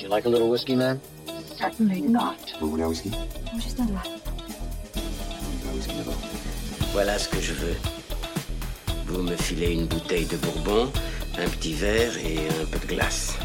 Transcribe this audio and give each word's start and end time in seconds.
Do 0.00 0.06
you 0.06 0.10
like 0.12 0.24
a 0.24 0.30
little 0.30 0.48
whiskey, 0.48 0.76
man? 0.76 0.98
Certainly 1.58 2.00
not. 2.00 2.38
Vous 2.58 2.70
voulez 2.70 2.84
un 2.84 2.88
whisky 2.88 3.10
Juste 3.56 3.78
un 3.80 3.86
là. 3.92 4.02
Un 4.96 5.76
whisky 5.76 5.94
d'abord. 5.94 6.16
Voilà 6.94 7.18
ce 7.18 7.28
que 7.28 7.38
je 7.38 7.52
veux. 7.52 7.76
Vous 9.04 9.20
me 9.22 9.36
filez 9.36 9.74
une 9.74 9.84
bouteille 9.84 10.24
de 10.24 10.38
bourbon, 10.38 10.90
un 11.36 11.48
petit 11.50 11.74
verre 11.74 12.16
et 12.16 12.48
un 12.48 12.64
peu 12.64 12.78
de 12.78 12.86
glace. 12.86 13.36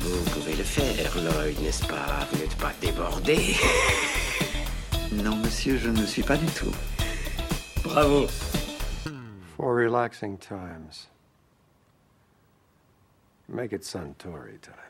Vous 0.00 0.30
pouvez 0.32 0.56
le 0.56 0.64
faire, 0.64 1.16
Lloyd, 1.16 1.60
n'est-ce 1.62 1.86
pas? 1.86 2.26
Vous 2.32 2.38
n'êtes 2.40 2.56
pas 2.56 2.72
débordé 2.80 3.54
Non, 5.12 5.36
monsieur, 5.36 5.78
je 5.78 5.90
ne 5.90 6.04
suis 6.04 6.24
pas 6.24 6.36
du 6.36 6.46
tout. 6.46 6.74
Bravo 7.84 8.26
For 9.56 9.72
relaxing 9.76 10.36
times. 10.36 11.06
Make 13.48 13.72
it 13.72 13.84
Suntory 13.84 14.58
time. 14.60 14.89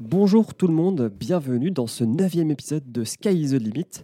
Bonjour 0.00 0.54
tout 0.54 0.66
le 0.66 0.72
monde, 0.72 1.12
bienvenue 1.14 1.70
dans 1.70 1.86
ce 1.86 2.04
neuvième 2.04 2.50
épisode 2.50 2.90
de 2.90 3.04
Sky 3.04 3.38
is 3.38 3.50
the 3.50 3.60
Limit. 3.60 4.02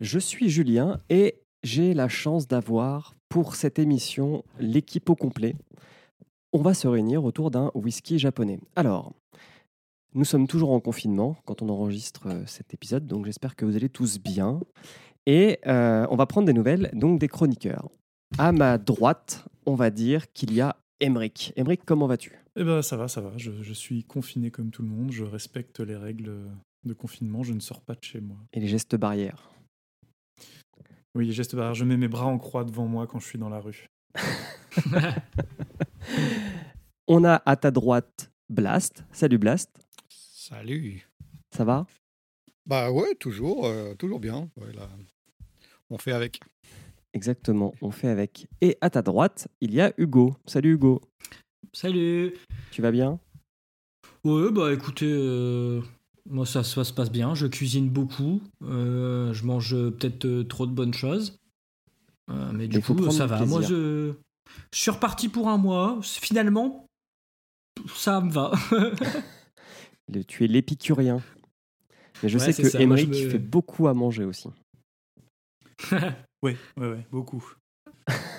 Je 0.00 0.18
suis 0.18 0.48
Julien 0.48 1.02
et 1.10 1.42
j'ai 1.62 1.92
la 1.92 2.08
chance 2.08 2.48
d'avoir 2.48 3.14
pour 3.28 3.54
cette 3.54 3.78
émission 3.78 4.42
l'équipe 4.58 5.10
au 5.10 5.14
complet. 5.14 5.54
On 6.54 6.62
va 6.62 6.72
se 6.72 6.88
réunir 6.88 7.24
autour 7.24 7.50
d'un 7.50 7.70
whisky 7.74 8.18
japonais. 8.18 8.58
Alors, 8.74 9.12
nous 10.14 10.24
sommes 10.24 10.46
toujours 10.46 10.72
en 10.72 10.80
confinement 10.80 11.36
quand 11.44 11.60
on 11.60 11.68
enregistre 11.68 12.28
euh, 12.28 12.42
cet 12.46 12.72
épisode, 12.72 13.06
donc 13.06 13.26
j'espère 13.26 13.54
que 13.54 13.66
vous 13.66 13.76
allez 13.76 13.90
tous 13.90 14.18
bien. 14.18 14.60
Et 15.26 15.58
euh, 15.66 16.06
on 16.08 16.16
va 16.16 16.24
prendre 16.24 16.46
des 16.46 16.54
nouvelles, 16.54 16.88
donc 16.94 17.20
des 17.20 17.28
chroniqueurs. 17.28 17.90
À 18.38 18.50
ma 18.50 18.78
droite, 18.78 19.44
on 19.66 19.74
va 19.74 19.90
dire 19.90 20.32
qu'il 20.32 20.54
y 20.54 20.62
a 20.62 20.74
Emric. 21.00 21.52
Emric, 21.58 21.82
comment 21.84 22.06
vas-tu? 22.06 22.42
Eh 22.60 22.64
ben 22.64 22.82
ça 22.82 22.96
va, 22.96 23.06
ça 23.06 23.20
va. 23.20 23.32
Je, 23.36 23.62
je 23.62 23.72
suis 23.72 24.02
confiné 24.02 24.50
comme 24.50 24.72
tout 24.72 24.82
le 24.82 24.88
monde. 24.88 25.12
Je 25.12 25.22
respecte 25.22 25.78
les 25.78 25.94
règles 25.94 26.32
de 26.84 26.92
confinement. 26.92 27.44
Je 27.44 27.52
ne 27.52 27.60
sors 27.60 27.80
pas 27.80 27.94
de 27.94 28.02
chez 28.02 28.20
moi. 28.20 28.36
Et 28.52 28.58
les 28.58 28.66
gestes 28.66 28.96
barrières 28.96 29.48
Oui, 31.14 31.30
geste 31.30 31.54
barrière. 31.54 31.74
Je 31.74 31.84
mets 31.84 31.96
mes 31.96 32.08
bras 32.08 32.26
en 32.26 32.36
croix 32.38 32.64
devant 32.64 32.88
moi 32.88 33.06
quand 33.06 33.20
je 33.20 33.26
suis 33.26 33.38
dans 33.38 33.48
la 33.48 33.60
rue. 33.60 33.86
On 37.06 37.22
a 37.22 37.40
à 37.46 37.54
ta 37.54 37.70
droite 37.70 38.32
Blast. 38.48 39.04
Salut 39.12 39.38
Blast, 39.38 39.70
Salut. 40.08 41.08
ça 41.54 41.64
va? 41.64 41.86
Bah 42.66 42.90
ouais, 42.90 43.14
toujours, 43.14 43.66
euh, 43.66 43.94
toujours 43.94 44.18
bien. 44.20 44.50
Ouais, 44.56 44.72
là, 44.72 44.88
on 45.90 45.96
fait 45.96 46.12
avec. 46.12 46.40
Exactement, 47.14 47.72
on 47.80 47.90
fait 47.92 48.08
avec. 48.08 48.46
Et 48.60 48.76
à 48.80 48.90
ta 48.90 49.00
droite, 49.00 49.48
il 49.60 49.72
y 49.72 49.80
a 49.80 49.92
Hugo. 49.96 50.36
Salut 50.44 50.72
Hugo, 50.74 51.00
Salut 51.72 52.34
tu 52.70 52.82
vas 52.82 52.90
bien? 52.90 53.18
Ouais, 54.24 54.50
bah 54.52 54.72
écoutez, 54.72 55.06
euh, 55.10 55.80
moi 56.28 56.44
ça, 56.46 56.62
ça 56.62 56.84
se 56.84 56.92
passe 56.92 57.10
bien, 57.10 57.34
je 57.34 57.46
cuisine 57.46 57.88
beaucoup, 57.88 58.42
euh, 58.62 59.32
je 59.32 59.44
mange 59.44 59.74
euh, 59.74 59.90
peut-être 59.90 60.42
trop 60.48 60.66
de 60.66 60.72
bonnes 60.72 60.94
choses, 60.94 61.36
Euh, 62.30 62.52
mais 62.52 62.68
du 62.68 62.80
coup 62.80 63.08
ça 63.10 63.26
va. 63.26 63.44
Moi 63.46 63.62
je, 63.62 64.12
je 64.72 64.78
suis 64.78 64.90
reparti 64.90 65.28
pour 65.28 65.48
un 65.48 65.56
mois, 65.56 65.98
finalement 66.02 66.86
ça 67.94 68.20
me 68.20 68.30
va. 68.30 68.52
Le- 70.12 70.24
Tu 70.24 70.44
es 70.44 70.48
l'épicurien. 70.48 71.22
Mais 72.22 72.28
je 72.28 72.38
Ouais, 72.38 72.52
sais 72.52 72.62
que 72.62 72.76
Emric 72.82 73.08
me- 73.08 73.14
fait 73.30 73.38
beaucoup 73.38 73.88
à 73.88 73.94
manger 73.94 74.24
aussi. 74.24 74.48
Ouais, 76.42 76.56
ouais, 76.76 76.88
ouais, 76.88 77.06
beaucoup. 77.10 77.44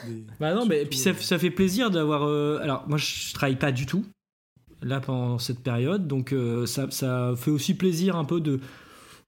Des- 0.08 0.24
Bah 0.40 0.54
non, 0.54 0.66
mais 0.66 0.86
puis 0.86 0.98
ça, 0.98 1.12
euh, 1.12 1.14
ça 1.14 1.38
fait 1.40 1.52
plaisir 1.52 1.90
d'avoir. 1.92 2.24
euh, 2.24 2.60
alors, 2.62 2.88
moi, 2.88 2.98
je 2.98 3.34
travaille 3.34 3.58
pas 3.58 3.72
du 3.72 3.86
tout 3.86 4.06
là 4.82 5.00
pendant 5.02 5.40
cette 5.40 5.60
période, 5.62 6.08
donc 6.08 6.32
euh, 6.32 6.66
ça, 6.66 6.90
ça 6.92 7.34
fait 7.36 7.52
aussi 7.52 7.74
plaisir 7.74 8.16
un 8.16 8.26
peu 8.26 8.40
de 8.42 8.60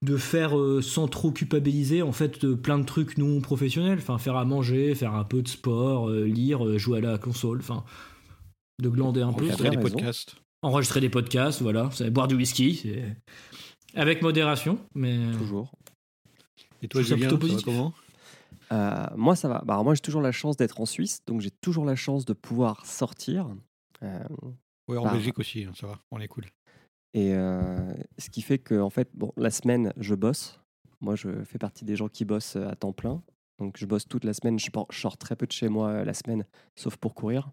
de 0.04 0.18
faire 0.18 0.58
euh, 0.58 0.82
sans 0.82 1.08
trop 1.08 1.30
culpabiliser 1.32 2.02
en 2.02 2.12
fait 2.12 2.44
de 2.44 2.56
plein 2.56 2.80
de 2.80 2.86
trucs 2.86 3.18
non 3.20 3.40
professionnels, 3.42 4.00
enfin 4.02 4.18
faire 4.18 4.36
à 4.36 4.46
manger, 4.46 4.96
faire 4.96 5.14
un 5.14 5.24
peu 5.26 5.42
de 5.44 5.48
sport, 5.48 6.10
euh, 6.10 6.24
lire, 6.26 6.78
jouer 6.80 6.98
à 7.00 7.02
la 7.02 7.18
console, 7.20 7.60
enfin 7.60 7.84
de 8.82 8.90
glander 8.90 9.22
un 9.22 9.32
peu, 9.32 9.44
Enregistrer 9.46 9.70
des 9.70 9.78
raison. 9.78 9.90
podcasts. 9.90 10.36
enregistrer 10.64 11.02
des 11.02 11.10
podcasts, 11.10 11.62
voilà, 11.62 11.90
boire 12.12 12.28
du 12.28 12.34
whisky, 12.36 12.84
avec 13.94 14.22
modération, 14.24 14.80
mais 14.96 15.20
Toujours. 15.38 15.72
Et 16.82 16.88
toi, 16.88 17.02
Julien, 17.04 17.28
plutôt 17.28 17.30
ça 17.36 17.36
va 17.36 17.38
positif. 17.42 17.66
comment? 17.66 17.94
Euh, 18.72 19.08
moi, 19.16 19.36
ça 19.36 19.48
va. 19.50 19.62
Bah, 19.66 19.74
alors 19.74 19.84
moi, 19.84 19.94
j'ai 19.96 20.02
toujours 20.02 20.22
la 20.22 20.32
chance 20.32 20.58
d'être 20.58 20.80
en 20.80 20.86
Suisse, 20.86 21.22
donc 21.26 21.42
j'ai 21.42 21.52
toujours 21.52 21.86
la 21.86 21.96
chance 21.96 22.26
de 22.26 22.34
pouvoir 22.34 22.86
sortir. 22.86 23.48
Euh, 24.04 24.20
Ouais, 24.88 24.98
en 24.98 25.04
Bah, 25.04 25.14
Belgique 25.14 25.40
aussi, 25.40 25.64
hein, 25.64 25.72
ça 25.76 25.88
va, 25.88 26.00
on 26.12 26.20
est 26.20 26.28
cool. 26.28 26.46
et 27.14 27.34
euh, 27.36 27.94
ce 28.18 28.30
qui 28.30 28.42
fait 28.42 28.58
que, 28.58 28.80
en 28.80 28.90
fait, 28.90 29.10
bon, 29.14 29.32
la 29.38 29.52
semaine, 29.52 29.94
je 29.98 30.16
bosse. 30.16 30.60
Moi, 31.02 31.16
je 31.16 31.44
fais 31.44 31.58
partie 31.60 31.86
des 31.86 31.96
gens 31.96 32.10
qui 32.10 32.26
bossent 32.26 32.56
à 32.56 32.76
temps 32.76 32.92
plein. 32.92 33.22
Donc, 33.60 33.78
je 33.78 33.86
bosse 33.86 34.08
toute 34.08 34.24
la 34.24 34.34
semaine. 34.34 34.58
Je, 34.60 34.70
sors 34.92 35.18
très 35.18 35.36
peu 35.36 35.46
de 35.46 35.52
chez 35.52 35.70
moi 35.70 36.04
la 36.04 36.14
semaine, 36.14 36.46
sauf 36.76 36.98
pour 36.98 37.14
courir. 37.14 37.52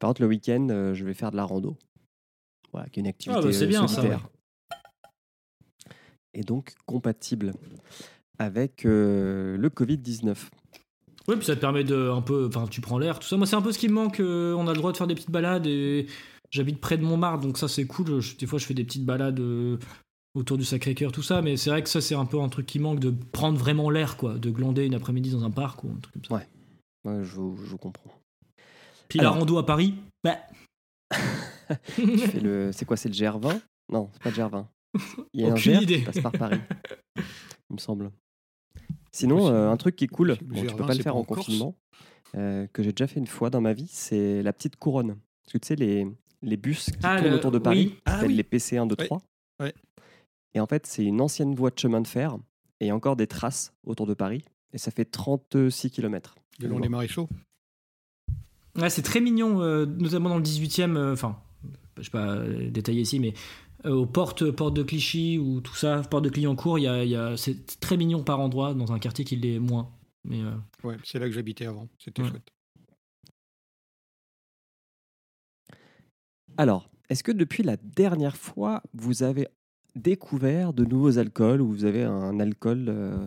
Par 0.00 0.08
contre, 0.08 0.22
le 0.22 0.28
week-end, 0.28 0.68
euh, 0.70 0.94
je 0.94 1.04
vais 1.04 1.14
faire 1.14 1.30
de 1.30 1.36
la 1.36 1.44
rando. 1.44 1.76
Voilà, 2.72 2.88
qui 2.88 3.00
est 3.00 3.02
une 3.02 3.08
activité 3.08 3.40
Ah, 3.40 3.44
bah, 3.44 3.52
c'est 3.52 3.64
euh, 3.64 3.68
bien, 3.68 3.88
ça, 3.88 3.96
solitaire. 3.96 4.28
Et 6.34 6.42
donc, 6.42 6.74
compatible 6.86 7.52
avec 8.38 8.84
euh, 8.86 9.56
le 9.56 9.68
Covid-19. 9.68 10.36
Ouais, 11.28 11.36
puis 11.36 11.44
ça 11.44 11.54
te 11.56 11.60
permet 11.60 11.84
de 11.84 12.08
un 12.10 12.22
peu, 12.22 12.46
enfin, 12.48 12.66
tu 12.68 12.80
prends 12.80 12.98
l'air, 12.98 13.18
tout 13.18 13.28
ça. 13.28 13.36
Moi, 13.36 13.46
c'est 13.46 13.56
un 13.56 13.62
peu 13.62 13.70
ce 13.72 13.78
qui 13.78 13.88
me 13.88 13.94
manque. 13.94 14.20
euh, 14.20 14.54
on 14.54 14.66
a 14.66 14.72
le 14.72 14.78
droit 14.78 14.92
de 14.92 14.96
faire 14.96 15.06
des 15.06 15.14
petites 15.14 15.30
balades 15.30 15.66
et 15.66 16.06
j'habite 16.50 16.80
près 16.80 16.96
de 16.96 17.02
Montmartre, 17.04 17.42
donc 17.42 17.58
ça 17.58 17.68
c'est 17.68 17.86
cool. 17.86 18.20
Je- 18.20 18.36
des 18.36 18.46
fois, 18.46 18.58
je 18.58 18.64
fais 18.64 18.72
des 18.74 18.84
petites 18.84 19.04
balades 19.04 19.38
euh, 19.40 19.76
autour 20.34 20.56
du 20.56 20.64
Sacré-Cœur, 20.64 21.12
tout 21.12 21.22
ça. 21.22 21.42
Mais 21.42 21.56
c'est 21.58 21.68
vrai 21.70 21.82
que 21.82 21.88
ça, 21.90 22.00
c'est 22.00 22.14
un 22.14 22.24
peu 22.24 22.40
un 22.40 22.48
truc 22.48 22.64
qui 22.66 22.78
manque 22.78 23.00
de 23.00 23.12
prendre 23.32 23.58
vraiment 23.58 23.90
l'air, 23.90 24.16
quoi, 24.16 24.34
de 24.34 24.50
glander 24.50 24.86
une 24.86 24.94
après-midi 24.94 25.30
dans 25.30 25.44
un 25.44 25.50
parc 25.50 25.84
ou 25.84 25.88
un 25.88 26.00
truc 26.00 26.14
comme 26.14 26.24
ça. 26.24 26.34
Ouais. 26.34 26.46
Ouais, 27.04 27.24
je, 27.24 27.34
vous- 27.36 27.58
je 27.64 27.76
comprends. 27.76 28.10
Puis 29.08 29.20
Alors. 29.20 29.34
la 29.34 29.38
rando 29.40 29.58
à 29.58 29.66
Paris, 29.66 29.94
bah. 30.24 30.36
Le... 32.42 32.70
C'est 32.72 32.84
quoi 32.84 32.96
C'est 32.96 33.08
le 33.08 33.14
GR20 33.14 33.60
Non, 33.92 34.10
c'est 34.12 34.22
pas 34.22 34.30
le 34.30 34.36
GR20. 34.36 34.64
Il 35.34 35.40
y 35.42 35.44
a 35.44 35.48
Aucune 35.50 35.72
un 35.74 35.76
GR 35.76 35.82
idée. 35.82 35.98
qui 35.98 36.04
passe 36.06 36.20
par 36.20 36.32
Paris, 36.32 36.58
il 37.16 37.74
me 37.74 37.78
semble. 37.78 38.10
Sinon, 39.12 39.48
euh, 39.48 39.70
un 39.70 39.76
truc 39.76 39.96
qui 39.96 40.04
est 40.04 40.08
cool, 40.08 40.36
bon, 40.42 40.60
tu 40.60 40.66
GR20, 40.66 40.76
peux 40.76 40.86
pas 40.86 40.94
le 40.94 41.02
faire 41.02 41.12
pas 41.14 41.18
en 41.18 41.24
confinement, 41.24 41.74
euh, 42.36 42.66
que 42.72 42.82
j'ai 42.82 42.92
déjà 42.92 43.06
fait 43.06 43.18
une 43.20 43.26
fois 43.26 43.50
dans 43.50 43.60
ma 43.60 43.72
vie, 43.72 43.88
c'est 43.90 44.42
la 44.42 44.52
petite 44.52 44.76
couronne. 44.76 45.16
Parce 45.44 45.52
que 45.54 45.58
tu 45.58 45.66
sais, 45.68 45.76
les, 45.76 46.06
les 46.42 46.56
bus 46.56 46.86
qui 46.86 46.98
Ah, 47.02 47.18
tournent 47.18 47.30
le- 47.30 47.36
autour 47.36 47.50
de 47.50 47.56
oui. 47.58 47.62
Paris, 47.62 47.94
Ah, 48.04 48.12
s'appellent 48.12 48.28
oui. 48.30 48.34
les 48.36 48.42
PC1, 48.44 48.86
2, 48.86 48.94
Ouais. 48.98 49.06
3. 49.06 49.22
Ouais. 49.60 49.74
Et 50.54 50.60
en 50.60 50.66
fait, 50.66 50.86
c'est 50.86 51.04
une 51.04 51.20
ancienne 51.20 51.54
voie 51.54 51.70
de 51.70 51.78
chemin 51.78 52.00
de 52.00 52.06
fer 52.06 52.36
et 52.80 52.92
encore 52.92 53.16
des 53.16 53.26
traces 53.26 53.72
autour 53.84 54.06
de 54.06 54.14
Paris. 54.14 54.44
Et 54.72 54.78
ça 54.78 54.90
fait 54.90 55.04
36 55.06 55.90
km. 55.90 56.34
Le 56.60 56.68
long 56.68 56.80
des 56.80 56.88
maréchaux. 56.88 57.28
Ouais, 58.76 58.90
c'est 58.90 59.02
très 59.02 59.20
mignon, 59.20 59.60
euh, 59.62 59.86
notamment 59.86 60.28
dans 60.28 60.36
le 60.36 60.42
18e. 60.42 60.96
euh, 60.96 61.12
Enfin, 61.12 61.36
je 61.96 62.02
sais 62.04 62.10
pas 62.10 62.26
euh, 62.36 62.70
détailler 62.70 63.00
ici, 63.00 63.18
mais 63.18 63.32
aux 63.84 64.06
portes, 64.06 64.50
portes 64.50 64.74
de 64.74 64.82
Clichy 64.82 65.38
ou 65.38 65.60
tout 65.60 65.74
ça, 65.74 66.02
porte 66.10 66.24
de 66.24 66.28
Clignancourt, 66.30 66.78
il 66.78 66.82
y 66.82 66.88
a, 66.88 67.04
il 67.04 67.10
y 67.10 67.16
a- 67.16 67.36
c'est 67.36 67.78
très 67.80 67.96
mignon 67.96 68.22
par 68.24 68.40
endroit, 68.40 68.74
dans 68.74 68.92
un 68.92 68.98
quartier 68.98 69.24
qui 69.24 69.36
l'est 69.36 69.58
moins. 69.58 69.90
Mais 70.24 70.40
euh, 70.42 70.50
Ouais, 70.84 70.96
c'est 71.04 71.18
là 71.18 71.26
que 71.26 71.32
j'habitais 71.32 71.66
avant. 71.66 71.88
C'était 71.98 72.22
Ouais. 72.22 72.28
chouette. 72.28 72.48
Alors, 76.56 76.90
est-ce 77.08 77.22
que 77.22 77.32
depuis 77.32 77.62
la 77.62 77.76
dernière 77.76 78.36
fois, 78.36 78.82
vous 78.92 79.22
avez 79.22 79.46
découvert 79.94 80.72
de 80.72 80.84
nouveaux 80.84 81.18
alcools 81.18 81.60
ou 81.60 81.68
vous 81.68 81.84
avez 81.84 82.02
un 82.04 82.40
alcool 82.40 82.86
euh, 82.88 83.26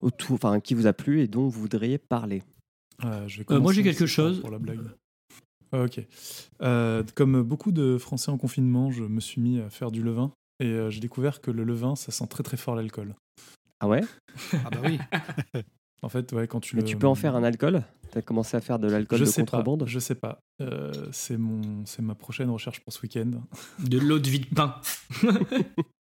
autour, 0.00 0.34
enfin, 0.34 0.60
qui 0.60 0.74
vous 0.74 0.86
a 0.86 0.92
plu 0.92 1.20
et 1.20 1.28
dont 1.28 1.48
vous 1.48 1.60
voudriez 1.62 1.98
parler? 1.98 2.42
Euh, 3.04 3.26
je 3.26 3.38
vais 3.42 3.52
Euh, 3.52 3.60
moi, 3.60 3.72
j'ai 3.72 3.82
quelque 3.82 4.06
chose. 4.06 4.40
Pour 4.40 4.50
la 4.50 4.58
blague. 4.58 4.80
Ah, 5.72 5.84
ok. 5.84 6.00
Euh, 6.62 7.02
comme 7.14 7.42
beaucoup 7.42 7.72
de 7.72 7.98
Français 7.98 8.30
en 8.30 8.38
confinement, 8.38 8.90
je 8.90 9.04
me 9.04 9.20
suis 9.20 9.40
mis 9.40 9.58
à 9.60 9.70
faire 9.70 9.90
du 9.90 10.02
levain. 10.02 10.32
Et 10.60 10.66
euh, 10.66 10.90
j'ai 10.90 11.00
découvert 11.00 11.40
que 11.40 11.50
le 11.50 11.64
levain, 11.64 11.96
ça 11.96 12.12
sent 12.12 12.26
très 12.28 12.42
très 12.42 12.56
fort 12.56 12.76
l'alcool. 12.76 13.14
Ah 13.80 13.88
ouais? 13.88 14.02
Ah 14.64 14.70
bah 14.70 14.80
oui. 14.84 14.98
En 16.02 16.08
fait, 16.08 16.32
ouais, 16.32 16.46
quand 16.48 16.60
tu 16.60 16.76
Mais 16.76 16.82
le... 16.82 16.88
tu 16.88 16.96
peux 16.96 17.06
en 17.06 17.14
faire 17.14 17.36
un 17.36 17.44
alcool? 17.44 17.82
Tu 18.10 18.18
as 18.18 18.22
commencé 18.22 18.56
à 18.56 18.60
faire 18.60 18.78
de 18.78 18.88
l'alcool 18.88 19.20
je 19.20 19.24
de 19.24 19.28
sais 19.28 19.42
contrebande? 19.42 19.80
Pas, 19.80 19.86
je 19.86 19.98
sais 19.98 20.16
pas. 20.16 20.40
Euh, 20.60 20.92
c'est 21.12 21.36
mon, 21.36 21.86
c'est 21.86 22.02
ma 22.02 22.14
prochaine 22.14 22.50
recherche 22.50 22.80
pour 22.80 22.92
ce 22.92 23.00
week-end. 23.02 23.30
de 23.78 23.98
l'eau 23.98 24.18
de 24.18 24.28
vie 24.28 24.40
de 24.40 24.46
pain. 24.46 24.76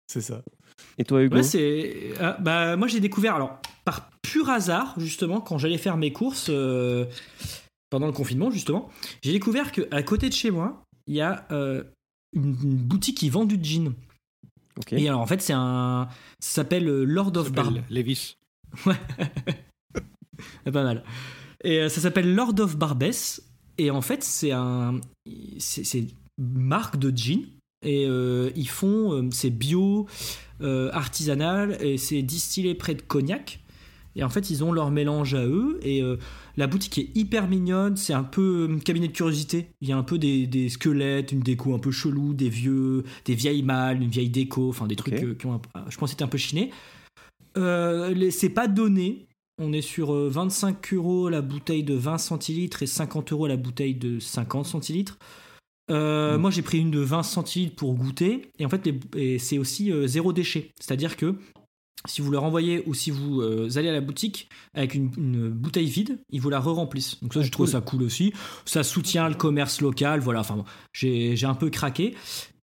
C'est 0.06 0.20
ça. 0.20 0.42
Et 0.98 1.04
toi, 1.04 1.22
Hugo? 1.22 1.36
Ouais, 1.36 1.42
c'est. 1.42 2.12
ah, 2.20 2.36
bah, 2.38 2.76
moi, 2.76 2.88
j'ai 2.88 3.00
découvert, 3.00 3.36
alors, 3.36 3.58
par 3.86 4.10
pur 4.22 4.50
hasard, 4.50 4.94
justement, 4.98 5.40
quand 5.40 5.56
j'allais 5.56 5.78
faire 5.78 5.96
mes 5.96 6.12
courses 6.12 6.48
euh, 6.50 7.06
pendant 7.90 8.06
le 8.06 8.12
confinement, 8.12 8.50
justement, 8.50 8.88
j'ai 9.22 9.32
découvert 9.32 9.72
qu'à 9.72 10.02
côté 10.02 10.28
de 10.28 10.34
chez 10.34 10.50
moi, 10.50 10.84
il 11.06 11.14
y 11.14 11.20
a 11.20 11.46
euh, 11.50 11.84
une, 12.34 12.56
une 12.62 12.76
boutique 12.76 13.18
qui 13.18 13.28
vend 13.30 13.44
du 13.44 13.58
gin. 13.62 13.94
Ok. 14.78 14.92
Et 14.92 15.08
alors, 15.08 15.20
en 15.20 15.26
fait, 15.26 15.40
c'est 15.40 15.52
un. 15.52 16.08
Ça 16.40 16.62
s'appelle 16.62 16.88
euh, 16.88 17.04
Lord 17.04 17.36
of 17.36 17.54
s'appelle 17.54 17.84
Lévis. 17.90 18.36
Ouais. 18.86 18.96
pas 20.72 20.82
mal. 20.82 21.04
Et 21.62 21.78
euh, 21.78 21.88
ça 21.88 22.00
s'appelle 22.00 22.34
Lord 22.34 22.58
of 22.58 22.76
Barbès. 22.76 23.42
Et 23.78 23.90
en 23.90 24.00
fait, 24.00 24.24
c'est 24.24 24.50
un. 24.50 25.00
C'est 25.58 25.98
une 25.98 26.08
marque 26.38 26.96
de 26.96 27.16
gin. 27.16 27.42
et 27.82 28.06
euh, 28.08 28.50
ils 28.56 28.68
font, 28.68 29.12
euh, 29.12 29.28
c'est 29.30 29.50
bio, 29.50 30.06
euh, 30.60 30.90
artisanal 30.92 31.76
et 31.80 31.96
c'est 31.96 32.22
distillé 32.22 32.74
près 32.74 32.94
de 32.94 33.02
Cognac. 33.02 33.60
Et 34.16 34.22
en 34.24 34.28
fait, 34.28 34.50
ils 34.50 34.62
ont 34.62 34.72
leur 34.72 34.90
mélange 34.90 35.34
à 35.34 35.44
eux. 35.44 35.78
Et 35.82 36.02
euh, 36.02 36.16
la 36.56 36.66
boutique 36.66 36.98
est 36.98 37.08
hyper 37.16 37.48
mignonne. 37.48 37.96
C'est 37.96 38.12
un 38.12 38.24
peu 38.24 38.68
euh, 38.70 38.78
cabinet 38.78 39.08
de 39.08 39.12
curiosité. 39.12 39.66
Il 39.80 39.88
y 39.88 39.92
a 39.92 39.96
un 39.96 40.02
peu 40.02 40.18
des, 40.18 40.46
des 40.46 40.68
squelettes, 40.68 41.32
une 41.32 41.40
déco 41.40 41.74
un 41.74 41.78
peu 41.78 41.90
chelou, 41.90 42.34
des 42.34 42.48
vieux, 42.48 43.04
des 43.24 43.34
vieilles 43.34 43.62
malles, 43.62 44.02
une 44.02 44.10
vieille 44.10 44.30
déco, 44.30 44.68
enfin 44.68 44.86
des 44.86 44.96
trucs 44.96 45.14
Ok. 45.14 45.22
euh, 45.24 45.34
qui 45.34 45.46
ont, 45.46 45.54
un- 45.74 45.90
je 45.90 45.96
pense, 45.96 46.08
que 46.08 46.12
c'était 46.12 46.24
un 46.24 46.28
peu 46.28 46.38
chiné. 46.38 46.70
Euh, 47.56 48.30
c'est 48.30 48.48
pas 48.48 48.68
donné. 48.68 49.26
On 49.62 49.72
est 49.72 49.82
sur 49.82 50.12
euh, 50.12 50.28
25 50.28 50.92
euros 50.94 51.28
la 51.28 51.40
bouteille 51.40 51.84
de 51.84 51.94
20 51.94 52.18
centilitres 52.18 52.82
et 52.82 52.86
50 52.86 53.32
euros 53.32 53.46
la 53.46 53.56
bouteille 53.56 53.94
de 53.94 54.18
50 54.18 54.66
centilitres. 54.66 55.16
Euh, 55.90 56.38
Moi, 56.38 56.50
j'ai 56.50 56.62
pris 56.62 56.78
une 56.78 56.90
de 56.90 56.98
20 57.00 57.22
centilitres 57.22 57.76
pour 57.76 57.94
goûter. 57.94 58.50
Et 58.58 58.66
en 58.66 58.68
fait, 58.68 58.88
c'est 59.38 59.58
aussi 59.58 59.92
euh, 59.92 60.06
zéro 60.06 60.32
déchet. 60.32 60.72
C'est-à-dire 60.80 61.16
que 61.16 61.36
si 62.06 62.20
vous 62.20 62.30
le 62.30 62.38
renvoyez 62.38 62.82
ou 62.86 62.92
si 62.92 63.10
vous 63.10 63.40
euh, 63.40 63.68
allez 63.76 63.88
à 63.88 63.92
la 63.92 64.02
boutique 64.02 64.48
avec 64.74 64.94
une, 64.94 65.10
une 65.16 65.48
bouteille 65.48 65.86
vide, 65.86 66.18
ils 66.30 66.40
vous 66.40 66.50
la 66.50 66.60
re-remplissent. 66.60 67.18
Donc 67.22 67.32
ça, 67.32 67.40
je 67.40 67.50
trouve 67.50 67.66
ça 67.66 67.80
cool 67.80 68.02
aussi. 68.02 68.32
Ça 68.66 68.82
soutient 68.82 69.28
le 69.28 69.34
commerce 69.34 69.80
local. 69.80 70.20
Voilà, 70.20 70.40
enfin, 70.40 70.56
bon, 70.56 70.64
j'ai 70.92 71.44
un 71.44 71.54
peu 71.54 71.70
craqué. 71.70 72.14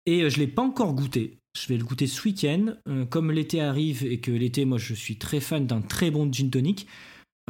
Et 0.06 0.22
euh, 0.22 0.30
je 0.30 0.38
l'ai 0.38 0.46
pas 0.46 0.62
encore 0.62 0.94
goûté. 0.94 1.38
Je 1.58 1.66
vais 1.68 1.76
le 1.76 1.84
goûter 1.84 2.06
ce 2.06 2.22
week-end. 2.22 2.74
Euh, 2.88 3.04
comme 3.04 3.32
l'été 3.32 3.60
arrive 3.60 4.04
et 4.04 4.20
que 4.20 4.30
l'été, 4.30 4.64
moi, 4.64 4.78
je 4.78 4.94
suis 4.94 5.16
très 5.18 5.40
fan 5.40 5.66
d'un 5.66 5.80
très 5.80 6.10
bon 6.10 6.32
gin 6.32 6.48
tonic. 6.50 6.86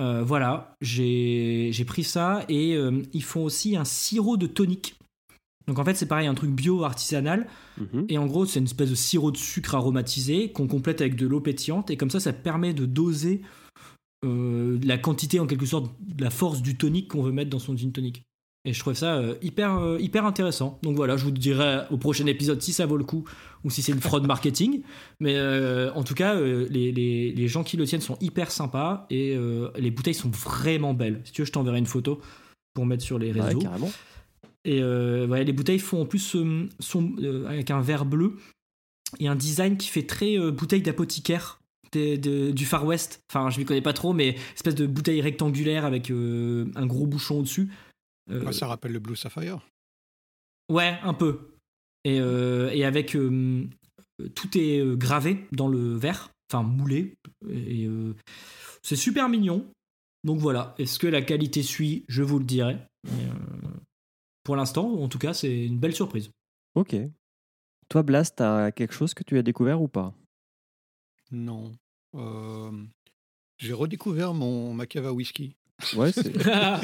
euh, 0.00 0.22
voilà, 0.24 0.76
j'ai 0.80 1.84
pris 1.86 2.04
ça 2.04 2.44
et 2.48 2.74
ils 3.12 3.22
font 3.22 3.44
aussi 3.44 3.76
un 3.76 3.84
sirop 3.84 4.36
de 4.36 4.46
tonic. 4.46 4.94
Donc 5.68 5.78
en 5.78 5.84
fait, 5.84 5.94
c'est 5.94 6.06
pareil, 6.06 6.26
un 6.26 6.34
truc 6.34 6.50
bio 6.50 6.84
artisanal. 6.84 7.46
Mhm. 7.78 8.06
Et 8.08 8.18
en 8.18 8.26
gros, 8.26 8.46
c'est 8.46 8.58
une 8.58 8.64
espèce 8.66 8.90
de 8.90 8.94
sirop 8.94 9.30
de 9.30 9.36
sucre 9.36 9.74
aromatisé 9.74 10.50
qu'on 10.52 10.66
complète 10.66 11.00
avec 11.00 11.14
de 11.16 11.26
l'eau 11.26 11.40
pétillante. 11.40 11.90
Et 11.90 11.96
comme 11.96 12.10
ça, 12.10 12.20
ça 12.20 12.32
permet 12.32 12.74
de 12.74 12.84
doser 12.86 13.42
euh, 14.24 14.78
la 14.84 14.98
quantité, 14.98 15.40
en 15.40 15.46
quelque 15.46 15.66
sorte, 15.66 15.92
de 16.00 16.22
la 16.22 16.30
force 16.30 16.62
du 16.62 16.76
tonic 16.76 17.08
qu'on 17.08 17.22
veut 17.22 17.32
mettre 17.32 17.50
dans 17.50 17.58
son 17.58 17.76
gin 17.76 17.92
tonic. 17.92 18.22
Et 18.64 18.72
je 18.72 18.78
trouve 18.78 18.94
ça 18.94 19.16
euh, 19.16 19.34
hyper, 19.42 19.76
euh, 19.78 19.98
hyper 19.98 20.24
intéressant. 20.24 20.78
Donc 20.84 20.94
voilà, 20.94 21.16
je 21.16 21.24
vous 21.24 21.32
dirai 21.32 21.80
au 21.90 21.96
prochain 21.96 22.26
épisode 22.26 22.62
si 22.62 22.72
ça 22.72 22.86
vaut 22.86 22.96
le 22.96 23.02
coup 23.02 23.24
ou 23.64 23.70
si 23.70 23.82
c'est 23.82 23.90
une 23.90 24.00
fraude 24.00 24.24
marketing. 24.28 24.82
Mais 25.18 25.36
en 25.94 26.04
tout 26.04 26.14
cas, 26.14 26.36
les, 26.40 26.92
les- 26.92 27.32
les 27.32 27.48
gens 27.48 27.64
qui 27.64 27.76
le 27.76 27.84
tiennent 27.86 28.00
sont 28.00 28.16
hyper 28.20 28.52
sympas 28.52 29.06
et 29.10 29.36
les 29.76 29.90
bouteilles 29.90 30.14
sont 30.14 30.30
vraiment 30.30 30.94
belles. 30.94 31.20
Si 31.24 31.32
tu 31.32 31.42
veux, 31.42 31.46
je 31.46 31.50
t'enverrai 31.52 31.78
une 31.78 31.86
photo 31.86 32.20
pour 32.74 32.86
mettre 32.86 33.02
sur 33.02 33.18
les 33.18 33.32
Ouais, 33.32 33.40
réseaux. 33.40 33.58
carrément. 33.58 33.90
Et 34.64 34.80
euh, 34.80 35.26
ouais, 35.26 35.44
les 35.44 35.52
bouteilles 35.52 35.80
font 35.80 36.02
en 36.02 36.06
plus 36.06 36.36
euh, 36.36 36.68
sont, 36.78 37.14
euh, 37.18 37.46
avec 37.46 37.70
un 37.70 37.80
verre 37.80 38.04
bleu 38.04 38.36
et 39.18 39.26
un 39.26 39.34
design 39.34 39.76
qui 39.76 39.88
fait 39.88 40.06
très 40.06 40.38
euh, 40.38 40.52
bouteille 40.52 40.82
d'apothicaire 40.82 41.60
du 41.92 42.64
Far 42.64 42.86
West. 42.86 43.20
Enfin, 43.30 43.50
je 43.50 43.60
ne 43.60 43.64
connais 43.64 43.82
pas 43.82 43.92
trop, 43.92 44.12
mais 44.14 44.36
espèce 44.54 44.74
de 44.74 44.86
bouteille 44.86 45.20
rectangulaire 45.20 45.84
avec 45.84 46.10
un 46.10 46.86
gros 46.86 47.06
bouchon 47.06 47.40
au-dessus. 47.40 47.70
Ah, 48.30 48.50
ça 48.52 48.66
rappelle 48.66 48.92
le 48.92 48.98
Blue 48.98 49.14
Sapphire. 49.14 49.60
Ouais, 50.70 50.98
un 51.02 51.12
peu. 51.12 51.50
Et, 52.04 52.16
et 52.16 52.84
avec. 52.86 53.14
tout 54.34 54.58
est 54.58 54.96
gravé 54.96 55.44
dans 55.52 55.68
le 55.68 55.94
verre, 55.94 56.30
enfin 56.50 56.62
moulé. 56.62 57.12
Et 57.50 57.86
c'est 58.82 58.96
super 58.96 59.28
mignon. 59.28 59.66
Donc 60.24 60.38
voilà. 60.38 60.74
Est-ce 60.78 60.98
que 60.98 61.06
la 61.06 61.20
qualité 61.20 61.62
suit? 61.62 62.04
Je 62.08 62.22
vous 62.22 62.38
le 62.38 62.46
dirai. 62.46 62.78
Mais, 63.04 63.28
pour 64.44 64.56
l'instant, 64.56 64.88
en 64.88 65.08
tout 65.08 65.18
cas, 65.18 65.34
c'est 65.34 65.66
une 65.66 65.78
belle 65.78 65.94
surprise. 65.94 66.30
Ok. 66.74 66.96
Toi, 67.88 68.02
Blast, 68.02 68.36
t'as 68.36 68.72
quelque 68.72 68.94
chose 68.94 69.14
que 69.14 69.22
tu 69.22 69.36
as 69.38 69.42
découvert 69.42 69.80
ou 69.82 69.88
pas? 69.88 70.14
Non. 71.30 71.72
Euh, 72.14 72.70
J'ai 73.58 73.72
redécouvert 73.72 74.34
mon 74.34 74.72
ma 74.74 74.86
cave 74.86 75.06
à 75.06 75.12
whisky. 75.12 75.56
Ouais, 75.96 76.12
c'est 76.12 76.30
bien. 76.32 76.80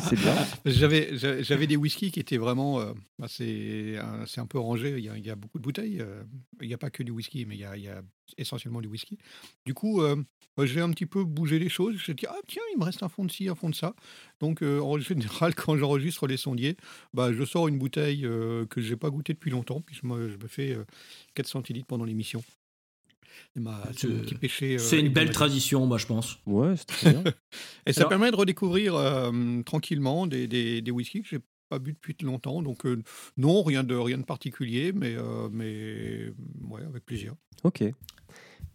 J'avais 0.64 1.66
des 1.66 1.76
whiskies 1.76 2.10
qui 2.10 2.20
étaient 2.20 2.36
vraiment. 2.36 2.80
euh, 2.80 2.92
bah, 3.18 3.26
c'est 3.28 3.96
un, 3.98 4.26
c'est 4.26 4.40
un 4.40 4.46
peu 4.46 4.58
rangé. 4.58 4.96
Il 4.98 5.04
y, 5.04 5.30
a, 5.30 5.36
beaucoup 5.36 5.58
de 5.58 5.62
bouteilles. 5.62 6.00
euh, 6.00 6.24
il 6.60 6.68
n'y 6.68 6.74
a 6.74 6.78
pas 6.78 6.90
que 6.90 7.02
du 7.02 7.12
whisky, 7.12 7.44
mais 7.46 7.56
il 7.56 7.60
y 7.60 7.88
a, 7.88 8.02
essentiellement 8.36 8.80
du 8.80 8.88
whisky. 8.88 9.18
Du 9.64 9.74
coup, 9.74 10.02
euh, 10.02 10.16
bah, 10.56 10.66
j'ai 10.66 10.80
un 10.80 10.90
petit 10.90 11.06
peu 11.06 11.24
bougé 11.24 11.58
les 11.58 11.68
choses. 11.68 11.96
J'ai 12.04 12.14
dit 12.14 12.26
ah 12.28 12.36
tiens, 12.46 12.62
il 12.74 12.78
me 12.78 12.84
reste 12.84 13.02
un 13.02 13.08
fond 13.08 13.24
de 13.24 13.30
ci, 13.30 13.48
un 13.48 13.54
fond 13.54 13.70
de 13.70 13.74
ça. 13.74 13.94
Donc 14.40 14.62
euh, 14.62 14.80
en 14.80 14.98
général, 14.98 15.54
quand 15.54 15.76
j'enregistre 15.76 16.26
les 16.26 16.36
sondiers, 16.36 16.76
bah, 17.14 17.32
je 17.32 17.44
sors 17.44 17.68
une 17.68 17.78
bouteille 17.78 18.26
euh, 18.26 18.66
que 18.66 18.80
j'ai 18.80 18.96
pas 18.96 19.10
goûtée 19.10 19.34
depuis 19.34 19.50
longtemps. 19.50 19.80
Puis 19.80 19.96
je 20.02 20.06
me, 20.06 20.28
je 20.28 20.36
me 20.36 20.48
fais 20.48 20.74
euh, 20.74 20.84
4 21.34 21.46
centilitres 21.46 21.86
pendant 21.86 22.04
l'émission. 22.04 22.42
C'est 23.96 24.38
péché. 24.38 24.74
euh, 24.74 24.78
C'est 24.78 25.00
une 25.00 25.12
belle 25.12 25.30
tradition, 25.30 25.86
moi, 25.86 25.98
je 25.98 26.06
pense. 26.06 26.38
Ouais, 26.46 26.74
c'est 26.76 26.86
très 26.86 27.12
bien. 27.12 27.24
Et 27.86 27.92
ça 27.92 28.00
Alors- 28.02 28.10
permet 28.10 28.30
de 28.30 28.36
redécouvrir 28.36 28.94
euh, 28.94 29.62
tranquillement 29.62 30.26
des, 30.26 30.46
des, 30.46 30.80
des 30.82 30.90
whiskies 30.90 31.22
que 31.22 31.28
j'ai 31.28 31.40
pas 31.68 31.78
bu 31.78 31.92
depuis 31.92 32.16
longtemps. 32.24 32.62
Donc 32.62 32.86
euh, 32.86 33.02
non, 33.36 33.62
rien 33.62 33.84
de 33.84 33.94
rien 33.94 34.18
de 34.18 34.24
particulier, 34.24 34.92
mais 34.92 35.14
euh, 35.16 35.48
mais 35.52 36.32
ouais, 36.70 36.82
avec 36.82 37.04
plaisir. 37.04 37.34
Ok. 37.64 37.82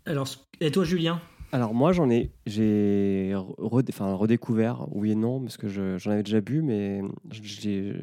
Alors, 0.05 0.27
et 0.59 0.69
toi, 0.71 0.83
Julien? 0.83 1.21
Alors 1.51 1.73
moi 1.75 1.91
j'en 1.93 2.09
ai, 2.09 2.31
j'ai 2.47 3.31
re- 3.35 3.85
enfin, 3.89 4.13
redécouvert, 4.15 4.87
oui 4.91 5.11
et 5.11 5.15
non, 5.15 5.39
parce 5.41 5.55
que 5.57 5.67
je- 5.67 5.97
j'en 5.99 6.09
avais 6.11 6.23
déjà 6.23 6.41
bu, 6.41 6.61
mais 6.63 7.01
j'ai 7.31 7.93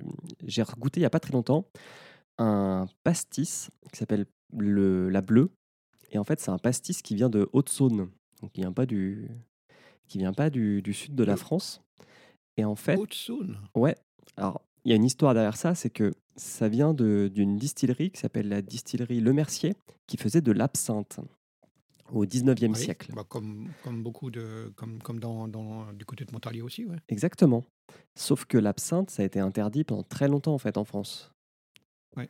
j'ai 0.47 0.63
goûté 0.79 1.01
il 1.01 1.03
n'y 1.03 1.07
a 1.07 1.11
pas 1.11 1.19
très 1.21 1.33
longtemps 1.33 1.67
un 2.39 2.87
pastis 3.05 3.69
qui 3.93 3.99
s'appelle 3.99 4.27
le 4.57 5.09
la 5.11 5.21
bleue. 5.21 5.51
Et 6.11 6.19
en 6.19 6.25
fait 6.25 6.41
c'est 6.41 6.51
un 6.51 6.59
pastis 6.59 7.03
qui 7.03 7.15
vient 7.15 7.29
de 7.31 7.49
Haute-Saône, 7.53 8.11
donc 8.43 8.53
qui 8.53 8.61
vient 8.61 8.73
pas 8.73 8.87
du 8.87 9.29
qui 10.09 10.19
vient 10.19 10.33
pas 10.33 10.51
du, 10.51 10.83
du 10.83 10.93
sud 10.93 11.15
de 11.15 11.23
la 11.25 11.37
France. 11.37 11.83
Et 12.57 12.65
en 12.65 12.75
fait, 12.75 12.97
Haute-Saône. 12.97 13.59
Ouais. 13.77 13.95
Alors, 14.37 14.61
il 14.85 14.91
y 14.91 14.93
a 14.93 14.97
une 14.97 15.05
histoire 15.05 15.35
derrière 15.35 15.57
ça, 15.57 15.75
c'est 15.77 15.91
que 15.91 16.13
ça 16.35 16.69
vient 16.69 16.95
d'une 16.95 17.57
distillerie 17.57 18.11
qui 18.11 18.21
s'appelle 18.21 18.49
la 18.49 18.61
distillerie 18.61 19.21
Le 19.21 19.33
Mercier, 19.33 19.77
qui 20.09 20.17
faisait 20.17 20.41
de 20.41 20.51
l'absinthe 20.51 21.21
au 22.13 22.27
19e 22.27 22.73
Oui, 22.73 22.77
siècle. 22.77 23.13
bah, 23.15 23.25
comme, 23.29 23.69
comme 23.85 24.03
beaucoup 24.03 24.33
de 24.33 24.73
comme, 24.75 25.01
comme 25.01 25.21
dans, 25.21 25.47
dans 25.47 25.93
du 25.93 26.05
côté 26.05 26.25
de 26.25 26.33
Montalier 26.33 26.61
aussi, 26.63 26.85
ouais. 26.87 26.97
Exactement. 27.09 27.65
Sauf 28.19 28.47
que 28.47 28.59
l'absinthe, 28.59 29.11
ça 29.11 29.23
a 29.23 29.27
été 29.27 29.39
interdit 29.39 29.85
pendant 29.85 30.03
très 30.03 30.27
longtemps 30.27 30.55
en 30.55 30.59
fait 30.59 30.77
en 30.77 30.85
France. 30.85 31.31
Ouais. 32.17 32.29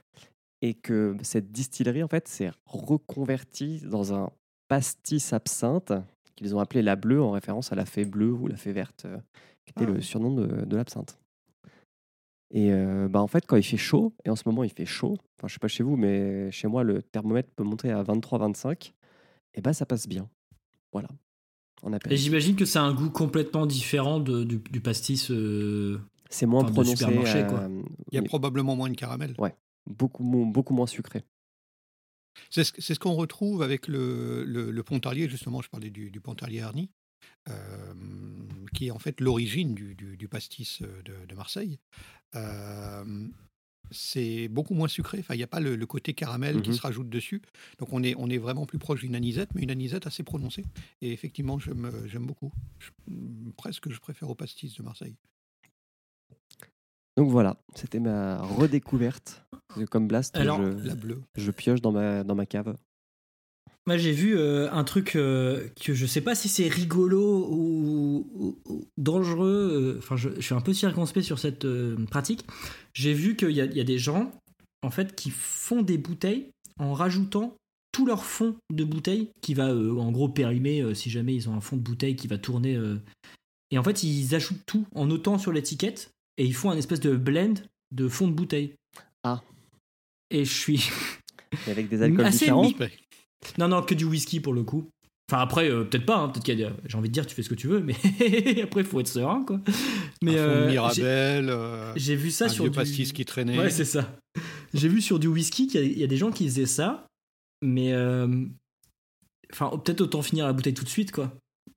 Et 0.62 0.74
que 0.74 1.16
cette 1.22 1.50
distillerie 1.52 2.02
en 2.02 2.08
fait 2.08 2.28
s'est 2.28 2.50
reconvertie 2.66 3.80
dans 3.80 4.12
un 4.12 4.30
pastis 4.68 5.32
absinthe 5.32 5.92
qu'ils 6.36 6.54
ont 6.54 6.60
appelé 6.60 6.82
la 6.82 6.96
bleue 6.96 7.22
en 7.22 7.30
référence 7.32 7.72
à 7.72 7.74
la 7.76 7.86
fée 7.86 8.04
bleue 8.04 8.32
ou 8.32 8.46
la 8.46 8.56
fée 8.56 8.72
verte, 8.72 9.04
euh, 9.06 9.16
qui 9.64 9.70
était 9.72 9.84
Ah 9.84 9.86
le 9.88 9.92
ouais. 9.94 10.00
surnom 10.02 10.34
de, 10.34 10.64
de 10.64 10.76
l'absinthe. 10.76 11.18
Et 12.52 12.72
euh, 12.72 13.08
bah 13.08 13.20
en 13.20 13.26
fait, 13.28 13.46
quand 13.46 13.56
il 13.56 13.62
fait 13.62 13.76
chaud, 13.76 14.12
et 14.24 14.30
en 14.30 14.36
ce 14.36 14.42
moment 14.46 14.64
il 14.64 14.70
fait 14.72 14.84
chaud, 14.86 15.16
enfin 15.38 15.46
je 15.48 15.52
sais 15.54 15.58
pas 15.60 15.68
chez 15.68 15.82
vous, 15.84 15.96
mais 15.96 16.50
chez 16.50 16.66
moi 16.66 16.82
le 16.82 17.00
thermomètre 17.02 17.48
peut 17.54 17.62
monter 17.62 17.90
à 17.92 18.02
23-25, 18.02 18.92
et 19.54 19.60
bah 19.60 19.72
ça 19.72 19.86
passe 19.86 20.08
bien. 20.08 20.28
Voilà. 20.92 21.08
On 21.82 21.92
Et 21.92 22.16
j'imagine 22.16 22.56
que 22.56 22.64
ça 22.66 22.82
a 22.82 22.84
un 22.84 22.92
goût 22.92 23.08
complètement 23.10 23.64
différent 23.66 24.20
de- 24.20 24.44
du, 24.44 24.58
du 24.58 24.80
pastis. 24.80 25.30
euh, 25.30 25.98
C'est 26.28 26.44
moins 26.44 26.64
enfin, 26.64 26.72
prononcé. 26.72 27.04
quoi. 27.48 27.68
Il 28.12 28.16
y 28.16 28.18
a 28.18 28.22
probablement 28.22 28.76
moins 28.76 28.90
de 28.90 28.96
caramel. 28.96 29.34
Beaucoup, 29.86 30.22
mo- 30.24 30.46
beaucoup 30.46 30.74
moins 30.74 30.86
sucré. 30.86 31.24
C'est 32.50 32.64
ce, 32.64 32.98
qu'on 32.98 33.14
retrouve 33.14 33.62
avec 33.62 33.86
le, 33.88 34.44
le, 34.44 34.70
le 34.70 34.82
Pontarlier, 34.82 35.28
justement, 35.28 35.60
je 35.62 35.68
parlais 35.68 35.90
du, 35.90 36.10
du 36.10 36.20
Pontarlier 36.20 36.62
euh, 37.48 37.94
qui 38.74 38.86
est 38.86 38.90
en 38.90 38.98
fait 38.98 39.20
l'origine 39.20 39.74
du, 39.74 39.94
du- 39.94 40.16
du 40.16 40.28
pastis 40.28 40.80
euh, 40.82 41.02
de, 41.02 41.26
de 41.26 41.34
Marseille. 41.34 41.78
Euh, 42.36 43.28
c'est 43.90 44.46
beaucoup 44.48 44.74
moins 44.74 44.86
sucré, 44.88 45.18
enfin, 45.18 45.34
il 45.34 45.38
n'y 45.38 45.42
a 45.42 45.48
pas 45.48 45.58
le, 45.58 45.74
le 45.74 45.86
côté 45.86 46.14
caramel 46.14 46.62
qui 46.62 46.70
Mhm. 46.70 46.76
se 46.76 46.80
rajoute 46.82 47.08
dessus. 47.10 47.42
Donc 47.78 47.92
on 47.92 48.02
est, 48.04 48.14
on 48.16 48.30
est 48.30 48.38
vraiment 48.38 48.64
plus 48.64 48.78
proche 48.78 49.00
d'une 49.00 49.16
anisette, 49.16 49.50
mais 49.54 49.62
une 49.62 49.70
anisette 49.72 50.06
assez 50.06 50.22
prononcée. 50.22 50.64
Et 51.02 51.12
effectivement, 51.12 51.58
j'aime 51.58 51.90
j'aime 52.06 52.26
beaucoup. 52.26 52.52
Je- 52.78 52.90
presque, 53.56 53.90
je 53.90 53.98
préfère 53.98 54.30
au 54.30 54.36
pastis 54.36 54.74
de 54.76 54.82
Marseille. 54.84 55.16
Donc 57.20 57.28
voilà, 57.30 57.58
c'était 57.74 58.00
ma 58.00 58.40
redécouverte. 58.40 59.44
Comme 59.90 60.08
Blast, 60.08 60.34
Alors, 60.38 60.58
je, 60.62 60.88
La 60.88 60.94
bleue. 60.94 61.20
je 61.36 61.50
pioche 61.50 61.82
dans 61.82 61.92
ma, 61.92 62.24
dans 62.24 62.34
ma 62.34 62.46
cave. 62.46 62.74
Moi, 63.86 63.98
j'ai 63.98 64.12
vu 64.12 64.38
euh, 64.38 64.70
un 64.72 64.84
truc 64.84 65.16
euh, 65.16 65.68
que 65.84 65.92
je 65.92 66.06
sais 66.06 66.22
pas 66.22 66.34
si 66.34 66.48
c'est 66.48 66.66
rigolo 66.68 67.46
ou, 67.50 68.26
ou- 68.34 68.58
ou 68.72 68.88
dangereux. 68.96 69.96
euh, 69.96 69.98
Enfin, 69.98 70.16
je, 70.16 70.30
je 70.36 70.40
suis 70.40 70.54
un 70.54 70.62
peu 70.62 70.72
circonspect 70.72 71.26
sur 71.26 71.38
cette 71.38 71.66
euh, 71.66 71.94
pratique. 72.06 72.46
J'ai 72.94 73.12
vu 73.12 73.36
qu'il 73.36 73.50
y, 73.50 73.60
a- 73.60 73.66
il 73.66 73.76
y 73.76 73.80
a 73.80 73.84
des 73.84 73.98
gens, 73.98 74.32
en 74.82 74.90
fait, 74.90 75.14
qui 75.14 75.28
font 75.30 75.82
des 75.82 75.98
bouteilles 75.98 76.46
en 76.78 76.94
rajoutant 76.94 77.54
tout 77.92 78.06
leur 78.06 78.24
fond 78.24 78.56
de 78.72 78.84
bouteille 78.84 79.28
qui 79.42 79.52
va, 79.52 79.74
en 79.76 80.10
gros, 80.10 80.30
périmer 80.30 80.94
si 80.94 81.10
jamais 81.10 81.34
ils 81.34 81.50
ont 81.50 81.54
un 81.54 81.60
fond 81.60 81.76
de 81.76 81.82
bouteille 81.82 82.16
qui 82.16 82.28
va 82.28 82.38
tourner. 82.38 82.80
Et 83.72 83.76
en 83.78 83.82
fait, 83.82 84.04
ils 84.04 84.34
ajoutent 84.34 84.64
tout 84.64 84.86
en 84.94 85.04
notant 85.06 85.36
sur 85.36 85.52
l'étiquette 85.52 86.10
et 86.40 86.44
ils 86.46 86.54
font 86.54 86.70
un 86.70 86.76
espèce 86.76 87.00
de 87.00 87.14
blend 87.16 87.54
de 87.92 88.08
fond 88.08 88.26
de 88.28 88.32
bouteille. 88.32 88.74
Ah. 89.24 89.42
Et 90.30 90.44
je 90.44 90.52
suis. 90.52 90.88
Et 91.66 91.70
avec 91.72 91.88
des 91.88 92.00
alcools 92.02 92.24
Assez 92.24 92.38
différents. 92.46 92.62
mi- 92.62 92.76
Non, 93.58 93.68
non, 93.68 93.82
que 93.82 93.94
du 93.94 94.04
whisky 94.04 94.38
pour 94.40 94.52
le 94.54 94.62
coup. 94.62 94.88
Enfin, 95.30 95.42
après, 95.42 95.68
euh, 95.70 95.84
peut-être 95.84 96.06
pas. 96.06 96.16
hein, 96.18 96.28
peut-être 96.28 96.44
qu'il 96.44 96.58
y 96.58 96.64
a 96.64 96.72
J'ai 96.86 96.96
envie 96.96 97.08
de 97.08 97.12
dire, 97.12 97.26
tu 97.26 97.34
fais 97.34 97.42
ce 97.42 97.48
que 97.48 97.54
tu 97.56 97.66
veux, 97.68 97.80
mais 97.80 97.94
après, 98.62 98.80
il 98.80 98.86
faut 98.86 99.00
être 99.00 99.08
serein, 99.08 99.44
quoi. 99.44 99.60
Mais 100.22 100.38
un 100.38 100.44
fond 100.44 100.50
de 100.50 100.56
euh, 100.56 100.64
j'ai- 100.64 100.70
Mirabelle, 100.70 101.48
euh, 101.50 101.92
j'ai 101.96 102.16
vu 102.16 102.30
ça 102.30 102.44
un 102.46 102.48
sur 102.48 102.64
vieux 102.64 102.70
du... 102.70 102.76
pastis 102.76 103.12
qui 103.12 103.24
traînait. 103.24 103.58
Ouais, 103.58 103.70
c'est 103.70 103.84
ça. 103.84 104.16
J'ai 104.74 104.88
vu 104.88 105.00
sur 105.02 105.18
du 105.18 105.26
whisky 105.28 105.66
qu'il 105.66 105.80
y, 105.80 105.84
a- 105.84 105.86
il 105.86 105.98
y 105.98 106.04
a 106.04 106.06
des 106.06 106.16
gens 106.16 106.30
qui 106.30 106.44
faisaient 106.44 106.66
ça, 106.66 107.06
mais 107.62 107.92
euh, 107.92 108.44
enfin 109.52 109.70
peut-être 109.84 110.00
autant 110.00 110.22
finir 110.22 110.46
la 110.46 110.52
bouteille 110.52 110.74
tout 110.74 110.84
de 110.84 110.88
suite, 110.88 111.10
quoi. 111.12 111.32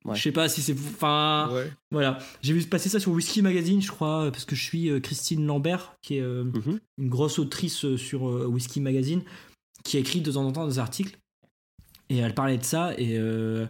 Ouais. 0.06 0.16
Je 0.16 0.22
sais 0.22 0.32
pas 0.34 0.50
si 0.50 0.62
c'est, 0.62 0.74
enfin 0.74 1.50
Ouais. 1.54 1.72
voilà. 1.92 2.20
J'ai 2.42 2.54
vu 2.54 2.62
passer 2.64 2.90
ça 2.90 3.00
sur 3.00 3.12
Whisky 3.14 3.42
Magazine, 3.42 3.82
je 3.82 3.90
crois, 3.90 4.30
parce 4.32 4.44
que 4.46 4.56
je 4.56 4.64
suis 4.64 4.90
euh, 4.90 5.00
Christine 5.00 5.46
Lambert, 5.46 5.96
qui 6.02 6.18
est 6.18 6.22
euh, 6.22 6.44
Mhm. 6.44 6.80
une 6.98 7.10
grosse 7.10 7.40
autrice 7.40 7.86
euh, 7.86 7.96
sur 7.98 8.28
euh, 8.30 8.46
Whisky 8.46 8.82
Magazine, 8.82 9.22
qui 9.84 9.98
écrit 9.98 10.22
de 10.22 10.32
temps 10.32 10.46
en 10.46 10.52
temps 10.52 10.68
des 10.68 10.80
articles, 10.80 11.18
et 12.10 12.18
elle 12.18 12.34
parlait 12.34 12.58
de 12.58 12.64
ça. 12.64 12.94
Et 12.98 13.18
euh, 13.18 13.66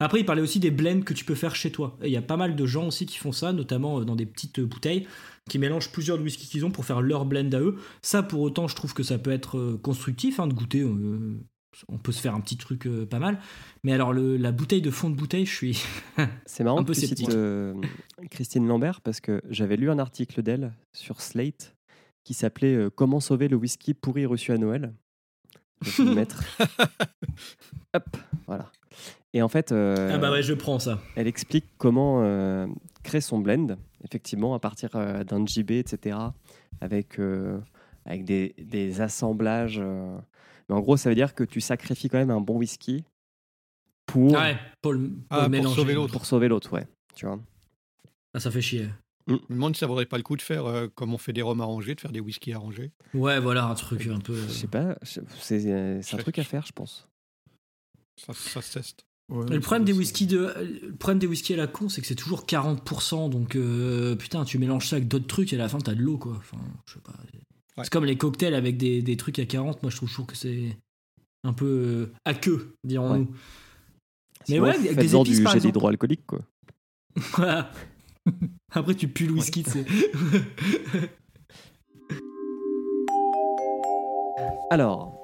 après, 0.00 0.20
il 0.20 0.24
parlait 0.26 0.42
aussi 0.42 0.60
des 0.60 0.70
blends 0.70 1.00
que 1.00 1.14
tu 1.14 1.24
peux 1.24 1.34
faire 1.34 1.54
chez 1.56 1.70
toi. 1.72 1.96
Et 2.02 2.08
il 2.08 2.12
y 2.12 2.16
a 2.18 2.22
pas 2.22 2.36
mal 2.36 2.54
de 2.54 2.66
gens 2.66 2.88
aussi 2.88 3.06
qui 3.06 3.16
font 3.16 3.32
ça, 3.32 3.52
notamment 3.54 4.00
euh, 4.00 4.04
dans 4.04 4.16
des 4.16 4.26
petites 4.26 4.58
euh, 4.58 4.66
bouteilles, 4.66 5.06
qui 5.48 5.58
mélangent 5.58 5.90
plusieurs 5.90 6.20
whisky 6.20 6.46
qu'ils 6.46 6.66
ont 6.66 6.70
pour 6.70 6.84
faire 6.84 7.00
leur 7.00 7.24
blend 7.24 7.50
à 7.54 7.60
eux. 7.60 7.76
Ça, 8.02 8.22
pour 8.22 8.40
autant, 8.42 8.68
je 8.68 8.76
trouve 8.76 8.92
que 8.92 9.02
ça 9.02 9.16
peut 9.16 9.30
être 9.30 9.56
euh, 9.56 9.78
constructif 9.82 10.38
hein, 10.40 10.46
de 10.48 10.52
goûter. 10.52 10.84
On 11.88 11.98
peut 11.98 12.12
se 12.12 12.20
faire 12.20 12.34
un 12.34 12.40
petit 12.40 12.56
truc 12.56 12.86
euh, 12.86 13.06
pas 13.06 13.18
mal. 13.18 13.38
Mais 13.84 13.92
alors, 13.92 14.12
le- 14.12 14.36
la 14.36 14.52
bouteille 14.52 14.82
de 14.82 14.90
fond 14.90 15.10
de 15.10 15.14
bouteille, 15.16 15.46
je 15.46 15.54
suis. 15.54 15.82
C'est 16.46 16.64
marrant 16.64 16.80
Un 16.80 16.84
peu 16.84 16.94
que 16.94 17.00
tu 17.00 17.06
cites 17.06 17.28
euh, 17.30 17.74
Christine 18.30 18.66
Lambert 18.66 19.00
parce 19.00 19.20
que 19.20 19.40
j'avais 19.48 19.76
lu 19.76 19.90
un 19.90 19.98
article 19.98 20.42
d'elle 20.42 20.72
sur 20.92 21.20
Slate 21.20 21.76
qui 22.24 22.34
s'appelait 22.34 22.74
euh, 22.74 22.90
Comment 22.90 23.20
sauver 23.20 23.48
le 23.48 23.56
whisky 23.56 23.94
pourri 23.94 24.26
reçu 24.26 24.52
à 24.52 24.58
Noël. 24.58 24.92
Je 25.82 26.02
vais 26.02 26.08
le 26.08 26.14
mettre. 26.16 26.42
Hop, 27.94 28.16
voilà. 28.46 28.70
Et 29.34 29.42
en 29.42 29.48
fait, 29.48 29.72
Ah 29.72 30.18
bah 30.18 30.30
ouais, 30.32 30.42
je 30.42 30.54
prends 30.54 30.78
ça. 30.78 31.00
elle 31.14 31.26
explique 31.26 31.66
comment 31.76 32.22
créer 33.04 33.20
son 33.20 33.38
blend, 33.38 33.76
effectivement, 34.02 34.54
à 34.54 34.58
partir 34.58 34.90
d'un 35.24 35.46
JB, 35.46 35.72
etc., 35.72 36.16
avec, 36.80 37.18
avec 38.06 38.24
des, 38.24 38.54
des 38.58 39.00
assemblages. 39.00 39.80
Euh. 40.68 40.74
Mais 40.74 40.74
en 40.76 40.80
gros, 40.80 40.96
ça 40.96 41.08
veut 41.08 41.14
dire 41.14 41.34
que 41.34 41.44
tu 41.44 41.60
sacrifies 41.60 42.08
quand 42.08 42.18
même 42.18 42.30
un 42.30 42.40
bon 42.40 42.56
whisky 42.58 43.04
pour, 44.06 44.36
Ah 44.36 44.40
ouais, 44.52 44.58
pour 44.82 44.92
le, 44.94 45.08
pour 45.10 45.16
Ah, 45.30 45.36
le 45.36 45.42
pour 45.44 45.50
mélanger. 45.50 45.76
sauver 45.76 45.94
l'autre. 45.94 46.12
pour 46.12 46.26
sauver 46.26 46.48
l'autre, 46.48 46.72
ouais. 46.72 46.86
Tu 47.14 47.26
vois 47.26 47.38
Ah, 48.34 48.40
ça 48.40 48.50
fait 48.50 48.62
chier. 48.62 48.88
Je 49.26 49.34
me 49.34 49.38
demande 49.50 49.74
si 49.76 49.80
ça 49.80 49.86
vaudrait 49.86 50.06
pas 50.06 50.16
le 50.16 50.22
coup 50.22 50.36
de 50.36 50.42
faire, 50.42 50.64
euh, 50.64 50.88
comme 50.94 51.12
on 51.12 51.18
fait 51.18 51.34
des 51.34 51.42
rhums 51.42 51.60
arrangés, 51.60 51.94
de 51.94 52.00
faire 52.00 52.12
des 52.12 52.20
whiskies 52.20 52.54
arrangés. 52.54 52.92
Ouais, 53.12 53.38
voilà, 53.40 53.66
un 53.66 53.74
truc 53.74 54.06
un 54.06 54.20
peu. 54.20 54.34
Je 54.34 54.48
sais 54.52 54.66
pas, 54.68 54.96
c'est 55.02 55.66
euh, 55.66 56.00
c'est 56.00 56.14
un 56.14 56.18
truc 56.18 56.38
à 56.38 56.44
faire, 56.44 56.64
je 56.64 56.72
pense. 56.72 57.06
Ça, 58.16 58.32
ça 58.32 58.62
se 58.62 58.72
teste. 58.72 59.04
Ouais, 59.30 59.44
Le 59.50 59.60
problème 59.60 59.84
des 59.84 59.92
whisky 59.92 60.26
de 60.26 60.54
le 60.82 60.94
problème 60.96 61.18
des 61.18 61.26
whisky 61.26 61.52
à 61.52 61.58
la 61.58 61.66
con, 61.66 61.90
c'est 61.90 62.00
que 62.00 62.06
c'est 62.06 62.14
toujours 62.14 62.46
40%. 62.46 63.28
Donc 63.28 63.54
euh, 63.56 64.16
putain, 64.16 64.46
tu 64.46 64.56
mélanges 64.58 64.88
ça 64.88 64.96
avec 64.96 65.08
d'autres 65.08 65.26
trucs 65.26 65.52
et 65.52 65.56
à 65.56 65.58
la 65.58 65.68
fin 65.68 65.76
t'as 65.78 65.94
de 65.94 66.00
l'eau 66.00 66.16
quoi. 66.16 66.32
Enfin, 66.38 66.56
je 66.86 66.94
sais 66.94 67.00
pas. 67.00 67.12
Ouais. 67.78 67.84
C'est 67.84 67.92
comme 67.92 68.04
les 68.04 68.16
cocktails 68.18 68.54
avec 68.54 68.76
des, 68.76 69.02
des 69.02 69.16
trucs 69.16 69.38
à 69.38 69.46
40. 69.46 69.82
Moi, 69.82 69.90
je 69.90 69.96
trouve 69.96 70.08
toujours 70.08 70.26
que 70.26 70.36
c'est 70.36 70.76
un 71.44 71.52
peu 71.52 71.66
euh, 71.66 72.12
à 72.24 72.34
queue, 72.34 72.74
dirons-nous. 72.84 73.28
Mais 73.28 73.36
Sinon, 74.44 74.62
ouais, 74.64 74.70
avec 74.70 74.96
des 74.96 75.14
épices, 75.14 75.36
du 75.38 75.42
par 75.44 75.54
exemple. 75.54 75.76
hydroalcoolique, 75.76 76.26
quoi. 76.26 76.40
Voilà. 77.36 77.70
Après, 78.72 78.94
tu 78.94 79.06
pues 79.08 79.26
le 79.26 79.32
whisky, 79.34 79.62
tu 79.62 79.70
sais. 79.70 79.84
Alors, 84.70 85.16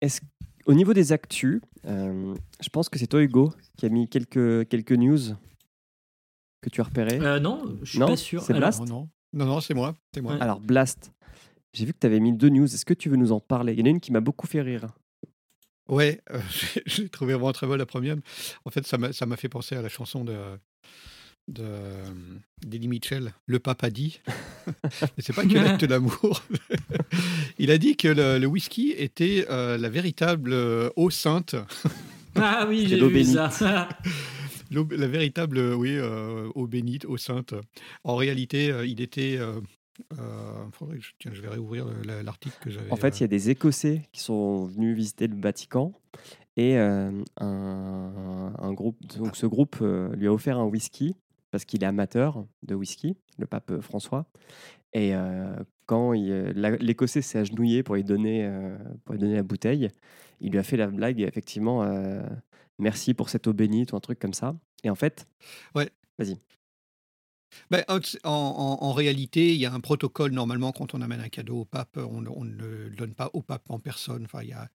est-ce 0.00 0.20
au 0.66 0.74
niveau 0.74 0.92
des 0.94 1.12
actus, 1.12 1.60
euh, 1.86 2.34
je 2.60 2.68
pense 2.68 2.88
que 2.88 2.98
c'est 2.98 3.06
toi, 3.06 3.22
Hugo, 3.22 3.52
qui 3.76 3.86
a 3.86 3.88
mis 3.88 4.08
quelques, 4.08 4.68
quelques 4.68 4.92
news 4.92 5.18
que 6.60 6.70
tu 6.70 6.80
as 6.80 6.84
repérées. 6.84 7.18
Euh, 7.20 7.40
non, 7.40 7.76
je 7.82 7.90
suis 7.90 7.98
Non, 7.98 8.06
pas 8.06 8.16
sûr. 8.16 8.42
c'est 8.42 8.54
Blast 8.54 8.80
Non, 8.80 8.86
non, 8.86 9.08
non, 9.32 9.46
non 9.46 9.60
c'est 9.60 9.74
moi. 9.74 9.94
C'est 10.14 10.20
moi. 10.20 10.34
Ouais. 10.34 10.40
Alors, 10.40 10.60
Blast, 10.60 11.12
j'ai 11.72 11.84
vu 11.84 11.92
que 11.92 11.98
tu 12.00 12.06
avais 12.06 12.20
mis 12.20 12.32
deux 12.32 12.48
news. 12.48 12.64
Est-ce 12.64 12.84
que 12.84 12.94
tu 12.94 13.08
veux 13.08 13.16
nous 13.16 13.32
en 13.32 13.40
parler? 13.40 13.72
Il 13.74 13.78
y 13.80 13.82
en 13.82 13.86
a 13.86 13.90
une 13.90 14.00
qui 14.00 14.12
m'a 14.12 14.20
beaucoup 14.20 14.46
fait 14.46 14.60
rire. 14.62 14.86
Ouais, 15.88 16.20
euh, 16.30 16.40
j'ai- 16.86 17.08
trouvé 17.08 17.34
vraiment 17.34 17.52
très 17.52 17.66
bonne 17.66 17.78
la 17.78 17.86
première. 17.86 18.16
En 18.64 18.70
fait, 18.70 18.86
ça 18.86 18.96
m'a 18.98 19.12
ça 19.12 19.26
m'a 19.26 19.36
fait 19.36 19.48
penser 19.48 19.74
à 19.76 19.82
la 19.82 19.88
chanson 19.88 20.24
de 20.24 20.36
de 21.48 21.64
d'Eddie 22.64 22.86
Mitchell, 22.88 23.32
Le 23.46 23.58
Papa 23.58 23.90
dit. 23.90 24.20
Mais 24.66 25.08
c'est 25.18 25.32
pas 25.32 25.44
que 25.44 25.54
l'acte 25.54 25.84
d'amour. 25.84 26.42
Il 27.58 27.70
a 27.72 27.78
dit 27.78 27.96
que 27.96 28.06
le, 28.08 28.38
le 28.38 28.46
whisky 28.46 28.92
était 28.96 29.46
euh, 29.50 29.76
la 29.76 29.88
véritable 29.88 30.52
euh, 30.52 30.90
eau 30.96 31.10
sainte, 31.10 31.56
Ah 32.36 32.66
oui, 32.68 32.86
j'ai 32.86 33.00
vu 33.08 33.24
ça. 33.24 33.88
la 34.70 35.08
véritable 35.08 35.58
oui 35.74 35.96
euh, 35.96 36.48
eau 36.54 36.66
bénite, 36.68 37.04
eau 37.06 37.16
sainte. 37.16 37.54
En 38.04 38.14
réalité, 38.16 38.70
euh, 38.70 38.86
il 38.86 39.00
était. 39.00 39.38
Euh, 40.12 40.16
euh, 40.20 40.64
faudrait 40.72 40.98
que 40.98 41.02
je, 41.04 41.12
tiens, 41.18 41.32
je 41.34 41.40
vais 41.42 41.48
réouvrir 41.48 41.86
le- 41.86 42.02
la- 42.02 42.22
l'article 42.22 42.56
que 42.60 42.70
j'avais. 42.70 42.90
En 42.92 42.96
fait, 42.96 43.18
il 43.20 43.22
y 43.22 43.24
a 43.24 43.28
des 43.28 43.50
Écossais 43.50 44.02
qui 44.12 44.20
sont 44.20 44.64
venus 44.66 44.96
visiter 44.96 45.26
le 45.26 45.36
Vatican 45.40 45.92
et 46.56 46.76
euh, 46.78 47.10
un, 47.38 48.52
un 48.58 48.72
groupe, 48.72 48.96
donc 49.18 49.36
ce 49.36 49.46
groupe 49.46 49.76
euh, 49.82 50.14
lui 50.16 50.26
a 50.26 50.32
offert 50.32 50.58
un 50.58 50.64
whisky 50.64 51.16
parce 51.50 51.64
qu'il 51.64 51.82
est 51.82 51.86
amateur 51.86 52.44
de 52.62 52.74
whisky, 52.74 53.16
le 53.38 53.46
pape 53.46 53.70
euh, 53.70 53.80
François. 53.80 54.26
Et 54.92 55.14
euh, 55.14 55.54
quand 55.86 56.14
euh, 56.16 56.52
l'Écossais 56.80 57.22
s'est 57.22 57.38
agenouillé 57.38 57.82
pour 57.82 57.94
lui, 57.94 58.04
donner, 58.04 58.44
euh, 58.44 58.76
pour 59.04 59.14
lui 59.14 59.20
donner 59.20 59.34
la 59.36 59.42
bouteille, 59.42 59.88
il 60.40 60.50
lui 60.52 60.58
a 60.58 60.62
fait 60.62 60.76
la 60.76 60.86
blague, 60.88 61.20
effectivement, 61.20 61.82
euh, 61.84 62.22
merci 62.78 63.14
pour 63.14 63.28
cette 63.28 63.46
eau 63.46 63.52
bénite 63.52 63.92
ou 63.92 63.96
un 63.96 64.00
truc 64.00 64.18
comme 64.18 64.32
ça. 64.34 64.56
Et 64.84 64.90
en 64.90 64.94
fait, 64.94 65.26
Ben, 67.70 67.84
en, 67.88 67.98
en- 68.24 68.92
réalité, 68.92 69.54
il 69.54 69.60
y 69.60 69.66
a 69.66 69.72
un 69.72 69.80
protocole 69.80 70.32
normalement 70.32 70.72
quand 70.72 70.94
on 70.94 71.00
amène 71.00 71.20
un 71.20 71.28
cadeau 71.28 71.60
au 71.60 71.64
pape, 71.64 71.96
on, 71.96 72.20
ne 72.20 72.52
le 72.52 72.90
donne 72.90 73.14
pas 73.14 73.30
au 73.32 73.42
pape 73.42 73.70
en 73.70 73.78
personne. 73.78 74.24
Enfin, 74.24 74.42
il 74.42 74.50
y 74.50 74.52
a 74.52 74.68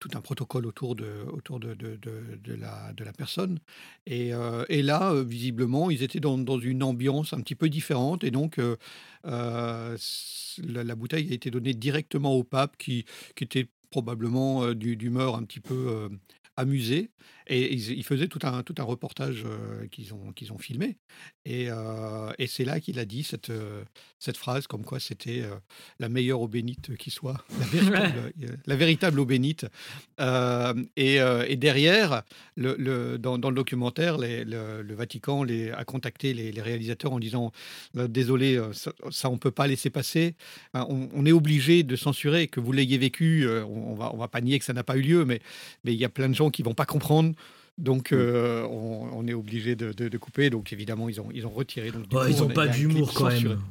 tout 0.00 0.10
un 0.14 0.20
protocole 0.22 0.66
autour 0.66 0.96
de, 0.96 1.24
autour 1.32 1.60
de, 1.60 1.74
de, 1.74 1.96
de- 1.96 2.54
la, 2.54 2.92
de 2.94 3.04
la 3.04 3.12
personne. 3.12 3.58
Et, 4.06 4.34
euh, 4.34 4.64
et 4.68 4.82
là, 4.82 5.12
euh, 5.12 5.24
visiblement, 5.24 5.90
ils 5.90 6.02
étaient 6.02 6.20
dans, 6.20 6.38
dans 6.38 6.58
une 6.58 6.82
ambiance 6.82 7.32
un 7.34 7.40
petit 7.40 7.54
peu 7.54 7.68
différente. 7.68 8.24
Et 8.24 8.30
donc, 8.30 8.58
euh, 8.58 8.76
la, 9.24 10.84
la 10.84 10.94
bouteille 10.94 11.30
a 11.30 11.34
été 11.34 11.50
donnée 11.50 11.74
directement 11.74 12.32
au 12.34 12.44
pape 12.44 12.76
qui, 12.76 13.04
qui 13.36 13.44
était 13.44 13.68
probablement 13.90 14.64
euh, 14.64 14.74
d'humeur 14.74 15.36
un 15.36 15.42
petit 15.44 15.60
peu 15.60 15.86
euh, 15.88 16.08
amusée. 16.56 17.10
Et 17.52 17.72
ils, 17.74 17.90
ils 17.98 18.04
faisaient 18.04 18.28
tout 18.28 18.38
un, 18.44 18.62
tout 18.62 18.74
un 18.78 18.84
reportage 18.84 19.42
euh, 19.44 19.88
qu'ils 19.88 20.14
ont, 20.14 20.30
qu'ils 20.32 20.52
ont 20.52 20.58
filmé. 20.58 20.98
Et, 21.44 21.66
euh, 21.68 22.30
et 22.38 22.46
c'est 22.46 22.64
là 22.64 22.78
qu'il 22.78 23.00
a 23.00 23.04
dit 23.04 23.24
cette, 23.24 23.50
euh, 23.50 23.82
cette 24.20 24.36
phrase 24.36 24.68
comme 24.68 24.84
quoi 24.84 25.00
c'était 25.00 25.42
la 25.98 26.08
meilleure 26.08 26.40
eau 26.42 26.46
bénite 26.48 26.96
qui 26.96 27.10
soit, 27.10 27.44
la 27.58 27.66
véritable, 27.66 28.32
la 28.66 28.76
véritable 28.76 29.18
eau 29.18 29.24
bénite. 29.24 29.66
Et, 30.96 31.16
et 31.16 31.56
derrière, 31.56 32.22
le, 32.56 32.76
le- 32.78 33.18
dans, 33.18 33.38
dans 33.38 33.50
le 33.50 33.56
documentaire, 33.56 34.16
les- 34.18 34.44
le, 34.44 34.82
le 34.82 34.94
Vatican 34.94 35.42
les, 35.42 35.70
a 35.70 35.84
contacté 35.84 36.34
les, 36.34 36.52
les 36.52 36.62
réalisateurs 36.62 37.12
en 37.12 37.18
disant 37.18 37.50
Désolé, 37.94 38.60
ça, 38.72 38.92
ça, 39.10 39.28
on 39.28 39.34
ne 39.34 39.38
peut 39.38 39.50
pas 39.50 39.66
laisser 39.66 39.90
passer. 39.90 40.36
On, 40.74 41.08
on 41.12 41.26
est 41.26 41.32
obligé 41.32 41.82
de 41.82 41.96
censurer 41.96 42.46
que 42.48 42.60
vous 42.60 42.72
l'ayez 42.72 42.98
vécu. 42.98 43.48
On 43.86 43.92
ne 43.94 43.98
va, 43.98 44.10
on 44.14 44.16
va 44.18 44.28
pas 44.28 44.40
nier 44.40 44.58
que 44.58 44.64
ça 44.64 44.72
n'a 44.72 44.82
pas 44.84 44.96
eu 44.96 45.02
lieu, 45.02 45.24
mais 45.24 45.40
mais 45.84 45.92
il 45.92 45.98
y 45.98 46.04
a 46.04 46.08
plein 46.08 46.28
de 46.28 46.34
gens 46.34 46.50
qui 46.50 46.62
vont 46.62 46.74
pas 46.74 46.86
comprendre. 46.86 47.34
Donc, 47.78 48.12
euh, 48.12 48.64
on, 48.64 49.08
on 49.14 49.26
est 49.26 49.32
obligé 49.34 49.74
de, 49.74 49.92
de- 49.92 50.08
de 50.08 50.18
couper. 50.18 50.50
Donc, 50.50 50.72
évidemment, 50.72 51.08
ils 51.08 51.20
ont, 51.20 51.28
ils 51.32 51.46
ont 51.46 51.50
retiré. 51.50 51.90
Donc, 51.90 52.08
du 52.08 52.16
Ouais, 52.16 52.26
coup, 52.26 52.30
ils 52.36 52.42
on 52.42 52.46
ont 52.46 52.50
a- 52.50 52.54
pas 52.54 52.66
d'humour 52.66 53.12
quand 53.14 53.30
censuré. 53.30 53.54
même. 53.54 53.62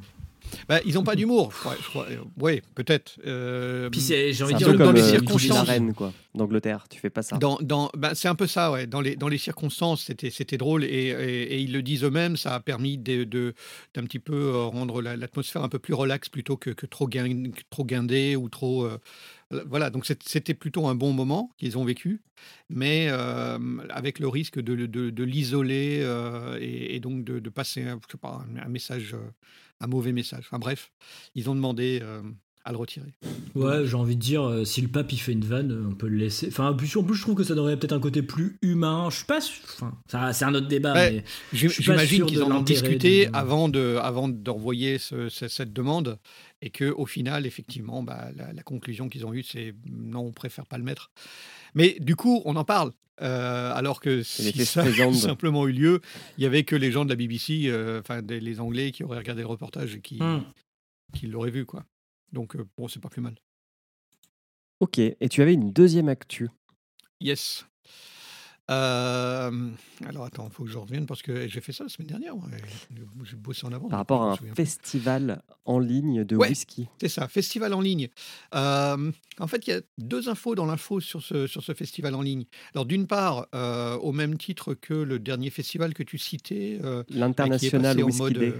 Bah, 0.68 0.80
ils 0.84 0.94
n'ont 0.94 1.04
pas 1.04 1.14
d'humour. 1.14 1.52
Ouais, 1.64 1.76
je 1.80 1.88
crois. 1.90 2.06
ouais, 2.40 2.60
peut-être. 2.74 3.20
Euh, 3.24 3.88
Puis 3.88 4.00
c'est- 4.00 4.32
j'ai 4.32 4.42
envie 4.42 4.54
de 4.54 4.58
dire 4.58 4.76
dans 4.76 4.90
les 4.90 5.00
euh, 5.00 5.10
circonstances- 5.10 5.48
la 5.58 5.62
reine 5.62 5.94
quoi, 5.94 6.12
d'Angleterre. 6.34 6.86
Tu 6.90 6.98
fais 6.98 7.08
pas 7.10 7.22
ça. 7.22 7.36
Dans, 7.38 7.56
dans, 7.60 7.88
ben, 7.96 8.14
c'est 8.14 8.26
un 8.26 8.34
peu 8.34 8.48
ça, 8.48 8.72
ouais. 8.72 8.88
Dans 8.88 9.00
les, 9.00 9.14
dans 9.14 9.28
les 9.28 9.38
circonstances, 9.38 10.02
c'était, 10.06 10.30
c'était 10.30 10.56
drôle 10.56 10.82
et, 10.82 10.88
et- 10.88 11.54
et 11.54 11.58
ils 11.60 11.72
le 11.72 11.82
disent 11.82 12.02
eux-mêmes. 12.02 12.36
Ça 12.36 12.52
a 12.56 12.58
permis 12.58 12.98
de, 12.98 13.22
de- 13.22 13.54
d'un 13.94 14.02
petit 14.02 14.18
peu 14.18 14.50
rendre 14.56 15.00
la- 15.02 15.16
l'atmosphère 15.16 15.62
un 15.62 15.68
peu 15.68 15.78
plus 15.78 15.94
relaxe 15.94 16.28
plutôt 16.28 16.56
que, 16.56 16.70
que 16.70 16.86
trop, 16.86 17.06
guin- 17.06 17.52
trop 17.70 17.84
guindée 17.84 18.34
ou 18.34 18.48
trop. 18.48 18.86
euh, 18.86 18.98
voilà, 19.66 19.90
donc 19.90 20.06
c'était 20.06 20.54
plutôt 20.54 20.86
un 20.86 20.94
bon 20.94 21.12
moment 21.12 21.52
qu'ils 21.58 21.76
ont 21.76 21.84
vécu, 21.84 22.22
mais 22.68 23.08
euh, 23.10 23.58
avec 23.90 24.20
le 24.20 24.28
risque 24.28 24.60
de, 24.60 24.86
de- 24.86 25.24
l'isoler 25.24 26.00
euh, 26.02 26.56
et, 26.60 27.00
donc 27.00 27.24
de, 27.24 27.48
passer 27.50 27.82
un, 27.82 27.98
un 28.62 28.68
message, 28.68 29.14
euh, 29.14 29.30
un 29.80 29.86
mauvais 29.88 30.12
message. 30.12 30.44
Enfin 30.46 30.58
bref, 30.60 30.92
ils 31.34 31.50
ont 31.50 31.54
demandé. 31.54 32.00
À 32.64 32.72
le 32.72 32.78
retirer. 32.78 33.14
Ouais, 33.54 33.86
j'ai 33.86 33.94
envie 33.94 34.16
de 34.16 34.20
dire, 34.20 34.42
euh, 34.42 34.64
si 34.64 34.80
le 34.82 34.88
pape 34.88 35.10
il 35.12 35.16
fait 35.18 35.32
une 35.32 35.44
vanne, 35.44 35.86
on 35.90 35.94
peut 35.94 36.08
le 36.08 36.16
laisser. 36.18 36.48
Enfin, 36.48 36.70
en 36.70 36.74
plus, 36.76 36.94
en 36.96 37.02
plus, 37.02 37.14
je 37.16 37.22
trouve 37.22 37.34
que 37.34 37.42
ça 37.42 37.54
aurait 37.54 37.78
peut-être 37.78 37.92
un 37.94 38.00
côté 38.00 38.22
plus 38.22 38.58
humain. 38.62 39.08
Je 39.10 39.16
suis 39.16 39.24
pas. 39.24 39.40
sûr- 39.40 39.62
Enfin, 39.74 39.96
ça, 40.10 40.32
c'est 40.32 40.44
un 40.44 40.54
autre 40.54 40.68
débat. 40.68 40.92
Ouais, 40.94 41.24
J'imagine 41.52 42.26
qu'ils 42.26 42.42
en 42.42 42.50
ont 42.50 42.60
discuté 42.62 43.26
de- 43.26 43.30
avant 43.34 43.68
de, 43.68 43.98
avant 44.02 44.28
d'envoyer 44.28 44.98
ce- 44.98 45.28
ce- 45.28 45.48
cette 45.48 45.72
demande 45.72 46.18
et 46.62 46.70
que 46.70 46.84
au 46.90 47.06
final, 47.06 47.46
effectivement, 47.46 48.02
bah, 48.02 48.28
la, 48.36 48.52
la 48.52 48.62
conclusion 48.62 49.08
qu'ils 49.08 49.24
ont 49.26 49.32
eue, 49.32 49.42
c'est 49.42 49.74
non, 49.90 50.20
on 50.26 50.32
préfère 50.32 50.66
pas 50.66 50.76
le 50.78 50.84
mettre. 50.84 51.10
Mais 51.74 51.96
du 52.00 52.16
coup, 52.16 52.42
on 52.44 52.56
en 52.56 52.64
parle. 52.64 52.92
euh, 53.22 53.74
alors 53.74 54.00
que 54.00 54.22
si 54.22 54.50
ça 54.64 54.80
avait 54.80 54.94
Streisand. 54.94 55.12
simplement 55.12 55.68
eu 55.68 55.72
lieu, 55.72 56.00
il 56.38 56.44
y 56.44 56.46
avait 56.46 56.64
que 56.64 56.74
les 56.74 56.90
gens 56.90 57.04
de 57.04 57.10
la 57.10 57.16
BBC, 57.16 57.64
euh, 57.66 58.00
enfin 58.00 58.22
les 58.26 58.60
Anglais, 58.60 58.92
qui 58.92 59.04
auraient 59.04 59.18
regardé 59.18 59.42
le 59.42 59.46
reportage 59.48 59.94
et 59.94 60.00
qui, 60.00 60.22
Hmm. 60.22 60.40
qui 61.14 61.26
l'auraient 61.26 61.50
vu, 61.50 61.66
quoi. 61.66 61.84
Donc 62.32 62.56
euh, 62.56 62.64
bon, 62.76 62.88
c'est 62.88 63.00
pas 63.00 63.08
plus 63.08 63.22
mal. 63.22 63.34
Ok, 64.80 64.98
et 64.98 65.28
tu 65.28 65.42
avais 65.42 65.54
une 65.54 65.72
deuxième 65.72 66.08
actu. 66.08 66.48
Yes. 67.20 67.66
Euh, 68.70 69.70
alors 70.06 70.24
attends, 70.24 70.46
il 70.46 70.52
faut 70.52 70.62
que 70.62 70.70
je 70.70 70.78
revienne 70.78 71.04
parce 71.04 71.22
que 71.22 71.48
j'ai 71.48 71.60
fait 71.60 71.72
ça 71.72 71.82
la 71.82 71.90
semaine 71.90 72.06
dernière. 72.06 72.34
J'ai 73.24 73.34
bossé 73.36 73.66
en 73.66 73.72
avant. 73.72 73.88
Par 73.88 73.98
rapport 73.98 74.22
à 74.22 74.32
un 74.32 74.36
festival 74.54 75.42
en 75.64 75.80
ligne 75.80 76.22
de 76.24 76.36
Ouais. 76.36 76.48
whisky. 76.50 76.86
C'est 77.00 77.08
ça, 77.08 77.26
festival 77.26 77.74
en 77.74 77.80
ligne. 77.80 78.08
Euh, 78.54 79.10
en 79.40 79.46
fait, 79.48 79.66
il 79.66 79.70
y 79.70 79.72
a 79.72 79.80
deux 79.98 80.28
infos 80.28 80.54
dans 80.54 80.66
l'info 80.66 81.00
sur 81.00 81.20
ce, 81.20 81.48
sur 81.48 81.64
ce 81.64 81.74
festival 81.74 82.14
en 82.14 82.22
ligne. 82.22 82.44
Alors, 82.74 82.86
d'une 82.86 83.08
part, 83.08 83.48
euh, 83.56 83.96
au 83.96 84.12
même 84.12 84.38
titre 84.38 84.74
que 84.74 84.94
le 84.94 85.18
dernier 85.18 85.50
festival 85.50 85.92
que 85.92 86.04
tu 86.04 86.16
citais, 86.16 86.74
est 86.74 87.10
L'international 87.10 88.00
en 88.00 88.06
Whisky 88.06 88.22
mode, 88.22 88.38
Day. 88.38 88.54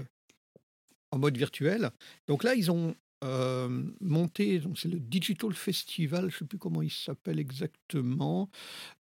en 1.11 1.19
mode 1.19 1.37
virtuel. 1.37 1.89
Donc 2.27 2.43
là, 2.43 2.53
ils 2.53 2.69
ont 2.69 2.95
euh, 3.23 3.83
monté, 3.99 4.59
donc 4.59 4.79
c'est 4.79 4.89
le 4.89 4.99
Digital 4.99 5.53
Festival, 5.53 6.21
je 6.29 6.35
ne 6.35 6.39
sais 6.39 6.45
plus 6.45 6.57
comment 6.57 6.81
il 6.81 6.91
s'appelle 6.91 7.39
exactement. 7.39 8.49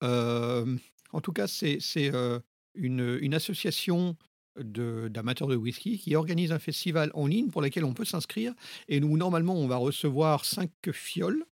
Euh, 0.02 0.76
en 1.12 1.20
tout 1.20 1.32
cas, 1.32 1.46
c'est 1.46 1.78
euh, 1.96 2.40
une, 2.75 3.18
une 3.20 3.34
association 3.34 4.16
de- 4.58 5.08
d'amateurs 5.08 5.46
de, 5.46 5.54
whisky 5.56 5.98
qui 5.98 6.16
organise 6.16 6.50
un 6.50 6.58
festival 6.58 7.10
en 7.14 7.26
ligne 7.26 7.48
pour 7.48 7.62
lequel 7.62 7.84
on 7.84 7.94
peut 7.94 8.04
s'inscrire. 8.04 8.54
Et 8.88 8.98
nous, 8.98 9.16
normalement, 9.16 9.54
on 9.54 9.68
va 9.68 9.76
recevoir 9.76 10.44
cinq 10.44 10.70
fioles 10.92 11.44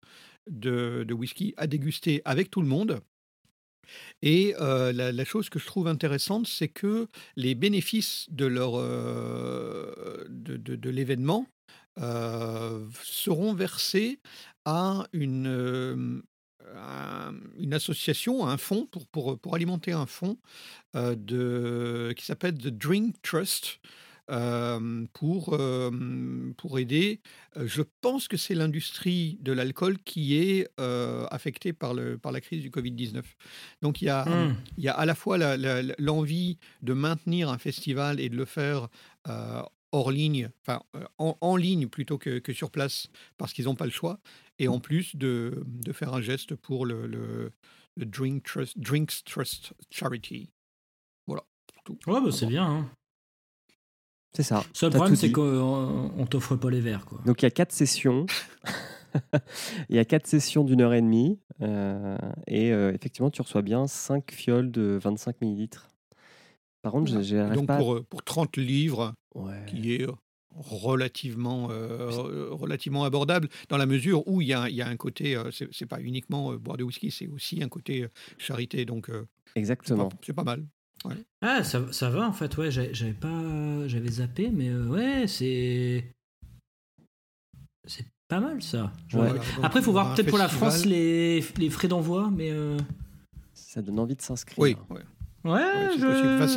de, 0.51 1.05
de 1.07 1.15
whisky 1.15 1.53
à 1.59 1.67
déguster 1.67 2.23
avec 2.25 2.51
tout 2.51 2.63
le 2.63 2.69
monde. 2.69 3.01
Et 4.23 4.55
euh, 4.59 4.93
la, 4.93 5.25
chose 5.27 5.51
que 5.51 5.59
je 5.59 5.67
trouve 5.67 5.87
intéressante, 5.87 6.47
c'est 6.47 6.69
que 6.69 7.07
les 7.37 7.55
bénéfices 7.55 8.27
de, 8.31 8.47
leur, 8.47 8.79
de- 10.31 10.57
de 10.57 10.91
l'événement 10.91 11.47
euh, 12.01 12.87
seront 13.03 13.55
versés 13.55 14.21
à 14.65 15.07
une, 15.13 15.47
euh, 15.47 16.23
un- 16.77 17.35
une 17.59 17.75
association, 17.75 18.47
un 18.47 18.57
fonds, 18.57 18.87
pour, 18.87 19.07
pour, 19.07 19.39
pour 19.39 19.55
alimenter 19.55 19.93
un 19.93 20.07
fonds 20.07 20.39
euh, 20.97 21.15
de, 21.17 22.13
qui 22.17 22.25
s'appelle 22.25 22.55
The 22.59 22.69
Drink 22.69 23.17
Trust. 23.23 23.79
pour, 25.13 25.59
pour 26.57 26.79
aider, 26.79 27.21
je 27.57 27.83
pense 28.01 28.27
que 28.27 28.39
c'est 28.39 28.55
l'industrie 28.55 29.37
de 29.43 29.53
l'alcool 29.53 29.99
qui 30.05 30.37
est 30.37 30.67
affectée 31.31 31.75
par, 31.75 31.93
le, 31.93 32.17
par 32.17 32.33
la 32.33 32.41
crise 32.41 32.63
du 32.63 32.71
Covid-19. 32.71 33.23
Donc 33.83 34.01
il 34.01 34.07
y 34.07 34.09
a, 34.09 34.25
Hmm. 34.25 34.55
il 34.79 34.85
y 34.85 34.89
a 34.89 34.95
à 34.95 35.05
la 35.05 35.15
fois 35.15 35.37
l'envie 35.99 36.59
de 36.81 36.95
maintenir 36.95 37.51
un 37.51 37.59
festival 37.59 38.19
et 38.19 38.31
de 38.31 38.37
le 38.37 38.47
faire 38.47 38.89
hors 39.95 40.11
ligne, 40.11 40.51
enfin 40.63 40.83
euh, 40.97 41.05
en, 41.19 41.39
en 41.41 41.57
ligne 41.57 41.87
plutôt 41.89 42.19
que, 42.19 42.41
que 42.41 42.53
sur 42.53 42.71
place, 42.71 43.09
parce 43.39 43.53
qu'ils 43.53 43.67
n'ont 43.67 43.77
pas 43.77 43.85
le 43.85 43.93
choix, 43.93 44.19
et 44.59 44.67
en 44.69 44.81
plus 44.81 45.15
de, 45.17 45.63
de 45.67 45.93
faire 45.93 46.13
un 46.13 46.21
geste 46.21 46.57
pour 46.57 46.85
le, 46.85 47.07
le, 47.07 47.53
le 47.97 48.05
Drink 48.05 48.43
Trust, 48.43 48.77
Drinks 48.79 49.23
Trust 49.25 49.73
Charity. 49.91 50.51
Voilà. 51.27 51.45
Tout. 51.85 51.99
Ouais, 52.07 52.21
bah, 52.21 52.31
c'est 52.33 52.47
bien. 52.47 52.65
Hein. 52.67 52.91
C'est 54.33 54.43
ça. 54.43 54.65
Seul 54.73 54.91
t'as 54.91 54.99
problème, 54.99 55.17
c'est 55.17 55.31
qu'on 55.31 56.11
on 56.19 56.27
t'offre 56.27 56.57
pas 56.57 56.71
les 56.71 56.81
verres. 56.81 57.07
Quoi. 57.07 57.21
Donc 57.25 57.43
il 57.43 57.45
y 57.45 57.47
a 57.47 57.53
quatre 57.53 57.73
sessions. 57.73 58.27
il 59.89 59.95
y 59.95 59.99
a 60.01 60.05
quatre 60.05 60.27
sessions 60.27 60.65
d'une 60.65 60.81
heure 60.81 60.93
et 60.95 61.03
demie. 61.03 61.39
euh, 61.61 62.19
et 62.49 62.73
euh, 62.73 62.93
effectivement, 62.93 63.31
tu 63.31 63.43
reçois 63.43 63.63
bien 63.63 63.87
5 63.87 64.33
fioles 64.33 64.73
de 64.73 64.99
25 65.01 65.41
millilitres. 65.41 65.89
Par 66.85 66.93
contre, 66.93 67.11
je- 67.11 67.19
Et 67.19 67.23
j'arrive 67.25 67.55
Donc 67.55 67.67
pas. 67.67 67.75
à- 67.77 67.79
pour, 67.79 67.95
euh, 67.95 68.03
pour 68.09 68.23
30 68.23 68.57
livres, 68.59 69.15
Ouais. 69.35 69.65
qui 69.67 69.95
est 69.95 70.03
euh, 70.07 70.13
relativement, 70.55 71.69
euh, 71.73 72.49
relativement 72.53 73.03
abordable, 73.05 73.49
dans 73.71 73.77
la 73.79 73.87
mesure 73.87 74.29
où 74.29 74.41
il 74.41 74.49
y 74.49 74.53
a, 74.53 74.69
il 74.69 74.77
y 74.77 74.83
a 74.83 74.87
un 74.87 74.97
côté, 74.97 75.35
euh, 75.35 75.51
c'est 75.51 75.67
c'est 75.73 75.87
pas 75.87 76.01
uniquement 76.01 76.53
euh, 76.53 76.59
boire 76.59 76.77
de 76.77 76.85
whisky, 76.85 77.11
c'est 77.11 77.27
aussi 77.27 77.61
un 77.63 77.69
côté 77.69 78.05
euh, 78.05 78.09
charité, 78.39 78.85
donc 78.85 79.09
euh, 79.11 79.27
c'est 79.55 79.59
Exactement. 79.61 80.09
pas, 80.11 80.17
c'est 80.25 80.33
pas 80.35 80.45
mal. 80.45 80.65
Ah, 81.43 81.65
ça, 81.65 81.93
ça 81.93 82.09
va 82.11 82.29
en 82.29 82.33
fait, 82.33 82.57
ouais, 82.57 82.71
j'avais 82.71 82.95
j'avais 82.95 83.13
pas. 83.15 83.89
J'avais 83.89 84.09
zappé, 84.11 84.51
mais 84.51 84.69
euh, 84.69 84.87
ouais, 84.89 85.27
c'est. 85.27 86.05
C'est 87.87 88.07
pas 88.29 88.41
mal 88.41 88.63
ça. 88.63 88.93
Je- 89.09 89.19
Ouais. 89.19 89.29
Voilà, 89.29 89.43
Après, 89.67 89.81
il 89.81 89.83
faut 89.83 89.93
voir 89.93 90.15
peut-être 90.15 90.29
pour 90.29 90.39
la 90.39 90.49
France 90.49 90.85
les, 90.87 91.45
les 91.59 91.71
frais 91.71 91.89
d'envoi, 91.89 92.31
mais. 92.31 92.51
euh, 92.51 92.79
Ça 93.53 93.83
donne 93.83 93.99
envie 93.99 94.15
de 94.17 94.23
s'inscrire. 94.23 94.59
Oui, 94.63 94.77
ouais. 94.91 95.03
Ouais, 95.45 95.61
c'est 95.93 95.99
je... 96.01 96.07
Enfin, 96.37 96.49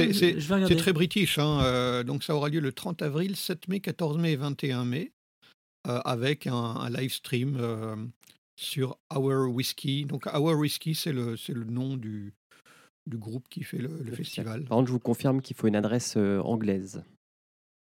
c'est- 0.68 0.76
très 0.78 0.94
british. 0.94 1.38
hein, 1.40 1.62
euh, 1.64 2.04
donc 2.04 2.24
ça 2.24 2.36
aura 2.36 2.48
lieu 2.50 2.60
le 2.62 2.72
30 2.72 3.02
avril, 3.02 3.36
7 3.36 3.68
mai, 3.68 3.80
14 3.82 4.18
mai 4.18 4.32
et 4.32 4.36
21 4.38 4.86
mai, 4.86 5.12
euh, 5.88 6.00
avec 6.06 6.48
un, 6.48 6.54
un 6.56 6.90
live 6.90 7.12
stream 7.12 7.58
euh, 7.60 7.96
sur 8.56 8.98
Our 9.14 9.50
Whiskey. 9.54 10.06
Donc 10.06 10.26
Our 10.28 10.58
Whiskey, 10.58 10.94
c'est 10.94 11.12
le, 11.12 11.36
c'est 11.36 11.54
le 11.54 11.66
nom 11.66 11.98
du, 11.98 12.34
du 13.06 13.18
groupe 13.18 13.50
qui 13.50 13.64
fait 13.64 13.78
le, 13.80 13.90
le 14.04 14.12
festival. 14.14 14.64
Par 14.64 14.78
contre, 14.78 14.88
je 14.88 14.94
vous 14.94 15.00
confirme 15.00 15.42
qu'il 15.42 15.56
faut 15.58 15.68
une 15.68 15.76
adresse 15.76 16.16
euh, 16.16 16.40
anglaise. 16.42 17.04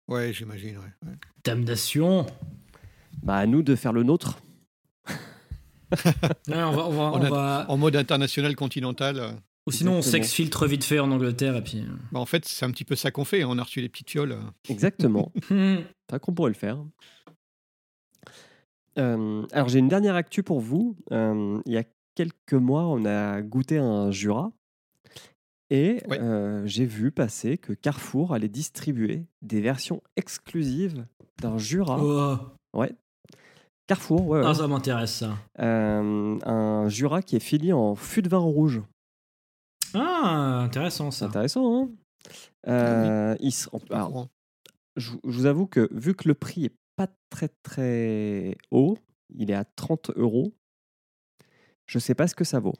Ouais, 0.08 0.32
j'imagine. 0.32 0.78
Ouais, 0.78 1.08
ouais. 1.08 1.14
Damnation 1.44 2.26
Bah, 3.22 3.36
à 3.36 3.46
nous 3.46 3.62
de 3.62 3.74
faire 3.76 3.92
le 3.92 4.02
nôtre. 4.04 4.38
On 6.48 6.70
va, 6.72 6.86
on 6.86 6.90
va, 6.90 7.02
On 7.02 7.12
on 7.12 7.22
a- 7.22 7.30
va- 7.30 7.66
En 7.68 7.76
mode 7.76 7.94
international 7.96 8.56
continental. 8.56 9.36
Ou 9.66 9.70
sinon, 9.72 9.92
on 9.92 9.96
Exactement. 9.98 10.22
s'exfiltre 10.22 10.66
vite 10.66 10.84
fait 10.84 10.98
en 10.98 11.10
Angleterre 11.10 11.56
et 11.56 11.62
puis. 11.64 11.78
euh, 11.80 11.86
bah, 12.12 12.20
en 12.20 12.26
fait, 12.26 12.44
c'est 12.44 12.66
un 12.66 12.70
petit 12.70 12.84
peu 12.84 12.96
ça 12.96 13.10
qu'on 13.10 13.24
fait. 13.24 13.42
hein, 13.42 13.46
On 13.48 13.58
a 13.58 13.62
reçu 13.62 13.80
des 13.80 13.88
petites 13.88 14.10
fioles. 14.10 14.32
euh. 14.32 14.40
Exactement. 14.68 15.32
C'est 15.48 15.84
vrai 16.10 16.20
qu'on 16.20 16.34
pourrait 16.34 16.50
le 16.50 16.54
faire. 16.56 16.84
Euh, 18.98 19.44
alors, 19.52 19.68
j'ai 19.68 19.78
une 19.78 19.88
dernière 19.88 20.14
actu 20.16 20.42
pour 20.42 20.60
vous. 20.60 20.96
Euh, 21.12 21.60
il 21.66 21.72
y 21.72 21.76
a 21.78 21.84
quelques 22.14 22.52
mois, 22.54 22.84
on 22.84 23.04
a 23.04 23.40
goûté 23.42 23.78
un 23.78 24.10
Jura. 24.10 24.52
Et 25.70 26.02
Ouais. 26.08 26.20
euh, 26.20 26.62
j'ai 26.66 26.84
vu 26.84 27.10
passer 27.10 27.56
que 27.58 27.72
Carrefour 27.72 28.34
allait 28.34 28.48
distribuer 28.50 29.24
des 29.42 29.60
versions 29.60 30.02
exclusives 30.16 31.06
d'un 31.40 31.56
Jura. 31.58 31.98
Oh. 32.00 32.78
Ouais. 32.78 32.92
Carrefour, 33.86 34.26
ouais. 34.28 34.40
ouais. 34.40 34.46
Ah, 34.46 34.54
ça 34.54 34.68
m'intéresse 34.68 35.14
ça. 35.14 35.36
Euh, 35.60 36.38
un 36.44 36.88
Jura 36.88 37.22
qui 37.22 37.36
est 37.36 37.40
fini 37.40 37.72
en 37.72 37.94
fût 37.94 38.22
de 38.22 38.28
vin 38.28 38.38
rouge. 38.38 38.82
Ah, 39.94 40.60
intéressant 40.64 41.10
ça. 41.10 41.26
intéressant, 41.26 41.82
hein 41.84 41.90
Euh, 42.68 43.36
il 43.40 43.52
se- 43.52 43.68
alors, 43.90 44.28
je, 44.96 45.12
je 45.24 45.30
vous 45.38 45.46
avoue 45.46 45.66
que 45.66 45.88
vu 45.92 46.14
que 46.14 46.26
le 46.28 46.34
prix 46.34 46.64
est 46.66 46.74
pas 46.96 47.08
très 47.30 47.48
très 47.62 48.56
haut, 48.70 48.96
il 49.34 49.50
est 49.50 49.54
à 49.54 49.64
30 49.64 50.10
euros, 50.16 50.52
je 51.86 51.98
sais 51.98 52.14
pas 52.14 52.26
ce 52.28 52.34
que 52.34 52.44
ça 52.44 52.60
vaut. 52.60 52.74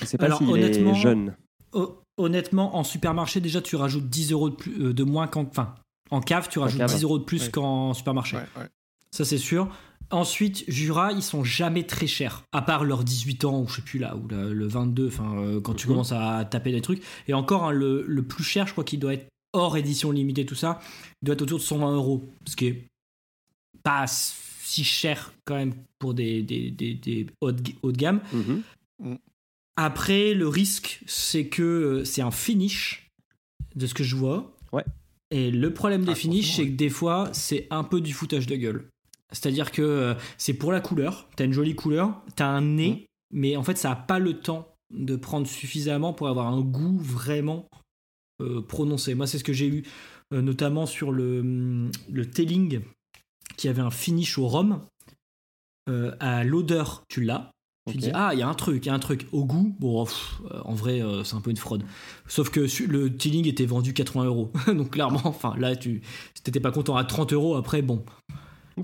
Je 0.00 0.04
sais 0.04 0.18
pas 0.18 0.26
Alors, 0.26 0.38
s'il 0.38 0.48
honnêtement, 0.50 0.90
est 0.92 0.94
jeune. 1.00 1.36
Ho- 1.72 2.00
Honnêtement, 2.16 2.76
en 2.76 2.84
supermarché, 2.84 3.40
déjà, 3.40 3.60
tu 3.60 3.74
rajoutes 3.74 4.08
10 4.08 4.30
euros 4.30 4.48
de, 4.50 4.54
plus, 4.54 4.80
euh, 4.80 4.92
de 4.94 5.02
moins 5.02 5.26
qu'en. 5.26 5.42
Enfin, 5.46 5.74
en 6.12 6.20
cave, 6.20 6.48
tu 6.48 6.60
rajoutes 6.60 6.78
cave. 6.78 6.94
10 6.94 7.02
euros 7.02 7.18
de 7.18 7.24
plus 7.24 7.46
Ouais. 7.46 7.50
qu'en 7.50 7.92
supermarché. 7.92 8.36
Ouais, 8.36 8.42
ouais. 8.56 8.68
Ça, 9.10 9.24
c'est 9.24 9.38
sûr. 9.38 9.74
Ensuite, 10.10 10.64
Jura, 10.68 11.12
ils 11.12 11.22
sont 11.22 11.44
jamais 11.44 11.84
très 11.84 12.06
chers. 12.06 12.42
À 12.52 12.62
part 12.62 12.84
leurs 12.84 13.04
18 13.04 13.44
ans, 13.44 13.62
ou 13.62 13.68
je 13.68 13.76
sais 13.76 13.82
plus 13.82 13.98
là, 13.98 14.16
ou 14.16 14.28
le, 14.28 14.52
le 14.52 14.66
22, 14.66 15.08
enfin, 15.08 15.36
euh, 15.38 15.60
quand 15.60 15.74
tu 15.74 15.86
Mhm. 15.86 15.92
commences 15.92 16.12
à 16.12 16.44
taper 16.44 16.72
des 16.72 16.80
trucs. 16.82 17.02
Et 17.26 17.34
encore, 17.34 17.64
hein, 17.64 17.72
le, 17.72 18.04
le 18.06 18.22
plus 18.22 18.44
cher, 18.44 18.66
je 18.66 18.72
crois 18.72 18.84
qu'il 18.84 19.00
doit 19.00 19.14
être 19.14 19.26
hors 19.52 19.76
édition 19.76 20.10
limitée, 20.10 20.44
tout 20.46 20.54
ça, 20.54 20.80
il 21.22 21.26
doit 21.26 21.34
être 21.34 21.42
autour 21.42 21.58
de 21.58 21.62
120 21.64 21.94
euros. 21.94 22.28
Ce 22.46 22.54
qui 22.56 22.66
est 22.66 22.84
pas 23.82 24.04
si 24.06 24.84
cher 24.84 25.32
quand 25.44 25.54
même 25.56 25.74
pour 25.98 26.14
des, 26.14 26.42
des, 26.42 26.70
des, 26.70 26.94
des 26.94 27.26
haut, 27.40 27.52
de, 27.52 27.72
haut 27.82 27.92
de 27.92 27.96
gamme. 27.96 28.20
Après, 29.76 30.34
le 30.34 30.46
risque, 30.48 31.00
c'est 31.06 31.46
que 31.48 31.62
euh, 31.62 32.04
c'est 32.04 32.22
un 32.22 32.30
finish, 32.30 33.10
de 33.74 33.86
ce 33.86 33.94
que 33.94 34.04
je 34.04 34.14
vois. 34.14 34.54
Ouais. 34.72 34.84
Et 35.32 35.50
le 35.50 35.72
problème 35.74 36.04
des 36.04 36.12
Ah, 36.12 36.14
finishes, 36.14 36.54
c'est 36.56 36.66
que 36.66 36.76
des 36.76 36.90
fois, 36.90 37.30
c'est 37.32 37.66
un 37.70 37.82
peu 37.82 38.00
du 38.00 38.12
foutage 38.12 38.46
de 38.46 38.54
gueule. 38.54 38.88
C'est-à-dire 39.32 39.72
que 39.72 39.82
euh, 39.82 40.14
c'est 40.38 40.54
pour 40.54 40.72
la 40.72 40.80
couleur, 40.80 41.28
t'as 41.36 41.44
une 41.44 41.52
jolie 41.52 41.74
couleur, 41.74 42.22
t'as 42.36 42.46
un 42.46 42.60
nez, 42.60 43.06
mais 43.32 43.56
en 43.56 43.62
fait, 43.62 43.76
ça 43.76 43.90
n'a 43.90 43.96
pas 43.96 44.18
le 44.18 44.38
temps 44.38 44.74
de 44.90 45.16
prendre 45.16 45.46
suffisamment 45.46 46.12
pour 46.12 46.28
avoir 46.28 46.46
un 46.46 46.60
goût 46.60 46.98
vraiment 46.98 47.66
euh, 48.40 48.62
prononcé. 48.62 49.14
Moi, 49.14 49.26
c'est 49.26 49.38
ce 49.38 49.44
que 49.44 49.52
j'ai 49.52 49.66
eu, 49.66 49.84
euh, 50.32 50.42
notamment 50.42 50.86
sur 50.86 51.12
le, 51.12 51.90
le 52.10 52.30
Telling, 52.30 52.80
qui 53.56 53.68
avait 53.68 53.82
un 53.82 53.90
finish 53.90 54.38
au 54.38 54.48
rhum. 54.48 54.80
Euh, 55.90 56.12
à 56.18 56.44
l'odeur, 56.44 57.04
tu 57.08 57.22
l'as. 57.22 57.50
Tu 57.90 57.98
dis, 57.98 58.10
ah, 58.14 58.30
il 58.32 58.38
y 58.38 58.42
a 58.42 58.48
un 58.48 58.54
truc, 58.54 58.86
il 58.86 58.88
y 58.88 58.90
a 58.90 58.94
un 58.94 58.98
truc. 58.98 59.28
Au 59.32 59.44
goût, 59.44 59.76
bon, 59.78 60.04
pff, 60.04 60.40
euh, 60.50 60.60
en 60.64 60.72
vrai, 60.72 61.02
c'est 61.22 61.34
un 61.34 61.42
peu 61.42 61.50
une 61.50 61.58
fraude. 61.58 61.84
Sauf 62.26 62.48
que 62.48 62.60
le 62.86 63.14
Tilling 63.14 63.46
était 63.46 63.66
vendu 63.66 63.92
80 63.92 64.24
euros. 64.24 64.50
Donc, 64.68 64.90
clairement, 64.90 65.20
enfin, 65.24 65.54
là, 65.58 65.76
tu 65.76 66.00
t'étais 66.42 66.60
pas 66.60 66.72
content 66.72 66.96
à 66.96 67.04
30 67.04 67.34
euros, 67.34 67.56
après, 67.56 67.82
bon. 67.82 68.02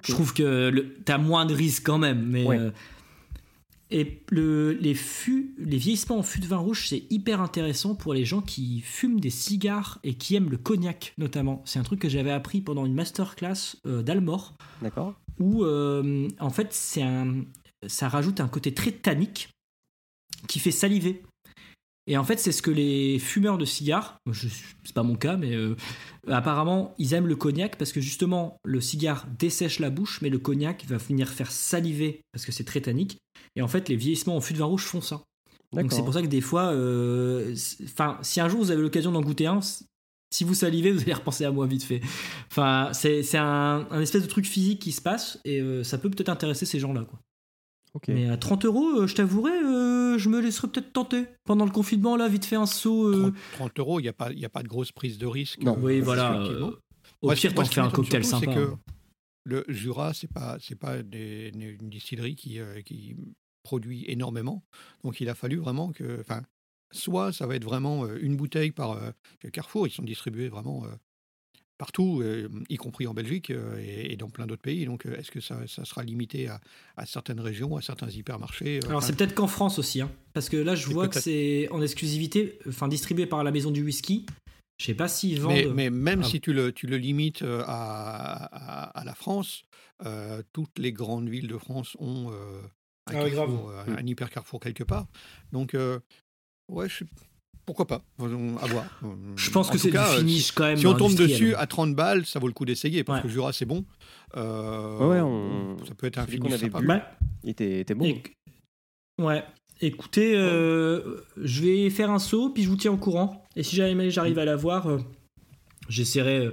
Je 0.04 0.12
trouve 0.12 0.32
que 0.34 0.96
t'as 1.04 1.18
moins 1.18 1.46
de 1.46 1.54
risques 1.54 1.84
quand 1.84 1.98
même. 1.98 2.24
Mais, 2.26 2.44
Ouais. 2.46 2.58
euh, 2.58 2.70
et 3.92 4.22
le, 4.30 4.72
les, 4.72 4.94
fûts, 4.94 5.52
les 5.58 5.76
vieillissements 5.76 6.18
en 6.18 6.22
fût 6.22 6.38
de 6.38 6.46
vin 6.46 6.58
rouge, 6.58 6.86
c'est 6.88 7.04
hyper 7.10 7.40
intéressant 7.40 7.96
pour 7.96 8.14
les 8.14 8.24
gens 8.24 8.40
qui 8.40 8.80
fument 8.82 9.18
des 9.18 9.30
cigares 9.30 9.98
et 10.04 10.14
qui 10.14 10.36
aiment 10.36 10.48
le 10.50 10.58
cognac, 10.58 11.12
notamment. 11.18 11.60
C'est 11.64 11.80
un 11.80 11.82
truc 11.82 11.98
que 12.00 12.08
j'avais 12.08 12.30
appris 12.30 12.60
pendant 12.60 12.86
une 12.86 12.94
masterclass 12.94 13.76
euh, 13.86 14.02
d'Almor 14.02 14.54
D'accord. 14.80 15.14
où 15.40 15.64
euh, 15.64 16.28
en 16.38 16.50
fait 16.50 16.68
c'est 16.70 17.02
un, 17.02 17.44
ça 17.88 18.08
rajoute 18.08 18.40
un 18.40 18.46
côté 18.48 18.72
très 18.72 18.92
tannique 18.92 19.48
qui 20.46 20.60
fait 20.60 20.70
saliver. 20.70 21.22
Et 22.10 22.16
en 22.16 22.24
fait, 22.24 22.40
c'est 22.40 22.50
ce 22.50 22.60
que 22.60 22.72
les 22.72 23.20
fumeurs 23.20 23.56
de 23.56 23.64
cigares, 23.64 24.18
je, 24.28 24.48
c'est 24.82 24.92
pas 24.92 25.04
mon 25.04 25.14
cas, 25.14 25.36
mais 25.36 25.54
euh, 25.54 25.76
apparemment, 26.26 26.92
ils 26.98 27.14
aiment 27.14 27.28
le 27.28 27.36
cognac 27.36 27.78
parce 27.78 27.92
que 27.92 28.00
justement, 28.00 28.56
le 28.64 28.80
cigare 28.80 29.28
dessèche 29.38 29.78
la 29.78 29.90
bouche, 29.90 30.20
mais 30.20 30.28
le 30.28 30.40
cognac 30.40 30.84
va 30.88 30.96
venir 30.96 31.28
faire 31.28 31.52
saliver 31.52 32.22
parce 32.32 32.44
que 32.44 32.50
c'est 32.50 32.64
très 32.64 32.80
tannique. 32.80 33.18
Et 33.54 33.62
en 33.62 33.68
fait, 33.68 33.88
les 33.88 33.94
vieillissements 33.94 34.36
en 34.36 34.40
fût 34.40 34.54
de 34.54 34.58
vin 34.58 34.64
rouge 34.64 34.82
font 34.82 35.00
ça. 35.00 35.22
Donc 35.72 35.92
c'est 35.92 36.02
pour 36.02 36.12
ça 36.12 36.20
que 36.20 36.26
des 36.26 36.40
fois, 36.40 36.72
euh, 36.72 37.54
si 37.54 38.40
un 38.40 38.48
jour 38.48 38.58
vous 38.60 38.72
avez 38.72 38.82
l'occasion 38.82 39.12
d'en 39.12 39.20
goûter 39.20 39.46
un, 39.46 39.60
si 40.32 40.42
vous 40.42 40.54
salivez, 40.54 40.90
vous 40.92 41.02
allez 41.02 41.14
repenser 41.14 41.44
à 41.44 41.52
moi 41.52 41.68
vite 41.68 41.84
fait. 41.84 42.00
Enfin, 42.50 42.90
c'est 42.92 43.22
c'est 43.22 43.38
un, 43.38 43.86
un 43.88 44.00
espèce 44.00 44.22
de 44.22 44.28
truc 44.28 44.46
physique 44.46 44.82
qui 44.82 44.90
se 44.90 45.00
passe 45.00 45.38
et 45.44 45.60
euh, 45.60 45.84
ça 45.84 45.96
peut 45.96 46.10
peut-être 46.10 46.28
intéresser 46.28 46.66
ces 46.66 46.80
gens-là. 46.80 47.04
quoi. 47.08 47.20
Mais 48.08 48.28
à 48.28 48.36
30 48.36 48.64
euros, 48.64 49.00
euh, 49.00 49.06
je 49.06 49.14
t'avouerai, 49.14 49.52
euh, 49.52 50.18
je 50.18 50.28
me 50.28 50.40
laisserais 50.40 50.68
peut-être 50.68 50.92
tenter. 50.92 51.24
Pendant 51.44 51.64
le 51.64 51.70
confinement, 51.70 52.16
là, 52.16 52.28
vite 52.28 52.44
fait 52.44 52.56
un 52.56 52.66
saut. 52.66 53.06
euh, 53.08 53.30
30, 53.30 53.34
30 53.52 53.78
euros, 53.80 54.00
il 54.00 54.04
n'y 54.04 54.08
a, 54.08 54.12
pas- 54.12 54.32
il 54.32 54.38
y 54.38 54.44
a 54.44 54.48
pas 54.48 54.62
de 54.62 54.68
grosse 54.68 54.92
prise 54.92 55.18
de 55.18 55.26
risque. 55.26 55.62
Non. 55.62 55.76
euh, 55.76 55.80
oui, 55.82 56.00
voilà. 56.00 56.40
euh, 56.40 56.70
au 57.22 57.26
Moi, 57.26 57.34
pire, 57.34 57.54
t'en 57.54 57.64
ce 57.64 57.72
fais 57.72 57.80
un 57.80 57.90
cocktail 57.90 58.24
surtout, 58.24 58.44
sympa. 58.46 58.52
C'est 58.54 58.60
hein. 58.62 58.78
que 58.84 58.92
le 59.44 59.64
Jura, 59.68 60.14
c'est 60.14 60.30
pas, 60.32 60.58
c'est 60.60 60.78
pas 60.78 61.02
des- 61.02 61.50
une 61.54 61.88
distillerie 61.90 62.36
qui, 62.36 62.60
euh, 62.60 62.80
qui 62.82 63.16
produit 63.62 64.04
énormément. 64.08 64.62
Donc, 65.04 65.20
il 65.20 65.28
a 65.28 65.34
fallu 65.34 65.56
vraiment 65.56 65.92
que, 65.92 66.22
soit 66.92 67.32
ça 67.32 67.46
va 67.46 67.56
être 67.56 67.64
vraiment 67.64 68.06
une 68.06 68.36
bouteille 68.36 68.70
par 68.72 68.92
euh, 68.92 69.10
Carrefour. 69.52 69.86
Ils 69.86 69.90
sont 69.92 70.02
distribués 70.02 70.48
vraiment 70.48 70.84
euh, 70.84 70.88
partout, 71.80 72.20
euh, 72.22 72.46
y 72.68 72.76
compris 72.76 73.06
en 73.06 73.14
Belgique 73.14 73.48
euh, 73.50 73.80
et, 73.82 74.12
et 74.12 74.16
dans 74.16 74.28
plein 74.28 74.46
d'autres 74.46 74.60
pays. 74.60 74.84
Donc, 74.84 75.06
euh, 75.06 75.16
est-ce 75.18 75.30
que 75.30 75.40
ça, 75.40 75.66
ça 75.66 75.86
sera 75.86 76.02
limité 76.04 76.46
à, 76.46 76.60
à 76.98 77.06
certaines 77.06 77.40
régions, 77.40 77.74
à 77.78 77.80
certains 77.80 78.10
hypermarchés 78.10 78.80
euh, 78.84 78.86
Alors 78.88 78.98
enfin, 78.98 79.06
c'est 79.06 79.16
peut-être 79.16 79.34
qu'en 79.34 79.46
France 79.46 79.78
aussi, 79.78 80.02
hein, 80.02 80.10
parce 80.34 80.50
que 80.50 80.58
là 80.58 80.74
je 80.74 80.86
vois 80.90 81.08
que 81.08 81.18
c'est 81.18 81.68
en 81.70 81.80
exclusivité, 81.80 82.58
enfin 82.68 82.86
distribué 82.86 83.24
par 83.24 83.42
la 83.44 83.50
maison 83.50 83.70
du 83.70 83.82
whisky. 83.82 84.26
Je 84.78 84.84
sais 84.86 84.94
pas 84.94 85.08
s'ils 85.08 85.40
vendent. 85.40 85.54
Mais, 85.54 85.68
mais 85.74 85.90
même 85.90 86.20
Ah. 86.22 86.28
si 86.28 86.40
tu 86.42 86.52
le, 86.52 86.70
tu 86.72 86.86
le 86.86 86.98
limites 86.98 87.42
à, 87.42 87.62
à- 88.44 89.00
à 89.00 89.04
la 89.04 89.14
France, 89.14 89.62
euh, 90.04 90.42
toutes 90.52 90.78
les 90.78 90.92
grandes 90.92 91.28
villes 91.30 91.48
de 91.48 91.56
France 91.58 91.96
ont 91.98 92.30
euh, 92.30 92.60
un, 93.06 93.14
Ah 93.16 93.30
carrefour, 93.30 93.70
euh, 93.70 93.96
un 93.98 94.06
hyper 94.06 94.28
carrefour 94.30 94.60
quelque 94.60 94.84
part. 94.84 95.06
Donc, 95.52 95.74
euh, 95.74 95.98
ouais, 96.68 96.88
je, 96.90 97.04
pourquoi 97.74 97.86
pas 97.86 98.02
À 98.18 98.66
voir. 98.66 98.84
Je 99.36 99.50
pense 99.50 99.68
En 99.68 99.72
que 99.72 99.78
c'est 99.78 99.90
du 99.92 99.96
finish 99.98 100.50
quand 100.52 100.64
même. 100.64 100.76
Si 100.76 100.86
on 100.86 100.94
tombe 100.94 101.14
dessus 101.14 101.54
à 101.54 101.66
30 101.66 101.94
balles, 101.94 102.26
ça 102.26 102.38
vaut 102.40 102.48
le 102.48 102.52
coup 102.52 102.64
d'essayer 102.64 103.04
parce 103.04 103.18
Ouais. 103.18 103.22
que 103.22 103.28
Jura, 103.32 103.52
c'est 103.52 103.64
bon. 103.64 103.84
Euh, 104.36 104.98
Ouais, 105.08 105.20
on- 105.20 105.76
Ça 105.86 105.94
peut 105.94 106.06
être 106.08 106.18
un 106.18 106.26
qu'on 106.26 106.46
avait 106.48 106.58
sympa. 106.58 106.80
bu. 106.80 106.86
Bah, 106.88 107.10
Il 107.44 107.50
était, 107.50 107.80
était 107.80 107.94
bon. 107.94 108.06
éc- 108.06 108.32
Ouais. 109.20 109.44
Écoutez, 109.80 110.36
euh, 110.36 111.20
je 111.36 111.62
vais 111.62 111.90
faire 111.90 112.10
un 112.10 112.18
saut, 112.18 112.50
puis 112.50 112.64
je 112.64 112.68
vous 112.68 112.76
tiens 112.76 112.92
au 112.92 112.96
courant. 112.98 113.44
Et 113.56 113.62
si 113.62 113.76
jamais 113.76 114.10
j'arrive 114.10 114.38
à 114.38 114.44
l'avoir, 114.44 114.88
euh, 114.88 114.98
j'essaierai 115.88 116.50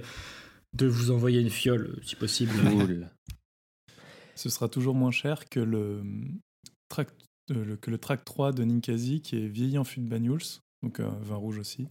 de 0.76 0.86
vous 0.88 1.12
envoyer 1.12 1.40
une 1.42 1.50
fiole, 1.50 2.00
si 2.06 2.16
possible. 2.16 2.52
Cool. 2.62 3.10
Ce 4.36 4.50
sera 4.50 4.70
toujours 4.70 4.94
moins 4.96 5.12
cher 5.12 5.50
que 5.50 5.60
le, 5.60 6.04
track, 6.90 7.10
euh, 7.52 7.66
le- 7.66 7.76
que 7.78 7.90
le 7.90 7.98
track 7.98 8.24
3 8.24 8.52
de 8.52 8.64
Ninkasi 8.64 9.22
qui 9.22 9.36
est 9.38 9.48
vieilli 9.48 9.78
en 9.78 9.84
fût 9.84 10.00
de 10.00 10.08
Banyuls, 10.08 10.60
donc 10.84 11.00
un 11.00 11.10
vin 11.22 11.36
rouge 11.36 11.58
aussi. 11.60 11.88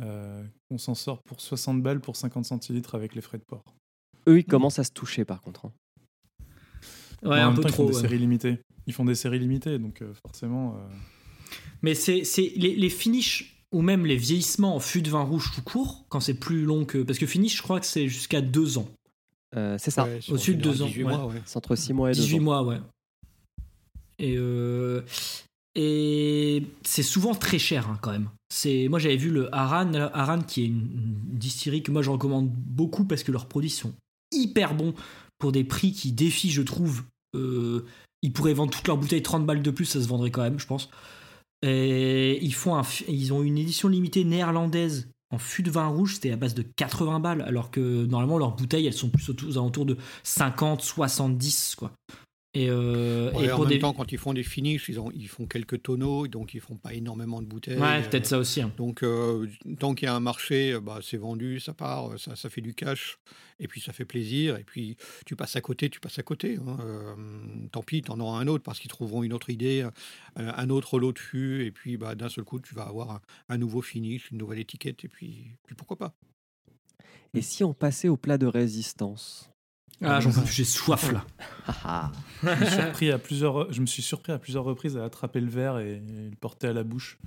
Euh, 0.00 0.42
on 0.70 0.78
s'en 0.78 0.94
sort 0.94 1.22
pour 1.22 1.40
60 1.40 1.82
balles 1.82 2.00
pour 2.00 2.16
50 2.16 2.44
centilitres 2.44 2.94
avec 2.94 3.14
les 3.14 3.20
frais 3.20 3.38
de 3.38 3.44
port. 3.44 3.62
Eux, 4.26 4.38
ils 4.38 4.44
commencent 4.44 4.78
à 4.78 4.84
se 4.84 4.90
toucher 4.90 5.24
par 5.24 5.40
contre. 5.42 5.66
hein. 5.66 5.72
Ouais, 7.22 7.30
en 7.30 7.32
un 7.32 7.46
même 7.48 7.54
peu 7.56 7.62
temps, 7.62 7.68
ils 7.68 7.72
font 7.74 7.82
trop. 7.84 7.90
des 7.90 7.94
ouais. 7.96 8.00
séries 8.02 8.18
limitées. 8.18 8.58
Ils 8.86 8.92
font 8.92 9.04
des 9.04 9.14
séries 9.14 9.38
limitées, 9.38 9.78
donc 9.78 10.02
euh, 10.02 10.12
forcément. 10.26 10.74
euh, 10.76 10.94
Mais 11.82 11.94
c'est 11.94 12.24
c'est 12.24 12.52
les, 12.56 12.74
les 12.74 12.90
finishes 12.90 13.62
ou 13.72 13.80
même 13.82 14.04
les 14.06 14.16
vieillissements 14.16 14.76
en 14.76 14.80
fût 14.80 15.00
de 15.02 15.10
vin 15.10 15.22
rouge 15.22 15.50
tout 15.54 15.62
court, 15.62 16.04
quand 16.08 16.20
c'est 16.20 16.34
plus 16.34 16.64
long 16.64 16.84
que. 16.84 16.98
Parce 17.02 17.18
que 17.18 17.26
finish, 17.26 17.56
je 17.56 17.62
crois 17.62 17.80
que 17.80 17.86
c'est 17.86 18.08
jusqu'à 18.08 18.40
deux 18.40 18.78
ans. 18.78 18.88
Euh, 19.56 19.78
c'est 19.78 19.90
ça. 19.90 20.04
Ouais, 20.04 20.20
Au-dessus 20.28 20.56
de 20.56 20.62
deux 20.62 20.72
général 20.72 20.82
ans, 20.82 20.86
18 20.92 21.04
ouais. 21.04 21.16
mois, 21.16 21.26
ouais. 21.34 21.42
C'est 21.46 21.56
entre 21.56 21.76
6 21.76 21.92
mois 21.92 22.10
et 22.10 22.14
2 22.14 22.20
18 22.20 22.38
ans. 22.38 22.42
mois, 22.42 22.62
ouais. 22.64 22.78
Et, 24.18 24.34
euh, 24.36 25.02
et 25.74 26.62
c'est 26.84 27.02
souvent 27.02 27.34
très 27.34 27.58
cher 27.58 27.88
hein, 27.88 27.98
quand 28.00 28.12
même. 28.12 28.28
C'est 28.48 28.88
moi 28.88 28.98
j'avais 28.98 29.16
vu 29.16 29.30
le 29.30 29.52
Aran, 29.54 29.90
là, 29.90 30.10
Aran 30.14 30.40
qui 30.42 30.62
est 30.62 30.66
une, 30.66 31.16
distillerie 31.32 31.82
que 31.82 31.90
moi 31.90 32.02
je 32.02 32.10
recommande 32.10 32.48
beaucoup 32.50 33.04
parce 33.04 33.22
que 33.24 33.32
leurs 33.32 33.46
produits 33.46 33.70
sont 33.70 33.92
hyper 34.32 34.74
bons 34.74 34.94
pour 35.38 35.52
des 35.52 35.64
prix 35.64 35.92
qui 35.92 36.12
défient, 36.12 36.50
je 36.50 36.62
trouve. 36.62 37.02
Euh, 37.34 37.84
ils 38.22 38.32
pourraient 38.32 38.54
vendre 38.54 38.72
toutes 38.72 38.86
leurs 38.86 38.96
bouteilles 38.96 39.22
30 39.22 39.44
balles 39.44 39.62
de 39.62 39.70
plus, 39.70 39.84
ça 39.84 40.00
se 40.00 40.08
vendrait 40.08 40.30
quand 40.30 40.42
même, 40.42 40.58
je 40.58 40.66
pense. 40.66 40.88
Et 41.62 42.42
ils 42.42 42.54
font 42.54 42.76
un, 42.76 42.82
ils 43.08 43.32
ont 43.32 43.42
une 43.42 43.58
édition 43.58 43.88
limitée 43.88 44.24
néerlandaise 44.24 45.08
en 45.30 45.38
fût 45.38 45.62
de 45.62 45.70
vin 45.70 45.88
rouge, 45.88 46.14
c'était 46.14 46.30
à 46.30 46.36
base 46.36 46.54
de 46.54 46.62
80 46.62 47.18
balles, 47.20 47.42
alors 47.42 47.70
que 47.70 48.06
normalement 48.06 48.38
leurs 48.38 48.54
bouteilles 48.54 48.86
elles 48.86 48.92
sont 48.92 49.10
plus 49.10 49.28
aux 49.30 49.58
alentours 49.58 49.86
de 49.86 49.96
50, 50.22 50.80
70 50.80 51.74
quoi. 51.74 51.92
Et, 52.56 52.68
euh, 52.70 53.32
Ouais, 53.32 53.46
et 53.46 53.50
en 53.52 53.58
même 53.58 53.68
des... 53.68 53.78
temps, 53.80 53.92
quand 53.92 54.12
ils 54.12 54.18
font 54.18 54.32
des 54.32 54.44
finishes, 54.44 54.88
ils, 54.88 55.00
ont, 55.00 55.10
ils 55.12 55.26
font 55.26 55.44
quelques 55.46 55.82
tonneaux, 55.82 56.28
donc 56.28 56.54
ils 56.54 56.60
font 56.60 56.76
pas 56.76 56.94
énormément 56.94 57.42
de 57.42 57.46
bouteilles. 57.46 57.80
Ouais, 57.80 58.04
euh, 58.04 58.08
peut-être 58.08 58.26
ça 58.26 58.38
aussi. 58.38 58.60
hein. 58.60 58.72
Donc, 58.76 59.02
euh, 59.02 59.48
tant 59.80 59.94
qu'il 59.94 60.06
y 60.06 60.08
a 60.08 60.14
un 60.14 60.20
marché, 60.20 60.78
bah, 60.80 61.00
c'est 61.02 61.16
vendu, 61.16 61.58
ça 61.58 61.74
part, 61.74 62.16
ça, 62.18 62.36
ça 62.36 62.48
fait 62.50 62.60
du 62.60 62.72
cash, 62.72 63.18
et 63.58 63.66
puis 63.66 63.80
ça 63.80 63.92
fait 63.92 64.04
plaisir. 64.04 64.56
Et 64.56 64.62
puis, 64.62 64.96
tu 65.26 65.34
passes 65.34 65.56
à 65.56 65.60
côté, 65.60 65.90
tu 65.90 65.98
passes 65.98 66.20
à 66.20 66.22
côté. 66.22 66.58
hein. 66.64 66.76
Euh, 66.84 67.14
tant 67.72 67.82
pis, 67.82 68.02
tu 68.02 68.10
en 68.12 68.20
auras 68.20 68.38
un 68.38 68.46
autre, 68.46 68.62
parce 68.62 68.78
qu'ils 68.78 68.90
trouveront 68.90 69.24
une 69.24 69.32
autre 69.32 69.50
idée, 69.50 69.88
un 70.36 70.70
autre 70.70 71.00
lot 71.00 71.12
de 71.12 71.18
fût, 71.18 71.64
et 71.66 71.72
puis 71.72 71.96
bah, 71.96 72.14
d'un 72.14 72.28
seul 72.28 72.44
coup, 72.44 72.60
tu 72.60 72.74
vas 72.76 72.82
avoir 72.84 73.10
un, 73.10 73.20
un 73.48 73.58
nouveau 73.58 73.82
finish, 73.82 74.30
une 74.30 74.38
nouvelle 74.38 74.60
étiquette, 74.60 75.04
et 75.04 75.08
puis, 75.08 75.56
puis 75.66 75.74
pourquoi 75.74 75.96
pas 75.96 76.14
Et 77.34 77.42
si 77.42 77.64
on 77.64 77.74
passait 77.74 78.08
au 78.08 78.16
plat 78.16 78.38
de 78.38 78.46
résistance? 78.46 79.50
Ah, 80.02 80.20
j'en 80.20 80.30
peux 80.32 80.40
plus, 80.42 80.52
j'ai 80.52 80.64
soif 80.64 81.12
là. 81.12 81.24
Ah, 81.66 81.74
ah. 81.84 82.12
je, 82.42 82.48
me 82.50 82.64
suis 82.66 82.74
surpris 82.76 83.10
à 83.12 83.18
plusieurs, 83.18 83.72
je 83.72 83.80
me 83.80 83.86
suis 83.86 84.02
surpris 84.02 84.32
à 84.32 84.38
plusieurs 84.38 84.64
reprises 84.64 84.96
à 84.96 85.04
attraper 85.04 85.40
le 85.40 85.48
verre 85.48 85.78
et, 85.78 85.92
et 85.92 86.30
le 86.30 86.36
porter 86.40 86.68
à 86.68 86.72
la 86.72 86.82
bouche. 86.84 87.18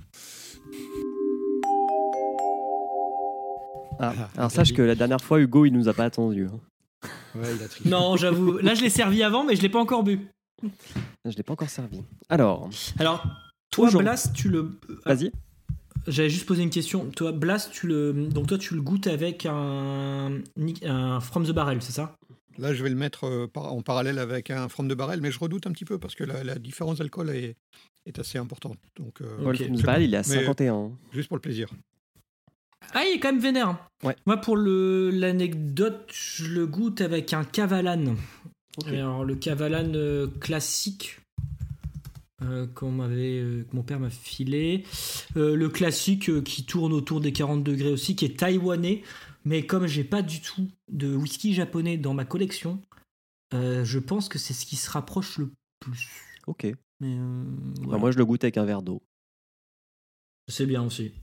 Ah, 4.00 4.12
Ah, 4.16 4.28
Alors 4.36 4.50
sache 4.50 4.72
que 4.72 4.82
la 4.82 4.94
dernière 4.94 5.20
fois, 5.20 5.40
Hugo, 5.40 5.64
il 5.64 5.72
nous 5.72 5.88
a 5.88 5.94
pas 5.94 6.04
attendu. 6.04 6.46
hein. 6.46 7.08
Ouais, 7.34 7.54
il 7.56 7.62
a 7.62 7.68
triché. 7.68 7.88
Non, 7.88 8.16
j'avoue. 8.16 8.58
Là, 8.58 8.74
je 8.74 8.82
l'ai 8.82 8.90
servi 8.90 9.22
avant, 9.22 9.44
mais 9.44 9.56
je 9.56 9.62
l'ai 9.62 9.68
pas 9.68 9.80
encore 9.80 10.02
bu. 10.02 10.28
Je 10.62 11.36
l'ai 11.36 11.42
pas 11.42 11.52
encore 11.52 11.68
servi. 11.68 12.02
Alors, 12.28 12.68
Alors, 12.98 13.22
toi, 13.70 13.86
Toujours. 13.86 14.02
Blast, 14.02 14.32
tu 14.34 14.48
le. 14.48 14.78
vas-y. 15.04 15.30
J'avais 16.06 16.30
juste 16.30 16.46
posé 16.46 16.62
une 16.62 16.70
question. 16.70 17.10
Toi, 17.14 17.32
Blast, 17.32 17.70
tu 17.72 17.86
le. 17.86 18.12
Donc, 18.12 18.46
toi, 18.46 18.58
tu 18.58 18.74
le 18.74 18.82
goûtes 18.82 19.06
avec 19.08 19.46
un. 19.46 20.38
un 20.84 21.20
From 21.20 21.44
the 21.46 21.50
Barrel, 21.52 21.82
c'est 21.82 21.92
ça? 21.92 22.14
Là, 22.58 22.74
je 22.74 22.82
vais 22.82 22.90
le 22.90 22.96
mettre 22.96 23.24
euh, 23.24 23.46
en 23.54 23.82
parallèle 23.82 24.18
avec 24.18 24.50
un 24.50 24.68
from 24.68 24.88
de 24.88 24.94
barrel, 24.94 25.20
mais 25.20 25.30
je 25.30 25.38
redoute 25.38 25.66
un 25.66 25.72
petit 25.72 25.84
peu, 25.84 25.98
parce 25.98 26.14
que 26.14 26.24
la, 26.24 26.42
la 26.44 26.56
différence 26.56 26.98
d'alcool 26.98 27.30
est, 27.30 27.54
est 28.06 28.18
assez 28.18 28.38
importante. 28.38 28.78
Donc, 28.96 29.20
euh, 29.20 29.36
Paul 29.42 29.54
Ok. 29.54 29.62
Fumsball, 29.64 30.02
il 30.02 30.14
est 30.14 30.16
à 30.16 30.22
Mais- 30.28 30.44
51. 30.46 30.90
juste 31.12 31.28
pour 31.28 31.36
le 31.36 31.40
plaisir. 31.42 31.68
Ah, 32.94 33.04
il 33.04 33.16
est 33.16 33.20
quand 33.20 33.32
même 33.32 33.40
vénère. 33.40 33.76
Ouais. 34.02 34.16
Moi, 34.26 34.36
pour 34.38 34.56
le- 34.56 35.10
l'anecdote, 35.10 36.08
je 36.12 36.46
le 36.46 36.66
goûte 36.66 37.00
avec 37.00 37.32
un 37.32 37.44
Cavalan. 37.44 38.14
Alors, 38.86 39.24
le 39.24 39.34
Cavalan 39.34 39.92
euh, 39.94 40.26
classique. 40.40 41.18
euh, 42.44 42.68
qu'on 42.72 42.92
m'avait, 42.92 43.40
euh, 43.40 43.64
que 43.68 43.74
mon 43.74 43.82
père 43.82 43.98
m'a 43.98 44.10
filé. 44.10 44.84
Euh, 45.36 45.56
le 45.56 45.68
classique 45.68 46.30
euh, 46.30 46.40
qui 46.40 46.64
tourne 46.64 46.92
autour 46.92 47.20
des 47.20 47.32
40 47.32 47.64
degrés 47.64 47.90
aussi, 47.90 48.14
qui 48.14 48.24
est 48.26 48.38
taïwanais. 48.38 49.02
Mais 49.48 49.64
comme 49.64 49.86
j'ai 49.86 50.04
pas 50.04 50.20
du 50.20 50.42
tout 50.42 50.68
de 50.88 51.16
whisky 51.16 51.54
japonais 51.54 51.96
dans 51.96 52.12
ma 52.12 52.26
collection, 52.26 52.82
euh, 53.54 53.82
je 53.82 53.98
pense 53.98 54.28
que 54.28 54.38
c'est 54.38 54.52
ce 54.52 54.66
qui 54.66 54.76
se 54.76 54.90
rapproche 54.90 55.38
le 55.38 55.50
plus. 55.80 56.10
Ok. 56.46 56.64
Mais 57.00 57.16
euh, 57.18 57.44
Enfin, 57.86 57.96
moi, 57.96 58.10
je 58.10 58.18
le 58.18 58.26
goûte 58.26 58.44
avec 58.44 58.58
un 58.58 58.66
verre 58.66 58.82
d'eau. 58.82 59.00
c'est 60.48 60.66
bien 60.66 60.82
aussi. 60.84 61.14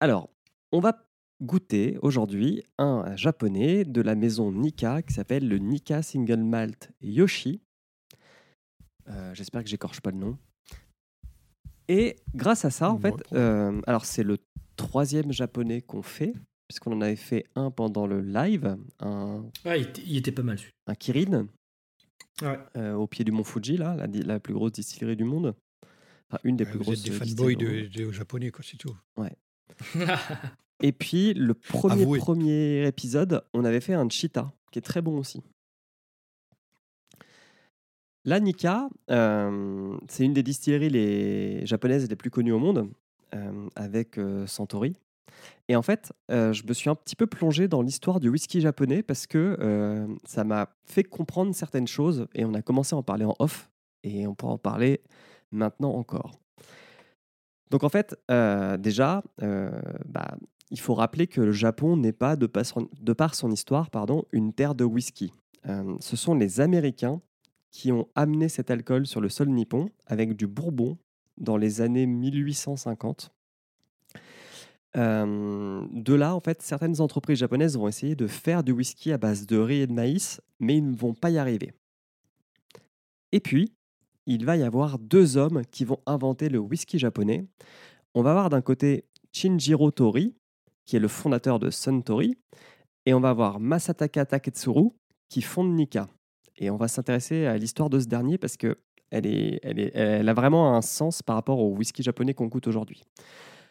Alors, 0.00 0.30
on 0.72 0.80
va 0.80 1.06
goûter 1.42 1.98
aujourd'hui 2.00 2.62
un 2.78 3.14
japonais 3.14 3.84
de 3.84 4.00
la 4.00 4.14
maison 4.14 4.50
Nika 4.50 5.02
qui 5.02 5.12
s'appelle 5.12 5.46
le 5.46 5.58
Nika 5.58 6.00
Single 6.00 6.42
Malt 6.42 6.92
Yoshi. 7.02 7.60
Euh, 9.06 9.34
J'espère 9.34 9.62
que 9.64 9.68
j'écorche 9.68 10.00
pas 10.00 10.12
le 10.12 10.16
nom. 10.16 10.38
Et 11.88 12.16
grâce 12.34 12.64
à 12.64 12.70
ça, 12.70 12.90
en 12.90 12.98
fait, 12.98 13.14
euh, 13.34 13.82
alors 13.86 14.06
c'est 14.06 14.22
le 14.22 14.38
troisième 14.76 15.30
japonais 15.30 15.82
qu'on 15.82 16.00
fait, 16.02 16.32
puisqu'on 16.70 16.92
en 16.92 17.00
avait 17.00 17.16
fait 17.16 17.46
un 17.56 17.72
pendant 17.72 18.06
le 18.06 18.20
live, 18.20 18.76
un, 19.00 19.44
Ah, 19.64 19.76
il, 19.76 19.82
était- 19.88 20.02
il 20.06 20.16
était 20.18 20.30
pas 20.30 20.44
mal 20.44 20.56
celui. 20.56 20.70
un 20.86 20.94
Kirin 20.94 21.48
Ouais. 22.42 22.58
euh, 22.76 22.94
au 22.94 23.08
pied 23.08 23.24
du 23.24 23.32
mont 23.32 23.42
Fuji, 23.42 23.76
là, 23.76 23.96
la, 24.06 24.38
plus 24.38 24.54
grosse 24.54 24.70
distillerie 24.70 25.16
du 25.16 25.24
monde. 25.24 25.56
Enfin, 26.30 26.38
une 26.44 26.56
des 26.56 26.62
Ouais, 26.62 26.70
plus 26.70 26.78
vous 26.78 26.84
grosses 26.84 27.00
êtes 27.00 27.12
des 27.12 27.18
distilleries 27.18 27.54
fanboys 27.54 27.88
de, 27.90 28.04
de 28.04 28.12
japonais, 28.12 28.50
quoi, 28.52 28.64
c'est 28.64 28.76
tout. 28.76 28.96
Et 30.82 30.92
puis, 30.92 31.34
le 31.34 31.54
premier, 31.54 32.02
Avouez. 32.02 32.18
premier 32.20 32.86
épisode, 32.86 33.42
on 33.52 33.64
avait 33.64 33.80
fait 33.80 33.94
un 33.94 34.08
Cheetah, 34.08 34.52
qui 34.70 34.78
est 34.78 34.82
très 34.82 35.02
bon 35.02 35.18
aussi. 35.18 35.42
La 38.24 38.38
Nika, 38.38 38.88
euh, 39.10 39.98
c'est 40.08 40.24
une 40.24 40.34
des 40.34 40.44
distilleries 40.44 40.90
les 40.90 41.66
japonaises 41.66 42.08
les 42.08 42.16
plus 42.16 42.30
connues 42.30 42.52
au 42.52 42.58
monde, 42.60 42.88
euh, 43.34 43.68
avec 43.74 44.18
euh, 44.18 44.46
Santori. 44.46 44.94
Et 45.68 45.76
en 45.76 45.82
fait, 45.82 46.12
euh, 46.30 46.52
je 46.52 46.64
me 46.66 46.72
suis 46.72 46.90
un 46.90 46.94
petit 46.94 47.16
peu 47.16 47.26
plongé 47.26 47.68
dans 47.68 47.82
l'histoire 47.82 48.20
du 48.20 48.28
whisky 48.28 48.60
japonais 48.60 49.02
parce 49.02 49.26
que 49.26 49.56
euh, 49.60 50.06
ça 50.24 50.44
m'a 50.44 50.68
fait 50.84 51.04
comprendre 51.04 51.54
certaines 51.54 51.86
choses 51.86 52.26
et 52.34 52.44
on 52.44 52.54
a 52.54 52.62
commencé 52.62 52.94
à 52.94 52.98
en 52.98 53.02
parler 53.02 53.24
en 53.24 53.34
off 53.38 53.70
et 54.02 54.26
on 54.26 54.34
pourra 54.34 54.54
en 54.54 54.58
parler 54.58 55.00
maintenant 55.52 55.92
encore. 55.92 56.32
Donc 57.70 57.84
en 57.84 57.88
fait, 57.88 58.16
euh, 58.30 58.76
déjà, 58.76 59.22
bah, 59.38 60.36
il 60.72 60.80
faut 60.80 60.94
rappeler 60.94 61.28
que 61.28 61.40
le 61.40 61.52
Japon 61.52 61.96
n'est 61.96 62.12
pas, 62.12 62.34
de 62.34 62.46
par 62.46 62.66
son, 62.66 62.88
de 63.00 63.12
par 63.12 63.34
son 63.34 63.50
histoire, 63.50 63.90
pardon, 63.90 64.24
une 64.32 64.52
terre 64.52 64.74
de 64.74 64.84
whisky. 64.84 65.32
Ce 66.00 66.16
sont 66.16 66.34
les 66.34 66.60
Américains 66.60 67.20
qui 67.70 67.92
ont 67.92 68.08
amené 68.14 68.48
cet 68.48 68.70
alcool 68.70 69.06
sur 69.06 69.20
le 69.20 69.28
sol 69.28 69.48
nippon 69.48 69.90
avec 70.06 70.34
du 70.34 70.46
bourbon 70.46 70.98
dans 71.38 71.56
les 71.56 71.80
années 71.80 72.06
1850. 72.06 73.32
De 74.94 76.14
là, 76.14 76.34
en 76.34 76.40
fait, 76.40 76.62
certaines 76.62 77.00
entreprises 77.00 77.38
japonaises 77.38 77.76
vont 77.76 77.88
essayer 77.88 78.16
de 78.16 78.26
faire 78.26 78.64
du 78.64 78.72
whisky 78.72 79.12
à 79.12 79.18
base 79.18 79.46
de 79.46 79.56
riz 79.56 79.82
et 79.82 79.86
de 79.86 79.92
maïs, 79.92 80.40
mais 80.58 80.76
ils 80.76 80.90
ne 80.90 80.96
vont 80.96 81.14
pas 81.14 81.30
y 81.30 81.38
arriver. 81.38 81.72
Et 83.32 83.40
puis, 83.40 83.72
il 84.26 84.44
va 84.44 84.56
y 84.56 84.62
avoir 84.62 84.98
deux 84.98 85.36
hommes 85.36 85.62
qui 85.70 85.84
vont 85.84 86.00
inventer 86.06 86.48
le 86.48 86.58
whisky 86.58 86.98
japonais. 86.98 87.44
On 88.14 88.22
va 88.22 88.30
avoir 88.30 88.50
d'un 88.50 88.60
côté 88.60 89.04
Shinjiro 89.32 89.90
Tori, 89.90 90.34
qui 90.86 90.96
est 90.96 91.00
le 91.00 91.08
fondateur 91.08 91.58
de 91.58 91.70
Suntory, 91.70 92.36
et 93.06 93.14
on 93.14 93.20
va 93.20 93.30
avoir 93.30 93.60
Masataka 93.60 94.26
Taketsuru, 94.26 94.90
qui 95.28 95.42
fonde 95.42 95.74
Nika. 95.74 96.08
Et 96.56 96.70
on 96.70 96.76
va 96.76 96.88
s'intéresser 96.88 97.46
à 97.46 97.56
l'histoire 97.56 97.88
de 97.88 98.00
ce 98.00 98.06
dernier 98.06 98.36
parce 98.36 98.56
que 98.56 98.76
elle, 99.10 99.26
est, 99.26 99.60
elle, 99.62 99.78
est, 99.78 99.90
elle 99.94 100.28
a 100.28 100.34
vraiment 100.34 100.76
un 100.76 100.82
sens 100.82 101.22
par 101.22 101.36
rapport 101.36 101.58
au 101.58 101.74
whisky 101.74 102.02
japonais 102.02 102.34
qu'on 102.34 102.46
goûte 102.46 102.68
aujourd'hui. 102.68 103.02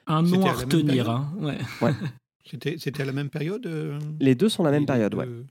Un 0.07 0.21
nom 0.23 0.45
à 0.45 0.53
retenir. 0.53 1.09
Hein. 1.09 1.33
Ouais. 1.39 1.57
C'était 2.45 2.77
c'était 2.79 3.03
à 3.03 3.05
la 3.05 3.11
même 3.11 3.29
période 3.29 3.65
euh, 3.67 3.99
Les 4.19 4.33
deux 4.33 4.49
sont 4.49 4.63
la 4.63 4.71
même 4.71 4.81
les 4.81 4.85
période, 4.87 5.11
deux- 5.11 5.45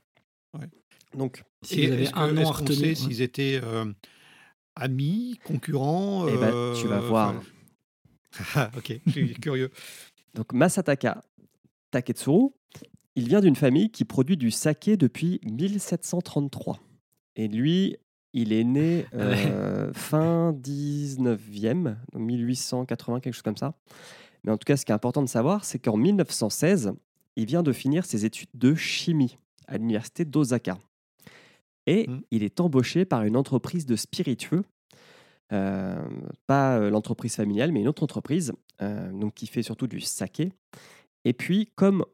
ouais. 0.59 0.67
Donc, 1.15 1.43
Si 1.63 1.85
vous 1.87 1.93
avez 1.93 2.07
un 2.13 2.31
nom 2.33 2.49
à 2.49 2.51
retenir. 2.51 2.81
ouais. 2.89 2.95
s'ils 2.95 3.21
étaient 3.21 3.59
euh, 3.63 3.85
amis, 4.75 5.39
concurrents 5.45 6.27
Eh 6.27 6.35
ben, 6.37 6.51
euh, 6.53 6.75
tu 6.75 6.87
vas 6.87 6.99
voir. 6.99 7.35
enfin- 8.37 8.69
ok, 8.77 8.99
je 9.05 9.11
suis 9.11 9.33
curieux. 9.35 9.71
Donc 10.35 10.51
Masataka 10.53 11.23
Taketsuru, 11.91 12.49
il 13.15 13.27
vient 13.29 13.39
d'une 13.41 13.55
famille 13.55 13.89
qui 13.91 14.03
produit 14.05 14.35
du 14.37 14.51
saké 14.51 14.97
depuis 14.97 15.39
1733. 15.43 16.79
Et 17.37 17.47
lui, 17.47 17.95
il 18.33 18.51
est 18.53 18.63
né 18.65 19.05
euh, 19.15 19.91
fin 19.93 20.51
19e, 20.53 21.95
donc 22.13 22.21
1880, 22.21 23.21
quelque 23.21 23.33
chose 23.33 23.41
comme 23.41 23.57
ça. 23.57 23.73
Mais 24.43 24.51
en 24.51 24.57
tout 24.57 24.65
cas, 24.65 24.77
ce 24.77 24.85
qui 24.85 24.91
est 24.91 24.95
important 24.95 25.21
de 25.21 25.27
savoir, 25.29 25.65
c'est 25.65 25.79
qu'en 25.79 25.97
1916, 25.97 26.93
il 27.35 27.45
vient 27.45 27.63
de 27.63 27.71
finir 27.73 28.05
ses 28.05 28.25
études 28.25 28.49
de 28.53 28.73
chimie 28.75 29.37
à 29.67 29.77
l'université 29.77 30.25
d'Osaka. 30.25 30.77
Et 31.87 32.07
Mm. 32.07 32.21
il 32.31 32.43
est 32.43 32.59
embauché 32.59 33.05
par 33.05 33.23
une 33.23 33.35
entreprise 33.37 33.85
de 33.85 33.95
spiritueux, 33.95 34.63
euh, 35.51 36.01
pas 36.47 36.77
euh, 36.77 36.89
l'entreprise 36.89 37.35
familiale, 37.35 37.71
mais 37.71 37.81
une 37.81 37.87
autre 37.87 38.03
entreprise, 38.03 38.53
euh, 38.81 39.11
donc 39.11 39.33
qui 39.33 39.47
fait 39.47 39.63
surtout 39.63 39.87
du 39.87 39.99
saké. 39.99 40.51
Et 41.25 41.33
puis, 41.33 41.71
comme 41.75 42.05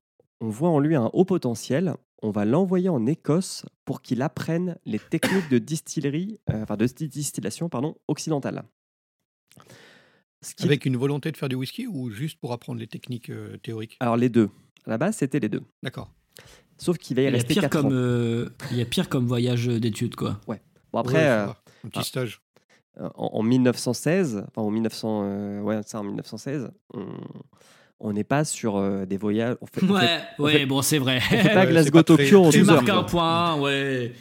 on 0.42 0.50
voit 0.50 0.70
en 0.70 0.80
lui 0.80 0.96
un 0.96 1.10
haut 1.14 1.26
potentiel, 1.26 1.96
on 2.22 2.32
va 2.32 2.46
l'envoyer 2.46 2.90
en 2.90 3.06
Écosse 3.06 3.66
pour 3.84 4.02
qu'il 4.02 4.22
apprenne 4.22 4.78
les 4.86 5.00
techniques 5.00 5.50
de 5.50 5.58
distillerie, 5.60 6.40
euh, 6.50 6.64
enfin 6.64 6.78
de 6.78 6.88
sti- 6.88 7.08
distillation, 7.10 7.68
pardon, 7.70 7.96
occidentale. 8.08 8.64
Ce 10.46 10.54
qui- 10.56 10.64
Avec 10.66 10.86
une 10.86 10.96
volonté 10.98 11.32
de 11.32 11.38
faire 11.38 11.50
du 11.50 11.56
whisky 11.56 11.88
ou 11.88 12.10
juste 12.12 12.40
pour 12.40 12.54
apprendre 12.54 12.80
les 12.80 12.88
techniques 12.88 13.30
euh, 13.32 13.58
théoriques? 13.58 13.98
Alors 14.00 14.16
les 14.18 14.30
deux. 14.30 14.50
À 14.86 14.92
la 14.92 14.98
base, 15.00 15.16
c'était 15.18 15.40
les 15.40 15.50
deux. 15.50 15.62
D'accord. 15.82 16.12
Sauf 16.78 16.98
qu'il 16.98 17.16
va 17.16 17.24
y 17.24 17.30
rester 17.30 17.54
pire 17.56 17.64
4 17.64 17.72
comme, 17.72 17.86
ans. 17.88 17.90
euh, 17.94 18.50
il 18.72 18.78
y 18.78 18.82
a 18.82 18.86
pire 18.86 19.10
comme 19.10 19.26
voyage 19.26 19.66
d'études, 19.68 20.16
quoi. 20.16 20.40
Bon, 20.46 20.54
Ouais, 20.54 20.62
après, 20.94 21.14
ça 21.14 21.44
euh, 21.48 21.54
un 21.86 21.90
petit 21.90 22.00
ah. 22.00 22.04
stage. 22.04 22.42
en, 23.00 23.10
en 23.16 23.44
1916, 23.44 24.44
enfin 24.50 24.62
en 24.62 24.70
1900, 24.70 25.22
euh, 25.24 25.62
ouais, 25.62 25.82
ça 25.86 26.00
en 26.00 26.04
1916, 26.04 26.70
on- 28.00 28.14
n'est 28.14 28.24
pas 28.24 28.44
sur 28.46 28.76
euh, 28.78 29.06
des 29.06 29.18
voyages. 29.18 29.56
On 29.62 29.66
fait, 29.66 29.84
on 29.84 29.88
fait- 29.88 29.94
Ouais, 29.94 30.20
on 30.38 30.44
ouais, 30.44 30.52
fait- 30.60 30.66
bon, 30.68 30.82
c'est 30.84 31.00
vrai. 31.00 31.18
on 31.18 31.36
fait 31.38 31.54
pas 31.54 31.62
Ouais, 31.66 31.72
Glasgow 31.72 31.98
c'est 32.00 32.04
pas 32.06 32.16
très- 32.16 32.24
Tokyo 32.26 32.44
en 32.46 32.50
tu 32.52 32.60
12 32.60 32.70
heures. 32.70 32.76
marques 32.84 32.90
un 32.90 33.04
point, 33.04 33.60
ouais. 33.62 34.14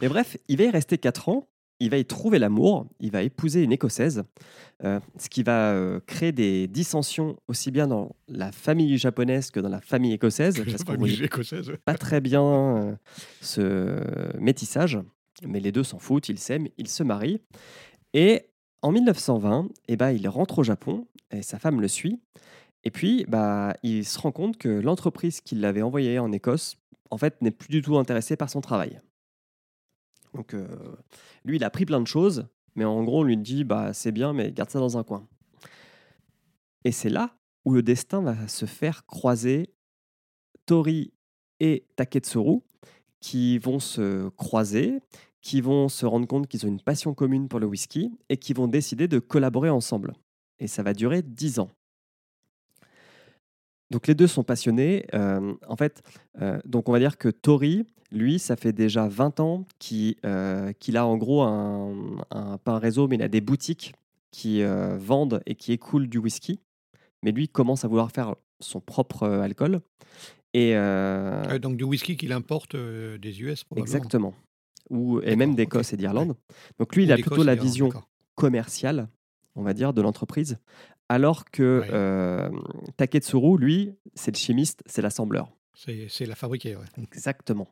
Mais 0.00 0.08
bref, 0.08 0.36
il 0.48 0.56
va 0.56 0.64
y 0.64 0.70
rester 0.70 0.98
4 0.98 1.28
ans. 1.28 1.48
Il 1.80 1.90
va 1.90 1.98
y 1.98 2.04
trouver 2.04 2.38
l'amour. 2.38 2.86
Il 3.00 3.10
va 3.10 3.22
épouser 3.22 3.62
une 3.62 3.72
Écossaise. 3.72 4.24
euh, 4.84 5.00
ce 5.18 5.28
qui 5.28 5.42
va 5.42 5.72
euh, 5.72 6.00
créer 6.06 6.32
des 6.32 6.66
dissensions 6.66 7.36
aussi 7.48 7.70
bien 7.70 7.86
dans 7.86 8.14
la 8.28 8.52
famille 8.52 8.96
japonaise 8.98 9.50
que 9.50 9.60
dans 9.60 9.68
la 9.68 9.80
famille 9.80 10.12
écossaise. 10.12 10.62
Parce 10.64 10.84
qu'on 10.84 10.96
pas 11.84 11.94
très 11.94 12.20
bien 12.20 12.42
euh, 12.42 12.94
ce 13.40 14.00
métissage. 14.38 14.98
Mais 15.46 15.60
les 15.60 15.72
deux 15.72 15.84
s'en 15.84 15.98
foutent. 15.98 16.28
Ils 16.28 16.38
s'aiment. 16.38 16.68
Ils 16.78 16.88
se 16.88 17.02
marient. 17.02 17.40
Et 18.12 18.46
en 18.82 18.92
1920, 18.92 19.68
eh 19.88 19.96
ben, 19.96 20.10
il 20.10 20.28
rentre 20.28 20.60
au 20.60 20.62
Japon 20.62 21.06
et 21.30 21.42
sa 21.42 21.58
femme 21.58 21.80
le 21.80 21.88
suit. 21.88 22.20
Et 22.84 22.90
puis, 22.90 23.24
bah, 23.28 23.74
il 23.82 24.04
se 24.04 24.18
rend 24.18 24.32
compte 24.32 24.56
que 24.56 24.68
l'entreprise 24.68 25.40
qui 25.40 25.56
l'avait 25.56 25.82
envoyé 25.82 26.18
en 26.18 26.32
Écosse, 26.32 26.76
en 27.10 27.18
fait, 27.18 27.40
n'est 27.42 27.50
plus 27.50 27.68
du 27.68 27.82
tout 27.82 27.98
intéressée 27.98 28.36
par 28.36 28.50
son 28.50 28.60
travail. 28.60 29.00
Donc, 30.34 30.54
euh, 30.54 30.66
lui, 31.44 31.56
il 31.56 31.64
a 31.64 31.68
appris 31.68 31.86
plein 31.86 32.00
de 32.00 32.06
choses, 32.06 32.46
mais 32.74 32.84
en 32.84 33.02
gros, 33.04 33.20
on 33.20 33.24
lui 33.24 33.36
dit, 33.36 33.64
bah, 33.64 33.92
c'est 33.92 34.12
bien, 34.12 34.32
mais 34.32 34.52
garde 34.52 34.70
ça 34.70 34.78
dans 34.78 34.98
un 34.98 35.04
coin. 35.04 35.26
Et 36.84 36.92
c'est 36.92 37.10
là 37.10 37.34
où 37.64 37.72
le 37.72 37.82
destin 37.82 38.22
va 38.22 38.48
se 38.48 38.66
faire 38.66 39.04
croiser 39.06 39.74
Tori 40.66 41.12
et 41.60 41.86
Taketsuru, 41.96 42.60
qui 43.20 43.58
vont 43.58 43.80
se 43.80 44.28
croiser, 44.30 45.00
qui 45.40 45.60
vont 45.60 45.88
se 45.88 46.06
rendre 46.06 46.26
compte 46.26 46.46
qu'ils 46.46 46.66
ont 46.66 46.68
une 46.68 46.80
passion 46.80 47.14
commune 47.14 47.48
pour 47.48 47.60
le 47.60 47.66
whisky 47.66 48.12
et 48.28 48.36
qui 48.36 48.52
vont 48.52 48.68
décider 48.68 49.08
de 49.08 49.18
collaborer 49.18 49.70
ensemble. 49.70 50.14
Et 50.58 50.66
ça 50.66 50.82
va 50.82 50.94
durer 50.94 51.22
10 51.22 51.60
ans. 51.60 51.70
Donc 53.90 54.06
les 54.06 54.14
deux 54.14 54.26
sont 54.26 54.44
passionnés. 54.44 55.06
Euh, 55.14 55.54
en 55.66 55.76
fait, 55.76 56.02
euh, 56.42 56.58
donc 56.66 56.88
on 56.88 56.92
va 56.92 56.98
dire 56.98 57.16
que 57.16 57.28
Tori, 57.28 57.84
lui, 58.10 58.38
ça 58.38 58.56
fait 58.56 58.72
déjà 58.72 59.08
20 59.08 59.40
ans 59.40 59.64
qu'il 59.78 60.16
euh, 60.24 60.72
qu'il 60.72 60.96
a 60.96 61.06
en 61.06 61.16
gros 61.16 61.42
un, 61.42 61.94
un- 62.30 62.58
pas 62.58 62.72
un 62.72 62.78
réseau, 62.78 63.08
mais 63.08 63.16
il 63.16 63.22
a 63.22 63.28
des 63.28 63.40
boutiques 63.40 63.94
qui 64.30 64.62
vendent 64.98 65.40
et 65.46 65.54
qui 65.54 65.72
écoulent 65.72 66.06
du 66.08 66.18
whisky. 66.18 66.60
Mais 67.24 67.32
lui 67.32 67.48
commence 67.48 67.84
à 67.84 67.88
vouloir 67.88 68.10
faire 68.12 68.34
son 68.60 68.80
propre 68.80 69.26
alcool. 69.26 69.80
Et 70.54 70.74
Ah, 70.74 71.58
donc 71.58 71.76
du 71.76 71.84
whisky 71.84 72.16
qu'il 72.16 72.32
importe 72.32 72.76
des 72.76 73.42
US, 73.42 73.64
probablement. 73.64 73.84
exactement. 73.96 74.34
Ou, 74.90 75.20
et 75.20 75.34
même 75.36 75.54
d'Écosse 75.54 75.92
et 75.92 75.96
d'Irlande. 75.96 76.34
Donc 76.78 76.94
lui, 76.94 77.04
il 77.04 77.12
a 77.12 77.16
plutôt 77.16 77.42
la 77.42 77.54
vision 77.54 77.88
commerciale, 78.34 79.08
on 79.56 79.62
va 79.62 79.74
dire, 79.74 79.92
de 79.92 80.00
l'entreprise. 80.02 80.58
Alors 81.08 81.44
que 81.46 81.80
Ouais. 81.80 81.88
euh, 81.90 82.50
Taketsuru, 82.96 83.58
lui, 83.58 83.94
c'est 84.14 84.30
le 84.32 84.36
chimiste, 84.38 84.82
c'est 84.86 85.02
l'assembleur. 85.02 85.50
C'est 85.74 86.26
la 86.26 86.34
fabriquer, 86.34 86.76
ouais. 86.76 86.84
Exactement. 87.12 87.68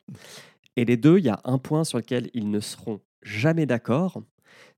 Et 0.76 0.84
les 0.84 0.96
deux, 0.96 1.18
il 1.18 1.24
y 1.24 1.28
a 1.28 1.40
un 1.44 1.58
point 1.58 1.84
sur 1.84 1.98
lequel 1.98 2.30
ils 2.34 2.48
ne 2.50 2.60
seront 2.60 3.00
jamais 3.22 3.66
d'accord, 3.66 4.22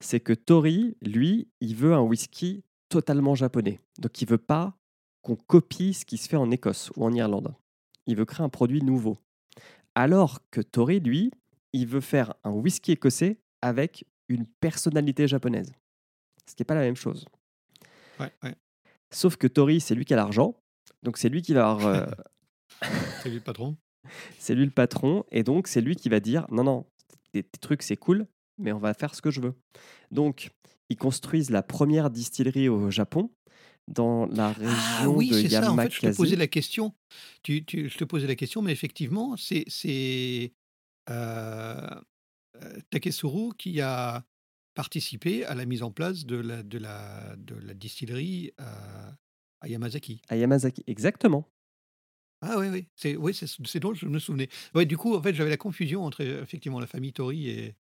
c'est 0.00 0.20
que 0.20 0.32
Tori, 0.32 0.96
lui, 1.02 1.48
il 1.60 1.74
veut 1.76 1.92
un 1.94 2.00
whisky 2.00 2.64
totalement 2.88 3.34
japonais. 3.34 3.80
Donc 3.98 4.20
il 4.22 4.28
veut 4.28 4.38
pas 4.38 4.74
qu'on 5.22 5.36
copie 5.36 5.92
ce 5.92 6.04
qui 6.06 6.16
se 6.16 6.28
fait 6.28 6.36
en 6.36 6.50
Écosse 6.50 6.90
ou 6.96 7.04
en 7.04 7.12
Irlande. 7.12 7.54
Il 8.06 8.16
veut 8.16 8.24
créer 8.24 8.44
un 8.44 8.48
produit 8.48 8.82
nouveau. 8.82 9.18
Alors 9.94 10.40
que 10.50 10.60
Tori, 10.62 11.00
lui, 11.00 11.30
il 11.74 11.86
veut 11.86 12.00
faire 12.00 12.32
un 12.44 12.50
whisky 12.52 12.92
écossais 12.92 13.38
avec 13.60 14.04
une 14.28 14.46
personnalité 14.46 15.28
japonaise. 15.28 15.70
Ce 16.48 16.54
qui 16.54 16.62
n'est 16.62 16.66
pas 16.66 16.74
la 16.76 16.80
même 16.80 16.96
chose. 16.96 17.26
Ouais, 18.20 18.32
ouais. 18.42 18.54
Sauf 19.10 19.36
que 19.36 19.46
Tori, 19.46 19.80
c'est 19.80 19.94
lui 19.94 20.04
qui 20.04 20.12
a 20.14 20.16
l'argent. 20.16 20.54
Donc 21.02 21.16
c'est 21.18 21.28
lui 21.28 21.42
qui 21.42 21.54
va 21.54 21.70
avoir, 21.70 21.86
euh, 21.86 22.06
C'est 23.22 23.28
lui 23.28 23.36
le 23.36 23.42
patron. 23.42 23.76
c'est 24.38 24.54
lui 24.54 24.64
le 24.64 24.70
patron 24.70 25.24
et 25.30 25.42
donc 25.42 25.66
c'est 25.68 25.80
lui 25.80 25.96
qui 25.96 26.08
va 26.08 26.20
dire 26.20 26.46
non 26.50 26.62
non 26.64 26.86
tes, 27.32 27.42
tes 27.42 27.58
trucs 27.58 27.82
c'est 27.82 27.96
cool 27.96 28.26
mais 28.56 28.72
on 28.72 28.78
va 28.78 28.94
faire 28.94 29.14
ce 29.14 29.20
que 29.22 29.30
je 29.30 29.40
veux. 29.40 29.54
Donc 30.10 30.50
ils 30.88 30.96
construisent 30.96 31.50
la 31.50 31.62
première 31.62 32.10
distillerie 32.10 32.68
au 32.68 32.90
Japon 32.90 33.30
dans 33.88 34.26
la 34.26 34.52
région 34.52 34.72
Ah 35.00 35.08
oui, 35.08 35.28
de 35.30 35.34
c'est 35.34 35.48
ça. 35.48 35.72
En 35.72 35.76
fait, 35.76 35.92
je 35.92 36.00
te 36.00 36.16
posais 36.16 36.36
la 36.36 36.46
question. 36.46 36.94
Tu, 37.42 37.64
tu- 37.64 37.88
je 37.88 37.96
te 37.98 38.04
posais 38.04 38.26
la 38.26 38.34
question, 38.34 38.62
mais 38.62 38.72
effectivement, 38.72 39.36
c'est 39.36 39.64
c'est, 39.68 40.52
euh, 41.10 41.88
euh, 42.56 42.78
Taketsuru 42.90 43.54
qui 43.56 43.80
a 43.80 44.24
participé 44.78 45.44
à 45.44 45.56
la 45.56 45.64
mise 45.64 45.82
en 45.82 45.90
place 45.90 46.24
de 46.24 46.36
la, 46.36 46.62
de 46.62 46.78
la, 46.78 47.34
de 47.36 47.56
la 47.56 47.74
distillerie 47.74 48.52
à 48.58 49.66
Yamazaki. 49.66 50.22
À 50.28 50.36
Yamazaki, 50.36 50.84
exactement. 50.86 51.48
Ah 52.42 52.54
oui, 52.58 52.68
oui, 52.68 52.86
c'est 52.94 53.16
oui, 53.16 53.34
c'est 53.34 53.48
c'est 53.66 53.80
dont 53.80 53.92
je 53.92 54.06
me 54.06 54.20
souvenais. 54.20 54.48
Ouais, 54.76 54.86
du 54.86 54.96
coup, 54.96 55.16
en 55.16 55.20
fait, 55.20 55.34
j'avais 55.34 55.50
la 55.50 55.56
confusion 55.56 56.04
entre 56.04 56.20
effectivement 56.20 56.78
la 56.78 56.86
famille 56.86 57.12
Tori 57.12 57.48
et. 57.50 57.74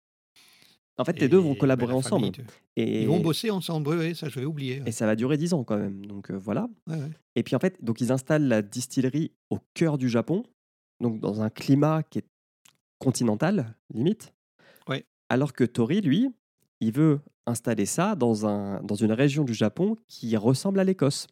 En 0.97 1.05
fait, 1.05 1.19
les 1.21 1.29
deux 1.29 1.37
vont 1.37 1.51
bah, 1.53 1.59
collaborer 1.59 1.91
la 1.91 1.97
ensemble. 1.99 2.31
de- 2.31 2.43
Et, 2.77 3.03
Ils 3.03 3.07
vont 3.07 3.19
bosser 3.19 3.51
ensemble, 3.51 3.89
oui, 3.89 4.15
ça 4.15 4.29
j'avais 4.29 4.47
oublié. 4.47 4.81
et 4.87 4.91
ça 4.91 5.05
va 5.05 5.15
durer 5.15 5.37
10 5.37 5.53
ans 5.53 5.63
quand 5.63 5.77
même. 5.77 6.03
Donc 6.07 6.31
euh, 6.31 6.35
voilà. 6.39 6.67
Ouais, 6.87 6.95
ouais. 6.95 7.11
Et 7.35 7.43
puis 7.43 7.55
en 7.55 7.59
fait, 7.59 7.77
donc 7.83 8.01
ils 8.01 8.11
installent 8.11 8.47
la 8.47 8.63
distillerie 8.63 9.31
au 9.51 9.59
cœur 9.75 9.99
du 9.99 10.09
Japon, 10.09 10.43
donc 10.99 11.19
dans 11.19 11.43
un 11.43 11.51
climat 11.51 12.01
qui 12.01 12.17
est 12.17 12.27
continental, 12.97 13.75
limite. 13.93 14.33
Ouais. 14.87 15.05
Alors 15.29 15.53
que 15.53 15.63
Tori, 15.63 16.01
lui, 16.01 16.31
il 16.81 16.91
veut 16.91 17.19
installer 17.45 17.85
ça 17.85 18.15
dans, 18.15 18.45
un, 18.45 18.81
dans 18.83 18.95
une 18.95 19.11
région 19.11 19.43
du 19.43 19.53
Japon 19.53 19.95
qui 20.07 20.35
ressemble 20.37 20.79
à 20.79 20.83
l'Écosse. 20.83 21.27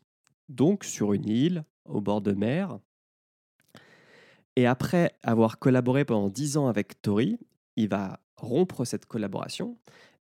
Donc 0.50 0.84
sur 0.84 1.14
une 1.14 1.28
île, 1.28 1.64
au 1.86 2.02
bord 2.02 2.22
de 2.22 2.32
mer. 2.32 2.80
Et 4.56 4.66
après 4.66 5.12
avoir 5.24 5.60
collaboré 5.60 6.06
pendant 6.06 6.30
10 6.30 6.58
ans 6.58 6.68
avec 6.68 7.02
Tori, 7.02 7.38
il 7.76 7.90
va 7.90 8.20
rompre 8.38 8.86
cette 8.86 9.06
collaboration 9.06 9.78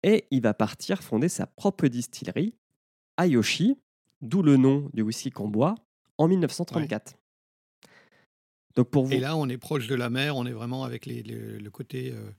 et 0.02 0.26
il 0.30 0.42
va 0.42 0.54
partir 0.54 1.02
fonder 1.02 1.28
sa 1.28 1.46
propre 1.46 1.86
distillerie, 1.88 2.54
Ayoshi, 3.16 3.76
d'où 4.20 4.42
le 4.42 4.56
nom 4.56 4.90
du 4.94 5.02
whisky 5.02 5.30
qu'on 5.30 5.48
boit, 5.48 5.74
en 6.18 6.28
1934. 6.28 7.14
Donc 8.74 8.90
pour 8.90 9.06
vous, 9.06 9.12
Et 9.12 9.20
là, 9.20 9.36
on 9.36 9.48
est 9.48 9.56
proche 9.58 9.86
de 9.86 9.94
la 9.94 10.10
mer, 10.10 10.36
on 10.36 10.44
est 10.44 10.52
vraiment 10.52 10.84
avec 10.84 11.06
les, 11.06 11.22
les- 11.22 11.58
le 11.58 11.70
côté 11.70 12.12
euh, 12.12 12.30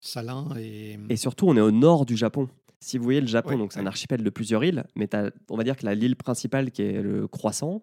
salin 0.00 0.48
et. 0.58 0.98
et 1.08 1.16
surtout 1.16 1.46
on 1.48 1.56
est 1.56 1.60
au 1.60 1.70
nord 1.70 2.06
du 2.06 2.16
Japon. 2.16 2.48
Si 2.82 2.96
vous 2.96 3.04
voyez 3.04 3.20
le 3.20 3.26
Japon, 3.26 3.50
Ouais, 3.50 3.58
donc 3.58 3.72
c'est 3.74 3.80
un 3.80 3.86
archipel 3.86 4.22
de 4.24 4.30
plusieurs 4.30 4.64
îles, 4.64 4.84
mais 4.96 5.08
on 5.50 5.56
va 5.56 5.64
dire 5.64 5.76
que 5.76 5.84
la 5.84 5.94
l'île 5.94 6.16
principale 6.16 6.70
qui 6.70 6.80
est 6.82 7.02
le 7.02 7.28
croissant, 7.28 7.82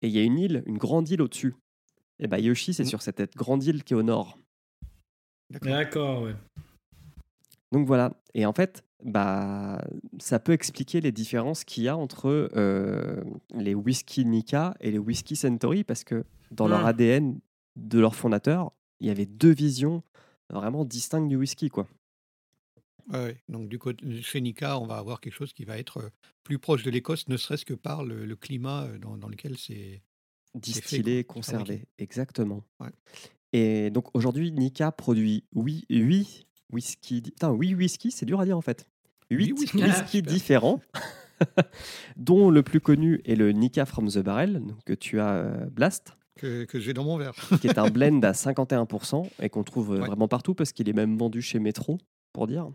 et 0.00 0.08
il 0.08 0.14
y 0.14 0.18
a 0.18 0.22
une 0.22 0.38
île, 0.38 0.62
une 0.66 0.78
grande 0.78 1.08
île 1.10 1.20
au-dessus. 1.20 1.54
Et 2.18 2.26
bah 2.26 2.38
Yoshi, 2.38 2.72
c'est 2.72 2.84
Mm. 2.84 2.86
sur 2.86 3.02
cette 3.02 3.36
grande 3.36 3.62
île 3.64 3.84
qui 3.84 3.92
est 3.92 3.96
au 3.96 4.02
nord. 4.02 4.38
D'accord. 5.50 5.70
D'accord, 5.72 6.22
ouais. 6.22 6.34
Donc 7.72 7.86
voilà. 7.86 8.12
Et 8.34 8.46
en 8.46 8.52
fait, 8.52 8.82
bah, 9.04 9.84
ça 10.18 10.38
peut 10.38 10.52
expliquer 10.52 11.00
les 11.00 11.12
différences 11.12 11.64
qu'il 11.64 11.82
y 11.84 11.88
a 11.88 11.96
entre 11.96 12.48
euh, 12.56 13.22
les 13.54 13.74
whisky 13.74 14.24
Nika 14.24 14.74
et 14.80 14.90
les 14.90 14.98
whisky 14.98 15.36
Centauri, 15.36 15.84
parce 15.84 16.04
que 16.04 16.24
dans 16.50 16.68
leur 16.68 16.82
Hmm. 16.82 16.86
ADN 16.86 17.40
de 17.76 17.98
leur 17.98 18.14
fondateur, 18.14 18.72
il 19.00 19.08
y 19.08 19.10
avait 19.10 19.26
deux 19.26 19.52
visions 19.52 20.02
vraiment 20.50 20.84
distinctes 20.84 21.28
du 21.28 21.36
whisky, 21.36 21.68
quoi. 21.68 21.86
Ouais. 23.12 23.36
Donc, 23.48 23.68
du 23.68 23.78
côté 23.78 24.22
chez 24.22 24.40
Nika, 24.40 24.78
on 24.78 24.86
va 24.86 24.96
avoir 24.96 25.20
quelque 25.20 25.34
chose 25.34 25.52
qui 25.52 25.64
va 25.64 25.78
être 25.78 26.10
plus 26.42 26.58
proche 26.58 26.82
de 26.82 26.90
l'Écosse, 26.90 27.28
ne 27.28 27.36
serait-ce 27.36 27.64
que 27.64 27.74
par 27.74 28.04
le, 28.04 28.24
le 28.24 28.36
climat 28.36 28.88
dans, 28.98 29.16
dans 29.16 29.28
lequel 29.28 29.58
c'est. 29.58 30.02
Distillé, 30.54 31.24
conservé, 31.24 31.64
fabriqué. 31.64 31.88
exactement. 31.98 32.62
Ouais. 32.78 32.90
Et 33.52 33.90
donc 33.90 34.14
aujourd'hui, 34.14 34.52
Nika 34.52 34.92
produit 34.92 35.44
8, 35.54 36.46
whisky, 36.72 37.22
putain, 37.22 37.52
huit 37.52 37.74
whisky, 37.74 38.10
c'est 38.12 38.26
dur 38.26 38.40
à 38.40 38.44
dire 38.44 38.56
en 38.56 38.60
fait. 38.60 38.88
8 39.30 39.46
Huit 39.46 39.52
whisky, 39.52 39.76
whisky. 39.82 39.90
Ah, 39.90 40.06
super. 40.06 40.32
différents, 40.32 40.80
dont 42.16 42.50
le 42.50 42.62
plus 42.62 42.80
connu 42.80 43.20
est 43.24 43.34
le 43.34 43.50
Nika 43.52 43.84
from 43.84 44.08
the 44.08 44.18
Barrel, 44.18 44.60
donc, 44.60 44.82
que 44.84 44.92
tu 44.92 45.20
as 45.20 45.66
Blast, 45.72 46.16
que, 46.36 46.64
que 46.64 46.80
j'ai 46.80 46.92
dans 46.92 47.04
mon 47.04 47.16
verre. 47.18 47.34
qui 47.60 47.66
est 47.68 47.78
un 47.78 47.90
blend 47.90 48.20
à 48.22 48.32
51% 48.32 49.28
et 49.40 49.48
qu'on 49.48 49.64
trouve 49.64 49.94
euh, 49.94 50.00
Ouais. 50.00 50.06
vraiment 50.06 50.28
partout 50.28 50.54
parce 50.54 50.72
qu'il 50.72 50.88
est 50.88 50.92
même 50.94 51.16
vendu 51.16 51.42
chez 51.42 51.58
Metro, 51.58 51.98
pour 52.32 52.46
dire. 52.46 52.68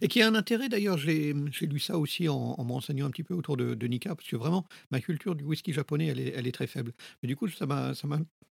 Et 0.00 0.08
qui 0.08 0.22
a 0.22 0.28
un 0.28 0.34
intérêt 0.34 0.68
d'ailleurs, 0.68 0.96
j'ai 0.98 1.32
lu 1.62 1.78
ça 1.80 1.98
aussi 1.98 2.28
en, 2.28 2.36
en 2.56 2.64
me 2.64 2.72
renseignant 2.72 3.06
un 3.06 3.10
petit 3.10 3.24
peu 3.24 3.34
autour 3.34 3.56
de, 3.56 3.74
de 3.74 3.86
Nika, 3.86 4.14
parce 4.14 4.28
que 4.28 4.36
vraiment, 4.36 4.64
ma 4.90 5.00
culture 5.00 5.34
du 5.34 5.44
whisky 5.44 5.72
japonais, 5.72 6.06
elle 6.06 6.20
est, 6.20 6.32
elle 6.36 6.46
est 6.46 6.52
très 6.52 6.66
faible. 6.68 6.92
Mais 7.22 7.26
du 7.26 7.36
coup, 7.36 7.48
ça 7.48 7.66
m'a 7.66 7.92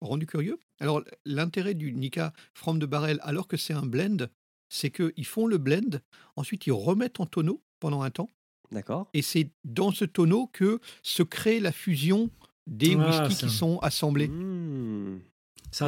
rendu 0.00 0.26
curieux. 0.26 0.58
Alors, 0.80 1.02
l'intérêt 1.24 1.74
du 1.74 1.92
Nika 1.92 2.32
From 2.54 2.78
the 2.80 2.84
Barrel, 2.84 3.18
alors 3.22 3.46
que 3.48 3.56
c'est 3.56 3.72
un 3.74 3.86
blend, 3.86 4.26
c'est 4.68 4.90
qu'ils 4.90 5.24
font 5.26 5.46
le 5.46 5.58
blend, 5.58 6.00
ensuite 6.34 6.66
ils 6.66 6.72
remettent 6.72 7.20
en 7.20 7.26
tonneau 7.26 7.62
pendant 7.80 8.02
un 8.02 8.10
temps, 8.10 8.30
D'accord 8.72 9.08
et 9.14 9.22
c'est 9.22 9.50
dans 9.64 9.92
ce 9.92 10.04
tonneau 10.04 10.48
que 10.52 10.80
se 11.04 11.22
crée 11.22 11.60
la 11.60 11.70
fusion 11.70 12.30
des 12.66 12.96
Ah, 12.98 13.26
whiskies 13.26 13.46
qui 13.46 13.52
sont 13.52 13.78
assemblés. 13.78 14.28
Mmh. 14.28 15.20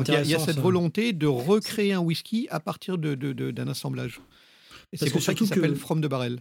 Il 0.06 0.08
y 0.12 0.16
a- 0.16 0.22
y, 0.22 0.40
cette 0.40 0.56
ça. 0.56 0.60
volonté 0.60 1.12
de 1.12 1.26
recréer 1.26 1.92
un 1.94 2.00
whisky 2.00 2.46
à 2.50 2.60
partir 2.60 2.98
de- 2.98 3.14
de- 3.14 3.32
de- 3.32 3.50
d'un 3.50 3.68
assemblage. 3.68 4.20
Et 4.92 4.96
c'est 4.96 5.10
pour 5.10 5.18
que 5.20 5.24
ça 5.24 5.34
qu'il 5.34 5.46
surtout 5.46 5.60
que- 5.60 5.66
s'appelle 5.66 5.78
From 5.78 6.00
the 6.02 6.06
Barrel. 6.08 6.40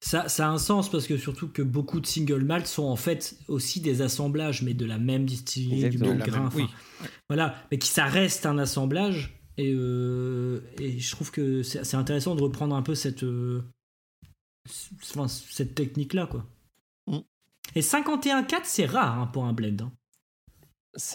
Ça, 0.00 0.28
ça 0.28 0.46
a 0.46 0.50
un 0.50 0.58
sens 0.58 0.90
parce 0.90 1.06
que 1.06 1.16
surtout 1.16 1.48
que 1.48 1.62
beaucoup 1.62 2.00
de 2.00 2.06
single 2.06 2.44
malt 2.44 2.66
sont 2.66 2.84
en 2.84 2.96
fait 2.96 3.36
aussi 3.48 3.80
des 3.80 4.02
assemblages, 4.02 4.62
mais 4.62 4.74
de 4.74 4.84
la 4.84 4.98
même 4.98 5.24
distillerie, 5.24 5.88
du 5.90 5.98
même 5.98 6.18
De 6.18 6.24
grain. 6.24 6.38
même- 6.38 6.46
enfin, 6.48 6.58
oui. 6.58 7.06
Voilà, 7.28 7.54
mais 7.70 7.78
qui 7.78 7.88
ça 7.88 8.04
reste 8.04 8.46
un 8.46 8.58
assemblage. 8.58 9.32
Et, 9.58 9.72
euh, 9.74 10.60
et 10.78 10.98
je 10.98 11.10
trouve 11.12 11.30
que 11.30 11.62
c'est 11.62 11.94
intéressant 11.96 12.34
de 12.34 12.42
reprendre 12.42 12.74
un 12.76 12.82
peu 12.82 12.94
cette, 12.94 13.22
euh, 13.24 13.62
cette 14.68 15.74
technique-là. 15.74 16.26
quoi. 16.26 16.46
Et 17.74 17.80
51,4, 17.80 18.60
c'est 18.64 18.86
rare 18.86 19.18
hein, 19.18 19.26
pour 19.26 19.44
un 19.44 19.52
blend. 19.52 19.76
hein. 19.80 19.92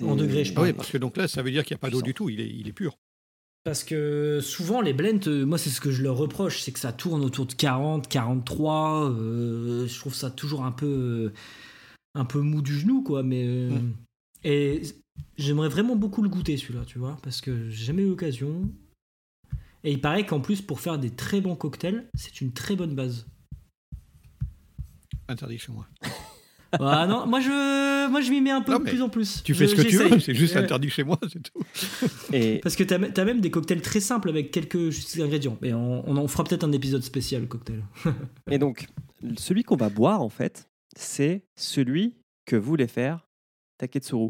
En 0.05 0.15
degrés, 0.15 0.45
je 0.45 0.53
parle. 0.53 0.67
oui, 0.67 0.73
parce 0.73 0.91
que 0.91 0.97
donc 0.97 1.17
là, 1.17 1.27
ça 1.27 1.41
veut 1.41 1.49
dire 1.51 1.63
qu'il 1.65 1.73
n'y 1.75 1.79
a 1.79 1.81
pas 1.81 1.89
d'eau 1.89 2.01
du 2.03 2.13
tout, 2.13 2.29
il 2.29 2.39
est, 2.39 2.49
il 2.49 2.67
est 2.67 2.73
pur. 2.73 2.97
Parce 3.63 3.83
que 3.83 4.39
souvent, 4.41 4.81
les 4.81 4.93
blends, 4.93 5.19
euh, 5.27 5.45
moi, 5.45 5.57
c'est 5.57 5.69
ce 5.69 5.81
que 5.81 5.91
je 5.91 6.01
leur 6.03 6.17
reproche, 6.17 6.61
c'est 6.61 6.71
que 6.71 6.79
ça 6.79 6.91
tourne 6.93 7.23
autour 7.23 7.45
de 7.45 7.53
40, 7.53 8.07
43. 8.07 9.09
euh, 9.11 9.87
je 9.87 9.99
trouve 9.99 10.13
ça 10.15 10.29
toujours 10.31 10.65
un 10.65 10.71
peu, 10.71 10.85
euh, 10.85 11.33
un 12.15 12.25
peu 12.25 12.39
mou 12.41 12.61
du 12.61 12.77
genou, 12.77 13.03
quoi. 13.03 13.23
Mais, 13.23 13.43
euh, 13.45 13.69
Mm. 13.69 13.93
Et 14.43 14.81
j'aimerais 15.37 15.69
vraiment 15.69 15.95
beaucoup 15.95 16.23
le 16.23 16.29
goûter, 16.29 16.57
celui-là, 16.57 16.83
tu 16.85 16.97
vois, 16.97 17.17
parce 17.21 17.41
que 17.41 17.69
j'ai 17.69 17.85
jamais 17.85 18.01
eu 18.01 18.07
l'occasion. 18.09 18.71
Et 19.83 19.91
il 19.91 20.01
paraît 20.01 20.25
qu'en 20.25 20.41
plus, 20.41 20.61
pour 20.61 20.79
faire 20.79 20.97
des 20.97 21.11
très 21.11 21.41
bons 21.41 21.55
cocktails, 21.55 22.07
c'est 22.15 22.41
une 22.41 22.53
très 22.53 22.75
bonne 22.75 22.95
base. 22.95 23.27
Interdit 25.27 25.59
chez 25.59 25.71
moi. 25.71 25.87
Ah 26.79 27.05
non, 27.07 27.25
moi 27.27 27.39
je, 27.41 28.09
moi, 28.09 28.21
je 28.21 28.31
m'y 28.31 28.39
mets 28.41 28.51
un 28.51 28.61
peu 28.61 28.71
Non, 28.71 28.79
de 28.79 28.83
plus 28.85 29.01
en 29.01 29.09
plus. 29.09 29.43
Tu 29.43 29.53
fais 29.53 29.65
Je- 29.67 29.71
ce 29.71 29.75
que 29.75 29.87
tu 29.87 29.97
veux, 29.97 30.19
c'est 30.19 30.33
juste 30.33 30.55
Ouais. 30.55 30.61
interdit 30.61 30.89
chez 30.89 31.03
moi, 31.03 31.19
c'est 31.31 31.41
tout. 31.41 31.61
Et, 32.33 32.59
Parce 32.59 32.75
que 32.75 32.83
t'as 32.83 32.95
as 33.21 33.25
même 33.25 33.41
des 33.41 33.51
cocktails 33.51 33.81
très 33.81 33.99
simples 33.99 34.29
avec 34.29 34.51
quelques 34.51 34.89
juste 34.89 35.19
ingrédients. 35.19 35.57
Mais 35.61 35.73
on, 35.73 36.07
on 36.09 36.15
en 36.17 36.27
fera 36.27 36.43
peut-être 36.43 36.63
un 36.63 36.71
épisode 36.71 37.03
spécial 37.03 37.47
cocktail. 37.47 37.83
et 38.49 38.57
donc, 38.57 38.87
celui 39.37 39.63
qu'on 39.63 39.75
va 39.75 39.89
boire, 39.89 40.21
en 40.21 40.29
fait, 40.29 40.69
c'est 40.95 41.43
celui 41.55 42.15
que 42.45 42.55
voulait 42.55 42.87
faire 42.87 43.27
Taketsuru. 43.77 44.29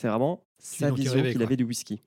C'est 0.00 0.08
vraiment 0.08 0.44
sa 0.58 0.90
vision 0.90 1.22
qu'il 1.22 1.42
avait 1.42 1.56
du 1.56 1.64
whisky. 1.64 2.02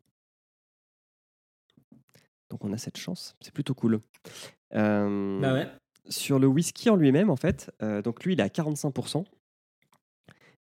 Donc 2.49 2.63
on 2.65 2.71
a 2.73 2.77
cette 2.77 2.97
chance, 2.97 3.35
c'est 3.41 3.53
plutôt 3.53 3.73
cool. 3.73 3.99
Euh, 4.75 5.39
Bah 5.41 5.53
ouais. 5.53 5.67
Sur 6.09 6.37
le 6.39 6.47
whisky 6.47 6.89
en 6.89 6.95
lui-même, 6.95 7.29
en 7.29 7.35
fait, 7.35 7.71
euh, 7.81 8.01
donc 8.01 8.23
lui, 8.23 8.33
il 8.33 8.39
est 8.39 8.43
à 8.43 8.49
45%. 8.49 9.25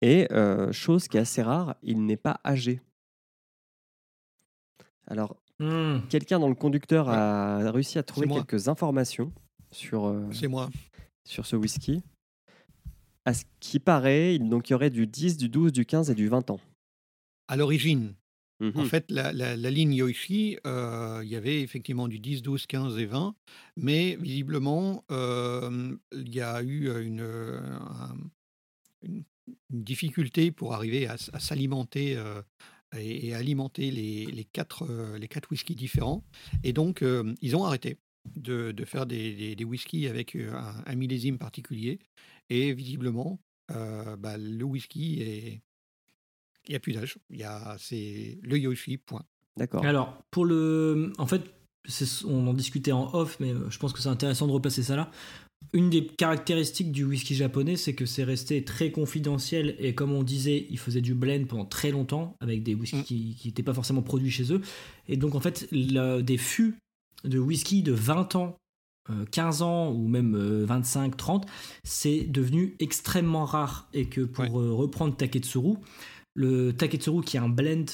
Et 0.02 0.28
euh, 0.32 0.70
chose 0.72 1.08
qui 1.08 1.16
est 1.16 1.20
assez 1.20 1.42
rare, 1.42 1.76
il 1.82 2.04
n'est 2.04 2.16
pas 2.16 2.40
âgé. 2.44 2.80
Alors, 5.06 5.36
Hmm. 5.60 6.00
quelqu'un 6.08 6.40
dans 6.40 6.48
le 6.48 6.56
conducteur 6.56 7.08
a 7.08 7.70
réussi 7.70 7.96
à 7.98 8.02
trouver 8.02 8.26
quelques 8.26 8.66
informations 8.66 9.32
sur, 9.70 10.06
euh, 10.06 10.28
moi. 10.48 10.68
sur 11.24 11.46
ce 11.46 11.54
whisky. 11.54 12.02
À 13.24 13.34
ce 13.34 13.44
qui 13.60 13.78
paraît, 13.78 14.34
il, 14.34 14.48
donc, 14.48 14.68
il 14.68 14.72
y 14.72 14.74
aurait 14.74 14.90
du 14.90 15.06
10, 15.06 15.36
du 15.36 15.48
12, 15.48 15.72
du 15.72 15.86
15 15.86 16.10
et 16.10 16.14
du 16.16 16.26
20 16.26 16.50
ans. 16.50 16.58
À 17.46 17.56
l'origine, 17.56 18.14
En 18.76 18.84
fait, 18.84 19.10
la, 19.10 19.32
la- 19.32 19.56
la 19.56 19.70
ligne 19.70 19.94
Yoichi, 19.94 20.58
euh, 20.66 21.20
il 21.22 21.28
y 21.30 21.36
avait 21.36 21.60
effectivement 21.62 22.08
du 22.08 22.18
10, 22.18 22.42
12, 22.42 22.66
15 22.66 22.98
et 22.98 23.06
20, 23.06 23.36
mais 23.76 24.16
visiblement, 24.16 25.04
euh, 25.12 25.96
il 26.12 26.34
y 26.34 26.40
a 26.40 26.60
eu 26.62 26.88
euh, 26.88 27.04
une, 27.04 27.20
un- 27.20 28.16
une, 29.02 29.24
une 29.70 29.84
difficulté 29.84 30.52
pour 30.52 30.74
arriver 30.74 31.06
à, 31.06 31.16
s'alimenter 31.18 32.16
euh, 32.16 32.42
et, 32.96 33.28
et 33.28 33.34
alimenter 33.34 33.90
les, 33.90 34.26
les 34.26 34.44
quatre, 34.44 34.86
les 35.18 35.28
quatre 35.28 35.50
whiskies 35.50 35.74
différents. 35.74 36.24
Et 36.62 36.72
donc, 36.72 37.04
ils 37.40 37.56
ont 37.56 37.64
arrêté 37.64 37.98
de, 38.36 38.72
de 38.72 38.84
faire 38.84 39.06
des, 39.06 39.34
des, 39.34 39.56
des 39.56 39.64
whiskies 39.64 40.06
avec 40.08 40.36
un, 40.36 40.82
un 40.86 40.94
millésime 40.94 41.38
particulier. 41.38 41.98
Et 42.50 42.72
visiblement, 42.74 43.40
euh, 43.72 44.16
bah, 44.16 44.36
le 44.38 44.64
whisky 44.64 45.20
est. 45.22 45.62
Il 46.66 46.70
n'y 46.72 46.76
a 46.76 46.80
plus 46.80 46.92
d'âge. 46.92 47.18
Il 47.30 47.38
y 47.38 47.44
a, 47.44 47.76
c'est 47.78 48.38
le 48.42 48.58
Yoshi, 48.58 48.96
point. 48.98 49.22
D'accord. 49.56 49.84
Alors, 49.84 50.18
pour 50.30 50.44
le. 50.44 51.12
En 51.18 51.26
fait, 51.26 51.42
c'est- 51.86 52.24
on 52.24 52.46
en 52.46 52.54
discutait 52.54 52.92
en 52.92 53.14
off, 53.14 53.36
mais 53.40 53.50
euh, 53.52 53.68
je 53.70 53.78
pense 53.78 53.92
que 53.92 54.00
c'est 54.00 54.08
intéressant 54.08 54.46
de 54.46 54.52
repasser 54.52 54.82
ça 54.82 54.96
là. 54.96 55.10
Une 55.72 55.88
des 55.90 56.06
caractéristiques 56.06 56.92
du 56.92 57.04
whisky 57.04 57.34
japonais, 57.34 57.76
c'est 57.76 57.94
que 57.94 58.04
c'est 58.04 58.24
resté 58.24 58.64
très 58.64 58.90
confidentiel 58.90 59.76
et 59.78 59.94
comme 59.94 60.12
on 60.12 60.22
disait, 60.22 60.66
ils 60.70 60.78
faisaient 60.78 61.00
du 61.00 61.14
blend 61.14 61.44
pendant 61.46 61.64
très 61.64 61.90
longtemps 61.90 62.36
avec 62.40 62.62
des 62.62 62.74
whiskies 62.74 62.98
Mm. 63.32 63.34
qui 63.36 63.42
n'étaient 63.46 63.62
pas 63.62 63.72
forcément 63.72 64.02
produits 64.02 64.30
chez 64.30 64.52
eux. 64.52 64.60
Et 65.08 65.16
donc, 65.16 65.34
en 65.34 65.40
fait, 65.40 65.66
le- 65.72 66.20
des 66.20 66.36
fûts 66.36 66.74
de 67.24 67.38
whisky 67.38 67.82
de 67.82 67.92
20 67.92 68.34
ans, 68.36 68.56
euh, 69.10 69.24
15 69.30 69.62
ans 69.62 69.90
ou 69.90 70.06
même 70.06 70.34
euh, 70.34 70.64
25, 70.66 71.16
30, 71.16 71.46
c'est 71.82 72.24
devenu 72.24 72.74
extrêmement 72.78 73.44
rare. 73.46 73.88
Et 73.94 74.06
que 74.06 74.20
pour 74.20 74.44
Ouais. 74.44 74.50
euh, 74.68 74.72
reprendre 74.72 75.16
Taketsuru, 75.16 75.76
le 76.34 76.72
Taketsuru 76.72 77.22
qui 77.22 77.36
est 77.36 77.40
un 77.40 77.48
blend 77.48 77.86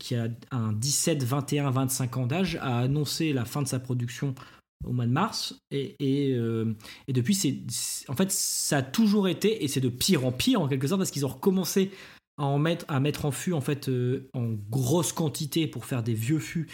qui 0.00 0.16
a 0.16 0.26
un 0.50 0.72
17, 0.72 1.22
21, 1.22 1.70
25 1.70 2.16
ans 2.16 2.26
d'âge 2.26 2.56
a 2.56 2.80
annoncé 2.80 3.32
la 3.32 3.44
fin 3.44 3.62
de 3.62 3.68
sa 3.68 3.78
production 3.78 4.34
au 4.84 4.92
mois 4.92 5.06
de 5.06 5.12
mars. 5.12 5.54
Et, 5.70 5.94
euh, 6.34 6.74
depuis 7.08 7.66
en 8.08 8.14
fait 8.14 8.32
ça 8.32 8.78
a 8.78 8.82
toujours 8.82 9.28
été 9.28 9.62
et 9.62 9.68
c'est 9.68 9.80
de 9.80 9.88
pire 9.88 10.26
en 10.26 10.32
pire 10.32 10.60
en 10.60 10.68
quelque 10.68 10.88
sorte 10.88 11.00
parce 11.00 11.10
qu'ils 11.10 11.26
ont 11.26 11.30
recommencé 11.30 11.90
à 12.38 12.44
en 12.44 12.58
mettre 12.58 13.24
en 13.24 13.30
fût 13.30 13.52
en 13.52 13.60
fait 13.60 13.88
euh, 13.88 14.28
en 14.32 14.54
grosse 14.70 15.12
quantité 15.12 15.66
pour 15.66 15.84
faire 15.84 16.02
des 16.02 16.14
vieux 16.14 16.38
fûts 16.38 16.68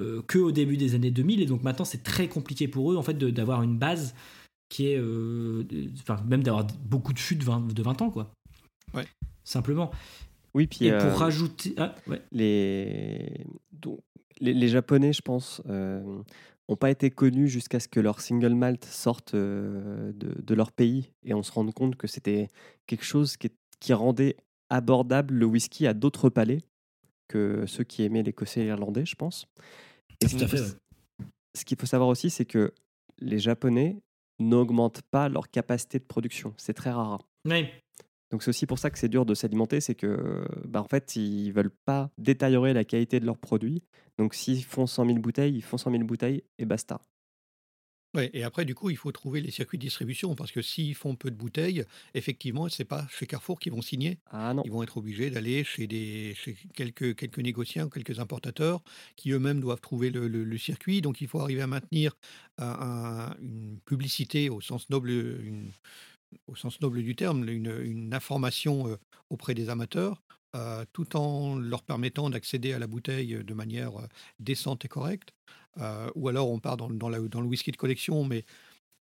euh, 0.00 0.22
que 0.22 0.38
au 0.38 0.50
début 0.50 0.76
des 0.76 0.94
années 0.96 1.12
2000 1.12 1.40
et 1.40 1.46
donc 1.46 1.62
maintenant 1.62 1.84
c'est 1.84 2.02
très 2.02 2.28
compliqué 2.28 2.66
pour 2.66 2.92
eux 2.92 2.96
en 2.96 3.02
fait 3.02 3.16
d'avoir 3.16 3.62
une 3.62 3.78
base 3.78 4.14
qui 4.68 4.88
est 4.88 4.98
euh, 4.98 5.64
même 6.26 6.42
d'avoir 6.42 6.66
beaucoup 6.84 7.12
de 7.12 7.18
fûts 7.20 7.36
de 7.36 7.44
20, 7.44 7.72
de 7.72 7.82
20 7.82 8.02
ans 8.02 8.10
quoi. 8.10 8.32
Simplement 9.44 9.90
Oui, 10.54 10.66
puis 10.66 10.86
et 10.86 10.92
euh, 10.92 10.98
pour 11.10 11.18
rajouter 11.20 11.74
ah, 11.78 11.94
ouais. 12.06 12.20
les... 12.32 13.46
donc, 13.72 14.00
les, 14.40 14.52
les 14.54 14.68
Japonais, 14.68 15.12
je 15.12 15.22
pense, 15.22 15.62
n'ont 15.66 16.76
pas 16.76 16.90
été 16.90 17.10
connus 17.10 17.48
jusqu'à 17.48 17.78
ce 17.80 17.88
que 17.88 18.00
leur 18.00 18.20
single 18.20 18.54
malt 18.54 18.84
sorte 18.84 19.34
euh, 19.34 20.12
de, 20.14 20.40
de 20.40 20.54
leur 20.54 20.72
pays 20.72 21.10
et 21.24 21.34
on 21.34 21.42
se 21.42 21.52
rende 21.52 21.72
compte 21.74 21.96
que 21.96 22.06
c'était 22.06 22.48
quelque 22.86 23.04
chose 23.04 23.36
qui, 23.36 23.50
rendait 23.92 24.36
abordable 24.70 25.34
le 25.34 25.44
whisky 25.44 25.86
à 25.86 25.92
d'autres 25.92 26.30
palais 26.30 26.62
que 27.28 27.66
ceux 27.66 27.84
qui 27.84 28.02
aimaient 28.02 28.22
l'écossais 28.22 28.62
et 28.62 28.64
l'irlandais, 28.64 29.04
je 29.04 29.14
pense. 29.14 29.46
Et 30.22 30.26
ce 30.28 30.30
Tout 30.30 30.36
à 30.36 30.38
qu'il 30.38 30.48
fait, 30.48 30.56
faut- 30.56 30.72
ouais. 31.20 31.26
Ce 31.54 31.64
qu'il 31.66 31.78
faut 31.78 31.86
savoir 31.86 32.08
aussi, 32.08 32.30
c'est 32.30 32.46
que 32.46 32.72
les 33.20 33.38
Japonais 33.38 33.98
n'augmentent 34.40 35.02
pas 35.10 35.28
leur 35.28 35.50
capacité 35.50 35.98
de 35.98 36.04
production. 36.04 36.54
C'est 36.56 36.72
très 36.72 36.90
rare. 36.90 37.20
Ouais. 37.46 37.72
Donc 38.30 38.42
c'est 38.42 38.50
aussi 38.50 38.66
pour 38.66 38.78
ça 38.78 38.90
que 38.90 38.98
c'est 38.98 39.08
dur 39.08 39.26
de 39.26 39.34
s'alimenter, 39.34 39.80
c'est 39.80 39.94
que 39.94 40.44
bah, 40.66 40.82
en 40.82 40.88
fait 40.88 41.16
ils 41.16 41.52
veulent 41.52 41.70
pas 41.84 42.10
détériorer 42.18 42.72
la 42.72 42.84
qualité 42.84 43.20
de 43.20 43.26
leurs 43.26 43.38
produits. 43.38 43.82
Donc 44.18 44.34
s'ils 44.34 44.64
font 44.64 44.86
100 44.86 45.06
000 45.06 45.18
bouteilles, 45.20 45.54
ils 45.56 45.62
font 45.62 45.78
100 45.78 45.90
000 45.90 46.04
bouteilles 46.04 46.42
et 46.58 46.64
basta. 46.64 47.00
Ouais, 48.14 48.30
et 48.32 48.44
après, 48.44 48.64
du 48.64 48.76
coup, 48.76 48.90
il 48.90 48.96
faut 48.96 49.10
trouver 49.10 49.40
les 49.40 49.50
circuits 49.50 49.76
de 49.76 49.82
distribution 49.82 50.36
parce 50.36 50.52
que 50.52 50.62
s'ils 50.62 50.94
font 50.94 51.16
peu 51.16 51.32
de 51.32 51.36
bouteilles, 51.36 51.84
effectivement, 52.14 52.68
c'est 52.68 52.84
pas 52.84 53.08
chez 53.10 53.26
Carrefour 53.26 53.58
qu'ils 53.58 53.72
vont 53.72 53.82
signer. 53.82 54.20
Ah 54.30 54.54
non. 54.54 54.62
Ils 54.64 54.70
vont 54.70 54.84
être 54.84 54.98
obligés 54.98 55.30
d'aller 55.30 55.64
chez, 55.64 55.88
des, 55.88 56.32
chez 56.36 56.56
quelques, 56.74 57.16
quelques 57.16 57.40
négociants, 57.40 57.88
quelques 57.88 58.20
importateurs 58.20 58.84
qui 59.16 59.32
eux-mêmes 59.32 59.58
doivent 59.58 59.80
trouver 59.80 60.10
le, 60.10 60.28
le- 60.28 60.44
le 60.44 60.58
circuit. 60.58 61.00
Donc 61.02 61.20
il 61.22 61.26
faut 61.26 61.40
arriver 61.40 61.62
à 61.62 61.66
maintenir 61.66 62.16
un- 62.58 62.66
un- 63.32 63.36
une 63.40 63.80
publicité 63.84 64.48
au 64.48 64.60
sens 64.60 64.88
noble, 64.90 65.10
une- 65.10 65.72
au 66.46 66.56
sens 66.56 66.80
noble 66.80 67.02
du 67.02 67.16
terme, 67.16 67.48
une, 67.48 67.70
une 67.82 68.14
information 68.14 68.88
euh, 68.88 68.96
auprès 69.30 69.54
des 69.54 69.68
amateurs, 69.70 70.22
euh, 70.56 70.84
tout 70.92 71.16
en 71.16 71.56
leur 71.56 71.82
permettant 71.82 72.30
d'accéder 72.30 72.72
à 72.72 72.78
la 72.78 72.86
bouteille 72.86 73.42
de 73.44 73.54
manière 73.54 73.96
euh, 74.00 74.06
décente 74.38 74.84
et 74.84 74.88
correcte. 74.88 75.30
Euh, 75.78 76.10
ou 76.14 76.28
alors 76.28 76.50
on 76.50 76.60
part 76.60 76.76
dans, 76.76 76.88
dans 76.90 77.08
la- 77.08 77.20
dans 77.20 77.40
le 77.40 77.48
whisky 77.48 77.72
de 77.72 77.76
collection, 77.76 78.24
mais 78.24 78.44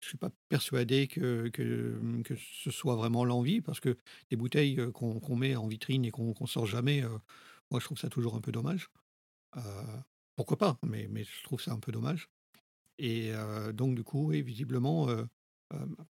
je 0.02 0.08
ne 0.08 0.10
suis 0.10 0.18
pas 0.18 0.32
persuadé 0.50 1.08
que, 1.08 1.50
que, 1.50 2.00
que 2.26 2.36
ce 2.36 2.72
soit 2.72 2.96
vraiment 2.96 3.26
l'envie, 3.26 3.62
parce 3.62 3.80
que 3.80 3.98
des 4.30 4.36
bouteilles 4.38 4.80
euh, 4.80 4.92
qu'on 4.92 5.20
qu'on 5.20 5.36
met 5.36 5.56
en 5.56 5.68
vitrine 5.68 6.06
et 6.06 6.12
qu'on 6.12 6.34
qu'on 6.34 6.48
sort 6.48 6.66
jamais, 6.66 7.04
euh, 7.04 7.10
moi 7.72 7.80
je 7.80 7.86
trouve 7.86 8.00
ça 8.00 8.10
toujours 8.10 8.36
un 8.36 8.42
peu 8.42 8.52
dommage. 8.52 8.90
Euh, 9.58 9.62
pourquoi 10.36 10.58
pas, 10.58 10.78
mais, 10.84 11.08
mais 11.10 11.24
je 11.24 11.44
trouve 11.44 11.62
ça 11.62 11.72
un 11.74 11.80
peu 11.80 11.92
dommage. 11.92 12.30
Et 13.00 13.32
euh, 13.34 13.72
donc 13.74 13.96
du 13.96 14.04
coup, 14.04 14.28
oui, 14.30 14.42
visiblement, 14.42 15.10
euh, 15.10 15.24
euh, 15.24 15.26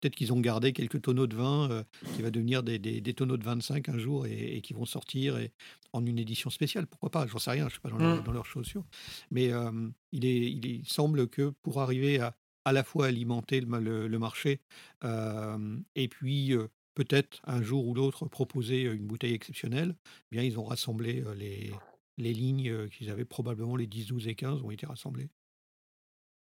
peut-être 0.00 0.14
qu'ils 0.16 0.32
ont 0.32 0.40
gardé 0.40 0.72
quelques 0.72 1.02
tonneaux 1.02 1.26
de 1.26 1.36
vin 1.36 1.70
euh, 1.70 1.82
qui 2.14 2.22
va 2.22 2.30
devenir 2.30 2.62
des, 2.62 2.78
des- 2.78 3.00
des 3.00 3.14
tonneaux 3.14 3.36
de 3.36 3.44
25 3.44 3.88
un 3.88 3.98
jour 3.98 4.26
et, 4.26 4.56
et 4.56 4.60
qui 4.60 4.72
vont 4.72 4.84
sortir 4.84 5.38
et, 5.38 5.52
en 5.92 6.04
une 6.06 6.18
édition 6.18 6.50
spéciale. 6.50 6.86
Pourquoi 6.86 7.10
pas? 7.10 7.26
J'en 7.26 7.38
sais 7.38 7.50
rien, 7.50 7.62
je 7.62 7.66
ne 7.66 7.70
suis 7.70 7.80
pas 7.80 7.90
dans, 7.90 7.98
leur- 7.98 8.20
Mm. 8.20 8.24
dans 8.24 8.32
leurs 8.32 8.46
chaussures. 8.46 8.84
Mais 9.30 9.52
euh, 9.52 9.88
il, 10.12 10.24
est, 10.24 10.50
il, 10.50 10.86
semble 10.86 11.28
que 11.28 11.50
pour 11.62 11.80
arriver 11.80 12.20
à 12.20 12.36
à 12.66 12.72
la 12.72 12.84
fois 12.84 13.06
alimenter 13.06 13.58
le, 13.60 13.66
ma- 13.66 13.80
le- 13.80 14.06
le 14.06 14.18
marché 14.18 14.60
euh, 15.04 15.78
et 15.94 16.08
puis 16.08 16.52
euh, 16.52 16.68
peut-être 16.94 17.40
un 17.44 17.62
jour 17.62 17.86
ou 17.88 17.94
l'autre 17.94 18.26
proposer 18.26 18.82
une 18.82 19.06
bouteille 19.06 19.32
exceptionnelle, 19.32 19.96
eh 20.30 20.36
bien 20.36 20.42
ils 20.42 20.58
ont 20.58 20.64
rassemblé 20.64 21.22
euh, 21.24 21.34
les, 21.34 21.72
les 22.18 22.34
lignes 22.34 22.68
euh, 22.70 22.86
qu'ils 22.88 23.08
avaient 23.08 23.24
probablement 23.24 23.76
les 23.76 23.86
10, 23.86 24.08
12 24.08 24.28
et 24.28 24.34
15 24.34 24.60
ont 24.62 24.70
été 24.70 24.84
rassemblées. 24.84 25.30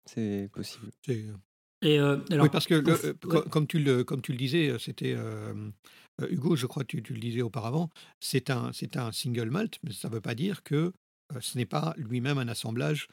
C'est 0.05 0.49
possible. 0.51 0.91
C'est- 1.05 1.25
Et 1.81 1.99
euh, 1.99 2.17
alors, 2.31 2.45
oui, 2.45 2.49
parce 2.51 2.65
que 2.65 2.73
le- 2.73 3.05
euh, 3.05 3.13
ouais. 3.25 3.41
comme, 3.49 3.67
tu 3.67 3.79
le, 3.79 4.03
comme 4.03 4.21
tu 4.21 4.31
le 4.31 4.37
disais, 4.37 4.69
euh, 4.69 4.79
c'était 4.79 5.13
euh, 5.15 5.53
Hugo, 6.29 6.55
je 6.55 6.65
crois 6.65 6.83
que 6.83 6.87
tu, 6.87 7.03
tu 7.03 7.13
le 7.13 7.19
disais 7.19 7.41
auparavant, 7.41 7.89
c'est 8.19 8.49
un, 8.49 8.71
c'est 8.73 8.97
un 8.97 9.11
single 9.11 9.49
malt, 9.51 9.77
mais 9.83 9.91
ça 9.91 10.09
ne 10.09 10.13
veut 10.13 10.21
pas 10.21 10.33
dire 10.35 10.63
que 10.63 10.75
euh, 11.35 11.39
ce 11.41 11.57
n'est 11.57 11.65
pas 11.67 11.93
lui-même 11.97 12.37
un 12.39 12.47
assemblage 12.47 13.07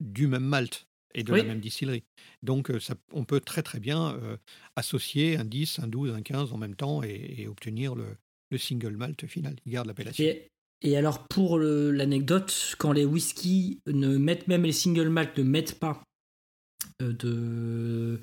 du 0.00 0.26
même 0.26 0.44
malt 0.44 0.86
et 1.14 1.22
de 1.22 1.32
Oui. 1.32 1.38
la 1.38 1.44
même 1.44 1.60
distillerie. 1.60 2.04
Donc 2.42 2.72
ça, 2.80 2.94
on 3.12 3.24
peut 3.24 3.40
très 3.40 3.62
très 3.62 3.80
bien 3.80 4.20
associer 4.76 5.36
un 5.36 5.44
10, 5.44 5.78
un 5.78 5.88
12, 5.88 6.12
un 6.12 6.22
15 6.22 6.52
en 6.52 6.58
même 6.58 6.74
temps 6.76 7.02
et, 7.02 7.34
et 7.38 7.48
obtenir 7.48 7.94
le, 7.94 8.04
le 8.50 8.58
single 8.58 8.96
malt 8.96 9.26
final. 9.26 9.56
Il 9.64 9.72
garde 9.72 9.86
l'appellation. 9.86 10.22
Et, 10.24 10.48
et 10.82 10.96
alors 10.96 11.26
pour 11.26 11.58
l'anecdote, 11.58 12.74
quand 12.78 12.92
les 12.92 13.04
whiskies 13.04 13.80
ne 13.86 14.16
mettent 14.18 14.48
même 14.48 14.64
les 14.64 14.72
single 14.72 15.08
malt 15.08 15.36
ne 15.38 15.42
mettent 15.44 15.78
pas 15.78 16.02
de 17.00 18.20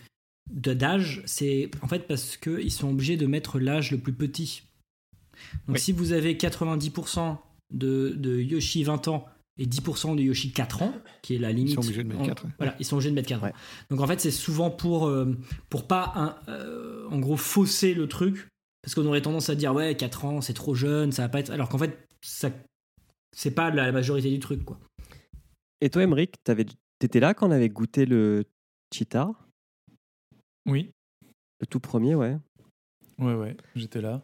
de- 0.54 0.74
d'âge, 0.74 1.24
c'est 1.26 1.72
en 1.82 1.88
fait 1.88 2.08
parce 2.08 2.38
que 2.38 2.62
ils 2.62 2.72
sont 2.72 2.90
obligés 2.90 3.18
de 3.18 3.26
mettre 3.26 3.60
l'âge 3.60 3.92
le 3.92 3.98
plus 3.98 4.14
petit. 4.14 4.64
Donc 5.68 5.76
Oui. 5.76 5.80
si 5.80 5.92
vous 5.92 6.12
avez 6.14 6.36
90% 6.38 7.38
de, 7.74 8.10
de 8.16 8.40
Yoshi 8.40 8.84
20 8.84 9.08
ans 9.08 9.26
et 9.58 9.66
10% 9.66 10.16
de 10.16 10.22
Yoshi 10.22 10.52
4 10.52 10.82
ans, 10.84 10.94
qui 11.24 11.36
est 11.36 11.40
la 11.40 11.52
limite. 11.52 11.74
sont 11.76 11.82
obligés 11.82 12.04
de 12.04 12.08
mettre 12.10 12.22
en- 12.22 12.26
4, 12.26 12.46
ouais. 12.46 12.52
Voilà, 12.58 12.76
ils 12.80 12.86
sont 12.86 12.96
obligés 12.96 13.10
de 13.10 13.16
mettre 13.16 13.28
4 13.30 13.42
Ouais. 13.44 13.50
ans. 13.50 13.56
Donc 13.90 14.02
en 14.02 14.08
fait, 14.08 14.20
c'est 14.22 14.32
souvent 14.32 14.70
pour, 14.70 15.08
euh, 15.08 15.34
pour 15.70 15.88
pas, 15.88 16.12
un- 16.16 16.36
euh, 16.52 17.08
en 17.10 17.20
gros, 17.20 17.38
fausser 17.38 17.94
le 17.94 18.08
truc. 18.08 18.48
Parce 18.84 18.94
qu'on 18.94 19.06
aurait 19.08 19.22
tendance 19.22 19.50
à 19.50 19.56
dire, 19.56 19.74
ouais, 19.74 19.96
4 19.98 20.26
ans, 20.26 20.42
c'est 20.42 20.54
trop 20.54 20.76
jeune, 20.76 21.12
ça 21.12 21.24
va 21.24 21.30
pas 21.30 21.40
être. 21.40 21.50
Alors 21.50 21.70
qu'en 21.70 21.80
fait, 21.80 22.08
ça, 22.22 22.52
c'est 23.36 23.52
pas 23.52 23.72
la 23.72 23.92
majorité 23.92 24.30
du 24.30 24.40
truc, 24.40 24.64
quoi. 24.64 24.80
Et 25.82 25.90
toi, 25.90 26.04
Emmerich, 26.04 26.34
t'avais- 26.44 26.68
t'étais 27.00 27.20
là 27.20 27.34
quand 27.34 27.48
on 27.48 27.52
avait 27.52 27.70
goûté 27.70 28.06
le 28.06 28.44
Cheetah, 28.94 29.32
Oui, 30.68 30.92
le 31.60 31.68
tout 31.68 31.80
premier, 31.80 32.16
ouais. 32.16 32.38
ouais, 33.20 33.34
ouais, 33.36 33.58
j'étais 33.76 34.02
là. 34.02 34.24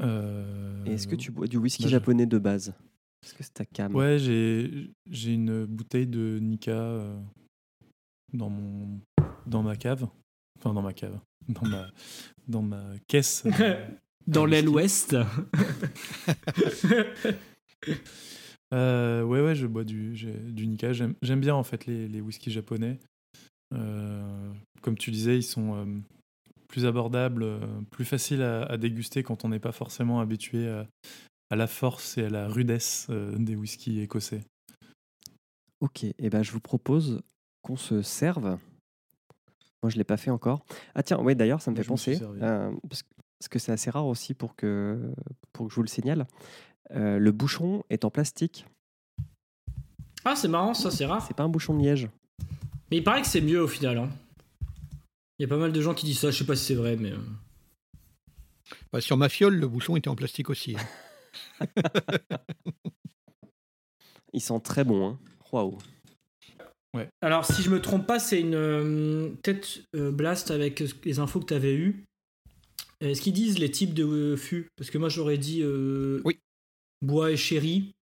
Euh, 0.00 0.84
Et 0.86 0.92
est-ce 0.94 1.06
que 1.06 1.16
tu 1.16 1.30
bois 1.30 1.46
du 1.46 1.56
whisky 1.58 1.82
bah, 1.84 1.88
je- 1.88 1.92
japonais 1.92 2.26
de 2.26 2.38
base? 2.38 2.74
Est-ce 3.22 3.34
que 3.34 3.42
c'est 3.42 3.52
ta 3.54 3.64
cam 3.66 3.94
Ouais, 3.94 4.18
j'ai 4.18 4.90
j'ai 5.10 5.34
une 5.34 5.66
bouteille 5.66 6.06
de 6.06 6.38
Nika 6.40 6.70
euh, 6.72 7.20
dans 8.32 8.48
mon 8.48 9.00
dans 9.46 9.62
ma 9.62 9.76
cave, 9.76 10.08
enfin 10.58 10.72
dans 10.72 10.82
ma 10.82 10.92
cave, 10.94 11.18
dans 11.48 11.66
ma 11.66 11.86
dans 12.48 12.62
ma 12.62 12.84
caisse. 13.08 13.44
euh, 13.60 13.86
Dans 14.26 14.44
l'aile 14.46 14.68
ouest. 14.68 15.16
Euh, 18.72 19.24
ouais, 19.24 19.40
ouais, 19.40 19.56
je 19.56 19.66
bois 19.66 19.82
du, 19.82 20.14
j'ai- 20.14 20.32
du 20.32 20.64
Nika. 20.68 20.92
J'aime 20.92 21.14
j'aime 21.22 21.40
bien 21.40 21.56
en 21.56 21.64
fait 21.64 21.86
les, 21.86 22.06
les 22.06 22.20
whiskies 22.20 22.52
japonais. 22.52 23.00
Euh, 23.74 24.52
comme 24.82 24.96
tu 24.98 25.10
disais, 25.10 25.36
ils 25.38 25.42
sont 25.42 25.74
euh, 25.76 25.84
plus 26.68 26.86
abordables, 26.86 27.42
euh, 27.42 27.60
plus 27.90 28.04
faciles 28.04 28.42
à, 28.42 28.62
à 28.64 28.76
déguster 28.76 29.22
quand 29.22 29.44
on 29.44 29.48
n'est 29.48 29.58
pas 29.60 29.72
forcément 29.72 30.20
habitué 30.20 30.68
à, 30.68 30.86
à 31.50 31.56
la 31.56 31.66
force 31.66 32.18
et 32.18 32.24
à 32.24 32.30
la 32.30 32.48
rudesse 32.48 33.06
euh, 33.10 33.36
des 33.38 33.56
whiskies 33.56 34.00
écossais. 34.00 34.42
Ok, 35.80 36.04
et 36.04 36.30
ben 36.30 36.42
je 36.42 36.52
vous 36.52 36.60
propose 36.60 37.20
qu'on 37.62 37.76
se 37.76 38.02
serve. 38.02 38.58
Moi, 39.82 39.88
je 39.88 39.96
l'ai 39.96 40.04
pas 40.04 40.18
fait 40.18 40.30
encore. 40.30 40.62
Ah 40.94 41.02
tiens, 41.02 41.18
ouais, 41.20 41.34
d'ailleurs, 41.34 41.62
ça 41.62 41.70
me 41.70 41.76
Moi, 41.76 41.82
fait 41.84 41.88
penser, 41.88 42.18
euh, 42.22 42.70
parce, 42.88 43.02
que- 43.02 43.08
parce 43.38 43.48
que 43.48 43.58
c'est 43.58 43.72
assez 43.72 43.88
rare 43.90 44.06
aussi 44.06 44.34
pour 44.34 44.54
que, 44.54 45.10
pour 45.54 45.66
que 45.66 45.70
je 45.70 45.76
vous 45.76 45.82
le 45.82 45.88
signale. 45.88 46.26
Euh, 46.90 47.18
le 47.18 47.32
bouchon 47.32 47.82
est 47.88 48.04
en 48.04 48.10
plastique. 48.10 48.66
Ah, 50.24 50.36
c'est 50.36 50.48
marrant, 50.48 50.74
ça, 50.74 50.90
c'est 50.90 51.06
rare. 51.06 51.24
C'est 51.26 51.34
pas 51.34 51.44
un 51.44 51.48
bouchon 51.48 51.72
de 51.74 51.80
liège. 51.82 52.08
Mais 52.90 52.96
il 52.98 53.04
paraît 53.04 53.22
que 53.22 53.28
c'est 53.28 53.40
mieux 53.40 53.62
au 53.62 53.68
final. 53.68 53.98
hein. 53.98 54.10
Il 55.38 55.42
y 55.42 55.44
a 55.44 55.48
pas 55.48 55.56
mal 55.56 55.72
de 55.72 55.80
gens 55.80 55.94
qui 55.94 56.06
disent 56.06 56.18
ça, 56.18 56.30
je 56.30 56.38
sais 56.38 56.44
pas 56.44 56.56
si 56.56 56.64
c'est 56.66 56.74
vrai, 56.74 56.96
mais. 56.96 57.12
euh, 57.12 57.18
Bah, 58.92 59.00
sur 59.00 59.16
ma 59.16 59.28
fiole, 59.28 59.54
le 59.56 59.68
bouchon 59.68 59.96
était 59.96 60.08
en 60.08 60.16
plastique 60.16 60.50
aussi. 60.50 60.76
hein. 60.76 61.66
Ils 64.32 64.40
sont 64.42 64.60
très 64.60 64.84
bons. 64.84 65.08
Hein. 65.08 65.18
Waouh. 65.52 65.78
Alors, 67.22 67.44
si 67.44 67.62
je 67.62 67.70
me 67.70 67.80
trompe 67.80 68.06
pas, 68.06 68.18
c'est 68.18 68.40
une 68.40 68.54
euh, 68.54 69.30
tête 69.42 69.82
euh, 69.94 70.10
blast 70.10 70.50
avec 70.50 70.82
les 71.04 71.18
infos 71.20 71.38
que 71.40 71.46
tu 71.46 71.54
avais 71.54 71.74
eues. 71.74 72.04
Est-ce 73.00 73.20
qu'ils 73.22 73.32
disent 73.32 73.58
les 73.58 73.70
types 73.70 73.94
de 73.94 74.04
euh, 74.04 74.36
fûts? 74.36 74.68
Parce 74.76 74.90
que 74.90 74.98
moi, 74.98 75.08
j'aurais 75.08 75.38
dit 75.38 75.60
euh, 75.62 76.20
Oui. 76.24 76.38
bois 77.02 77.30
et 77.30 77.36
sherry. 77.36 77.92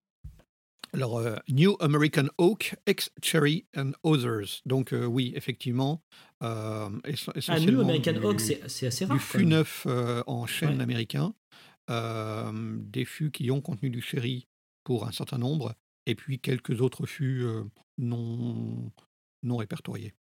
Alors, 0.95 1.19
euh, 1.19 1.37
New 1.49 1.77
American 1.81 2.29
Oak, 2.39 2.75
X-Cherry 2.87 3.67
and 3.77 3.93
Others. 4.03 4.63
Donc, 4.67 4.93
euh, 4.93 5.05
oui, 5.05 5.33
effectivement. 5.37 6.03
euh, 6.43 6.89
essen- 7.05 7.31
Ah, 7.31 7.33
New 7.35 7.39
essentiellement 7.39 7.83
American 7.83 8.13
du- 8.13 8.25
Oak, 8.25 8.41
c'est 8.41 8.87
assez 8.87 9.05
rare. 9.05 9.17
du 9.17 9.23
fût 9.23 9.45
neuf 9.45 9.85
euh, 9.87 10.23
en 10.27 10.47
chêne 10.47 10.77
Ouais. 10.77 10.83
américain, 10.83 11.35
euh, 11.91 12.53
des 12.81 13.05
fûts 13.05 13.31
qui 13.33 13.51
ont 13.51 13.61
contenu 13.61 13.91
du 13.91 14.01
sherry 14.01 14.47
pour 14.85 15.07
un 15.07 15.13
certain 15.13 15.39
nombre, 15.39 15.75
et 16.07 16.15
puis 16.15 16.39
quelques 16.39 16.81
autres 16.81 17.07
fûts 17.07 17.43
euh, 17.43 17.65
non, 17.99 18.91
non 19.43 19.57
répertoriés. 19.57 20.15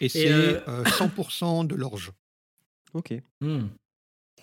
Et 0.00 0.08
c'est 0.08 0.30
euh, 0.32 0.60
euh, 0.68 0.84
100% 0.84 1.64
de 1.66 1.74
l'orge. 1.74 2.10
Ok. 2.94 3.12
Hmm. 3.40 3.68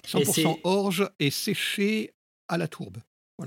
100% 0.05 0.53
c'est- 0.55 0.61
orge 0.63 1.09
et 1.19 1.31
séché 1.31 2.13
à 2.47 2.57
la 2.57 2.67
tourbe. 2.67 2.97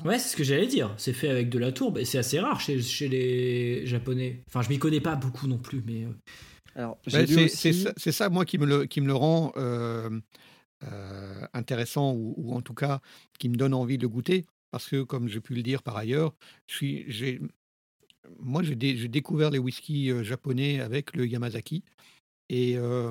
Ouais, 0.04 0.18
c'est 0.18 0.28
ce 0.28 0.36
que 0.36 0.44
j'allais 0.44 0.68
dire. 0.68 0.94
C'est 0.98 1.12
fait 1.12 1.28
avec 1.28 1.50
de 1.50 1.58
la 1.58 1.72
tourbe 1.72 1.98
et 1.98 2.04
c'est 2.04 2.18
assez 2.18 2.38
rare 2.38 2.60
chez, 2.60 2.80
chez 2.80 3.08
les 3.08 3.86
Japonais. 3.86 4.40
Enfin, 4.48 4.62
je 4.62 4.68
m'y 4.68 4.78
connais 4.78 5.00
pas 5.00 5.16
beaucoup 5.16 5.48
non 5.48 5.58
plus, 5.58 5.82
mais. 5.84 6.04
euh, 6.04 6.12
Alors, 6.76 6.96
Ben, 7.06 7.26
j'ai 7.26 7.34
lu 7.42 7.48
c'est 7.48 7.70
aussi. 7.70 7.82
ça, 7.84 7.92
c'est 7.96 8.12
ça, 8.12 8.28
moi, 8.28 8.44
qui 8.44 8.56
me 8.58 8.66
le, 8.66 8.86
qui 8.86 9.00
me 9.00 9.06
le 9.08 9.14
rend 9.14 9.52
euh, 9.56 10.08
euh, 10.84 11.46
intéressant, 11.52 12.14
ou, 12.14 12.34
ou 12.36 12.54
en 12.54 12.62
tout 12.62 12.74
cas, 12.74 13.00
qui 13.38 13.48
me 13.48 13.56
donne 13.56 13.74
envie 13.74 13.96
de 13.98 14.02
le 14.02 14.08
goûter. 14.08 14.46
Parce 14.70 14.88
que, 14.88 15.02
comme 15.02 15.28
j'ai 15.28 15.40
pu 15.40 15.54
le 15.54 15.62
dire 15.62 15.82
par 15.82 15.96
ailleurs, 15.96 16.34
je 16.68 16.76
suis, 16.76 17.04
j'ai, 17.08 17.40
moi, 18.38 18.62
j'ai 18.62 18.76
dé- 18.76 18.96
j'ai 18.96 19.08
découvert 19.08 19.50
les 19.50 19.58
whiskies 19.58 20.12
japonais 20.22 20.78
avec 20.78 21.16
le 21.16 21.26
Yamazaki. 21.26 21.82
Et 22.48 22.76
euh, 22.76 23.10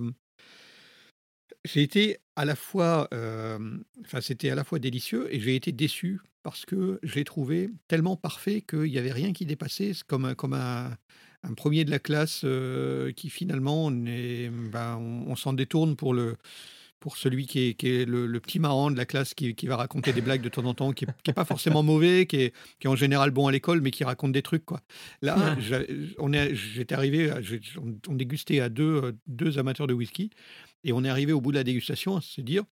j'ai 1.65 1.83
été 1.83 2.19
à 2.37 2.45
la 2.45 2.55
fois, 2.55 3.09
euh, 3.13 3.77
enfin, 4.05 4.21
c'était 4.21 4.49
à 4.49 4.55
la 4.55 4.63
fois 4.63 4.79
délicieux 4.79 5.27
et 5.33 5.41
j'ai 5.41 5.55
été 5.57 5.73
déçu 5.73 6.21
parce 6.43 6.65
que 6.65 6.99
j'ai 7.03 7.23
trouvé 7.23 7.69
tellement 7.87 8.15
parfait 8.15 8.61
qu'il 8.61 8.83
n'y 8.91 8.97
avait 8.97 9.11
rien 9.11 9.33
qui 9.33 9.45
dépassait. 9.45 9.91
Comme, 10.07 10.25
un- 10.25 10.35
comme 10.35 10.53
un, 10.53 10.95
un 11.43 11.53
premier 11.53 11.85
de 11.85 11.91
la 11.91 11.99
classe 11.99 12.41
euh, 12.43 13.11
qui 13.11 13.29
finalement, 13.29 13.91
ben, 13.91 14.97
on, 14.97 15.25
on 15.31 15.35
s'en 15.35 15.53
détourne 15.53 15.95
pour 15.95 16.13
le 16.13 16.35
pour 17.01 17.15
celui 17.15 17.47
qui 17.47 17.59
est, 17.61 17.73
qui 17.75 17.87
est 17.87 18.03
le, 18.05 18.27
le 18.27 18.39
petit 18.41 18.59
marrant 18.59 18.91
de 18.91 18.97
la 18.97 19.05
classe 19.05 19.33
qui, 19.33 19.55
qui 19.55 19.67
va 19.67 19.77
raconter 19.77 20.11
des 20.11 20.19
blagues 20.19 20.41
de 20.41 20.49
temps 20.49 20.65
en 20.65 20.73
temps, 20.73 20.91
qui 20.91 21.05
n'est 21.05 21.33
pas 21.33 21.45
forcément 21.45 21.81
mauvais, 21.81 22.25
qui 22.25 22.35
est, 22.35 22.53
qui 22.77 22.87
est 22.87 22.89
en 22.89 22.97
général 22.97 23.31
bon 23.31 23.47
à 23.47 23.53
l'école, 23.53 23.79
mais 23.79 23.89
qui 23.89 24.03
raconte 24.03 24.33
des 24.33 24.41
trucs. 24.41 24.65
Quoi. 24.65 24.81
Là, 25.21 25.37
Ouais. 25.55 25.61
j'a- 25.61 25.83
on 26.17 26.33
est, 26.33 26.53
j'étais 26.55 26.93
arrivé, 26.95 27.31
à- 27.31 27.39
on, 27.77 27.95
on 28.09 28.15
dégustait 28.15 28.59
à 28.59 28.67
deux, 28.67 29.01
euh, 29.01 29.11
deux 29.27 29.57
amateurs 29.57 29.87
de 29.87 29.93
whisky, 29.93 30.29
et 30.83 30.91
on 30.91 31.05
est 31.05 31.09
arrivé 31.09 31.31
au 31.31 31.39
bout 31.39 31.53
de 31.53 31.57
la 31.57 31.63
dégustation 31.63 32.17
à 32.17 32.21
se 32.21 32.41
dire, 32.41 32.65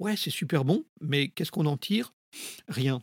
ouais, 0.00 0.16
c'est 0.16 0.30
super 0.30 0.64
bon, 0.64 0.84
mais 1.00 1.28
qu'est-ce 1.28 1.52
qu'on 1.52 1.66
en 1.66 1.76
tire? 1.76 2.12
Rien. 2.68 3.02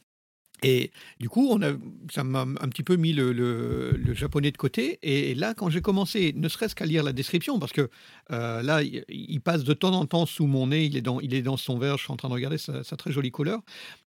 Et 0.64 0.92
du 1.20 1.30
coup, 1.30 1.50
on 1.52 1.62
a, 1.62 1.74
ça 2.12 2.24
m'a 2.24 2.42
un 2.42 2.70
petit 2.70 2.82
peu 2.82 2.96
mis 2.96 3.14
le, 3.14 3.32
le- 3.32 4.14
japonais 4.14 4.52
de 4.52 4.58
côté. 4.58 4.98
Et 5.04 5.36
là, 5.36 5.54
quand 5.54 5.70
j'ai 5.70 5.82
commencé, 5.82 6.34
ne 6.36 6.50
serait-ce 6.50 6.74
qu'à 6.74 6.86
lire 6.86 7.04
la 7.04 7.14
description, 7.14 7.60
parce 7.60 7.74
que 7.74 7.90
euh, 8.32 8.64
là, 8.64 8.82
il, 8.82 9.42
passe 9.42 9.64
de 9.64 9.74
temps 9.74 9.94
en 9.94 10.06
temps 10.08 10.26
sous 10.26 10.48
mon 10.48 10.68
nez, 10.68 10.86
il 10.86 10.98
est 10.98 11.02
dans, 11.02 11.20
il 11.20 11.36
est 11.36 11.44
dans 11.44 11.58
son 11.58 11.78
verre, 11.78 11.98
je 11.98 12.04
suis 12.04 12.12
en 12.12 12.18
train 12.18 12.30
de 12.30 12.34
regarder 12.34 12.58
sa, 12.58 12.84
très 12.84 13.12
jolie 13.12 13.30
couleur. 13.30 13.62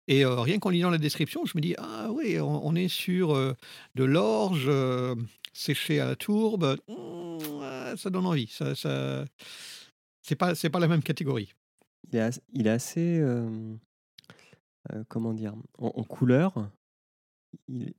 Et 0.07 0.26
euh, 0.26 0.41
rien 0.41 0.57
qu'en 0.57 0.70
lisant 0.70 0.89
la 0.89 0.97
description, 0.97 1.45
je 1.45 1.51
me 1.55 1.61
dis, 1.61 1.76
ah 1.78 2.09
oui, 2.11 2.39
on, 2.39 2.76
est 2.76 2.88
sur 2.88 3.36
euh, 3.36 3.53
de 3.93 4.03
l'orge 4.03 4.65
euh, 4.67 5.13
séché 5.53 5.99
à 5.99 6.05
la 6.05 6.15
tourbe. 6.15 6.78
Mmh, 6.88 7.95
ça 7.95 8.09
donne 8.09 8.26
envie. 8.26 8.47
Ça, 8.47 8.74
ça, 8.74 9.24
c'est 10.24 10.36
pas, 10.36 10.55
pas 10.55 10.80
la 10.80 10.88
même 10.88 11.03
catégorie. 11.03 11.53
Il 12.11 12.17
est, 12.17 12.41
il 12.53 12.65
est 12.65 12.72
assez. 12.72 13.22
Euh, 14.93 15.03
comment 15.09 15.33
dire 15.33 15.53
En, 15.77 15.87
en 15.87 16.03
couleur, 16.03 16.69
il, 17.67 17.93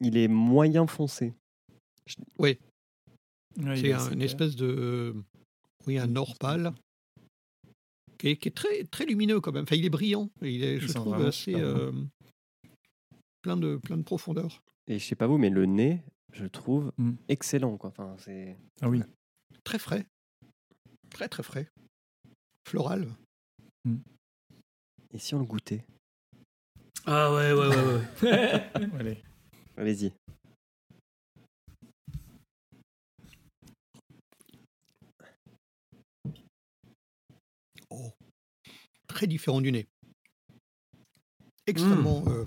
il 0.00 0.16
est 0.16 0.28
moyen 0.28 0.86
foncé. 0.86 1.34
Ouais, 2.38 2.58
il 3.56 3.76
C'est 3.76 3.88
est 3.88 3.92
un- 3.92 4.10
une 4.12 4.22
espèce 4.22 4.56
de. 4.56 5.14
Oui, 5.86 5.98
un 5.98 6.14
or 6.16 6.36
pâle. 6.38 6.72
Qui 8.18 8.28
est, 8.28 8.36
qui 8.36 8.48
est 8.48 8.52
très, 8.52 8.84
très 8.84 9.04
lumineux 9.04 9.40
quand 9.40 9.52
même. 9.52 9.64
Enfin, 9.64 9.76
il 9.76 9.84
est 9.84 9.90
brillant. 9.90 10.30
Il 10.40 10.64
est, 10.64 10.80
je 10.80 10.90
trouve, 10.92 11.14
assez. 11.22 11.54
euh, 11.54 11.92
plein, 13.42 13.56
de, 13.58 13.76
plein 13.76 13.98
de 13.98 14.02
profondeur. 14.02 14.62
Et 14.86 14.98
je 14.98 15.04
sais 15.04 15.16
pas 15.16 15.26
vous, 15.26 15.36
mais 15.36 15.50
le 15.50 15.66
nez, 15.66 16.02
je 16.32 16.44
le 16.44 16.50
trouve 16.50 16.92
Mm. 16.96 17.12
excellent. 17.28 17.76
Quoi. 17.76 17.90
Enfin, 17.90 18.16
c'est... 18.18 18.56
Ah 18.80 18.88
oui. 18.88 19.02
Très 19.64 19.78
frais. 19.78 20.06
Très, 21.10 21.28
très 21.28 21.42
frais. 21.42 21.68
Floral. 22.66 23.06
Et 25.12 25.18
si 25.18 25.34
on 25.34 25.38
le 25.40 25.44
goûtait? 25.44 25.84
Ah 27.06 27.32
ouais, 27.32 27.52
ouais, 27.52 27.68
ouais. 27.68 27.84
ouais. 28.22 28.70
Allez. 28.98 29.22
Allez-y. 29.76 30.12
Oh. 37.90 38.10
Très 39.06 39.26
différent 39.26 39.60
du 39.60 39.72
nez. 39.72 39.86
Extrêmement 41.66 42.24
euh, 42.28 42.44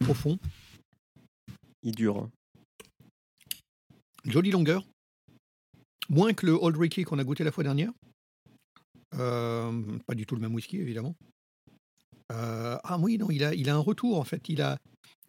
profond. 0.00 0.38
Il 1.82 1.94
dure. 1.94 2.18
hein. 2.18 2.30
Jolie 4.24 4.50
longueur. 4.50 4.84
Moins 6.08 6.32
que 6.34 6.46
le 6.46 6.52
Old 6.52 6.76
Ricky 6.76 7.04
qu'on 7.04 7.18
a 7.18 7.24
goûté 7.24 7.44
la 7.44 7.52
fois 7.52 7.64
dernière. 7.64 7.92
Euh, 9.14 9.98
pas 10.06 10.14
du 10.14 10.26
tout 10.26 10.34
le 10.34 10.40
même 10.40 10.54
whisky, 10.54 10.78
évidemment. 10.78 11.14
Euh, 12.34 12.76
ah 12.82 12.98
oui, 12.98 13.16
non, 13.18 13.30
il 13.30 13.44
a, 13.44 13.54
il 13.54 13.68
a 13.70 13.74
un 13.74 13.78
retour, 13.78 14.18
en 14.18 14.24
fait. 14.24 14.48
Il 14.48 14.60
a, 14.60 14.76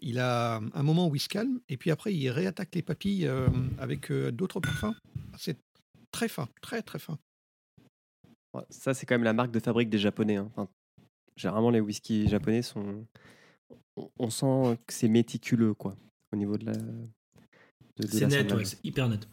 il 0.02 0.20
a 0.20 0.56
un 0.74 0.84
moment 0.84 1.08
où 1.08 1.16
il 1.16 1.20
se 1.20 1.30
calme, 1.30 1.60
et 1.70 1.78
puis 1.78 1.92
après, 1.92 2.14
il 2.14 2.30
réattaque 2.30 2.74
les 2.74 2.82
papilles 2.82 3.28
euh, 3.28 3.50
avec 3.78 4.12
euh, 4.12 4.32
d'autres 4.32 4.60
parfums. 4.60 4.94
C'est 5.38 5.58
très 6.12 6.28
fin, 6.28 6.48
très, 6.62 6.82
très 6.82 7.00
fin. 7.00 7.18
Ouais, 8.54 8.64
Ça, 8.70 8.94
c'est 8.94 9.06
quand 9.06 9.16
même 9.16 9.24
la 9.24 9.34
marque 9.34 9.52
de 9.52 9.60
fabrique 9.60 9.90
des 9.90 10.00
Japonais. 10.00 10.38
hein. 10.38 10.50
Enfin, 10.56 10.68
généralement, 11.36 11.70
les 11.70 11.80
whiskies 11.82 12.28
japonais 12.28 12.62
sont. 12.62 13.06
on- 14.20 14.30
sent 14.30 14.78
que 14.88 14.94
c'est 14.94 15.08
méticuleux, 15.10 15.74
quoi, 15.74 15.96
au 16.34 16.38
niveau 16.38 16.58
de 16.58 16.66
la. 16.66 16.74
de- 16.74 17.08
de 17.98 18.08
C'est 18.08 18.28
net, 18.28 18.52
ouais, 18.54 18.66
c'est 18.66 18.84
hyper 18.84 19.08
net. 19.10 19.28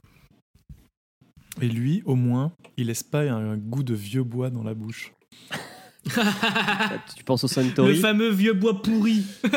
Et 1.60 1.68
lui, 1.68 2.02
au 2.04 2.14
moins, 2.16 2.52
il 2.76 2.86
laisse 2.86 3.02
pas 3.02 3.22
un 3.30 3.56
goût 3.56 3.82
de 3.82 3.94
vieux 3.94 4.24
bois 4.24 4.50
dans 4.50 4.62
la 4.62 4.74
bouche. 4.74 5.12
Tu 7.16 7.24
penses 7.24 7.44
au 7.44 7.46
Le 7.46 7.52
Suntory 7.52 7.96
fameux 8.00 8.30
vieux 8.30 8.54
bois 8.54 8.82
pourri. 8.82 9.24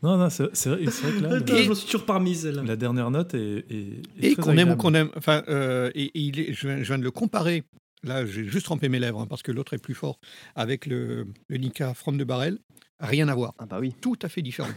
Non, 0.00 0.16
non, 0.16 0.30
c'est 0.30 0.44
vrai, 0.44 0.50
c'est 0.54 0.68
vrai 0.70 0.78
que 0.86 1.22
là, 1.24 1.34
Attends, 1.38 1.54
le- 1.54 1.62
je 1.64 1.72
suis 1.72 1.86
toujours 1.86 2.06
parmi 2.06 2.32
celle-là. 2.36 2.62
la 2.62 2.76
dernière 2.76 3.10
note 3.10 3.34
est, 3.34 3.64
est- 3.68 4.00
est 4.22 4.30
Et 4.30 4.36
qu'on 4.36 4.56
aime 4.56 4.70
ou 4.70 4.76
qu'on 4.76 4.94
aime. 4.94 5.10
Enfin, 5.16 5.42
euh, 5.48 5.90
et, 5.96 6.04
et 6.04 6.20
il 6.20 6.38
est- 6.38 6.52
je, 6.52 6.68
viens, 6.68 6.76
je 6.78 6.84
viens 6.84 6.98
de 6.98 7.02
le 7.02 7.10
comparer. 7.10 7.64
Là, 8.04 8.24
j'ai 8.24 8.44
juste 8.44 8.66
trempé 8.66 8.88
mes 8.88 9.00
lèvres, 9.00 9.18
hein, 9.20 9.26
parce 9.28 9.42
que 9.42 9.50
l'autre 9.50 9.74
est 9.74 9.78
plus 9.82 9.94
fort. 9.94 10.20
Avec 10.54 10.86
le, 10.86 11.26
le 11.48 11.56
Nika 11.56 11.94
From 11.94 12.16
de 12.16 12.22
Barrel. 12.22 12.58
Rien 13.00 13.26
à 13.26 13.34
voir. 13.34 13.54
Ah 13.58 13.66
bah 13.66 13.78
oui. 13.80 13.92
tout 14.00 14.16
à 14.22 14.28
fait 14.28 14.40
différent. 14.40 14.70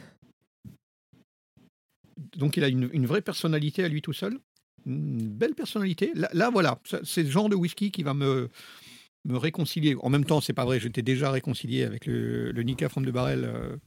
Donc 2.38 2.58
il 2.58 2.64
a 2.64 2.68
une, 2.68 2.90
une 2.92 3.06
vraie 3.06 3.22
personnalité 3.22 3.84
à 3.84 3.88
lui 3.90 4.02
tout 4.02 4.14
seul, 4.14 4.40
une 4.88 5.28
belle 5.30 5.54
personnalité. 5.54 6.12
Là, 6.16 6.30
là, 6.34 6.50
voilà, 6.50 6.80
c'est 7.04 7.22
le 7.24 7.30
genre 7.30 7.48
de 7.50 7.56
whisky 7.56 7.92
qui 7.92 8.02
va 8.02 8.16
me, 8.16 8.50
me 9.26 9.38
réconcilier. 9.38 9.96
En 10.02 10.10
même 10.10 10.26
temps, 10.26 10.42
c'est 10.42 10.54
pas 10.54 10.66
vrai, 10.66 10.80
j'étais 10.80 11.02
déjà 11.02 11.32
réconcilié 11.32 11.84
avec 11.84 12.06
le, 12.06 12.52
le 12.52 12.64
Nika 12.64 12.90
From 12.90 13.06
de 13.06 13.12
Barrel. 13.12 13.44
euh, 13.46 13.78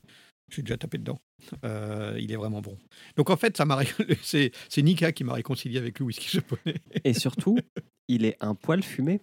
j'ai 0.53 0.62
déjà 0.62 0.76
tapé 0.76 0.99
dedans. 0.99 1.18
Euh, 1.64 2.16
il 2.20 2.30
est 2.30 2.37
vraiment 2.37 2.61
bon. 2.61 2.76
Donc 3.16 3.30
en 3.30 3.37
fait, 3.37 3.57
ça 3.57 3.64
m'a 3.64 3.80
c'est 4.22 4.53
c'est 4.68 4.82
Nika 4.82 5.11
qui 5.12 5.24
m'a 5.24 5.32
réconcilié 5.35 5.78
avec 5.78 5.99
le 5.99 6.05
whisky 6.07 6.28
japonais. 6.37 6.76
Et 7.05 7.14
surtout, 7.14 7.59
il 8.09 8.24
est 8.24 8.37
un 8.41 8.55
poil 8.55 8.82
fumé. 8.82 9.20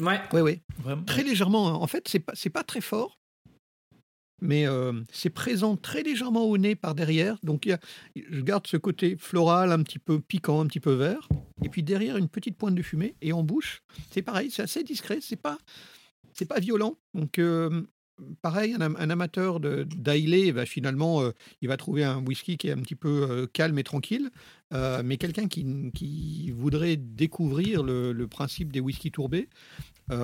Ouais. 0.00 0.20
Oui, 0.32 0.40
oui. 0.42 0.60
Vraiment. 0.78 1.04
Très 1.04 1.22
légèrement. 1.24 1.68
hein. 1.68 1.74
En 1.74 1.86
fait, 1.86 2.06
c'est 2.08 2.20
pas, 2.20 2.32
c'est 2.34 2.50
pas 2.50 2.62
très 2.62 2.80
fort, 2.80 3.17
mais 4.40 4.66
euh, 4.66 4.92
c'est 5.12 5.30
présent 5.30 5.76
très 5.76 6.02
légèrement 6.02 6.44
au 6.44 6.58
nez 6.58 6.74
par 6.74 6.94
derrière. 6.94 7.36
Donc, 7.42 7.66
il 7.66 7.70
y 7.70 7.72
a- 7.72 7.80
je 8.30 8.40
garde 8.40 8.66
ce 8.66 8.76
côté 8.76 9.16
floral, 9.18 9.72
un 9.72 9.82
petit 9.82 9.98
peu 9.98 10.20
piquant, 10.20 10.60
un 10.60 10.66
petit 10.66 10.80
peu 10.80 10.92
vert. 10.92 11.28
Et 11.64 11.68
puis 11.68 11.82
derrière, 11.82 12.16
une 12.16 12.28
petite 12.28 12.56
pointe 12.56 12.74
de 12.74 12.82
fumée. 12.82 13.14
Et 13.22 13.32
en 13.32 13.42
bouche, 13.42 13.82
c'est 14.10 14.22
pareil, 14.22 14.50
c'est 14.50 14.62
assez 14.62 14.84
discret. 14.84 15.18
C'est 15.20 15.36
pas, 15.40 15.58
c'est 16.32 16.46
pas 16.46 16.60
violent. 16.60 16.96
Donc, 17.14 17.38
euh, 17.38 17.82
pareil, 18.42 18.74
un, 18.78 18.80
un 18.94 19.10
amateur 19.10 19.58
de- 19.60 19.84
d'ailé, 19.96 20.52
bah, 20.52 20.66
finalement, 20.66 21.20
euh, 21.22 21.30
il 21.62 21.68
va 21.68 21.76
trouver 21.76 22.04
un 22.04 22.18
whisky 22.24 22.56
qui 22.56 22.68
est 22.68 22.72
un 22.72 22.78
petit 22.80 22.94
peu 22.96 23.48
calme 23.52 23.78
et 23.78 23.84
tranquille. 23.84 24.30
Mais 25.02 25.16
quelqu'un 25.16 25.48
qui, 25.48 25.64
qui 25.94 26.50
voudrait 26.50 26.96
découvrir 26.96 27.82
le, 27.82 28.12
le 28.12 28.26
principe 28.28 28.70
des 28.70 28.80
whisky 28.80 29.10
tourbés, 29.10 29.48
C'est 30.10 30.16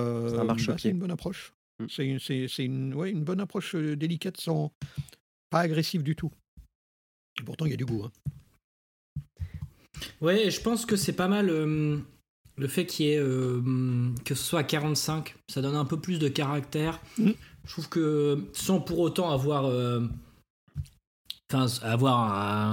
bah, 0.67 0.77
c'est 0.77 0.89
une 0.91 0.99
bonne 0.99 1.11
approche. 1.11 1.53
Mm. 1.79 1.85
C'est 1.89 2.05
une, 2.05 2.19
c'est- 2.19 2.47
c'est 2.47 2.65
une, 2.65 2.93
ouais, 2.93 3.11
une 3.11 3.23
bonne 3.23 3.39
approche 3.41 3.75
délicate 3.75 4.39
sans 4.39 4.71
pas 5.49 5.59
agressive 5.61 6.03
du 6.03 6.15
tout. 6.15 6.31
Et 7.39 7.43
pourtant, 7.43 7.65
il 7.65 7.71
y 7.71 7.73
a 7.73 7.77
du 7.77 7.85
goût. 7.85 8.03
hein. 8.05 8.11
Ouais, 10.21 10.49
je 10.51 10.61
pense 10.61 10.85
que 10.85 10.95
c'est 10.95 11.13
pas 11.15 11.27
mal 11.27 11.49
euh, 11.49 11.97
le 12.57 12.67
fait 12.67 12.85
qu'il 12.85 13.05
y 13.05 13.09
ait 13.11 13.17
euh, 13.19 13.61
que 14.23 14.35
ce 14.35 14.43
soit 14.43 14.59
à 14.61 14.63
45, 14.63 15.35
ça 15.49 15.61
donne 15.61 15.75
un 15.75 15.85
peu 15.85 15.99
plus 15.99 16.19
de 16.19 16.27
caractère. 16.27 16.99
Mhm. 17.17 17.33
Je 17.65 17.71
trouve 17.71 17.89
que 17.89 18.45
sans 18.53 18.79
pour 18.79 18.99
autant 18.99 19.31
avoir 19.31 19.65
euh, 19.65 20.01
avoir 21.81 22.19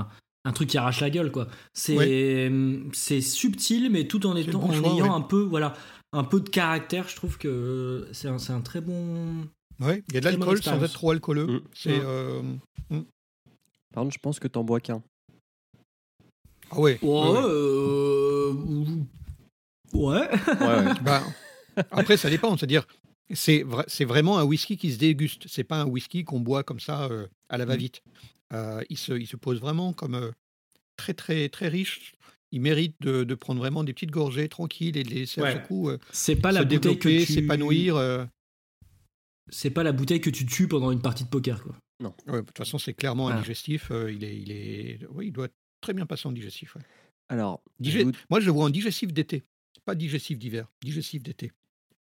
un, 0.01 0.09
un 0.45 0.53
truc 0.53 0.69
qui 0.71 0.79
arrache 0.79 1.01
la 1.01 1.11
gueule 1.11 1.31
quoi. 1.31 1.49
C'est 1.73 2.51
c'est 2.93 3.21
subtil 3.21 3.91
mais 3.91 4.07
tout 4.07 4.27
en 4.27 4.37
étant 4.37 4.59
bon 4.61 4.69
en 4.69 4.73
choix, 4.73 4.93
ayant 4.93 5.05
ouais. 5.07 5.11
un 5.15 5.21
peu 5.21 5.41
voilà, 5.41 5.75
un 6.13 6.25
peu 6.25 6.41
de 6.41 6.49
caractère, 6.49 7.09
je 7.09 7.17
trouve 7.17 7.39
que 7.39 8.09
c'est 8.13 8.29
un, 8.29 8.39
c'est 8.39 8.53
un 8.53 8.61
très 8.61 8.81
bon 8.81 9.47
Ouais, 9.81 10.03
il 10.09 10.15
y 10.15 10.17
a 10.19 10.21
de 10.21 10.25
l'alcool 10.27 10.63
sans 10.63 10.83
être 10.83 10.93
trop 10.93 11.11
alcooleux. 11.11 11.47
Mm. 11.47 11.61
C'est 11.75 11.99
Mm. 11.99 12.03
euh, 12.05 12.43
Par 13.95 14.05
contre, 14.05 14.15
je 14.15 14.19
pense 14.21 14.39
que 14.39 14.49
t'en 14.49 14.63
bois 14.65 14.81
qu'un. 14.81 15.03
ah 16.71 16.79
ouais. 16.81 16.99
Ouais, 17.03 17.09
ouais, 17.11 17.31
ouais. 17.31 17.41
euh, 17.45 18.53
ouais. 19.95 20.29
Bah, 21.03 21.23
après, 21.91 22.17
ça 22.17 22.29
dépend. 22.31 22.57
C'est-à-dire, 22.57 22.87
c'est 23.33 23.63
vra- 23.65 23.85
c'est 23.89 24.05
vraiment 24.05 24.39
un 24.39 24.45
whisky 24.45 24.77
qui 24.77 24.93
se 24.93 24.99
déguste. 24.99 25.45
C'est 25.49 25.65
pas 25.65 25.81
un 25.81 25.87
whisky 25.87 26.25
qu'on 26.25 26.41
boit 26.41 26.63
comme 26.63 26.81
ça 26.81 27.05
euh, 27.11 27.27
à 27.49 27.57
la 27.59 27.65
va-vite. 27.65 28.03
Euh, 28.53 28.83
il, 28.91 28.99
se, 28.99 29.13
il 29.15 29.27
se 29.27 29.37
pose 29.37 29.59
vraiment 29.61 29.93
comme 29.95 30.15
euh, 30.15 30.31
très, 30.97 31.15
très, 31.15 31.49
très 31.49 31.69
riche. 31.69 32.15
Il 32.53 32.61
mérite 32.61 32.95
de, 33.01 33.25
de 33.25 33.35
prendre 33.35 33.61
vraiment 33.61 33.83
des 33.83 33.93
petites 33.95 34.11
gorgées 34.11 34.49
tranquilles 34.49 34.97
et 34.99 35.03
de 35.03 35.09
les 35.09 35.21
laisser 35.21 35.41
à 35.41 35.45
Ouais. 35.45 35.55
ce 35.63 35.67
coup 35.67 35.89
euh, 35.89 35.99
C'est 36.13 36.37
pas 36.37 36.51
se 36.51 36.55
la 36.59 36.65
bouteille 36.65 36.99
que 36.99 37.09
tu 37.09 37.25
s'épanouir. 37.25 37.97
euh. 37.97 38.25
C'est 39.51 39.71
pas 39.71 39.83
la 39.83 39.93
bouteille 39.93 40.21
que 40.21 40.31
tu 40.31 40.47
tues 40.47 40.69
pendant 40.69 40.91
une 40.91 41.01
partie 41.01 41.25
de 41.25 41.29
poker 41.29 41.63
quoi. 41.63 41.75
Ouais, 42.29 42.41
de 42.41 42.47
toute 42.47 42.59
façon, 42.59 42.79
c'est 42.79 42.95
clairement 42.95 43.29
un 43.29 43.31
Voilà. 43.33 43.43
digestif. 43.43 43.91
euh, 43.91 44.11
il, 44.13 44.25
est, 44.25 44.37
il, 44.37 44.51
est, 44.51 44.99
oui, 45.13 45.29
il 45.29 45.33
doit 45.33 45.49
très 45.81 45.93
bien 45.95 46.05
passer 46.05 46.27
en 46.29 46.33
digestif. 46.33 46.75
ouais. 46.77 46.83
Alors, 47.29 47.63
Digé- 47.81 48.01
je 48.01 48.05
vous- 48.07 48.13
Moi, 48.29 48.41
je 48.41 48.47
le 48.47 48.53
vois 48.53 48.65
en 48.65 48.71
digestif 48.71 49.13
d'été. 49.13 49.45
Pas 49.85 49.95
digestif 49.95 50.39
d'hiver, 50.39 50.67
digestif 50.83 51.23
d'été. 51.23 51.53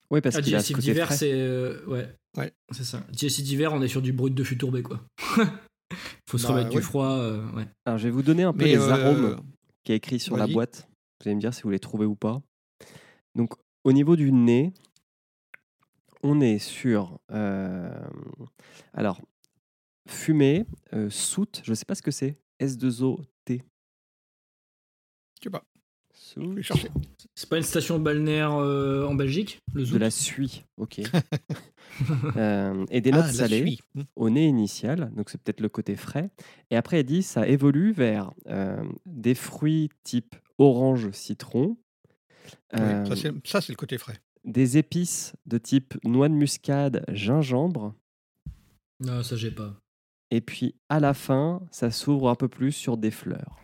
oui, 0.10 0.22
parce 0.22 0.36
Ah, 0.38 0.42
qu'il 0.42 0.56
a 0.56 0.60
ce 0.60 0.68
digestif 0.68 0.76
côté 0.78 0.88
d'hiver, 0.88 1.12
c'est. 1.14 1.32
euh, 1.34 1.86
ouais. 1.88 2.08
Ouais. 2.38 2.54
C'est 2.72 2.84
ça. 2.86 3.06
Digestif 3.12 3.44
d'hiver, 3.46 3.74
on 3.74 3.82
est 3.82 3.88
sur 3.90 4.02
du 4.02 4.14
brut 4.14 4.34
de 4.34 4.44
fût 4.44 4.58
tourbé, 4.58 4.82
quoi. 4.82 5.04
Faut 6.30 6.38
se 6.38 6.48
Bah, 6.48 6.54
remettre 6.54 6.70
du 6.70 6.82
froid. 6.82 7.10
euh, 7.12 7.46
ouais. 7.52 7.68
Alors, 7.86 7.98
je 8.00 8.06
vais 8.06 8.12
vous 8.12 8.24
donner 8.24 8.44
un 8.44 8.54
peu 8.54 8.64
Mais, 8.64 8.72
les 8.72 8.78
euh, 8.78 8.90
arômes 8.92 9.42
qui 9.84 9.92
est 9.92 9.96
écrit 9.96 10.20
sur 10.20 10.38
la 10.38 10.46
boîte. 10.54 10.88
Vous 11.20 11.28
allez 11.28 11.36
me 11.36 11.40
dire 11.42 11.54
si 11.54 11.64
vous 11.64 11.70
les 11.70 11.80
trouvez 11.80 12.06
ou 12.06 12.16
pas. 12.16 12.42
Donc, 13.36 13.54
au 13.84 13.92
niveau 13.94 14.16
du 14.16 14.32
nez, 14.32 14.74
on 16.24 16.40
est 16.42 16.60
sur. 16.60 17.20
euh, 17.32 18.08
alors, 18.94 19.22
fumée, 20.08 20.66
euh, 20.94 21.10
soute, 21.10 21.62
je 21.64 21.72
ne 21.72 21.76
sais 21.76 21.86
pas 21.86 21.96
ce 21.96 22.02
que 22.02 22.12
c'est. 22.12 22.38
S2O-T. 22.60 23.64
Je 25.40 25.44
sais 25.44 25.50
pas, 25.50 25.64
je 26.14 26.20
Soute. 26.20 26.20
vais 26.20 26.20
chercher. 26.20 26.21
C'est 27.36 27.50
pas 27.50 27.58
une 27.58 27.64
station 27.64 28.00
balnéaire 28.00 28.54
euh, 28.56 29.06
en 29.06 29.16
Belgique, 29.16 29.60
le 29.74 29.86
De 29.86 29.98
la 29.98 30.12
suie, 30.12 30.64
ok. 30.78 31.02
Euh, 32.38 32.86
et 32.90 33.02
des 33.02 33.12
Ah, 33.12 33.18
notes 33.18 33.26
la 33.28 33.34
salées 33.34 33.62
suie. 33.62 33.80
Mm. 33.96 34.02
au 34.16 34.30
nez 34.30 34.48
initial, 34.48 35.12
donc 35.14 35.30
c'est 35.30 35.40
peut-être 35.42 35.60
le 35.60 35.68
côté 35.68 35.96
frais. 35.98 36.32
Et 36.72 36.78
après, 36.78 37.00
elle 37.00 37.06
dit 37.06 37.22
ça 37.22 37.48
évolue 37.48 37.92
vers 37.92 38.32
euh, 38.48 38.82
des 39.06 39.36
fruits 39.36 39.90
type 40.04 40.36
orange, 40.58 41.12
citron, 41.12 41.78
euh, 42.76 43.06
ça, 43.44 43.62
c'est 43.62 43.70
le 43.74 43.76
côté 43.76 43.98
frais. 43.98 44.20
des 44.46 44.78
épices 44.78 45.34
de 45.46 45.58
type 45.58 45.94
noix 46.06 46.30
de 46.30 46.34
muscade, 46.34 47.04
gingembre. 47.10 47.94
Non, 49.02 49.22
ça 49.22 49.36
j'ai 49.36 49.52
pas. 49.52 49.76
Et 50.32 50.40
puis 50.42 50.76
à 50.90 51.00
la 51.02 51.14
fin, 51.14 51.62
ça 51.72 51.92
s'ouvre 51.92 52.30
un 52.30 52.36
peu 52.36 52.48
plus 52.48 52.72
sur 52.72 52.98
des 52.98 53.12
fleurs. 53.12 53.58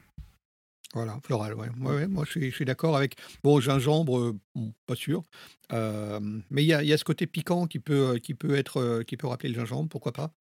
Voilà, 0.93 1.19
floral, 1.23 1.53
ouais. 1.53 1.67
Ouais, 1.81 1.95
ouais, 1.95 2.07
moi, 2.07 2.23
je 2.25 2.49
suis, 2.49 2.65
d'accord 2.65 2.95
avec. 2.95 3.15
Bon, 3.43 3.59
gingembre, 3.59 4.19
euh, 4.19 4.39
bon, 4.55 4.73
pas 4.85 4.95
sûr. 4.95 5.23
Euh, 5.73 6.19
mais 6.49 6.63
il 6.63 6.67
y 6.67 6.73
a, 6.73 6.81
y 6.81 6.93
a 6.93 6.97
ce 6.97 7.03
côté 7.03 7.27
piquant 7.27 7.67
qui 7.67 7.79
peut, 7.79 8.15
euh, 8.15 8.19
qui 8.19 8.33
peut 8.33 8.55
être, 8.55 9.03
qui 9.03 9.17
peut 9.17 9.27
rappeler 9.27 9.49
le 9.49 9.55
gingembre, 9.55 9.89
pourquoi 9.89 10.13
pas. 10.13 10.31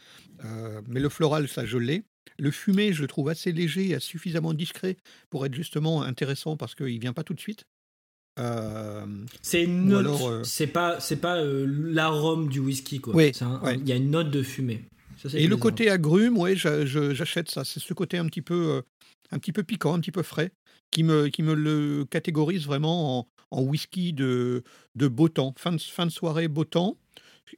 Euh, 0.44 0.80
mais 0.86 1.01
le 1.01 1.09
floral, 1.09 1.49
ça, 1.49 1.64
je 1.64 1.78
l'ai. 1.78 2.05
Le 2.38 2.51
fumé, 2.51 2.92
je 2.92 3.03
le 3.03 3.09
trouve 3.09 3.28
assez 3.28 3.51
léger 3.51 3.90
et 3.90 4.01
suffisamment 4.01 4.55
discret 4.55 4.97
pour 5.30 5.47
être 5.47 5.55
justement 5.55 6.03
intéressant 6.03 6.57
parce 6.57 6.74
qu'il 6.74 6.99
vient 7.01 7.12
pas 7.12 7.24
tout 7.24 7.34
de 7.34 7.40
suite. 7.40 7.64
C'est 8.36 8.42
euh, 8.42 10.44
C'est 10.44 10.66
pas, 10.66 11.01
c'est 11.01 11.16
pas 11.16 11.42
l'arôme 11.42 12.49
du 12.49 12.61
whisky, 12.61 13.01
quoi. 13.01 13.14
Ouais. 13.14 13.32
Il 13.32 13.88
y 13.88 13.92
a 13.92 13.97
une 13.97 14.11
note 14.11 14.30
de 14.30 14.42
fumée. 14.42 14.84
Ça, 15.16 15.30
Et 15.38 15.47
le 15.47 15.57
côté 15.57 15.88
agrume, 15.88 16.36
ouais, 16.36 16.55
j'achète 16.57 17.51
ça. 17.51 17.64
C'est 17.64 17.80
ce 17.80 17.94
côté 17.94 18.18
un 18.18 18.26
petit 18.26 18.42
peu, 18.42 18.82
un 19.31 19.39
petit 19.39 19.53
peu 19.53 19.62
piquant, 19.64 19.95
un 19.95 20.01
petit 20.01 20.12
peu 20.12 20.22
frais, 20.22 20.53
qui 20.91 21.03
me, 21.03 21.29
qui 21.29 21.43
me 21.43 21.55
le 21.55 22.05
catégorise 22.05 22.66
vraiment 22.66 23.18
en, 23.20 23.29
en 23.51 23.62
whisky 23.62 24.12
de, 24.12 24.62
de 24.95 25.09
beau 25.09 25.29
temps, 25.29 25.55
fin 25.59 25.72
de, 25.72 25.79
fin 25.81 26.07
de 26.07 26.11
soirée 26.11 26.49
beau 26.49 26.64
temps. 26.64 26.97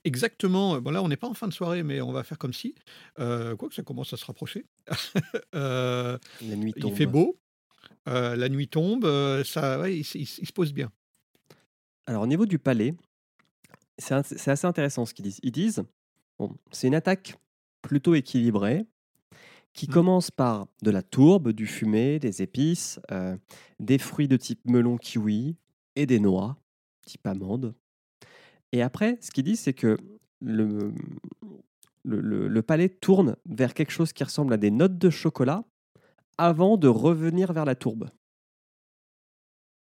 Exactement. 0.05 0.75
euh, 0.77 0.81
Bon 0.81 0.91
là, 0.91 1.03
on 1.03 1.09
n'est 1.09 1.17
pas 1.17 1.29
en 1.29 1.35
fin 1.35 1.49
de 1.49 1.53
soirée, 1.53 1.83
mais 1.83 2.01
on 2.03 2.13
va 2.13 2.23
faire 2.23 2.37
comme 2.39 2.53
si. 2.53 2.75
Euh, 3.19 3.57
quoi 3.57 3.69
que 3.71 3.75
ça 3.75 3.83
commence 3.83 4.13
à 4.13 4.17
se 4.17 4.25
rapprocher. 4.25 4.65
Euh, 5.55 6.19
La 6.43 6.57
nuit 6.57 6.73
il 6.77 6.83
tombe. 6.83 6.95
fait 6.95 7.07
beau. 7.07 7.39
euh, 8.09 8.37
la 8.37 8.49
nuit 8.49 8.69
tombe. 8.69 9.05
euh, 9.07 9.45
ça, 9.45 9.81
ouais, 9.81 9.97
il, 9.97 10.07
il 10.15 10.21
il 10.23 10.47
se 10.47 10.53
pose 10.53 10.73
bien. 10.73 10.91
Alors 12.07 12.23
au 12.23 12.27
niveau 12.27 12.47
du 12.47 12.59
palais, 12.59 12.95
c'est 13.99 14.15
assez 14.15 14.67
intéressant 14.67 15.05
ce 15.07 15.15
qu'ils 15.15 15.25
disent. 15.25 15.41
Ils 15.43 15.53
disent, 15.53 15.83
bon, 16.39 16.55
c'est 16.71 16.87
une 16.87 16.95
attaque 16.95 17.35
plutôt 17.83 18.15
équilibrée 18.15 18.87
qui 19.79 19.87
Mm. 19.89 19.93
commence 19.93 20.31
par 20.33 20.67
de 20.83 20.91
la 20.91 21.03
tourbe, 21.03 21.53
du 21.53 21.69
fumé, 21.69 22.19
des 22.19 22.43
épices, 22.43 22.99
euh, 23.13 23.37
des 23.79 23.99
fruits 23.99 24.27
de 24.27 24.37
type 24.37 24.59
melon 24.65 24.97
kiwi 24.99 25.57
et 25.95 26.05
des 26.05 26.19
noix, 26.19 26.57
type 27.07 27.25
amande. 27.29 27.77
Et 28.73 28.83
après, 28.83 29.19
ce 29.21 29.31
qu'ils 29.31 29.45
disent, 29.45 29.61
c'est 29.61 29.75
que 29.75 29.97
le, 30.41 30.93
le, 32.05 32.21
le- 32.21 32.49
le 32.49 32.63
palais 32.63 32.89
tourne 32.89 33.37
vers 33.49 33.73
quelque 33.73 33.93
chose 33.93 34.13
qui 34.13 34.25
ressemble 34.25 34.53
à 34.53 34.57
des 34.57 34.73
notes 34.73 34.99
de 34.99 35.11
chocolat 35.11 35.63
avant 36.39 36.77
de 36.77 36.89
revenir 36.89 37.53
vers 37.53 37.65
la 37.65 37.77
tourbe. 37.77 38.11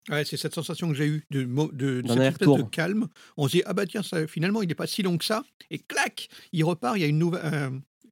Ouais, 0.10 0.26
c'est 0.26 0.36
cette 0.38 0.56
sensation 0.56 0.90
que 0.90 0.96
j'ai 0.96 1.08
eue 1.08 1.26
de, 1.30 1.44
de, 1.44 2.02
de 2.02 2.02
D'un 2.02 2.16
cette 2.16 2.18
espèce 2.24 2.48
de 2.48 2.54
aller-retour. 2.54 2.72
calme. 2.72 3.08
On 3.38 3.48
se 3.48 3.58
dit, 3.58 3.64
ah 3.66 3.74
bah 3.74 3.86
tiens, 3.86 4.04
ça, 4.04 4.28
finalement, 4.28 4.62
il 4.62 4.68
n'est 4.68 4.76
pas 4.76 4.88
si 4.88 5.04
long 5.04 5.18
que 5.18 5.26
ça. 5.26 5.44
Et 5.70 5.80
clac, 5.80 6.28
il 6.52 6.66
repart, 6.66 6.98
il 6.98 7.02
y 7.02 7.04
a 7.04 7.08
une, 7.08 7.20
nouvel- 7.20 7.42
euh, 7.46 7.70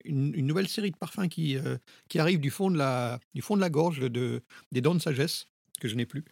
une, 0.07 0.33
une 0.35 0.47
nouvelle 0.47 0.67
série 0.67 0.91
de 0.91 0.97
parfums 0.97 1.27
qui, 1.29 1.57
euh, 1.57 1.77
qui 2.09 2.19
arrive 2.19 2.39
du 2.39 2.49
fond 2.49 2.71
de 2.71 2.77
la, 2.77 3.19
du 3.35 3.41
fond 3.41 3.55
de 3.55 3.61
la 3.61 3.69
gorge, 3.69 3.99
de, 3.99 4.41
des 4.71 4.81
dents 4.81 4.95
de 4.95 5.01
sagesse, 5.01 5.47
que 5.79 5.87
je 5.87 5.95
n'ai 5.95 6.05
plus. 6.05 6.25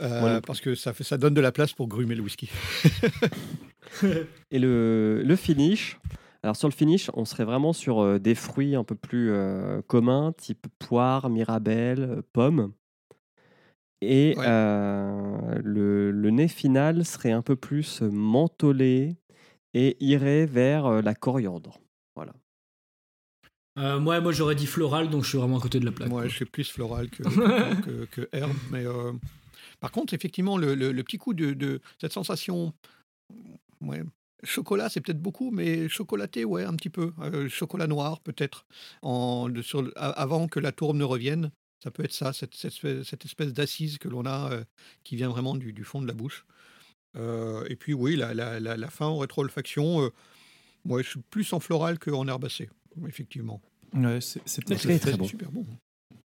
Euh, 0.00 0.40
parce 0.40 0.60
que 0.60 0.74
ça, 0.74 0.92
fait, 0.94 1.04
ça 1.04 1.18
donne 1.18 1.34
de 1.34 1.40
la 1.42 1.52
place 1.52 1.72
pour 1.74 1.86
grumer 1.88 2.14
le 2.14 2.22
whisky. 2.22 2.48
Et 4.50 4.58
le, 4.58 5.22
le 5.24 5.36
finish, 5.36 5.98
alors 6.42 6.56
sur 6.56 6.68
le 6.68 6.72
finish, 6.74 7.10
on 7.14 7.24
serait 7.24 7.44
vraiment 7.44 7.72
sur 7.72 8.00
euh, 8.00 8.18
des 8.18 8.34
fruits 8.34 8.74
un 8.74 8.84
peu 8.84 8.94
plus 8.94 9.32
communs, 9.86 10.32
type 10.32 10.66
poire, 10.78 11.28
mirabelle, 11.28 12.22
pomme. 12.32 12.72
Et 14.00 14.34
Ouais. 14.38 14.44
euh, 14.48 15.58
le, 15.62 16.10
le 16.10 16.30
nez 16.30 16.48
final 16.48 17.04
serait 17.04 17.32
un 17.32 17.42
peu 17.42 17.54
plus 17.56 18.00
mentholé 18.00 19.16
et 19.74 19.98
irait 20.00 20.46
vers 20.46 21.02
la 21.02 21.14
coriandre. 21.14 21.78
Voilà. 23.80 23.94
Euh, 23.96 24.00
moi, 24.00 24.20
moi 24.20 24.32
j'aurais 24.32 24.54
dit 24.54 24.66
floral, 24.66 25.08
donc 25.10 25.24
je 25.24 25.28
suis 25.30 25.38
vraiment 25.38 25.58
à 25.58 25.60
côté 25.60 25.80
de 25.80 25.84
la 25.84 25.92
plaque. 25.92 26.08
Moi, 26.08 26.28
je 26.28 26.34
suis 26.34 26.44
plus 26.44 26.70
floral 26.70 27.08
que, 27.10 27.22
que, 27.82 28.04
que 28.06 28.28
herbe. 28.32 28.52
Mais, 28.70 28.84
euh, 28.86 29.12
par 29.80 29.90
contre, 29.90 30.14
effectivement, 30.14 30.56
le, 30.58 30.74
le- 30.74 30.92
le 30.92 31.02
petit 31.04 31.18
coup 31.18 31.34
de, 31.34 31.52
de 31.54 31.80
cette 32.00 32.12
sensation, 32.12 32.72
ouais, 33.80 34.02
chocolat, 34.44 34.88
c'est 34.88 35.00
peut-être 35.00 35.20
beaucoup, 35.22 35.50
mais 35.50 35.88
chocolaté, 35.88 36.44
ouais, 36.44 36.64
un 36.64 36.74
petit 36.74 36.90
peu. 36.90 37.12
Euh, 37.20 37.48
chocolat 37.48 37.86
noir, 37.86 38.20
peut-être, 38.20 38.66
avant 39.02 40.48
que 40.48 40.60
la 40.60 40.72
tourbe 40.72 40.96
ne 40.96 41.04
revienne. 41.04 41.50
Ça 41.82 41.90
peut 41.90 42.04
être 42.04 42.12
ça, 42.12 42.34
cette, 42.34 42.54
cette 42.54 42.72
espèce, 42.74 43.06
cette 43.08 43.24
espèce 43.24 43.52
d'assise 43.54 43.96
que 43.96 44.08
l'on 44.08 44.26
a, 44.26 44.50
qui 45.02 45.16
vient 45.16 45.30
vraiment 45.30 45.54
du, 45.54 45.72
du 45.72 45.82
fond 45.84 46.02
de 46.02 46.06
la 46.06 46.12
bouche. 46.12 46.44
Et 47.16 47.76
puis, 47.76 47.94
oui, 47.94 48.16
la, 48.16 48.34
la, 48.34 48.60
la, 48.60 48.76
la 48.76 48.90
fin 48.90 49.06
en 49.06 49.16
rétro-olfaction, 49.18 50.02
euh, 50.02 50.10
ouais, 50.84 51.02
je 51.02 51.08
suis 51.10 51.20
plus 51.30 51.50
en 51.54 51.60
floral 51.60 51.98
qu'en 51.98 52.28
herbacé, 52.28 52.68
effectivement. 53.08 53.62
Ouais, 53.94 54.20
c'est 54.20 54.64
peut-être 54.64 54.84
le 54.84 54.98
fait- 54.98 55.16
bon. 55.16 55.24
super 55.24 55.50
bon. 55.52 55.66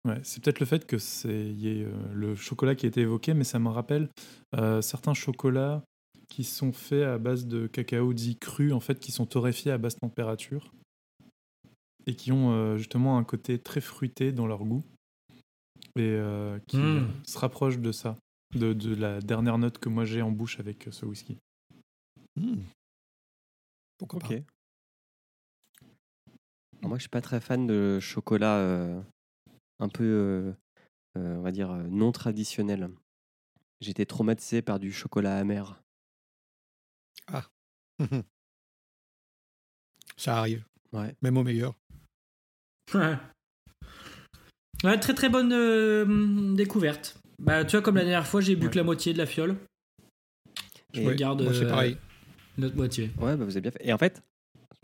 Ouais, 0.06 0.20
c'est 0.22 0.42
peut-être 0.42 0.60
le 0.60 0.66
fait 0.66 0.86
que 0.86 0.98
c'est 0.98 1.46
y 1.52 1.68
ait 1.68 1.84
euh, 1.84 2.12
le 2.12 2.34
chocolat 2.34 2.74
qui 2.74 2.84
a 2.84 2.88
été 2.88 3.00
évoqué, 3.00 3.32
mais 3.32 3.44
ça 3.44 3.58
me 3.58 3.68
rappelle 3.68 4.08
euh, 4.54 4.82
certains 4.82 5.14
chocolats 5.14 5.82
qui 6.28 6.44
sont 6.44 6.72
faits 6.72 7.04
à 7.04 7.16
base 7.18 7.46
de 7.46 7.66
cacao 7.66 8.12
dit 8.12 8.36
cru, 8.36 8.72
en 8.72 8.80
fait, 8.80 8.98
qui 8.98 9.12
sont 9.12 9.24
torréfiés 9.24 9.70
à 9.72 9.78
basse 9.78 9.96
température 9.96 10.72
et 12.06 12.14
qui 12.16 12.32
ont 12.32 12.50
euh, 12.52 12.76
justement 12.76 13.16
un 13.18 13.24
côté 13.24 13.58
très 13.58 13.80
fruité 13.80 14.30
dans 14.32 14.46
leur 14.46 14.64
goût 14.64 14.84
et 15.96 16.00
euh, 16.02 16.58
qui 16.66 16.76
Mm. 16.76 16.98
euh, 16.98 17.06
se 17.26 17.38
rapproche 17.38 17.78
de 17.78 17.92
ça, 17.92 18.16
de, 18.54 18.72
de 18.74 18.94
la 18.94 19.20
dernière 19.20 19.56
note 19.58 19.78
que 19.78 19.88
moi 19.88 20.04
j'ai 20.04 20.20
en 20.22 20.30
bouche 20.32 20.60
avec 20.60 20.88
euh, 20.88 20.92
ce 20.92 21.06
whisky. 21.06 21.38
Hmm. 22.36 22.56
pourquoi 23.96 24.18
Ok. 24.18 24.28
pas. 24.28 24.53
Alors 26.84 26.90
Moi, 26.90 26.98
je 26.98 27.04
suis 27.04 27.08
pas 27.08 27.22
très 27.22 27.40
fan 27.40 27.66
de 27.66 27.98
chocolat 27.98 28.58
euh, 28.58 29.00
un 29.78 29.88
peu, 29.88 30.04
euh, 30.04 30.52
euh, 31.16 31.36
on 31.36 31.40
va 31.40 31.50
dire, 31.50 31.72
non 31.72 32.12
traditionnel. 32.12 32.90
J'étais 33.80 34.04
traumatisé 34.04 34.60
par 34.60 34.78
du 34.78 34.92
chocolat 34.92 35.38
amer. 35.38 35.80
Ça 40.18 40.36
arrive, 40.38 40.62
Ouais. 40.92 41.16
même 41.22 41.38
au 41.38 41.42
meilleur. 41.42 41.74
Ouais. 42.92 43.16
Ouais, 44.84 45.00
très 45.00 45.14
très 45.14 45.30
bonne 45.30 45.52
euh, 45.54 46.54
découverte. 46.54 47.18
Bah, 47.38 47.64
tu 47.64 47.70
vois, 47.72 47.82
comme 47.82 47.96
la 47.96 48.02
dernière 48.02 48.26
fois, 48.26 48.40
j'ai 48.42 48.56
bu 48.56 48.66
Ouais. 48.66 48.72
que 48.72 48.76
la 48.76 48.84
moitié 48.84 49.12
de 49.14 49.18
la 49.18 49.26
fiole. 49.26 49.56
Je 50.92 51.00
Et- 51.00 51.06
me 51.06 51.14
garde 51.14 51.42
Moi, 51.42 51.54
c'est 51.54 51.64
euh, 51.64 51.70
pareil. 51.70 51.96
l'autre 52.58 52.76
moitié. 52.76 53.10
Ouais, 53.18 53.36
bah, 53.36 53.44
vous 53.46 53.52
avez 53.52 53.62
bien 53.62 53.70
fait. 53.70 53.80
Et 53.86 53.92
en 53.92 53.98
fait, 53.98 54.22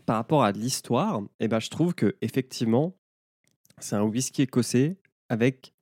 par 0.05 0.15
rapport 0.17 0.43
à 0.43 0.51
l'histoire, 0.51 1.21
eh 1.39 1.47
ben, 1.47 1.59
je 1.59 1.69
trouve 1.69 1.93
que 1.95 2.15
effectivement, 2.21 2.95
c'est 3.79 3.95
un 3.95 4.03
whisky 4.03 4.43
écossais 4.43 4.97
avec 5.29 5.73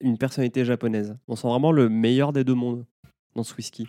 une 0.00 0.18
personnalité 0.18 0.64
japonaise. 0.64 1.16
On 1.26 1.36
sent 1.36 1.48
vraiment 1.48 1.72
le 1.72 1.88
meilleur 1.88 2.32
des 2.32 2.44
deux 2.44 2.54
mondes 2.54 2.84
dans 3.34 3.42
ce 3.42 3.54
whisky. 3.54 3.88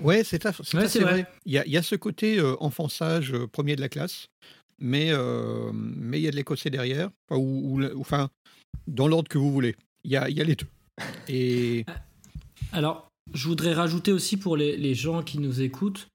Ouais, 0.00 0.22
c'est 0.24 0.42
ça- 0.42 0.52
c'est 0.62 0.76
Ouais, 0.76 1.04
vrai. 1.04 1.26
Il 1.46 1.52
y 1.52 1.58
a, 1.58 1.66
il 1.66 1.72
y 1.72 1.76
a 1.76 1.82
ce 1.82 1.94
côté 1.96 2.38
euh, 2.38 2.56
enfonçage 2.60 3.32
euh, 3.32 3.46
premier 3.46 3.74
de 3.74 3.80
la 3.80 3.88
classe, 3.88 4.28
mais 4.78 5.08
euh, 5.10 5.70
mais 5.72 6.20
il 6.20 6.24
y 6.24 6.28
a 6.28 6.30
de 6.30 6.36
l'écossais 6.36 6.70
derrière, 6.70 7.10
enfin, 7.28 7.40
ou, 7.40 7.72
ou 7.72 7.78
le- 7.78 7.96
ou- 7.96 8.00
enfin, 8.00 8.28
dans 8.86 9.08
l'ordre 9.08 9.28
que 9.28 9.38
vous 9.38 9.50
voulez. 9.50 9.74
Il 10.04 10.10
y 10.12 10.16
a, 10.16 10.28
il 10.28 10.36
y 10.36 10.40
a 10.40 10.44
les 10.44 10.54
deux. 10.56 10.66
Et 11.28 11.84
Alors, 12.72 13.08
je 13.32 13.48
voudrais 13.48 13.72
rajouter 13.72 14.12
aussi 14.12 14.36
pour 14.36 14.56
les, 14.56 14.76
les 14.76 14.94
gens 14.94 15.22
qui 15.22 15.38
nous 15.38 15.62
écoutent, 15.62 16.08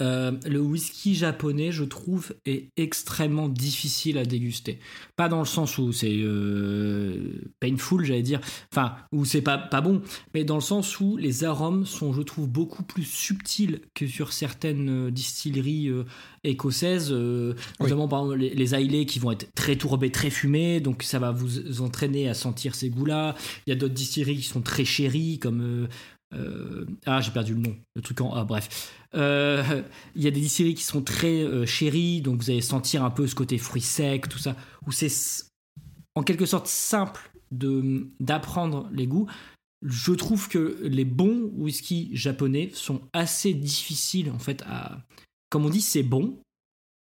euh, 0.00 0.32
le 0.46 0.60
whisky 0.60 1.14
japonais, 1.14 1.72
je 1.72 1.84
trouve, 1.84 2.32
est 2.46 2.70
extrêmement 2.76 3.48
difficile 3.48 4.18
à 4.18 4.24
déguster. 4.24 4.78
Pas 5.16 5.28
dans 5.28 5.40
le 5.40 5.44
sens 5.44 5.76
où 5.78 5.92
c'est 5.92 6.18
euh, 6.18 7.50
painful, 7.60 8.04
j'allais 8.04 8.22
dire, 8.22 8.40
enfin, 8.72 8.94
où 9.10 9.24
c'est 9.24 9.42
pas, 9.42 9.58
pas 9.58 9.80
bon, 9.80 10.00
mais 10.34 10.44
dans 10.44 10.54
le 10.54 10.60
sens 10.60 11.00
où 11.00 11.16
les 11.16 11.42
arômes 11.44 11.84
sont, 11.84 12.12
je 12.12 12.22
trouve, 12.22 12.46
beaucoup 12.48 12.84
plus 12.84 13.02
subtils 13.04 13.80
que 13.94 14.06
sur 14.06 14.32
certaines 14.32 15.08
euh, 15.08 15.10
distilleries 15.10 15.88
euh, 15.88 16.04
écossaises, 16.44 17.10
Oui. 17.12 17.54
notamment 17.80 18.06
par 18.06 18.20
exemple 18.20 18.38
les, 18.38 18.54
les 18.54 18.74
Islay 18.74 19.04
qui 19.04 19.18
vont 19.18 19.32
être 19.32 19.52
très 19.54 19.76
tourbés, 19.76 20.12
très 20.12 20.30
fumés, 20.30 20.80
donc 20.80 21.02
ça 21.02 21.18
va 21.18 21.32
vous 21.32 21.82
entraîner 21.82 22.28
à 22.28 22.34
sentir 22.34 22.74
ces 22.76 22.88
goûts-là. 22.88 23.34
Il 23.66 23.70
y 23.70 23.72
a 23.72 23.76
d'autres 23.76 23.94
distilleries 23.94 24.36
qui 24.36 24.42
sont 24.42 24.62
très 24.62 24.84
chéries, 24.84 25.38
comme. 25.40 25.88
Euh, 26.34 26.86
ah, 27.06 27.20
j'ai 27.20 27.30
perdu 27.30 27.54
le 27.54 27.60
nom. 27.60 27.76
Le 27.94 28.02
truc 28.02 28.20
en. 28.20 28.32
Ah, 28.34 28.44
bref. 28.44 28.92
Euh, 29.14 29.82
Il 30.14 30.22
y 30.22 30.26
a 30.26 30.30
des 30.30 30.40
distilleries 30.40 30.74
qui 30.74 30.84
sont 30.84 31.02
très 31.02 31.42
euh, 31.42 31.66
chéries, 31.66 32.20
donc 32.20 32.42
vous 32.42 32.50
allez 32.50 32.60
sentir 32.60 33.04
un 33.04 33.10
peu 33.10 33.26
ce 33.26 33.34
côté 33.34 33.58
fruits 33.58 33.80
secs, 33.80 34.28
tout 34.28 34.38
ça, 34.38 34.56
où 34.86 34.92
c'est 34.92 35.10
en 36.14 36.22
quelque 36.22 36.46
sorte 36.46 36.66
simple 36.66 37.30
de 37.50 38.08
d'apprendre 38.20 38.88
les 38.92 39.06
goûts. 39.06 39.28
Je 39.82 40.12
trouve 40.12 40.48
que 40.48 40.78
les 40.82 41.04
bons 41.04 41.50
whisky 41.54 42.10
japonais 42.12 42.70
sont 42.74 43.00
assez 43.12 43.54
difficiles 43.54 44.30
en 44.30 44.38
fait 44.38 44.62
à. 44.66 44.98
Comme 45.50 45.64
on 45.64 45.70
dit, 45.70 45.80
c'est 45.80 46.02
bon, 46.02 46.42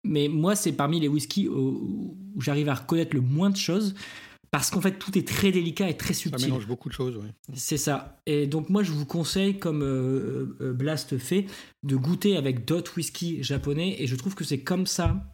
mais 0.03 0.27
moi 0.27 0.55
c'est 0.55 0.71
parmi 0.71 0.99
les 0.99 1.07
whiskies 1.07 1.47
où, 1.47 2.17
où 2.33 2.41
j'arrive 2.41 2.69
à 2.69 2.73
reconnaître 2.73 3.15
le 3.15 3.21
moins 3.21 3.51
de 3.51 3.57
choses 3.57 3.93
parce 4.51 4.69
qu'en 4.69 4.81
fait 4.81 4.99
tout 4.99 5.17
est 5.17 5.25
très 5.27 5.51
délicat 5.51 5.89
et 5.89 5.95
très 5.97 6.13
ça 6.13 6.19
subtil. 6.19 6.45
mélange 6.47 6.67
beaucoup 6.67 6.89
de 6.89 6.93
choses. 6.93 7.15
ouais. 7.17 7.33
C'est 7.53 7.77
ça. 7.77 8.17
Et 8.25 8.47
donc 8.47 8.69
moi 8.69 8.83
je 8.83 8.91
vous 8.91 9.05
conseille, 9.05 9.57
comme 9.57 9.81
euh, 9.81 10.57
euh, 10.61 10.73
Blast 10.73 11.17
fait, 11.17 11.45
de 11.83 11.95
goûter 11.95 12.35
avec 12.37 12.65
d'autres 12.65 12.97
whisky 12.97 13.41
japonais. 13.43 13.95
Et 14.01 14.07
je 14.07 14.15
trouve 14.15 14.35
que 14.35 14.43
c'est 14.43 14.61
comme 14.61 14.85
ça 14.85 15.25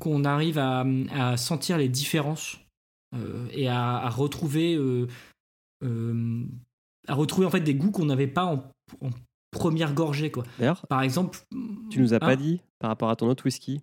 qu'on 0.00 0.24
arrive 0.24 0.58
à, 0.58 0.84
à 1.12 1.36
sentir 1.36 1.78
les 1.78 1.88
différences 1.88 2.58
euh, 3.14 3.46
et 3.52 3.68
à, 3.68 3.98
à 3.98 4.08
retrouver, 4.10 4.74
euh, 4.74 5.06
euh, 5.84 6.44
à 7.06 7.14
retrouver 7.14 7.46
en 7.46 7.50
fait 7.50 7.60
des 7.60 7.74
goûts 7.74 7.92
qu'on 7.92 8.06
n'avait 8.06 8.26
pas 8.26 8.44
en, 8.46 8.68
en 9.00 9.10
première 9.52 9.94
gorgée 9.94 10.32
quoi. 10.32 10.44
D'ailleurs, 10.58 10.84
Par 10.88 11.02
exemple, 11.02 11.38
tu 11.90 12.00
nous 12.00 12.14
as 12.14 12.18
pas 12.18 12.32
Hein 12.32 12.36
dit 12.36 12.60
par 12.80 12.88
rapport 12.90 13.10
à 13.10 13.16
ton 13.16 13.28
autre 13.28 13.44
whisky. 13.44 13.82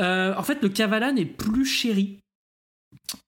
Euh, 0.00 0.34
en 0.36 0.42
fait, 0.42 0.62
le 0.62 0.68
Cavalan 0.68 1.16
est 1.16 1.24
plus 1.24 1.64
chéri. 1.64 2.18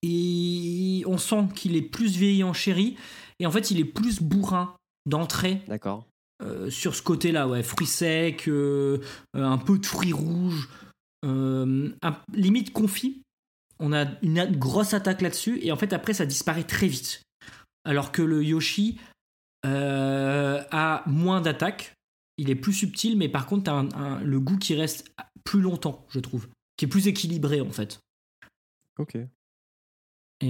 Et 0.02 1.02
on 1.06 1.18
sent 1.18 1.44
qu'il 1.54 1.76
est 1.76 1.82
plus 1.82 2.16
vieilli 2.16 2.44
en 2.44 2.52
chéri. 2.52 2.96
Et 3.38 3.46
en 3.46 3.50
fait, 3.50 3.70
il 3.70 3.80
est 3.80 3.84
plus 3.84 4.20
bourrin 4.20 4.74
d'entrée 5.06 5.62
D'accord. 5.68 6.06
euh, 6.42 6.70
sur 6.70 6.94
ce 6.94 7.02
côté-là. 7.02 7.48
Ouais, 7.48 7.62
fruits 7.62 7.86
secs, 7.86 8.48
euh, 8.48 8.98
un 9.34 9.58
peu 9.58 9.78
de 9.78 9.86
fruits 9.86 10.12
rouges, 10.12 10.68
un- 11.22 11.92
limite 12.34 12.72
confit. 12.72 13.22
On 13.78 13.92
a 13.92 14.06
une 14.22 14.44
grosse 14.56 14.92
attaque 14.94 15.22
là-dessus. 15.22 15.58
Et 15.62 15.72
en 15.72 15.76
fait, 15.76 15.92
après, 15.92 16.12
ça 16.14 16.26
disparaît 16.26 16.64
très 16.64 16.86
vite. 16.88 17.22
Alors 17.84 18.12
que 18.12 18.22
le 18.22 18.44
Yoshi 18.44 18.98
a 19.64 21.02
moins 21.06 21.40
d'attaque. 21.40 21.94
Il 22.38 22.48
est 22.50 22.54
plus 22.54 22.72
subtil, 22.72 23.16
mais 23.18 23.28
par 23.28 23.46
contre, 23.46 23.64
t'as 23.64 23.74
un- 23.74 23.92
un- 23.92 24.20
le 24.22 24.40
goût 24.40 24.56
qui 24.56 24.74
reste 24.74 25.12
plus 25.44 25.60
longtemps, 25.60 26.06
je 26.10 26.20
trouve. 26.20 26.48
Qui 26.80 26.86
est 26.86 26.88
plus 26.88 27.08
équilibré, 27.08 27.60
en 27.60 27.68
fait. 27.68 28.00
Ok. 28.98 29.16
Et 29.16 29.28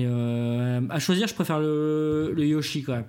euh, 0.06 0.80
à 0.88 1.00
choisir, 1.00 1.26
je 1.26 1.34
préfère 1.34 1.58
le, 1.58 2.32
le 2.36 2.46
Yoshi 2.46 2.84
quand 2.84 2.92
même. 2.94 3.08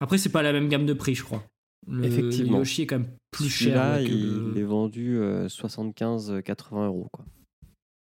Après, 0.00 0.16
c'est 0.16 0.30
pas 0.30 0.40
la 0.42 0.54
même 0.54 0.70
gamme 0.70 0.86
de 0.86 0.94
prix, 0.94 1.14
je 1.14 1.24
crois. 1.24 1.44
Le, 1.86 2.04
Effectivement. 2.06 2.52
le 2.52 2.58
Yoshi 2.60 2.82
est 2.82 2.86
quand 2.86 3.00
même 3.00 3.10
plus 3.32 3.50
cher. 3.50 3.96
Ouais, 3.98 4.04
que 4.06 4.10
il, 4.10 4.54
le- 4.54 4.58
est 4.58 4.62
vendu 4.62 5.18
euh, 5.18 5.46
75-80 5.48 6.86
euros. 6.86 7.08
Quoi. 7.12 7.26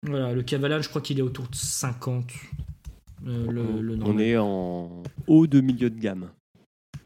Voilà, 0.06 0.34
le 0.34 0.42
Cavalan, 0.42 0.82
je 0.82 0.90
crois 0.90 1.00
qu'il 1.00 1.18
est 1.18 1.22
autour 1.22 1.48
de 1.48 1.54
50. 1.54 2.30
euh, 3.26 3.46
le, 3.50 3.80
le 3.80 3.98
on 4.04 4.18
est 4.18 4.36
en 4.36 5.02
haut 5.26 5.46
de 5.46 5.62
milieu 5.62 5.88
de 5.88 5.98
gamme. 5.98 6.28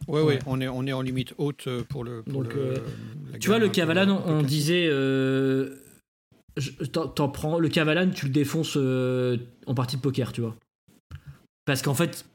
Ouais, 0.09 0.21
ouais, 0.23 0.27
Ouais. 0.27 0.39
on 0.47 0.61
est, 0.61 0.67
on 0.67 0.85
est 0.89 0.93
en 0.93 1.03
limite 1.03 1.35
haute 1.39 1.69
euh, 1.69 1.85
pour 1.85 2.03
le. 2.03 2.25
pour 2.25 2.43
Donc, 2.43 2.53
le- 2.55 2.61
euh, 2.61 2.79
Tu 3.39 3.47
vois, 3.49 3.61
le 3.61 3.69
Cavalan, 3.69 4.21
peu 4.21 4.31
on, 4.33 4.43
disait. 4.43 4.89
euh, 4.91 5.77
t'en, 6.93 7.29
prends. 7.29 7.59
Le 7.59 7.69
Cavalan, 7.69 8.11
tu 8.11 8.27
le 8.27 8.33
défonces 8.33 8.77
euh, 8.77 9.37
en 9.67 9.75
partie 9.75 9.97
de 9.97 10.01
poker, 10.03 10.33
tu 10.33 10.41
vois. 10.41 10.57
Parce 11.65 11.83
qu'en 11.83 11.95
fait, 11.95 12.27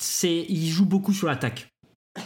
c'est, 0.00 0.44
il 0.48 0.68
joue 0.68 0.86
beaucoup 0.86 1.12
sur 1.12 1.26
l'attaque. 1.28 1.68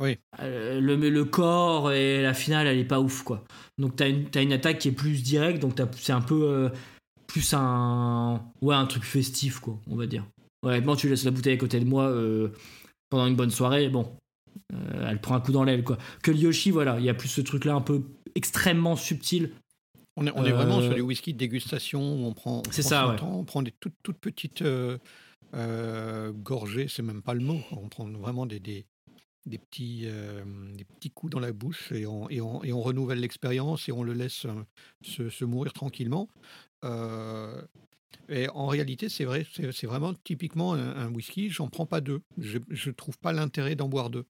Oui. 0.00 0.16
Euh, 0.38 0.80
le, 0.80 0.94
le 0.94 1.24
corps 1.24 1.90
et 1.90 2.22
la 2.22 2.32
finale, 2.32 2.68
elle 2.68 2.78
est 2.78 2.84
pas 2.84 3.00
ouf, 3.00 3.24
quoi. 3.24 3.42
Donc, 3.78 3.96
t'as 3.96 4.08
une, 4.08 4.30
t'as 4.30 4.42
une 4.44 4.52
attaque 4.52 4.78
qui 4.78 4.86
est 4.86 4.92
plus 4.92 5.24
directe, 5.24 5.60
donc 5.60 5.74
t'as- 5.74 5.90
c'est 5.96 6.12
un 6.12 6.20
peu. 6.20 6.44
euh, 6.44 6.68
plus 7.26 7.52
un. 7.52 8.40
Ouais, 8.62 8.76
un 8.76 8.86
truc 8.86 9.02
festif, 9.02 9.58
quoi, 9.58 9.76
on 9.88 9.96
va 9.96 10.06
dire. 10.06 10.24
Honnêtement, 10.62 10.94
tu 10.94 11.08
laisses 11.08 11.24
la 11.24 11.32
bouteille 11.32 11.54
à 11.54 11.56
côté 11.56 11.80
de 11.80 11.84
moi 11.84 12.14
pendant 13.10 13.26
une 13.26 13.34
bonne 13.36 13.50
soirée, 13.50 13.88
bon. 13.88 14.10
elle 14.72 15.20
prend 15.20 15.34
un 15.34 15.40
coup 15.40 15.50
dans 15.52 15.64
l'aile, 15.64 15.82
quoi. 15.82 15.98
Que 16.22 16.30
le 16.30 16.38
Yoshi, 16.38 16.70
voilà, 16.70 16.98
il 17.00 17.04
y 17.04 17.10
a 17.10 17.14
plus 17.14 17.28
ce 17.28 17.40
truc-là 17.40 17.74
un 17.74 17.80
peu 17.80 18.02
extrêmement 18.36 18.94
subtil. 18.94 19.50
On 20.20 20.26
est, 20.26 20.32
on 20.34 20.44
est 20.44 20.50
vraiment 20.50 20.78
Euh, 20.80 20.86
sur 20.86 20.94
les 20.94 21.00
whisky 21.00 21.32
de 21.32 21.38
dégustation 21.38 22.00
où 22.00 22.26
on 22.26 22.34
prend, 22.34 22.58
on 22.58 22.62
prend 22.62 22.72
ça, 22.72 23.04
son 23.04 23.10
ouais. 23.10 23.16
temps, 23.16 23.38
on 23.38 23.44
prend 23.44 23.62
des 23.62 23.72
toutes, 23.78 23.94
toutes 24.02 24.18
petites 24.18 24.62
euh, 24.62 24.98
euh, 25.54 26.32
gorgées, 26.32 26.88
c'est 26.88 27.02
même 27.02 27.22
pas 27.22 27.34
le 27.34 27.40
mot. 27.40 27.60
On 27.70 27.88
prend 27.88 28.04
vraiment 28.08 28.44
des, 28.44 28.58
des, 28.58 28.84
des 29.46 29.58
petits, 29.58 30.02
euh, 30.06 30.42
des 30.74 30.84
petits 30.84 31.10
coups 31.10 31.30
dans 31.30 31.38
la 31.40 31.52
bouche 31.52 31.92
et 31.92 32.04
on, 32.04 32.28
et 32.30 32.40
on, 32.40 32.64
et 32.64 32.72
on 32.72 32.80
renouvelle 32.82 33.20
l'expérience 33.20 33.88
et 33.88 33.92
on 33.92 34.02
le 34.02 34.12
laisse 34.12 34.44
euh, 34.46 34.54
se, 35.02 35.30
se 35.30 35.44
mourir 35.44 35.72
tranquillement. 35.72 36.28
Euh, 36.84 37.62
et 38.28 38.48
en 38.48 38.66
réalité, 38.66 39.08
c'est 39.08 39.24
vrai, 39.24 39.46
c'est 39.52 39.86
vraiment 39.86 40.14
typiquement 40.24 40.74
un, 40.74 40.96
un 40.96 41.12
whisky. 41.14 41.48
J'en 41.48 41.68
prends 41.68 41.86
pas 41.86 42.00
deux. 42.00 42.22
Je 42.38 42.58
ne 42.58 42.92
trouve 42.92 43.18
pas 43.18 43.32
l'intérêt 43.32 43.76
d'en 43.76 43.88
boire 43.88 44.10
deux. 44.10 44.24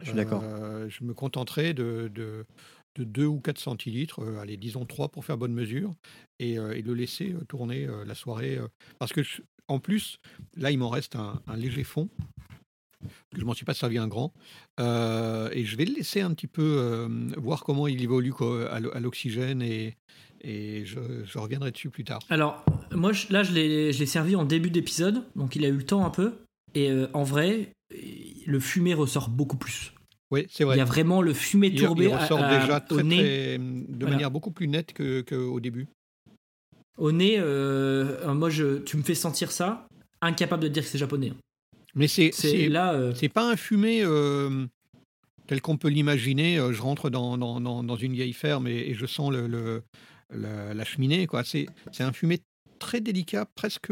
Je 0.00 0.06
suis 0.06 0.14
d'accord. 0.14 0.42
Euh, 0.44 0.88
je 0.88 1.04
me 1.04 1.14
contenterai 1.14 1.72
de, 1.72 2.10
de, 2.14 2.44
de 2.96 3.04
2 3.04 3.26
ou 3.26 3.40
4 3.40 3.58
centilitres, 3.58 4.20
euh, 4.20 4.40
allez, 4.40 4.56
disons 4.56 4.84
3 4.84 5.08
pour 5.08 5.24
faire 5.24 5.36
bonne 5.36 5.52
mesure, 5.52 5.94
et, 6.38 6.58
euh, 6.58 6.80
le 6.80 6.94
laisser 6.94 7.32
euh, 7.32 7.44
tourner 7.48 7.88
la 8.06 8.14
soirée. 8.14 8.58
parce 8.98 9.12
que, 9.12 9.22
en 9.68 9.80
plus, 9.80 10.20
là, 10.56 10.70
il 10.70 10.78
m'en 10.78 10.88
reste 10.88 11.16
un, 11.16 11.40
léger 11.56 11.82
fond. 11.84 12.08
Je 13.36 13.44
m'en 13.44 13.54
suis 13.54 13.64
pas 13.64 13.74
servi 13.74 13.98
un 13.98 14.06
grand. 14.06 14.32
Et 14.78 15.64
je 15.64 15.76
vais 15.76 15.84
le 15.84 15.94
laisser 15.94 16.20
un 16.20 16.32
petit 16.32 16.46
peu 16.46 17.08
voir 17.36 17.64
comment 17.64 17.88
il 17.88 18.00
évolue 18.02 18.32
à 18.70 18.78
l'o- 18.78 18.94
à 18.94 19.00
l'oxygène 19.00 19.62
et, 19.62 19.96
je, 20.44 21.38
reviendrai 21.38 21.72
dessus 21.72 21.90
plus 21.90 22.04
tard. 22.04 22.20
Alors, 22.30 22.64
moi, 22.92 23.10
là, 23.30 23.42
je 23.42 23.52
l'ai 23.52 24.06
servi 24.06 24.36
en 24.36 24.44
début 24.44 24.70
d'épisode, 24.70 25.24
donc 25.34 25.56
il 25.56 25.64
a 25.64 25.68
eu 25.68 25.76
le 25.76 25.84
temps 25.84 26.04
un 26.06 26.10
peu. 26.10 26.34
Et 26.74 26.92
en 27.12 27.24
vrai, 27.24 27.72
le 27.90 28.60
fumé 28.60 28.94
ressort 28.94 29.28
beaucoup 29.28 29.56
plus. 29.56 29.92
Oui, 30.32 30.46
c'est 30.50 30.64
Il 30.64 30.66
vrai. 30.66 30.76
y 30.78 30.80
a 30.80 30.84
vraiment 30.84 31.22
le 31.22 31.32
fumé 31.34 31.68
Il, 31.68 31.80
tourbé 31.80 32.06
il 32.06 32.14
ressort 32.14 32.40
à- 32.40 32.46
à- 32.48 32.60
déjà 32.60 32.76
au 32.90 32.94
très, 32.94 33.02
nez. 33.04 33.16
très- 33.18 33.58
de 33.58 33.84
Voilà. 34.00 34.10
manière 34.14 34.30
beaucoup 34.30 34.50
plus 34.50 34.66
nette 34.68 34.92
qu'au 34.92 35.22
que 35.22 35.60
début. 35.60 35.86
Au 36.98 37.12
nez, 37.12 37.36
euh, 37.38 38.32
moi, 38.34 38.50
je, 38.50 38.78
tu 38.78 38.96
me 38.96 39.02
fais 39.02 39.14
sentir 39.14 39.52
ça, 39.52 39.86
incapable 40.22 40.62
de 40.64 40.68
dire 40.68 40.82
que 40.82 40.88
c'est 40.88 40.98
japonais. 40.98 41.30
hein. 41.30 41.36
Mais 41.94 42.08
c'est 42.08 42.30
là. 42.68 42.92
euh, 42.94 43.14
C'est 43.14 43.28
pas 43.28 43.50
un 43.50 43.56
fumé. 43.56 44.02
euh, 44.02 44.66
tel 45.46 45.60
qu'on 45.60 45.76
peut 45.76 45.88
l'imaginer. 45.88 46.58
Euh, 46.58 46.72
Je 46.72 46.82
rentre 46.82 47.08
dans, 47.08 47.38
dans, 47.38 47.60
dans- 47.60 47.84
dans 47.84 47.96
une 47.96 48.12
vieille 48.14 48.32
ferme 48.32 48.66
et, 48.66 48.76
et 48.90 48.94
je 48.94 49.06
sens 49.06 49.30
le, 49.30 49.46
le- 49.46 49.82
la 50.30 50.84
cheminée. 50.84 51.26
quoi. 51.28 51.44
C'est 51.44 51.66
c'est 51.92 52.02
un 52.02 52.12
fumet 52.12 52.40
très 52.80 53.00
délicat, 53.00 53.46
presque. 53.54 53.90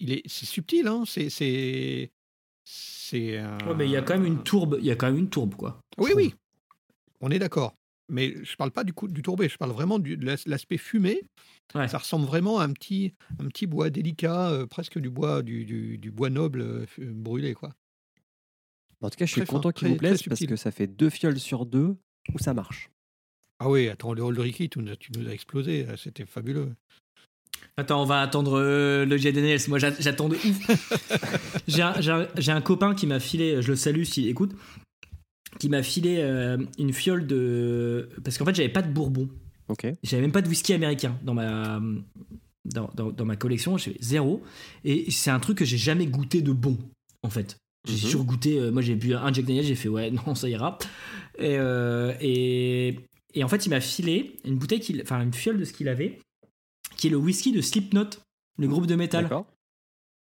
Il 0.00 0.12
est, 0.12 0.22
c'est 0.26 0.46
subtil, 0.46 0.86
hein. 0.88 1.02
C'est, 1.06 1.28
c'est, 2.70 3.32
c'est. 3.32 3.38
un- 3.38 3.58
Ouais, 3.66 3.74
mais 3.74 3.86
il 3.86 3.90
y 3.90 3.96
a 3.96 4.02
quand 4.02 4.14
même 4.14 4.26
une 4.26 4.42
tourbe, 4.42 4.76
il 4.80 4.84
y 4.86 4.90
a 4.90 4.96
quand 4.96 5.06
même 5.06 5.18
une 5.18 5.30
tourbe, 5.30 5.54
quoi. 5.54 5.80
Oui, 5.96 6.10
oui. 6.14 6.34
On 7.20 7.30
est 7.30 7.38
d'accord. 7.38 7.74
Mais 8.10 8.34
je 8.44 8.56
parle 8.56 8.70
pas 8.70 8.84
du 8.84 8.92
coup 8.94 9.06
du 9.08 9.20
tourbé. 9.22 9.48
Je 9.48 9.56
parle 9.58 9.72
vraiment 9.72 9.98
du- 9.98 10.16
de 10.16 10.24
l'as- 10.24 10.46
l'aspect 10.46 10.78
fumé. 10.78 11.20
Ouais. 11.74 11.88
Ça 11.88 11.98
ressemble 11.98 12.26
vraiment 12.26 12.58
à 12.58 12.64
un 12.64 12.72
petit, 12.72 13.12
un 13.38 13.46
petit 13.48 13.66
bois 13.66 13.90
délicat, 13.90 14.50
euh, 14.50 14.66
presque 14.66 14.98
du 14.98 15.10
bois, 15.10 15.42
du, 15.42 15.64
du- 15.66 15.98
du 15.98 16.10
bois 16.10 16.30
noble 16.30 16.60
euh, 16.62 16.86
fu- 16.86 17.04
brûlé, 17.06 17.52
quoi. 17.54 17.74
En 19.02 19.10
tout 19.10 19.16
cas, 19.16 19.26
je 19.26 19.32
suis 19.32 19.42
Très 19.42 19.46
content 19.52 19.70
qu'il 19.72 19.88
vous 19.88 19.96
plaise 19.96 20.22
parce 20.22 20.40
que 20.44 20.56
ça 20.56 20.70
fait 20.70 20.86
deux 20.86 21.10
fioles 21.10 21.38
sur 21.38 21.66
deux 21.66 21.96
où 22.34 22.38
ça 22.38 22.54
marche. 22.54 22.90
Ah 23.58 23.68
oui, 23.68 23.88
attends, 23.88 24.12
le 24.14 24.22
Old 24.22 24.38
Ricky, 24.38 24.68
tu, 24.70 24.78
nous 24.78 24.88
as- 24.90 25.32
explosé. 25.32 25.86
euh, 25.88 25.96
C'était 25.96 26.24
fabuleux. 26.26 26.74
Attends, 27.78 28.02
on 28.02 28.06
va 28.06 28.20
attendre 28.22 28.58
euh, 28.58 29.04
le 29.06 29.16
Jack 29.16 29.34
Daniels. 29.34 29.60
Moi, 29.68 29.78
j'a- 29.78 29.98
j'attends 30.00 30.28
de 30.28 30.34
ouf. 30.34 31.60
j'ai 31.68 31.82
un, 31.82 31.94
j'ai 32.00 32.10
un- 32.10 32.28
j'ai 32.36 32.50
un 32.50 32.60
copain 32.60 32.92
qui 32.94 33.06
m'a 33.06 33.20
filé, 33.20 33.62
je 33.62 33.68
le 33.68 33.76
salue 33.76 34.02
s'il 34.02 34.26
écoute, 34.26 34.50
qui 35.60 35.68
m'a 35.68 35.82
filé 35.84 36.16
euh, 36.18 36.58
une 36.78 36.92
fiole 36.92 37.26
de. 37.26 38.08
Parce 38.24 38.36
qu'en 38.36 38.44
fait, 38.44 38.54
j'avais 38.56 38.68
pas 38.68 38.82
de 38.82 38.92
bourbon. 38.92 39.28
Ok. 39.68 39.86
J'avais 40.02 40.22
même 40.22 40.32
pas 40.32 40.42
de 40.42 40.48
whisky 40.48 40.72
américain 40.72 41.16
dans 41.22 41.34
ma, 41.34 41.80
dans, 42.64 42.90
dans- 42.94 43.12
dans 43.12 43.24
ma 43.24 43.36
collection. 43.36 43.78
J'avais 43.78 43.96
zéro. 44.00 44.42
Et 44.84 45.08
c'est 45.12 45.30
un 45.30 45.38
truc 45.38 45.58
que 45.58 45.64
j'ai 45.64 45.78
jamais 45.78 46.06
goûté 46.06 46.42
de 46.42 46.50
bon, 46.52 46.76
en 47.22 47.30
fait. 47.30 47.56
J'ai 47.86 47.94
Mhm. 47.94 48.00
toujours 48.00 48.24
goûté. 48.24 48.58
euh, 48.58 48.72
moi, 48.72 48.82
j'ai 48.82 48.96
bu 48.96 49.14
un 49.14 49.32
Jack 49.32 49.44
Daniels, 49.44 49.64
j'ai 49.64 49.76
fait 49.76 49.88
ouais, 49.88 50.10
non, 50.26 50.34
ça 50.34 50.48
ira. 50.48 50.78
Et, 51.38 51.56
euh, 51.58 52.12
et, 52.20 52.98
et 53.34 53.44
en 53.44 53.48
fait, 53.48 53.66
il 53.66 53.68
m'a 53.70 53.80
filé 53.80 54.36
une 54.44 54.56
bouteille, 54.56 54.82
enfin 55.00 55.22
une 55.22 55.32
fiole 55.32 55.58
de 55.60 55.64
ce 55.64 55.72
qu'il 55.72 55.88
avait, 55.88 56.18
qui 56.98 57.06
est 57.06 57.10
le 57.10 57.16
whisky 57.16 57.52
de 57.52 57.62
Slipknot, 57.62 58.10
le 58.58 58.68
groupe 58.68 58.86
de 58.86 58.94
métal. 58.94 59.22
D'accord. 59.24 59.46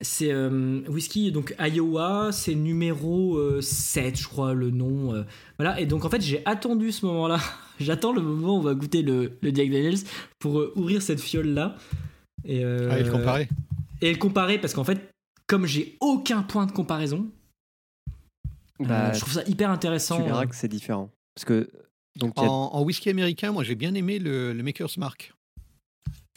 C'est 0.00 0.30
euh, 0.30 0.82
whisky, 0.88 1.32
donc 1.32 1.56
Iowa, 1.58 2.30
c'est 2.30 2.54
numéro 2.54 3.36
euh, 3.36 3.60
7, 3.60 4.16
je 4.16 4.28
crois, 4.28 4.54
le 4.54 4.70
nom. 4.70 5.12
euh, 5.12 5.24
voilà, 5.58 5.80
et 5.80 5.86
donc 5.86 6.04
en 6.04 6.08
fait, 6.10 6.20
j'ai 6.20 6.40
attendu 6.46 6.92
ce 6.92 7.04
moment-là. 7.06 7.40
J'attends 7.80 8.12
le 8.12 8.20
moment 8.22 8.54
où 8.54 8.58
on 8.58 8.62
va 8.62 8.74
goûter 8.74 9.02
le, 9.02 9.32
le 9.40 9.52
Jack 9.52 9.70
Daniels 9.70 9.98
pour 10.38 10.60
euh, 10.60 10.72
ouvrir 10.76 11.02
cette 11.02 11.20
fiole-là. 11.20 11.74
Et, 12.44 12.64
euh, 12.64 12.88
Allez, 12.92 13.02
le 13.02 13.10
comparer. 13.10 13.48
Et 14.00 14.12
le 14.12 14.18
comparer, 14.18 14.60
parce 14.60 14.72
qu'en 14.72 14.84
fait, 14.84 15.10
comme 15.48 15.66
j'ai 15.66 15.96
aucun 16.00 16.42
point 16.44 16.66
de 16.66 16.72
comparaison, 16.72 17.26
euh, 18.80 18.84
Bah, 18.84 19.12
je 19.12 19.18
trouve 19.20 19.32
ça 19.32 19.42
hyper 19.48 19.70
intéressant. 19.70 20.18
tu 20.18 20.22
verras 20.22 20.44
euh, 20.44 20.46
que 20.46 20.54
c'est 20.54 20.68
différent. 20.68 21.10
Parce 21.34 21.44
que. 21.44 21.68
Donc, 22.16 22.34
a- 22.36 22.42
En, 22.42 22.70
en 22.74 22.82
whisky 22.84 23.10
américain, 23.10 23.50
moi, 23.50 23.64
j'ai 23.64 23.74
bien 23.74 23.94
aimé 23.94 24.18
le, 24.20 24.52
le 24.52 24.62
Maker's 24.62 24.96
Mark. 24.96 25.32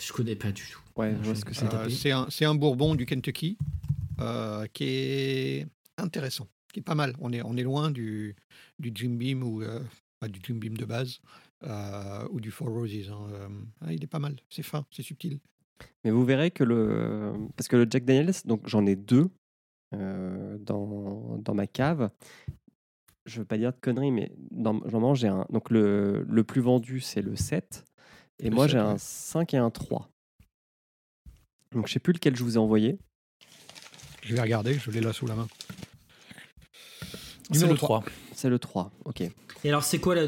Je 0.02 0.14
connais 0.14 0.36
pas 0.36 0.52
du 0.52 0.64
tout. 0.64 0.80
Ouais, 0.95 1.14
je 1.22 1.26
vois 1.26 1.36
ce 1.36 1.45
que 1.45 1.54
c'est. 1.54 1.74
Euh, 1.74 2.28
c'est 2.30 2.45
un, 2.45 2.56
bourbon 2.56 2.95
du 2.95 3.06
Kentucky 3.06 3.58
euh, 4.20 4.66
qui 4.74 4.84
est 4.86 5.68
intéressant, 5.97 6.47
qui 6.74 6.80
est 6.80 6.84
pas 6.84 6.95
mal. 6.95 7.16
On 7.20 7.32
est, 7.32 7.41
on 7.43 7.56
est 7.56 7.64
loin 7.64 7.91
du, 7.91 8.36
du 8.80 8.91
Jim 8.93 9.12
Beam 9.12 9.43
ou 9.43 9.62
euh, 9.62 9.80
pas 10.20 10.28
du 10.28 10.39
Jim 10.43 10.56
Beam 10.56 10.76
de 10.76 10.86
base 10.86 11.20
euh, 11.64 12.28
ou 12.32 12.39
du 12.39 12.52
Four 12.52 12.70
Roses. 12.70 13.10
hein. 13.12 13.49
Il 13.89 14.04
est 14.04 14.08
pas 14.08 14.20
mal, 14.20 14.36
c'est 14.49 14.64
fin, 14.64 14.86
c'est 14.91 15.04
subtil. 15.04 15.39
Mais 16.04 16.12
vous 16.12 16.26
verrez 16.26 16.52
que 16.52 16.64
le. 16.64 17.34
Parce 17.56 17.68
que 17.68 17.76
le 17.76 17.88
Jack 17.89 18.06
Daniels, 18.06 18.34
donc 18.45 18.68
j'en 18.68 18.86
ai 18.86 18.95
deux 18.95 19.30
euh, 19.93 20.58
dans, 20.60 21.38
dans 21.43 21.54
ma 21.54 21.68
cave. 21.68 22.10
Je 23.26 23.39
veux 23.39 23.45
pas 23.45 23.58
dire 23.58 23.72
de 23.72 23.80
conneries, 23.80 24.12
mais 24.12 24.32
j'en 24.52 25.14
j'ai 25.14 25.28
un. 25.28 25.45
Donc 25.49 25.70
le, 25.70 26.26
le 26.28 26.43
plus 26.43 26.62
vendu, 26.62 26.99
c'est 27.02 27.22
le 27.22 27.36
7. 27.36 27.86
Et 28.42 28.50
Le 28.50 28.56
moi, 28.56 28.66
7, 28.66 28.72
j'ai 28.72 28.78
un 28.80 28.98
5 28.98 29.54
et 29.54 29.58
un 29.58 29.70
3. 29.70 30.10
Donc 31.74 31.88
je 31.88 31.94
sais 31.94 32.00
plus 32.00 32.14
lequel 32.14 32.36
je 32.36 32.44
vous 32.44 32.56
ai 32.56 32.58
envoyé. 32.58 32.98
Je 34.24 34.36
vais 34.36 34.42
regarder, 34.42 34.74
je 34.74 34.92
l'ai 34.92 35.00
là 35.02 35.14
sous 35.14 35.26
la 35.28 35.36
main. 35.36 35.48
C'est 37.52 37.68
le 37.68 37.76
3. 37.76 38.04
C'est 38.34 38.50
le 38.50 38.60
3, 38.60 38.92
ok. 39.06 39.22
Et 39.64 39.70
alors, 39.70 39.84
c'est 39.84 40.00
quoi 40.00 40.16
la, 40.16 40.28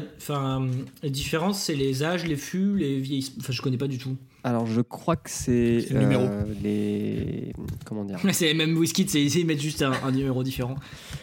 différence? 1.08 1.60
C'est 1.60 1.74
les 1.74 2.04
âges, 2.04 2.24
les 2.24 2.36
fûts, 2.36 2.76
les 2.76 3.00
vieilles. 3.00 3.34
Enfin, 3.40 3.52
je 3.52 3.60
connais 3.62 3.78
pas 3.78 3.88
du 3.88 3.98
tout. 3.98 4.16
Alors 4.44 4.66
je 4.66 4.82
crois 4.82 5.16
que 5.16 5.30
c'est 5.30 5.80
C'est 5.80 5.94
le 5.94 6.00
numéro. 6.00 6.22
euh, 6.22 6.44
les. 6.62 7.52
Comment 7.86 8.04
dire? 8.04 8.20
C'est 8.32 8.44
les 8.46 8.54
mêmes 8.54 8.76
whisky, 8.76 9.08
c'est 9.08 9.24
ils 9.24 9.46
mettent 9.46 9.60
juste 9.60 9.80
un, 9.82 9.92
un 9.92 10.12
numéro 10.12 10.44
différent. 10.44 10.76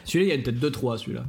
Celui-là, 0.05 0.33
il 0.33 0.37
y 0.37 0.41
a 0.41 0.43
peut-être 0.43 0.59
2-3, 0.59 0.97
celui-là. 0.97 1.25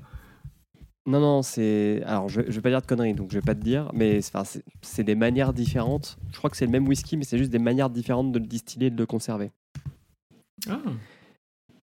Non, 1.06 1.18
non, 1.20 1.42
c'est. 1.42 2.00
Alors, 2.04 2.28
je, 2.28 2.42
je 2.46 2.52
vais 2.52 2.60
pas 2.60 2.68
dire 2.70 2.80
de 2.80 2.86
conneries, 2.86 3.14
donc 3.14 3.30
je 3.32 3.38
vais 3.38 3.44
pas 3.44 3.56
te 3.56 3.60
dire, 3.60 3.90
mais 3.92 4.20
c'est- 4.20 4.30
enfin, 4.36 4.44
c'est 4.44 4.62
c'est 4.82 5.02
des 5.04 5.16
manières 5.16 5.52
différentes. 5.52 6.16
Je 6.32 6.36
crois 6.38 6.48
que 6.48 6.56
c'est 6.56 6.64
le 6.66 6.70
même 6.70 6.86
whisky, 6.86 7.16
mais 7.16 7.24
c'est 7.24 7.38
juste 7.38 7.50
des 7.50 7.58
manières 7.58 7.90
différentes 7.90 8.30
de 8.32 8.38
le 8.38 8.46
distiller 8.46 8.86
et 8.86 8.90
de 8.90 8.96
le 8.98 9.06
conserver. 9.06 9.50
Ah. 10.68 10.78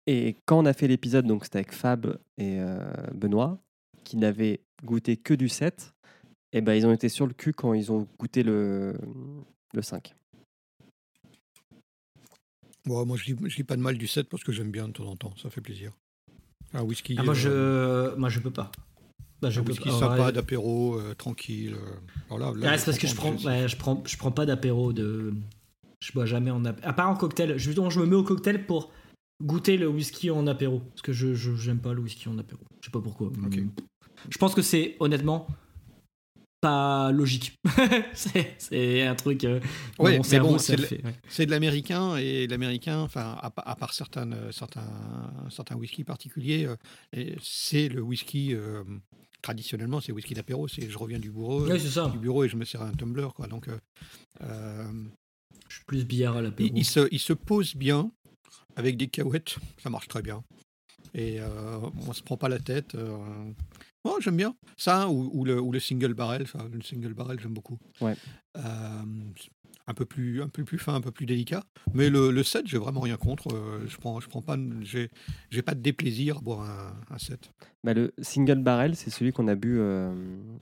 Et 0.07 0.37
quand 0.47 0.59
on 0.59 0.67
a 0.67 0.73
fait 0.73 0.87
l'épisode, 0.87 1.27
donc 1.27 1.45
c'était 1.45 1.59
avec 1.59 1.73
Fab 1.73 2.19
et 2.39 2.61
euh, 2.61 2.81
Benoît, 3.13 3.59
qui 4.05 4.17
n'avaient 4.17 4.61
goûté 4.85 5.17
que 5.17 5.35
du 5.35 5.49
7, 5.49 5.93
et 6.53 6.61
ben 6.61 6.75
ils 6.75 6.87
ont 6.87 6.93
été 6.93 7.09
sur 7.09 7.27
le 7.27 7.35
cul 7.35 7.53
quand 7.53 7.75
ils 7.75 7.91
ont 7.91 8.07
goûté 8.19 8.43
le, 8.45 8.95
le 9.75 9.83
5. 9.83 10.15
Bon, 12.87 13.05
moi, 13.05 13.17
je 13.19 13.35
dis, 13.35 13.49
je 13.51 13.57
dis 13.57 13.65
pas 13.65 13.77
de 13.77 13.83
mal 13.83 13.99
du 13.99 14.07
7 14.07 14.29
parce 14.29 14.45
que 14.45 14.53
j'aime 14.53 14.71
bien 14.71 14.87
de 14.89 14.93
temps 14.93 15.07
en 15.07 15.17
temps, 15.17 15.35
ça 15.37 15.51
fait 15.51 15.61
plaisir. 15.61 15.93
Un 16.73 16.83
whisky. 16.83 17.17
Ah, 17.19 17.23
moi, 17.23 17.35
euh, 17.47 18.13
je, 18.13 18.17
moi, 18.17 18.29
je 18.29 18.39
peux 18.41 18.51
pas. 18.53 18.71
Bah, 19.41 19.51
je 19.51 19.61
un 19.61 19.63
peux 19.63 19.71
whisky 19.71 19.89
pas. 19.89 19.99
sympa, 19.99 20.27
Ouais. 20.27 20.33
d'apéro, 20.33 20.97
euh, 20.99 21.15
tranquille. 21.15 21.75
euh, 21.75 21.95
voilà, 22.29 22.53
là, 22.57 22.71
Ah, 22.73 22.79
c'est 22.79 22.87
parce 22.87 22.99
que 22.99 23.07
je 23.07 23.15
prends, 23.15 23.35
ouais, 23.37 23.69
je 23.69 23.77
prends, 23.77 24.03
je 24.05 24.17
prends 24.17 24.33
pas 24.33 24.47
d'apéro 24.47 24.93
de. 24.93 25.33
Je 26.01 26.13
bois 26.13 26.27
jamais 26.27 26.51
en 26.51 26.65
apéro. 26.65 26.89
À 26.89 26.93
part 26.93 27.09
en 27.11 27.15
cocktail. 27.17 27.57
Justement, 27.59 27.91
je 27.91 28.01
me 28.01 28.07
mets 28.07 28.17
au 28.17 28.23
cocktail 28.25 28.67
pour 28.67 28.91
goûter 29.43 29.77
le 29.77 29.89
whisky 29.89 30.31
en 30.31 30.47
apéro. 30.47 30.81
Parce 30.81 31.03
que 31.03 31.13
je, 31.13 31.35
je 31.35 31.55
j'aime 31.55 31.79
pas 31.79 31.93
le 31.93 32.01
whisky 32.01 32.29
en 32.29 32.39
apéro. 32.39 32.61
Je 32.81 32.87
sais 32.87 32.93
pas 32.93 33.01
pourquoi. 33.01 33.29
Ok. 33.29 33.61
Je 34.29 34.39
pense 34.39 34.55
que 34.55 34.63
c'est 34.63 34.97
honnêtement 35.01 35.47
pas 36.61 37.13
logique. 37.13 37.55
c'est, 38.15 39.03
un 39.07 39.15
truc. 39.15 39.45
euh, 39.45 39.61
bon, 39.99 40.23
ça 40.59 40.77
c'est 40.77 40.77
fait, 40.87 41.03
ouais. 41.05 41.47
De 41.47 41.51
l'américain 41.51 42.17
et 42.17 42.47
l'américain, 42.47 42.99
enfin, 43.01 43.37
à, 43.41 43.51
pa- 43.51 43.63
à 43.63 43.77
part 43.77 43.93
certains, 43.95 44.31
euh, 44.33 44.51
certains, 44.53 44.87
certains 45.51 45.77
whisky 45.77 46.05
particuliers, 46.05 46.67
euh, 47.17 47.35
c'est 47.43 47.89
le 47.89 48.01
whisky 48.03 48.55
euh, 48.55 48.83
traditionnellement, 49.43 50.01
c'est 50.01 50.13
whisky 50.13 50.35
d'apéro. 50.35 50.67
C'est 50.69 50.89
je 50.91 50.99
reviens 50.99 51.19
du 51.19 51.31
bureau, 51.31 51.67
ça. 51.79 52.09
du 52.09 52.19
bureau 52.19 52.45
et 52.45 52.49
je 52.49 52.57
me 52.57 52.65
sers 52.65 52.83
un 52.83 52.93
tumbler, 52.93 53.29
quoi. 53.35 53.47
Donc, 53.47 53.69
Je 54.41 55.75
suis 55.75 55.85
plus 55.87 56.05
bière 56.05 56.37
à 56.37 56.43
l'apéro. 56.43 56.69
il, 56.73 56.79
il 56.79 56.85
se, 56.85 57.09
il 57.13 57.21
se 57.21 57.33
pose 57.33 57.75
bien 57.77 58.11
avec 58.77 58.97
des 58.97 59.09
cahuètes, 59.09 59.57
ça 59.83 59.91
marche 59.91 60.09
très 60.09 60.23
bien. 60.23 60.43
Et 61.15 61.39
on 62.07 62.13
se 62.13 62.23
prend 62.23 62.37
pas 62.37 62.49
la 62.49 62.59
tête. 62.59 62.97
Oh, 64.09 64.19
j'aime 64.21 64.37
bien 64.37 64.55
ça 64.77 65.09
ou, 65.09 65.31
ou 65.33 65.45
le, 65.45 65.61
ou 65.61 65.73
le 65.73 65.81
single 65.81 66.15
barrel. 66.15 66.47
Ça, 66.47 66.59
le 66.73 66.81
single 66.83 67.15
barrel, 67.15 67.39
j'aime 67.41 67.55
beaucoup. 67.55 67.79
Ouais. 68.01 68.15
Euh, 68.57 69.03
un 69.91 69.95
peu 69.95 70.05
plus, 70.05 70.43
un 70.43 70.49
peu 70.49 70.65
plus 70.65 70.77
fin, 70.79 70.95
un 70.95 71.01
peu 71.01 71.11
plus 71.11 71.25
délicat. 71.25 71.63
Mais 71.95 72.11
le, 72.11 72.31
le 72.31 72.43
7, 72.43 72.67
j'ai 72.67 72.77
vraiment 72.77 73.01
rien 73.01 73.17
contre. 73.17 73.49
euh, 73.55 73.87
je 73.89 73.97
prends, 73.97 74.21
je 74.21 74.29
prends 74.29 74.43
pas, 74.43 74.57
j'ai, 74.83 75.09
j'ai 75.51 75.63
pas 75.63 75.75
de 75.75 75.81
déplaisir 75.81 76.39
à 76.39 76.41
boire 76.41 76.61
un, 76.69 77.15
un 77.15 77.19
7. 77.19 77.51
Bah, 77.85 77.95
le 77.95 78.13
single 78.21 78.63
barrel, 78.63 78.97
c'est 78.97 79.09
celui 79.11 79.33
qu'on 79.33 79.49
a 79.49 79.55
bu. 79.55 79.79
euh, 79.79 80.13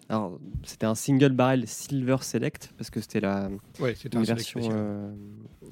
Alors, 0.08 0.38
c'était 0.62 0.86
un 0.86 0.94
single 0.94 1.30
barrel 1.32 1.66
Silver 1.66 2.18
Select, 2.20 2.72
parce 2.78 2.90
que 2.90 3.00
c'était 3.00 3.20
la 3.20 3.48
Ouais, 3.80 3.96
c'était 3.96 4.16
une 4.16 4.22
un 4.22 4.26
select 4.26 4.54
version 4.54 4.70
euh, 4.72 5.12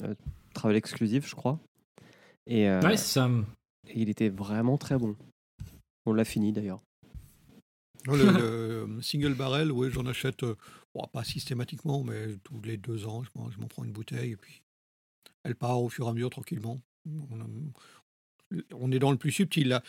euh, 0.02 0.14
travel 0.52 0.76
exclusive, 0.76 1.24
je 1.28 1.34
crois. 1.36 1.60
Et, 2.48 2.68
euh, 2.68 2.80
Ouais, 2.82 2.96
c'est 2.96 3.12
ça. 3.20 3.30
et 3.88 4.00
il 4.00 4.08
était 4.08 4.30
vraiment 4.30 4.78
très 4.78 4.98
bon. 4.98 5.14
On 6.06 6.12
l'a 6.12 6.24
fini 6.24 6.52
d'ailleurs. 6.52 6.82
Le, 8.12 8.86
le 8.86 9.02
single 9.02 9.34
barrel, 9.34 9.72
ouais, 9.72 9.90
j'en 9.90 10.04
achète, 10.04 10.42
euh, 10.42 10.56
pas 11.12 11.24
systématiquement, 11.24 12.04
mais 12.04 12.36
tous 12.44 12.60
les 12.62 12.76
deux 12.76 13.06
ans, 13.06 13.22
je 13.24 13.30
m'en, 13.38 13.66
prends 13.66 13.84
une 13.84 13.92
bouteille 13.92 14.32
et 14.32 14.36
puis 14.36 14.62
elle 15.42 15.54
part 15.54 15.82
au 15.82 15.88
fur 15.88 16.06
et 16.06 16.10
à 16.10 16.12
mesure 16.12 16.30
tranquillement. 16.30 16.80
On, 18.72 18.92
est 18.92 18.98
dans 18.98 19.10
le 19.10 19.16
plus 19.16 19.32
subtil 19.32 19.68
là. 19.68 19.82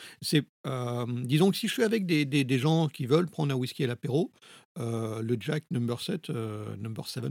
Euh, 0.66 1.06
disons 1.24 1.52
que 1.52 1.58
si 1.58 1.68
je 1.68 1.74
suis 1.74 1.84
avec 1.84 2.06
des, 2.06 2.60
gens 2.60 2.88
qui 2.88 3.06
veulent 3.06 3.30
prendre 3.30 3.54
un 3.54 3.58
whisky 3.58 3.84
à 3.84 3.88
l'apéro, 3.88 4.32
euh, 4.80 5.22
le 5.22 5.38
Jack 5.40 5.64
number 5.72 6.00
7, 6.02 6.30
euh, 6.30 6.76
number 6.78 7.08
7, 7.08 7.26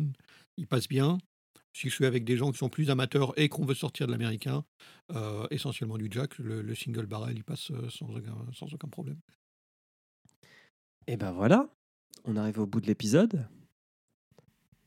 il 0.56 0.66
passe 0.66 0.88
bien. 0.88 1.18
Si 1.74 1.88
je 1.88 1.94
suis 1.94 2.06
avec 2.06 2.24
des 2.24 2.36
gens 2.36 2.52
qui 2.52 2.58
sont 2.58 2.68
plus 2.68 2.88
amateurs 2.88 3.36
et 3.36 3.48
qu'on 3.48 3.64
veut 3.64 3.74
sortir 3.74 4.06
de 4.06 4.12
l'américain, 4.12 4.64
euh, 5.12 5.46
essentiellement 5.50 5.98
du 5.98 6.08
Jack, 6.08 6.38
le, 6.38 6.62
le 6.62 6.74
single 6.74 7.06
barrel, 7.06 7.36
il 7.36 7.42
passe 7.42 7.72
euh, 7.72 7.90
sans 7.90 8.72
aucun 8.72 8.88
problème. 8.88 9.18
Et 11.06 11.16
ben 11.16 11.32
voilà, 11.32 11.68
on 12.24 12.36
arrive 12.36 12.58
au 12.60 12.66
bout 12.66 12.80
de 12.80 12.86
l'épisode. 12.86 13.46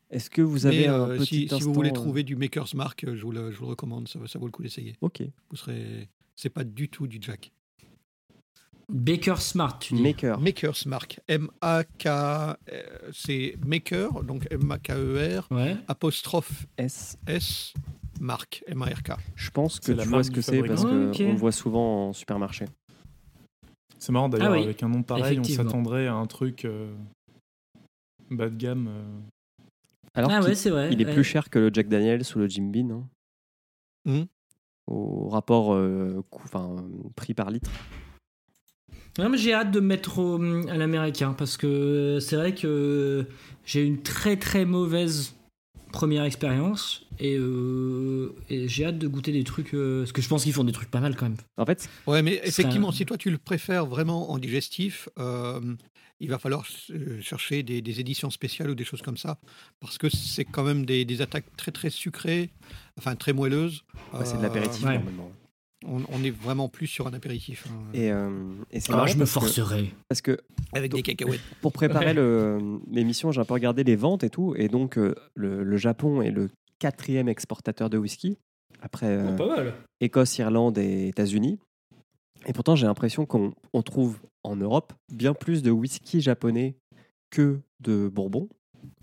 Est-ce 0.09 0.29
que 0.29 0.41
vous 0.41 0.65
avez 0.65 0.81
Mais, 0.81 0.87
un 0.87 1.09
euh, 1.09 1.17
petit 1.17 1.49
si, 1.49 1.59
vous 1.61 1.73
voulez 1.73 1.89
euh, 1.89 1.93
trouver 1.93 2.23
du 2.23 2.35
Maker's 2.37 2.73
Mark, 2.73 3.03
euh, 3.03 3.15
je 3.15 3.23
vous 3.23 3.31
le, 3.31 3.51
je 3.51 3.57
vous 3.57 3.65
le 3.65 3.69
recommande, 3.71 4.07
ça, 4.07 4.17
va- 4.19 4.27
ça 4.27 4.39
vaut 4.39 4.45
le 4.45 4.51
coup 4.51 4.63
d'essayer. 4.63 4.95
Ok. 5.01 5.21
Vous 5.49 5.57
serez, 5.57 6.07
c'est 6.35 6.49
pas 6.49 6.63
du 6.63 6.87
tout 6.89 7.07
du 7.07 7.17
Jack. 7.21 7.51
Baker 8.89 9.35
Smart, 9.39 9.77
tu 9.79 9.95
dis. 9.95 10.01
Maker. 10.01 10.39
Maker's 10.39 10.85
Mark. 10.85 11.19
M-A-K. 11.27 12.05
euh, 12.07 12.53
C'est 13.11 13.57
Maker, 13.65 14.23
donc 14.23 14.47
M-A-K-E-R, 14.49 15.47
Ouais. 15.51 15.75
apostrophe 15.89 16.65
S. 16.77 17.17
S, 17.27 17.73
Mark, 18.21 18.63
M-A-R-K. 18.65 19.11
Je 19.35 19.49
pense 19.49 19.81
que 19.81 19.91
tu 19.91 20.07
vois 20.07 20.23
ce 20.23 20.31
que 20.31 20.39
c'est 20.39 20.63
parce 20.63 20.83
qu'on 20.83 21.09
Ok. 21.09 21.19
le 21.19 21.35
voit 21.35 21.51
souvent 21.51 22.07
en 22.09 22.13
supermarché. 22.13 22.63
C'est 23.99 24.11
marrant 24.11 24.29
d'ailleurs, 24.29 24.51
Ah 24.51 24.57
oui, 24.57 24.63
avec 24.63 24.83
un 24.83 24.89
nom 24.89 25.01
pareil, 25.03 25.39
on 25.39 25.43
s'attendrait 25.43 26.07
à 26.07 26.13
un 26.13 26.25
truc 26.27 26.65
euh, 26.65 26.93
bas 28.29 28.49
de 28.49 28.55
gamme. 28.55 28.87
euh. 28.87 29.63
Alors 30.13 30.31
ah 30.31 30.39
qu'il 30.39 30.49
ouais, 30.49 30.55
c'est 30.55 30.69
vrai. 30.69 30.89
il 30.91 31.01
est 31.01 31.05
ouais. 31.05 31.13
plus 31.13 31.23
cher 31.23 31.49
que 31.49 31.59
le 31.59 31.69
Jack 31.73 31.87
Daniels 31.87 32.21
ou 32.35 32.39
le 32.39 32.47
Jim 32.47 32.69
Beam. 32.69 32.91
hein. 32.91 33.07
Mhm. 34.05 34.27
Au 34.87 35.27
rapport 35.29 35.73
euh, 35.73 36.23
coût- 36.29 36.43
enfin, 36.45 36.85
prix 37.15 37.33
par 37.33 37.49
litre. 37.51 37.69
Non, 39.19 39.29
mais 39.29 39.37
j'ai 39.37 39.53
hâte 39.53 39.71
de 39.71 39.79
me 39.79 39.87
mettre 39.87 40.19
au- 40.19 40.67
à 40.69 40.77
l'américain 40.77 41.33
parce 41.33 41.57
que 41.57 42.19
c'est 42.21 42.35
vrai 42.35 42.53
que 42.53 43.25
j'ai 43.65 43.83
une 43.83 44.01
très 44.01 44.37
très 44.37 44.63
mauvaise 44.63 45.35
première 45.97 46.23
expérience 46.25 47.03
et, 47.19 47.35
euh, 47.39 48.35
et 48.49 48.67
j'ai 48.67 48.85
hâte 48.85 48.99
de 48.99 49.07
goûter 49.07 49.31
des 49.31 49.43
trucs 49.43 49.73
euh, 49.73 50.01
parce 50.01 50.11
que 50.11 50.21
je 50.21 50.27
pense 50.29 50.43
qu'ils 50.43 50.53
font 50.53 50.63
des 50.63 50.71
trucs 50.71 50.91
pas 50.91 50.99
mal 50.99 51.15
quand 51.15 51.25
même. 51.27 51.37
En 51.57 51.65
fait, 51.65 51.89
Ouais, 52.05 52.21
mais 52.21 52.39
effectivement, 52.43 52.89
un- 52.89 52.91
si 52.91 53.03
toi 53.05 53.17
tu 53.17 53.31
le 53.31 53.39
préfères 53.39 53.85
vraiment 53.87 54.29
en 54.31 54.37
digestif, 54.37 55.09
euh, 55.17 55.59
il 56.19 56.29
va 56.29 56.37
falloir 56.37 56.65
chercher 57.21 57.63
des, 57.63 57.81
des 57.81 57.99
éditions 57.99 58.29
spéciales 58.29 58.69
ou 58.69 58.75
des 58.75 58.83
choses 58.85 59.01
comme 59.01 59.17
ça, 59.17 59.39
parce 59.79 59.97
que 59.97 60.07
c'est 60.09 60.45
quand 60.45 60.63
même 60.63 60.85
des, 60.85 61.03
des 61.03 61.21
attaques 61.21 61.45
très 61.57 61.71
très 61.71 61.89
sucrées, 61.89 62.51
enfin 62.99 63.15
très 63.15 63.33
moelleuses. 63.33 63.83
ouais, 64.13 64.25
c'est 64.25 64.33
de 64.33 64.39
Euh, 64.39 64.41
l'apéritif 64.43 64.83
ouais. 64.85 64.97
normalement. 64.99 65.31
On, 65.85 66.01
on 66.09 66.23
est 66.23 66.31
vraiment 66.31 66.69
plus 66.69 66.87
sur 66.87 67.05
un 67.07 67.13
apéritif. 67.13 67.67
hein, 67.69 67.89
Et, 67.93 68.11
euh, 68.11 68.29
et 68.71 68.79
c'est 68.79 68.91
Ah, 68.91 68.95
marrant 68.97 69.07
je 69.07 69.15
me 69.15 69.19
que- 69.21 69.25
forcerai. 69.29 69.93
parce 70.09 70.21
que 70.21 70.39
avec 70.73 70.91
des 70.93 71.03
cacahuètes. 71.03 71.39
pour 71.61 71.71
préparer 71.71 72.17
Ouais. 72.19 72.79
l'émission, 72.91 73.31
j'ai 73.31 73.39
un 73.41 73.45
peu 73.45 73.53
regardé 73.53 73.83
les 73.83 73.95
ventes 73.95 74.23
et 74.23 74.29
tout. 74.29 74.55
Et 74.57 74.69
donc, 74.69 74.97
euh, 74.97 75.13
le, 75.35 75.63
le 75.63 75.77
Japon 75.77 76.21
est 76.21 76.31
le 76.31 76.49
quatrième 76.79 77.29
exportateur 77.29 77.89
de 77.91 77.97
whisky, 77.97 78.37
après 78.81 79.05
euh, 79.07 79.31
Oh, 79.33 79.35
pas 79.37 79.47
mal. 79.55 79.73
Écosse, 80.01 80.37
Irlande 80.39 80.77
et 80.79 81.07
États-Unis. 81.09 81.59
Et 82.47 82.53
pourtant, 82.53 82.75
j'ai 82.75 82.87
l'impression 82.87 83.25
qu'on 83.25 83.53
on 83.73 83.81
trouve 83.83 84.19
en 84.43 84.55
Europe 84.55 84.93
bien 85.13 85.33
plus 85.33 85.61
de 85.61 85.69
whisky 85.71 86.21
japonais 86.21 86.75
que 87.29 87.59
de 87.81 88.07
bourbon 88.07 88.47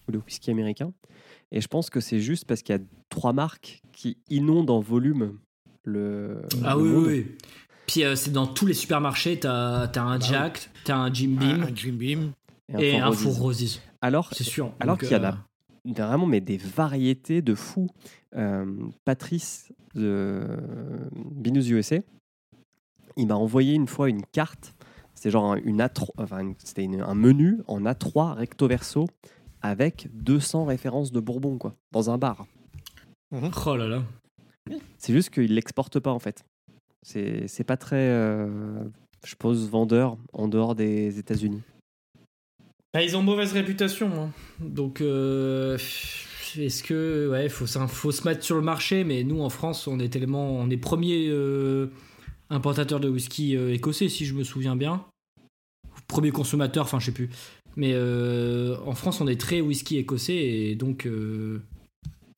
ou 0.08 0.12
de 0.12 0.18
whisky 0.18 0.50
américain. 0.50 0.92
Et 1.52 1.60
je 1.60 1.68
pense 1.68 1.88
que 1.90 2.00
c'est 2.00 2.20
juste 2.20 2.46
parce 2.46 2.62
qu'il 2.62 2.74
y 2.74 2.78
a 2.78 2.82
trois 3.10 3.32
marques 3.32 3.80
qui 3.92 4.18
inondent 4.28 4.70
en 4.70 4.80
volume 4.80 5.38
le. 5.84 6.42
Ah 6.64 6.74
le 6.74 6.80
oui, 6.82 6.88
monde. 6.88 7.04
oui, 7.06 7.12
oui. 7.28 7.36
Puis 7.86 8.04
euh, 8.04 8.16
c'est 8.16 8.30
dans 8.32 8.46
tous 8.46 8.66
les 8.66 8.74
supermarchés, 8.74 9.38
t'as 9.40 9.82
as 9.84 10.00
un 10.00 10.18
Bah 10.18 10.24
Jack, 10.26 10.70
t'as 10.84 10.96
un 10.96 11.12
Jim 11.12 11.36
Beam 11.38 11.62
un 11.62 11.74
Jim 11.74 11.92
Beam. 11.92 12.32
et 12.78 12.96
un 12.98 13.12
Four 13.12 13.36
Roses. 13.36 13.60
Roses. 13.62 13.80
Alors, 14.00 14.30
C'est 14.32 14.44
sûr. 14.44 14.72
alors 14.80 14.96
qu'il 14.98 15.10
y 15.10 15.16
en 15.16 15.24
a 15.24 15.28
euh, 15.32 15.92
vraiment 15.92 16.26
mais 16.26 16.40
des 16.40 16.56
variétés 16.56 17.42
de 17.42 17.54
fous. 17.54 17.88
Euh, 18.36 18.64
Patrice 19.04 19.72
de 19.94 20.46
Binous 21.14 21.68
USA, 21.70 21.96
il 23.16 23.26
m'a 23.26 23.34
envoyé 23.36 23.74
une 23.74 23.86
fois 23.86 24.08
une 24.08 24.22
carte. 24.32 24.74
C'était 25.14 25.30
genre 25.30 25.52
un- 25.52 25.56
une 25.64 25.80
A3, 25.80 26.08
enfin, 26.18 26.52
c'était 26.58 26.82
une- 26.84 27.00
un 27.02 27.14
menu 27.14 27.60
en 27.68 27.84
A3 27.84 28.34
recto 28.34 28.66
verso 28.66 29.06
avec 29.62 30.08
200 30.14 30.64
références 30.64 31.12
de 31.12 31.20
Bourbon 31.20 31.56
quoi, 31.58 31.74
dans 31.92 32.10
un 32.10 32.18
bar. 32.18 32.46
Oh 33.32 33.76
là 33.76 33.86
là. 33.88 34.02
C'est 34.98 35.12
juste 35.12 35.30
qu'il 35.30 35.54
l'exporte 35.54 36.00
pas 36.00 36.12
en 36.12 36.18
fait. 36.18 36.44
C'est 37.02 37.64
pas 37.66 37.76
très, 37.76 38.08
euh, 38.08 38.48
je 39.24 39.34
pose 39.34 39.68
vendeur 39.68 40.16
en 40.32 40.48
dehors 40.48 40.74
des 40.74 41.18
États-Unis. 41.18 41.62
Bah, 42.94 43.02
ils 43.02 43.16
ont 43.16 43.22
mauvaise 43.22 43.52
réputation. 43.52 44.10
hein. 44.14 44.30
Donc, 44.60 45.00
euh, 45.00 45.76
est-ce 46.56 46.82
que. 46.82 47.28
Ouais, 47.30 47.48
faut, 47.48 47.66
faut 47.66 48.12
se 48.12 48.26
mettre 48.26 48.42
sur 48.42 48.56
le 48.56 48.62
marché, 48.62 49.04
mais 49.04 49.24
nous 49.24 49.42
en 49.42 49.50
France, 49.50 49.86
on 49.86 49.98
est 49.98 50.08
tellement. 50.08 50.56
On 50.56 50.70
est 50.70 50.76
premier 50.76 51.26
euh, 51.28 51.88
importateur 52.48 53.00
de 53.00 53.08
whisky 53.08 53.56
écossais, 53.56 54.08
si 54.08 54.24
je 54.24 54.34
me 54.34 54.44
souviens 54.44 54.76
bien. 54.76 55.04
Premier 56.06 56.30
consommateur, 56.30 56.84
enfin, 56.84 57.00
je 57.00 57.06
sais 57.06 57.12
plus. 57.12 57.30
Mais 57.76 57.94
en 57.96 58.94
France, 58.94 59.20
on 59.20 59.26
est 59.26 59.40
très 59.40 59.60
whisky 59.60 59.98
écossais 59.98 60.36
et 60.36 60.74
donc 60.76 61.08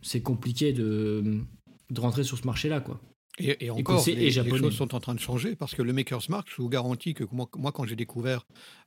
c'est 0.02 0.22
compliqué 0.22 0.72
de, 0.72 1.42
de 1.90 2.00
rentrer 2.00 2.24
sur 2.24 2.38
ce 2.38 2.44
marché-là, 2.46 2.80
quoi. 2.80 3.00
Et, 3.38 3.66
et 3.66 3.70
encore, 3.70 4.02
et 4.08 4.14
les, 4.14 4.30
choses 4.30 4.74
sont 4.74 4.94
en 4.94 5.00
train 5.00 5.14
de 5.14 5.20
changer 5.20 5.56
parce 5.56 5.74
que 5.74 5.82
le 5.82 5.92
Maker's 5.92 6.30
Mark, 6.30 6.48
je 6.50 6.62
vous 6.62 6.70
garantis 6.70 7.12
que 7.12 7.22
moi, 7.32 7.46
moi, 7.58 7.70
quand 7.70 7.84
j'ai 7.84 7.94
découvert 7.94 8.46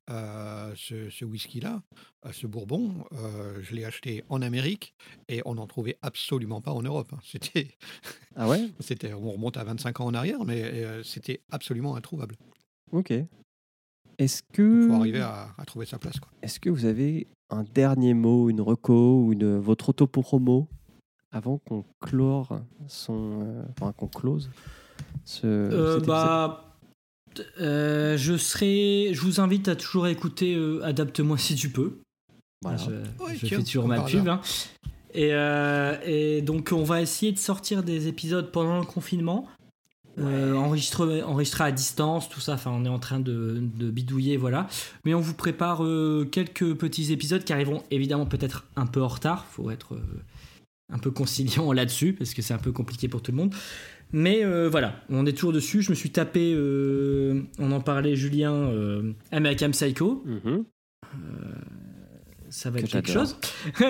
euh, 0.09 0.73
ce, 0.75 1.07
ce 1.11 1.23
whisky-là, 1.23 1.83
euh, 2.25 2.31
ce 2.31 2.47
bourbon, 2.47 3.05
euh, 3.11 3.59
je 3.61 3.75
l'ai 3.75 3.85
acheté 3.85 4.23
en 4.27 4.41
Amérique 4.41 4.95
et 5.27 5.43
on 5.45 5.53
n'en 5.53 5.67
trouvait 5.67 5.97
absolument 6.01 6.61
pas 6.61 6.71
en 6.71 6.81
Europe. 6.81 7.09
hein. 7.13 7.19
C'était, 7.23 7.75
Ah 8.35 8.47
ouais? 8.49 8.69
C'était, 8.79 9.13
on 9.13 9.31
remonte 9.31 9.55
à 9.57 9.63
25 9.63 9.99
ans 9.99 10.05
en 10.05 10.13
arrière, 10.15 10.43
mais 10.45 10.63
euh, 10.63 11.03
c'était 11.03 11.41
absolument 11.51 11.95
introuvable. 11.95 12.35
Ok. 12.91 13.11
Est-ce 14.17 14.41
Il 14.49 14.55
que 14.55 14.87
faut 14.87 14.93
arriver 14.95 15.19
à, 15.21 15.53
à 15.59 15.65
trouver 15.65 15.85
sa 15.85 15.99
place. 15.99 16.19
Quoi. 16.19 16.31
Est-ce 16.41 16.59
que 16.59 16.71
vous 16.71 16.85
avez 16.85 17.27
un 17.51 17.63
dernier 17.63 18.15
mot, 18.15 18.49
une 18.49 18.61
reco 18.61 19.25
ou 19.25 19.33
une, 19.33 19.59
votre 19.59 19.89
auto-promo? 19.89 20.67
Avant 21.31 21.57
qu'on 21.59 21.85
clore 22.01 22.59
son, 22.87 23.41
euh, 23.41 23.61
enfin 23.71 23.91
qu'on 23.93 24.07
close 24.07 24.49
ce, 25.25 25.45
Euh, 25.45 25.99
bah, 25.99 26.65
euh, 27.61 28.17
je 28.17 28.35
serai. 28.37 29.11
Je 29.13 29.21
vous 29.21 29.39
invite 29.39 29.67
à 29.67 29.75
toujours 29.75 30.07
écouter 30.07 30.55
euh, 30.55 30.81
Adapte-moi 30.83 31.37
si 31.37 31.55
tu 31.55 31.69
peux. 31.69 31.99
Voilà. 32.61 32.77
Je, 32.77 32.89
Ouais, 33.23 33.35
je 33.35 33.45
tiens, 33.45 33.57
fais 33.59 33.63
toujours 33.63 33.87
ma 33.87 34.01
pub. 34.01 34.27
hein. 34.27 34.41
Et, 35.13 35.29
euh, 35.33 35.95
et 36.05 36.41
donc, 36.41 36.69
on 36.71 36.83
va 36.83 37.01
essayer 37.01 37.31
de 37.31 37.37
sortir 37.39 37.83
des 37.83 38.07
épisodes 38.07 38.51
pendant 38.51 38.79
le 38.79 38.85
confinement. 38.85 39.47
Euh, 40.19 40.53
enregistré, 40.55 41.23
enregistré 41.23 41.63
à 41.63 41.71
distance, 41.71 42.27
tout 42.27 42.41
ça. 42.41 42.53
Enfin, 42.53 42.71
on 42.73 42.83
est 42.83 42.89
en 42.89 42.99
train 42.99 43.19
de, 43.21 43.61
de 43.77 43.89
bidouiller, 43.89 44.35
voilà. 44.35 44.67
Mais 45.05 45.13
on 45.13 45.21
vous 45.21 45.33
prépare 45.33 45.83
euh, 45.85 46.27
quelques 46.29 46.75
petits 46.75 47.13
épisodes 47.13 47.43
qui 47.43 47.53
arriveront 47.53 47.83
évidemment 47.89 48.25
peut-être 48.25 48.65
un 48.75 48.85
peu 48.85 49.01
en 49.01 49.07
retard. 49.07 49.45
Faut 49.45 49.71
être 49.71 49.93
euh, 49.95 50.01
un 50.89 50.97
peu 50.97 51.11
conciliant 51.11 51.71
là-dessus 51.73 52.13
parce 52.13 52.33
que 52.33 52.41
c'est 52.41 52.53
un 52.53 52.59
peu 52.59 52.71
compliqué 52.71 53.07
pour 53.07 53.21
tout 53.21 53.31
le 53.31 53.37
monde. 53.37 53.53
Mais 54.11 54.43
euh, 54.43 54.69
voilà, 54.69 54.95
on 55.09 55.25
est 55.25 55.33
toujours 55.33 55.53
dessus. 55.53 55.81
Je 55.83 55.91
me 55.91 55.95
suis 55.95 56.09
tapé, 56.09 56.53
euh, 56.55 57.43
on 57.59 57.71
en 57.71 57.79
parlait, 57.79 58.15
Julien, 58.15 58.53
euh, 58.53 59.13
American 59.31 59.69
Psycho. 59.71 60.23
Mhm. 60.25 60.63
Ça 62.49 62.71
va 62.71 62.79
Que 62.79 62.85
être 62.85 62.91
quelque 62.91 63.11
chose. 63.11 63.37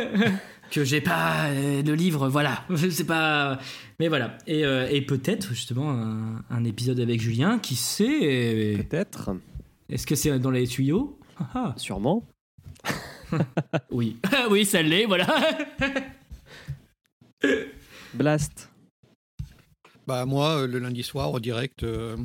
que 0.71 0.83
j'ai 0.83 0.99
pas 0.99 1.49
le 1.53 1.93
livre, 1.93 2.27
voilà. 2.27 2.65
Je 2.69 2.89
sais 2.89 3.05
pas. 3.05 3.59
Mais 4.01 4.09
voilà. 4.09 4.37
Et, 4.47 4.61
et 4.61 5.01
peut-être 5.01 5.53
justement 5.53 5.91
un, 5.91 6.43
un 6.49 6.63
épisode 6.65 6.99
avec 6.99 7.21
Julien, 7.21 7.57
qui 7.59 7.75
sait. 7.75 8.75
Peut-être, 8.89 9.31
Est-ce 9.89 10.05
que 10.05 10.15
c'est 10.15 10.37
dans 10.39 10.51
les 10.51 10.67
tuyaux? 10.67 11.17
Ah. 11.53 11.73
sûrement. 11.77 12.27
Oui. 13.91 14.17
oui, 14.49 14.65
ça 14.65 14.81
l'est, 14.81 15.05
voilà. 15.05 15.27
Blast. 18.13 18.69
Bah, 20.07 20.25
moi, 20.25 20.61
euh, 20.61 20.67
le 20.67 20.79
lundi 20.79 21.03
soir, 21.03 21.31
en 21.31 21.39
direct, 21.39 21.83
euh, 21.83 22.17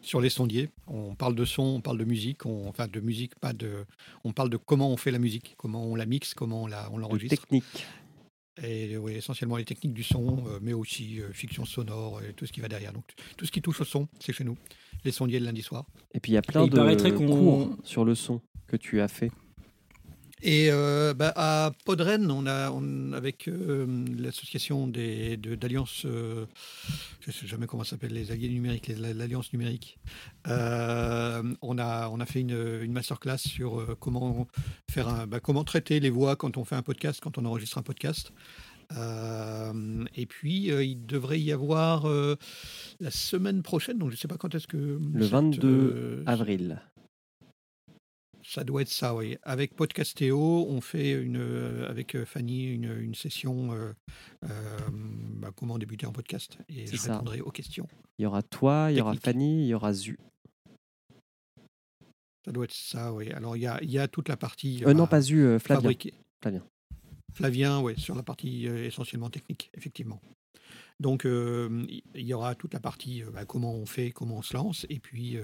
sur 0.00 0.20
les 0.20 0.30
sondiers, 0.30 0.70
on 0.86 1.14
parle 1.14 1.34
de 1.34 1.44
son, 1.44 1.62
on 1.62 1.80
parle 1.80 1.98
de 1.98 2.04
musique, 2.04 2.46
on, 2.46 2.68
enfin 2.68 2.86
de 2.88 3.00
musique, 3.00 3.34
pas 3.38 3.52
de. 3.52 3.84
On 4.24 4.32
parle 4.32 4.50
de 4.50 4.56
comment 4.56 4.90
on 4.90 4.96
fait 4.96 5.10
la 5.10 5.18
musique, 5.18 5.54
comment 5.58 5.84
on 5.84 5.94
la 5.96 6.06
mixe, 6.06 6.32
comment 6.34 6.62
on 6.62 6.66
la- 6.66 6.88
on 6.92 6.96
de 6.96 7.02
l'enregistre. 7.02 7.36
technique. 7.42 7.86
Et 8.62 8.96
oui, 8.96 9.12
essentiellement 9.12 9.58
les 9.58 9.66
techniques 9.66 9.92
du 9.92 10.02
son, 10.02 10.38
euh, 10.48 10.58
mais 10.62 10.72
aussi 10.72 11.20
euh, 11.20 11.30
fiction 11.34 11.66
sonore 11.66 12.22
et 12.22 12.32
tout 12.32 12.46
ce 12.46 12.52
qui 12.52 12.60
va 12.62 12.68
derrière. 12.68 12.94
Donc 12.94 13.04
tout 13.36 13.44
ce 13.44 13.52
qui 13.52 13.60
touche 13.60 13.82
au 13.82 13.84
son, 13.84 14.08
c'est 14.18 14.32
chez 14.32 14.44
nous. 14.44 14.56
Les 15.04 15.12
sondiers 15.12 15.38
le 15.38 15.44
lundi 15.44 15.60
soir. 15.60 15.84
Et 16.14 16.20
puis 16.20 16.32
il 16.32 16.36
y 16.36 16.38
a 16.38 16.42
plein 16.42 16.64
Et 16.64 16.70
de 16.70 17.10
cours 17.26 17.76
sur 17.84 18.06
le 18.06 18.14
son 18.14 18.40
que 18.66 18.76
tu 18.78 19.02
as 19.02 19.08
fait. 19.08 19.30
Et 20.42 20.68
euh, 20.70 21.14
bah, 21.14 21.32
à 21.34 21.72
Podren, 21.86 22.30
on 22.30 22.46
a, 22.46 22.70
on- 22.70 23.12
avec 23.14 23.48
euh, 23.48 23.86
l'association 24.18 24.86
des- 24.86 25.36
de- 25.38 25.54
d'alliances, 25.54 26.02
euh, 26.04 26.44
je 27.20 27.30
ne 27.30 27.32
sais 27.32 27.46
jamais 27.46 27.66
comment 27.66 27.84
ça 27.84 27.90
s'appelle, 27.90 28.12
les 28.12 28.30
alliés 28.30 28.50
numériques, 28.50 28.88
les- 28.88 29.14
l'alliance 29.14 29.50
numérique, 29.54 29.98
on, 30.46 30.50
a, 30.52 32.08
on 32.10 32.20
a 32.20 32.26
fait 32.26 32.40
une, 32.42 32.80
une 32.82 32.92
masterclass 32.92 33.38
sur 33.38 33.96
comment, 33.98 34.46
faire 34.90 35.08
un, 35.08 35.26
bah, 35.26 35.40
comment 35.40 35.64
traiter 35.64 36.00
les 36.00 36.10
voix 36.10 36.36
quand 36.36 36.58
on 36.58 36.64
fait 36.64 36.76
un 36.76 36.82
podcast, 36.82 37.20
quand 37.22 37.38
on 37.38 37.44
enregistre 37.46 37.78
un 37.78 37.82
podcast. 37.82 38.30
Euh, 38.96 40.04
et 40.14 40.26
puis, 40.26 40.70
euh, 40.70 40.84
il 40.84 41.06
devrait 41.06 41.40
y 41.40 41.50
avoir 41.50 42.06
euh, 42.08 42.36
la 43.00 43.10
semaine 43.10 43.62
prochaine, 43.62 43.98
donc 43.98 44.10
je 44.10 44.14
ne 44.14 44.18
sais 44.18 44.28
pas 44.28 44.36
quand 44.36 44.54
est-ce 44.54 44.68
que... 44.68 44.76
Le 44.76 45.22
cette, 45.22 45.30
22 45.32 45.68
euh, 45.68 46.22
avril. 46.26 46.80
Ça 48.46 48.62
doit 48.62 48.82
être 48.82 48.88
ça, 48.88 49.14
oui. 49.14 49.36
Avec 49.42 49.74
Podcastéo, 49.74 50.38
on 50.68 50.80
fait 50.80 51.12
une, 51.12 51.38
euh, 51.38 51.88
avec 51.88 52.14
euh, 52.14 52.24
Fanny 52.24 52.64
une, 52.64 52.96
une 53.00 53.14
session 53.14 53.72
euh, 53.72 53.92
euh, 54.44 54.48
bah, 54.90 55.50
comment 55.54 55.78
débuter 55.78 56.06
en 56.06 56.12
podcast. 56.12 56.58
Et 56.68 56.86
je 56.86 56.96
ça. 56.96 57.14
répondrai 57.14 57.40
aux 57.40 57.50
questions. 57.50 57.88
Il 58.18 58.22
y 58.22 58.26
aura 58.26 58.42
toi, 58.42 58.88
il 58.90 58.98
y 58.98 59.00
aura. 59.00 59.14
Fanny, 59.14 59.64
il 59.64 59.68
y 59.68 59.74
aura 59.74 59.92
Zu. 59.92 60.16
Ça 62.44 62.52
doit 62.52 62.64
être 62.64 62.72
ça, 62.72 63.12
oui. 63.12 63.32
Alors, 63.32 63.56
il 63.56 63.62
y 63.62 63.66
a, 63.66 63.82
il 63.82 63.90
y 63.90 63.98
a 63.98 64.06
toute 64.06 64.28
la 64.28 64.36
partie. 64.36 64.80
Non, 64.86 64.94
bah, 64.94 65.06
pas 65.08 65.32
euh, 65.32 65.58
Flavien. 65.58 65.92
Flavien. 66.40 66.62
Flavien, 67.34 67.80
oui, 67.80 67.98
sur 67.98 68.14
la 68.14 68.22
partie 68.22 68.66
essentiellement 68.66 69.28
technique, 69.28 69.70
effectivement. 69.74 70.20
Donc, 70.98 71.26
euh, 71.26 71.84
il 72.14 72.24
y 72.26 72.32
aura 72.32 72.54
toute 72.54 72.72
la 72.72 72.80
partie 72.80 73.22
euh, 73.22 73.26
bah, 73.30 73.44
comment 73.44 73.74
on 73.74 73.84
fait, 73.84 74.10
comment 74.12 74.38
on 74.38 74.42
se 74.42 74.54
lance, 74.56 74.86
et 74.88 74.98
puis 74.98 75.36
euh, 75.36 75.42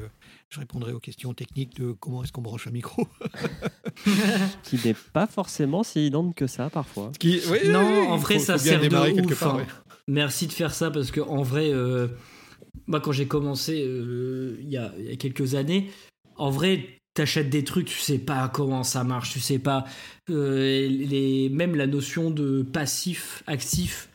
je 0.48 0.58
répondrai 0.60 0.92
aux 0.92 0.98
questions 0.98 1.34
techniques 1.34 1.76
de 1.78 1.92
comment 1.92 2.24
est-ce 2.24 2.32
qu'on 2.32 2.40
branche 2.40 2.66
un 2.66 2.70
micro. 2.70 3.06
Qui 4.64 4.78
n'est 4.84 4.96
pas 5.12 5.26
forcément 5.26 5.82
si 5.82 6.00
évidente 6.00 6.34
que 6.34 6.46
ça 6.46 6.70
parfois. 6.70 7.12
Qui- 7.18 7.40
oui, 7.50 7.58
oui, 7.64 7.68
Non, 7.70 7.80
oui, 7.80 8.06
en 8.08 8.16
vrai, 8.16 8.38
faut- 8.38 8.44
ça 8.44 8.58
faut 8.58 8.64
sert 8.64 8.80
de 8.80 8.86
ouf, 8.86 9.38
part, 9.40 9.54
hein. 9.54 9.58
ouais. 9.58 9.66
Merci 10.08 10.46
de 10.46 10.52
faire 10.52 10.72
ça 10.74 10.90
parce 10.90 11.10
que 11.10 11.20
en 11.20 11.42
vrai, 11.42 11.70
euh, 11.72 12.08
moi 12.86 13.00
quand 13.00 13.12
j'ai 13.12 13.26
commencé 13.26 13.84
euh, 13.86 14.56
il 14.60 14.68
y, 14.70 14.76
a, 14.76 14.92
il 14.98 15.04
y 15.04 15.12
a 15.12 15.16
quelques 15.16 15.54
années, 15.54 15.90
en 16.36 16.50
vrai, 16.50 16.98
t'achètes 17.14 17.50
des 17.50 17.62
trucs, 17.62 17.86
tu 17.88 17.98
sais 17.98 18.18
pas 18.18 18.48
comment 18.48 18.82
ça 18.84 19.04
marche, 19.04 19.32
tu 19.32 19.40
sais 19.40 19.58
pas 19.58 19.84
euh, 20.30 20.88
les, 20.88 21.50
même 21.50 21.76
la 21.76 21.86
notion 21.86 22.30
de 22.30 22.62
passif, 22.62 23.42
actif. 23.46 24.08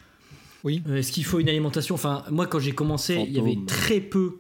Oui. 0.64 0.82
Euh, 0.88 0.98
Est-ce 0.98 1.12
qu'il 1.12 1.24
faut 1.26 1.40
une 1.40 1.50
alimentation? 1.50 1.96
Enfin, 1.96 2.24
moi 2.32 2.48
quand 2.48 2.60
j'ai 2.60 2.72
commencé, 2.74 3.16
il 3.28 3.34
y 3.34 3.40
avait 3.40 3.58
très 3.68 4.00
peu. 4.02 4.38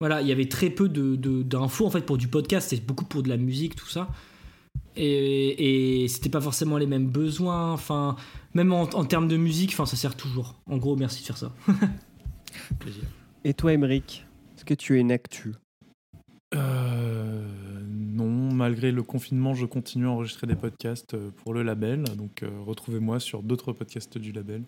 Voilà, 0.00 0.20
il 0.20 0.28
y 0.28 0.32
avait 0.32 0.48
très 0.48 0.70
peu 0.70 0.88
de 0.88 1.16
de- 1.16 1.42
d'infos 1.42 1.86
en 1.86 1.90
fait 1.90 2.04
pour 2.04 2.18
du 2.18 2.28
podcast, 2.28 2.70
c'était 2.70 2.84
beaucoup 2.84 3.04
pour 3.04 3.22
de 3.22 3.28
la 3.28 3.36
musique, 3.36 3.74
tout 3.76 3.88
ça. 3.88 4.08
Et, 4.96 6.02
et 6.04 6.08
c'était 6.08 6.28
pas 6.28 6.40
forcément 6.40 6.76
les 6.78 6.86
mêmes 6.86 7.08
besoins. 7.08 7.72
Enfin, 7.72 8.16
même 8.54 8.72
en, 8.72 8.82
en 8.82 9.04
termes 9.04 9.28
de 9.28 9.36
musique, 9.36 9.70
enfin, 9.72 9.86
ça 9.86 9.96
sert 9.96 10.16
toujours. 10.16 10.54
En 10.66 10.76
gros, 10.76 10.94
merci 10.96 11.20
de 11.22 11.26
faire 11.26 11.36
ça. 11.38 11.52
Plaisir. 12.78 13.02
Et 13.44 13.54
toi, 13.54 13.72
Émeric, 13.72 14.24
est-ce 14.56 14.64
que 14.64 14.74
tu 14.74 14.96
es 14.96 15.00
une 15.00 15.10
actu? 15.12 15.54
Euh, 16.54 17.46
non, 17.88 18.52
malgré 18.52 18.92
le 18.92 19.02
confinement, 19.02 19.54
je 19.54 19.66
continue 19.66 20.06
à 20.06 20.10
enregistrer 20.10 20.46
des 20.46 20.54
podcasts 20.54 21.14
euh, 21.14 21.30
pour 21.42 21.54
le 21.54 21.62
label. 21.62 22.04
Donc 22.16 22.42
euh, 22.42 22.48
retrouvez-moi 22.64 23.18
sur 23.20 23.42
d'autres 23.42 23.72
podcasts 23.72 24.18
du 24.18 24.32
label. 24.32 24.62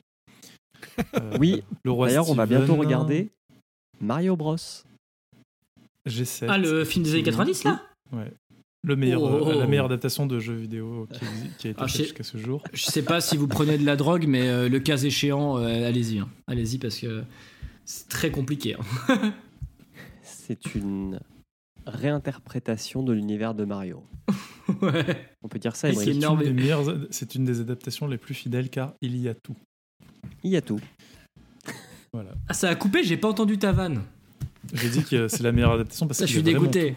Euh, 1.16 1.36
Oui, 1.38 1.62
le 1.84 1.90
roi 1.90 2.08
D'ailleurs, 2.08 2.30
on 2.30 2.34
va 2.34 2.46
bientôt 2.46 2.76
regarder 2.76 3.30
Mario 4.00 4.36
Bros. 4.36 4.56
G7. 6.06 6.46
Ah, 6.48 6.58
le 6.58 6.84
film 6.84 7.04
des 7.04 7.12
années 7.14 7.22
90 7.22 7.64
là 7.64 7.82
Ouais. 8.12 8.32
Le 8.84 8.94
meilleur, 8.94 9.22
Oh. 9.22 9.48
euh, 9.50 9.58
la 9.58 9.66
meilleure 9.66 9.86
adaptation 9.86 10.26
de 10.26 10.38
jeu 10.38 10.54
vidéo 10.54 11.08
qui, 11.58 11.66
a 11.66 11.70
été 11.70 11.74
Ah, 11.82 11.88
faite 11.88 12.02
jusqu'à 12.04 12.22
ce 12.22 12.38
jour. 12.38 12.62
Je 12.72 12.84
sais 12.84 13.02
pas 13.02 13.20
si 13.20 13.36
vous 13.36 13.48
prenez 13.48 13.78
de 13.78 13.84
la 13.84 13.96
drogue, 13.96 14.26
mais 14.28 14.46
euh, 14.48 14.68
le 14.68 14.78
cas 14.78 14.96
échéant, 14.96 15.58
euh, 15.58 15.88
allez-y. 15.88 16.20
hein. 16.20 16.28
Allez-y 16.46 16.78
parce 16.78 16.98
que 16.98 17.24
c'est 17.84 18.08
très 18.08 18.30
compliqué. 18.30 18.76
hein. 19.08 19.32
C'est 20.22 20.74
une 20.76 21.18
réinterprétation 21.86 23.02
de 23.02 23.12
l'univers 23.12 23.54
de 23.54 23.64
Mario. 23.64 24.04
ouais. 24.82 25.34
On 25.42 25.48
peut 25.48 25.58
dire 25.58 25.74
ça, 25.74 25.92
c'est 25.92 26.04
C'est 26.04 26.10
énorme. 26.12 26.40
une, 26.42 26.46
des 26.48 26.52
meilleures- 26.52 27.06
c'est 27.10 27.34
une 27.34 27.44
des 27.44 27.60
adaptations 27.60 28.06
les 28.06 28.18
plus 28.18 28.34
fidèles 28.34 28.70
car 28.70 28.94
il 29.00 29.16
y 29.16 29.28
a 29.28 29.34
tout. 29.34 29.56
Il 30.42 30.50
y 30.50 30.56
a 30.56 30.60
tout. 30.62 30.80
Voilà. 32.12 32.30
Ah, 32.48 32.54
ça 32.54 32.68
a 32.70 32.74
coupé, 32.74 33.02
j'ai 33.04 33.16
pas 33.16 33.28
entendu 33.28 33.58
ta 33.58 33.72
vanne. 33.72 34.02
J'ai 34.72 34.88
dit 34.88 35.04
que 35.04 35.28
c'est 35.28 35.42
la 35.42 35.52
meilleure 35.52 35.72
adaptation 35.72 36.06
parce 36.06 36.18
Ça, 36.18 36.24
que 36.24 36.28
je 36.28 36.34
suis 36.34 36.42
dégoûté. 36.42 36.96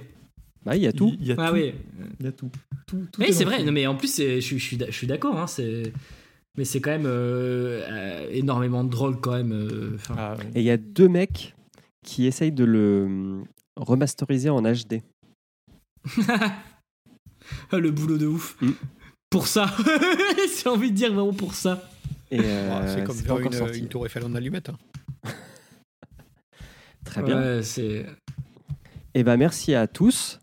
Bah, 0.66 0.76
il 0.76 0.84
y 0.84 0.88
a 0.88 0.94
tout. 0.94 1.16
Il 1.20 1.28
y 1.28 1.32
a 1.32 1.36
Ah 1.38 1.50
tout. 1.50 1.54
oui. 1.56 1.74
Il 2.20 2.26
y 2.26 2.30
a 2.30 2.32
tout. 2.32 2.50
Tout- 2.88 3.06
tout 3.12 3.22
Oui, 3.22 3.28
est 3.28 3.32
c'est 3.32 3.46
vrai. 3.46 3.64
Non, 3.64 3.72
mais 3.72 3.86
en 3.88 3.96
plus, 3.96 4.18
je, 4.18 4.40
suis- 4.40 4.60
je 4.60 4.66
suis, 4.66 4.78
je 4.80 4.92
suis 4.92 5.08
d'accord. 5.08 5.38
hein, 5.40 5.48
c'est- 5.48 5.92
mais 6.58 6.66
c'est 6.66 6.82
quand 6.82 6.92
même 6.92 7.06
euh, 7.06 7.82
euh, 7.90 8.30
énormément 8.32 8.84
de 8.84 8.90
drogue 8.90 9.20
quand 9.22 9.34
même. 9.34 9.52
euh. 9.54 9.98
Ah. 10.18 10.36
Et 10.56 10.60
il 10.62 10.66
y 10.66 10.72
a 10.72 10.78
deux 10.78 11.08
mecs 11.08 11.54
qui 12.06 12.26
essayent 12.26 12.52
de 12.52 12.64
le 12.66 13.04
hum, 13.06 13.46
remasteriser 13.78 14.50
en 14.50 14.62
HD. 14.64 15.02
Ah, 17.72 17.78
le 17.80 17.90
boulot 17.92 18.18
de 18.18 18.28
ouf. 18.28 18.56
Mm. 18.62 18.72
Pour 19.30 19.48
ça. 19.48 19.74
J'ai 20.64 20.70
envie 20.70 20.92
de 20.92 20.96
dire 20.96 21.14
vraiment 21.14 21.34
pour 21.34 21.54
ça. 21.54 21.89
Et 22.32 22.40
euh, 22.40 22.96
c'est 22.96 23.04
comme 23.04 23.16
faire 23.16 23.38
une, 23.74 23.88
tour 23.88 24.06
Eiffel 24.06 24.24
en 24.24 24.36
allumette. 24.36 24.70
hein. 24.70 24.78
Très 27.06 27.24
bien. 27.24 27.42
Ouais, 27.42 27.64
c'est. 27.64 28.06
Et 29.16 29.24
ben 29.24 29.38
merci 29.38 29.74
à 29.74 29.88
tous. 29.88 30.40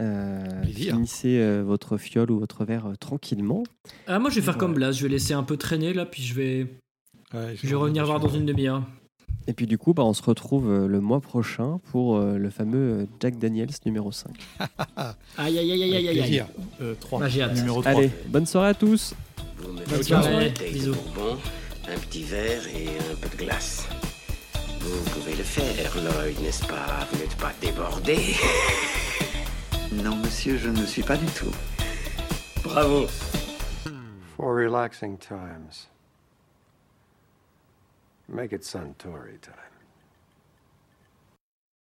Euh, 0.00 0.44
finissez 0.64 1.38
euh, 1.40 1.62
votre 1.62 1.96
fiole 1.96 2.30
ou 2.30 2.38
votre 2.38 2.64
verre 2.64 2.86
euh, 2.86 2.94
tranquillement. 2.94 3.62
Ah, 4.06 4.18
moi, 4.18 4.30
je 4.30 4.36
vais 4.36 4.42
faire 4.42 4.54
Ouais. 4.54 4.60
comme 4.60 4.74
Blas. 4.74 4.92
Je 4.92 5.02
vais 5.02 5.08
laisser 5.08 5.34
un 5.34 5.42
peu 5.42 5.56
traîner 5.56 5.92
là, 5.92 6.06
puis 6.06 6.22
je 6.22 6.34
vais, 6.34 6.66
Ouais, 7.34 7.54
je 7.56 7.66
vais 7.66 7.74
revenir 7.74 8.04
voir 8.06 8.20
dans 8.20 8.28
une 8.28 8.46
demi-heure. 8.46 8.82
Et 9.46 9.54
puis 9.54 9.66
du 9.66 9.78
coup, 9.78 9.94
bah, 9.94 10.04
on 10.04 10.12
se 10.12 10.22
retrouve 10.22 10.70
euh, 10.70 10.86
le 10.86 11.00
mois 11.00 11.20
prochain 11.20 11.80
pour 11.90 12.16
euh, 12.16 12.36
le 12.36 12.50
fameux 12.50 13.06
Jack 13.20 13.38
Daniels 13.38 13.70
numéro 13.86 14.12
5. 14.12 14.30
Aïe, 15.38 15.58
aïe, 15.58 15.58
aïe, 15.58 15.70
aïe, 15.82 15.82
aïe, 15.82 15.94
aïe, 15.94 16.08
aïe. 16.08 16.18
Plaisir. 16.18 16.46
Euh, 16.82 16.94
3. 17.00 17.28
J'ai 17.28 17.42
hâte. 17.42 17.56
Numéro 17.56 17.80
3. 17.80 17.92
Allez, 17.92 18.10
bonne 18.28 18.46
soirée 18.46 18.68
à 18.68 18.74
tous. 18.74 19.14
Vous 19.58 19.72
me 19.72 19.84
Bonne 19.84 20.02
faites 20.02 20.08
une 20.10 20.48
bouteille 20.48 20.80
de 20.80 20.92
bourbon, 20.92 21.38
un 21.88 21.98
petit 21.98 22.22
verre 22.22 22.66
et 22.68 22.88
un 22.88 23.14
peu 23.20 23.28
de 23.28 23.36
glace. 23.36 23.86
Vous 24.80 25.10
pouvez 25.10 25.34
le 25.34 25.42
faire, 25.44 25.94
Lloyd, 25.96 26.40
n'est-ce 26.40 26.64
pas? 26.66 27.06
Vous 27.10 27.18
n'êtes 27.18 27.36
pas 27.36 27.52
débordé 27.60 28.16
Non, 29.92 30.16
monsieur, 30.16 30.58
je 30.58 30.68
ne 30.68 30.86
suis 30.86 31.02
pas 31.02 31.16
du 31.16 31.26
tout. 31.26 31.52
Bravo 32.62 33.06
For 34.36 34.54
relaxing 34.54 35.18
times. 35.18 35.88
Make 38.28 38.52
it 38.52 38.62
Suntory 38.62 39.38
time. 39.40 39.67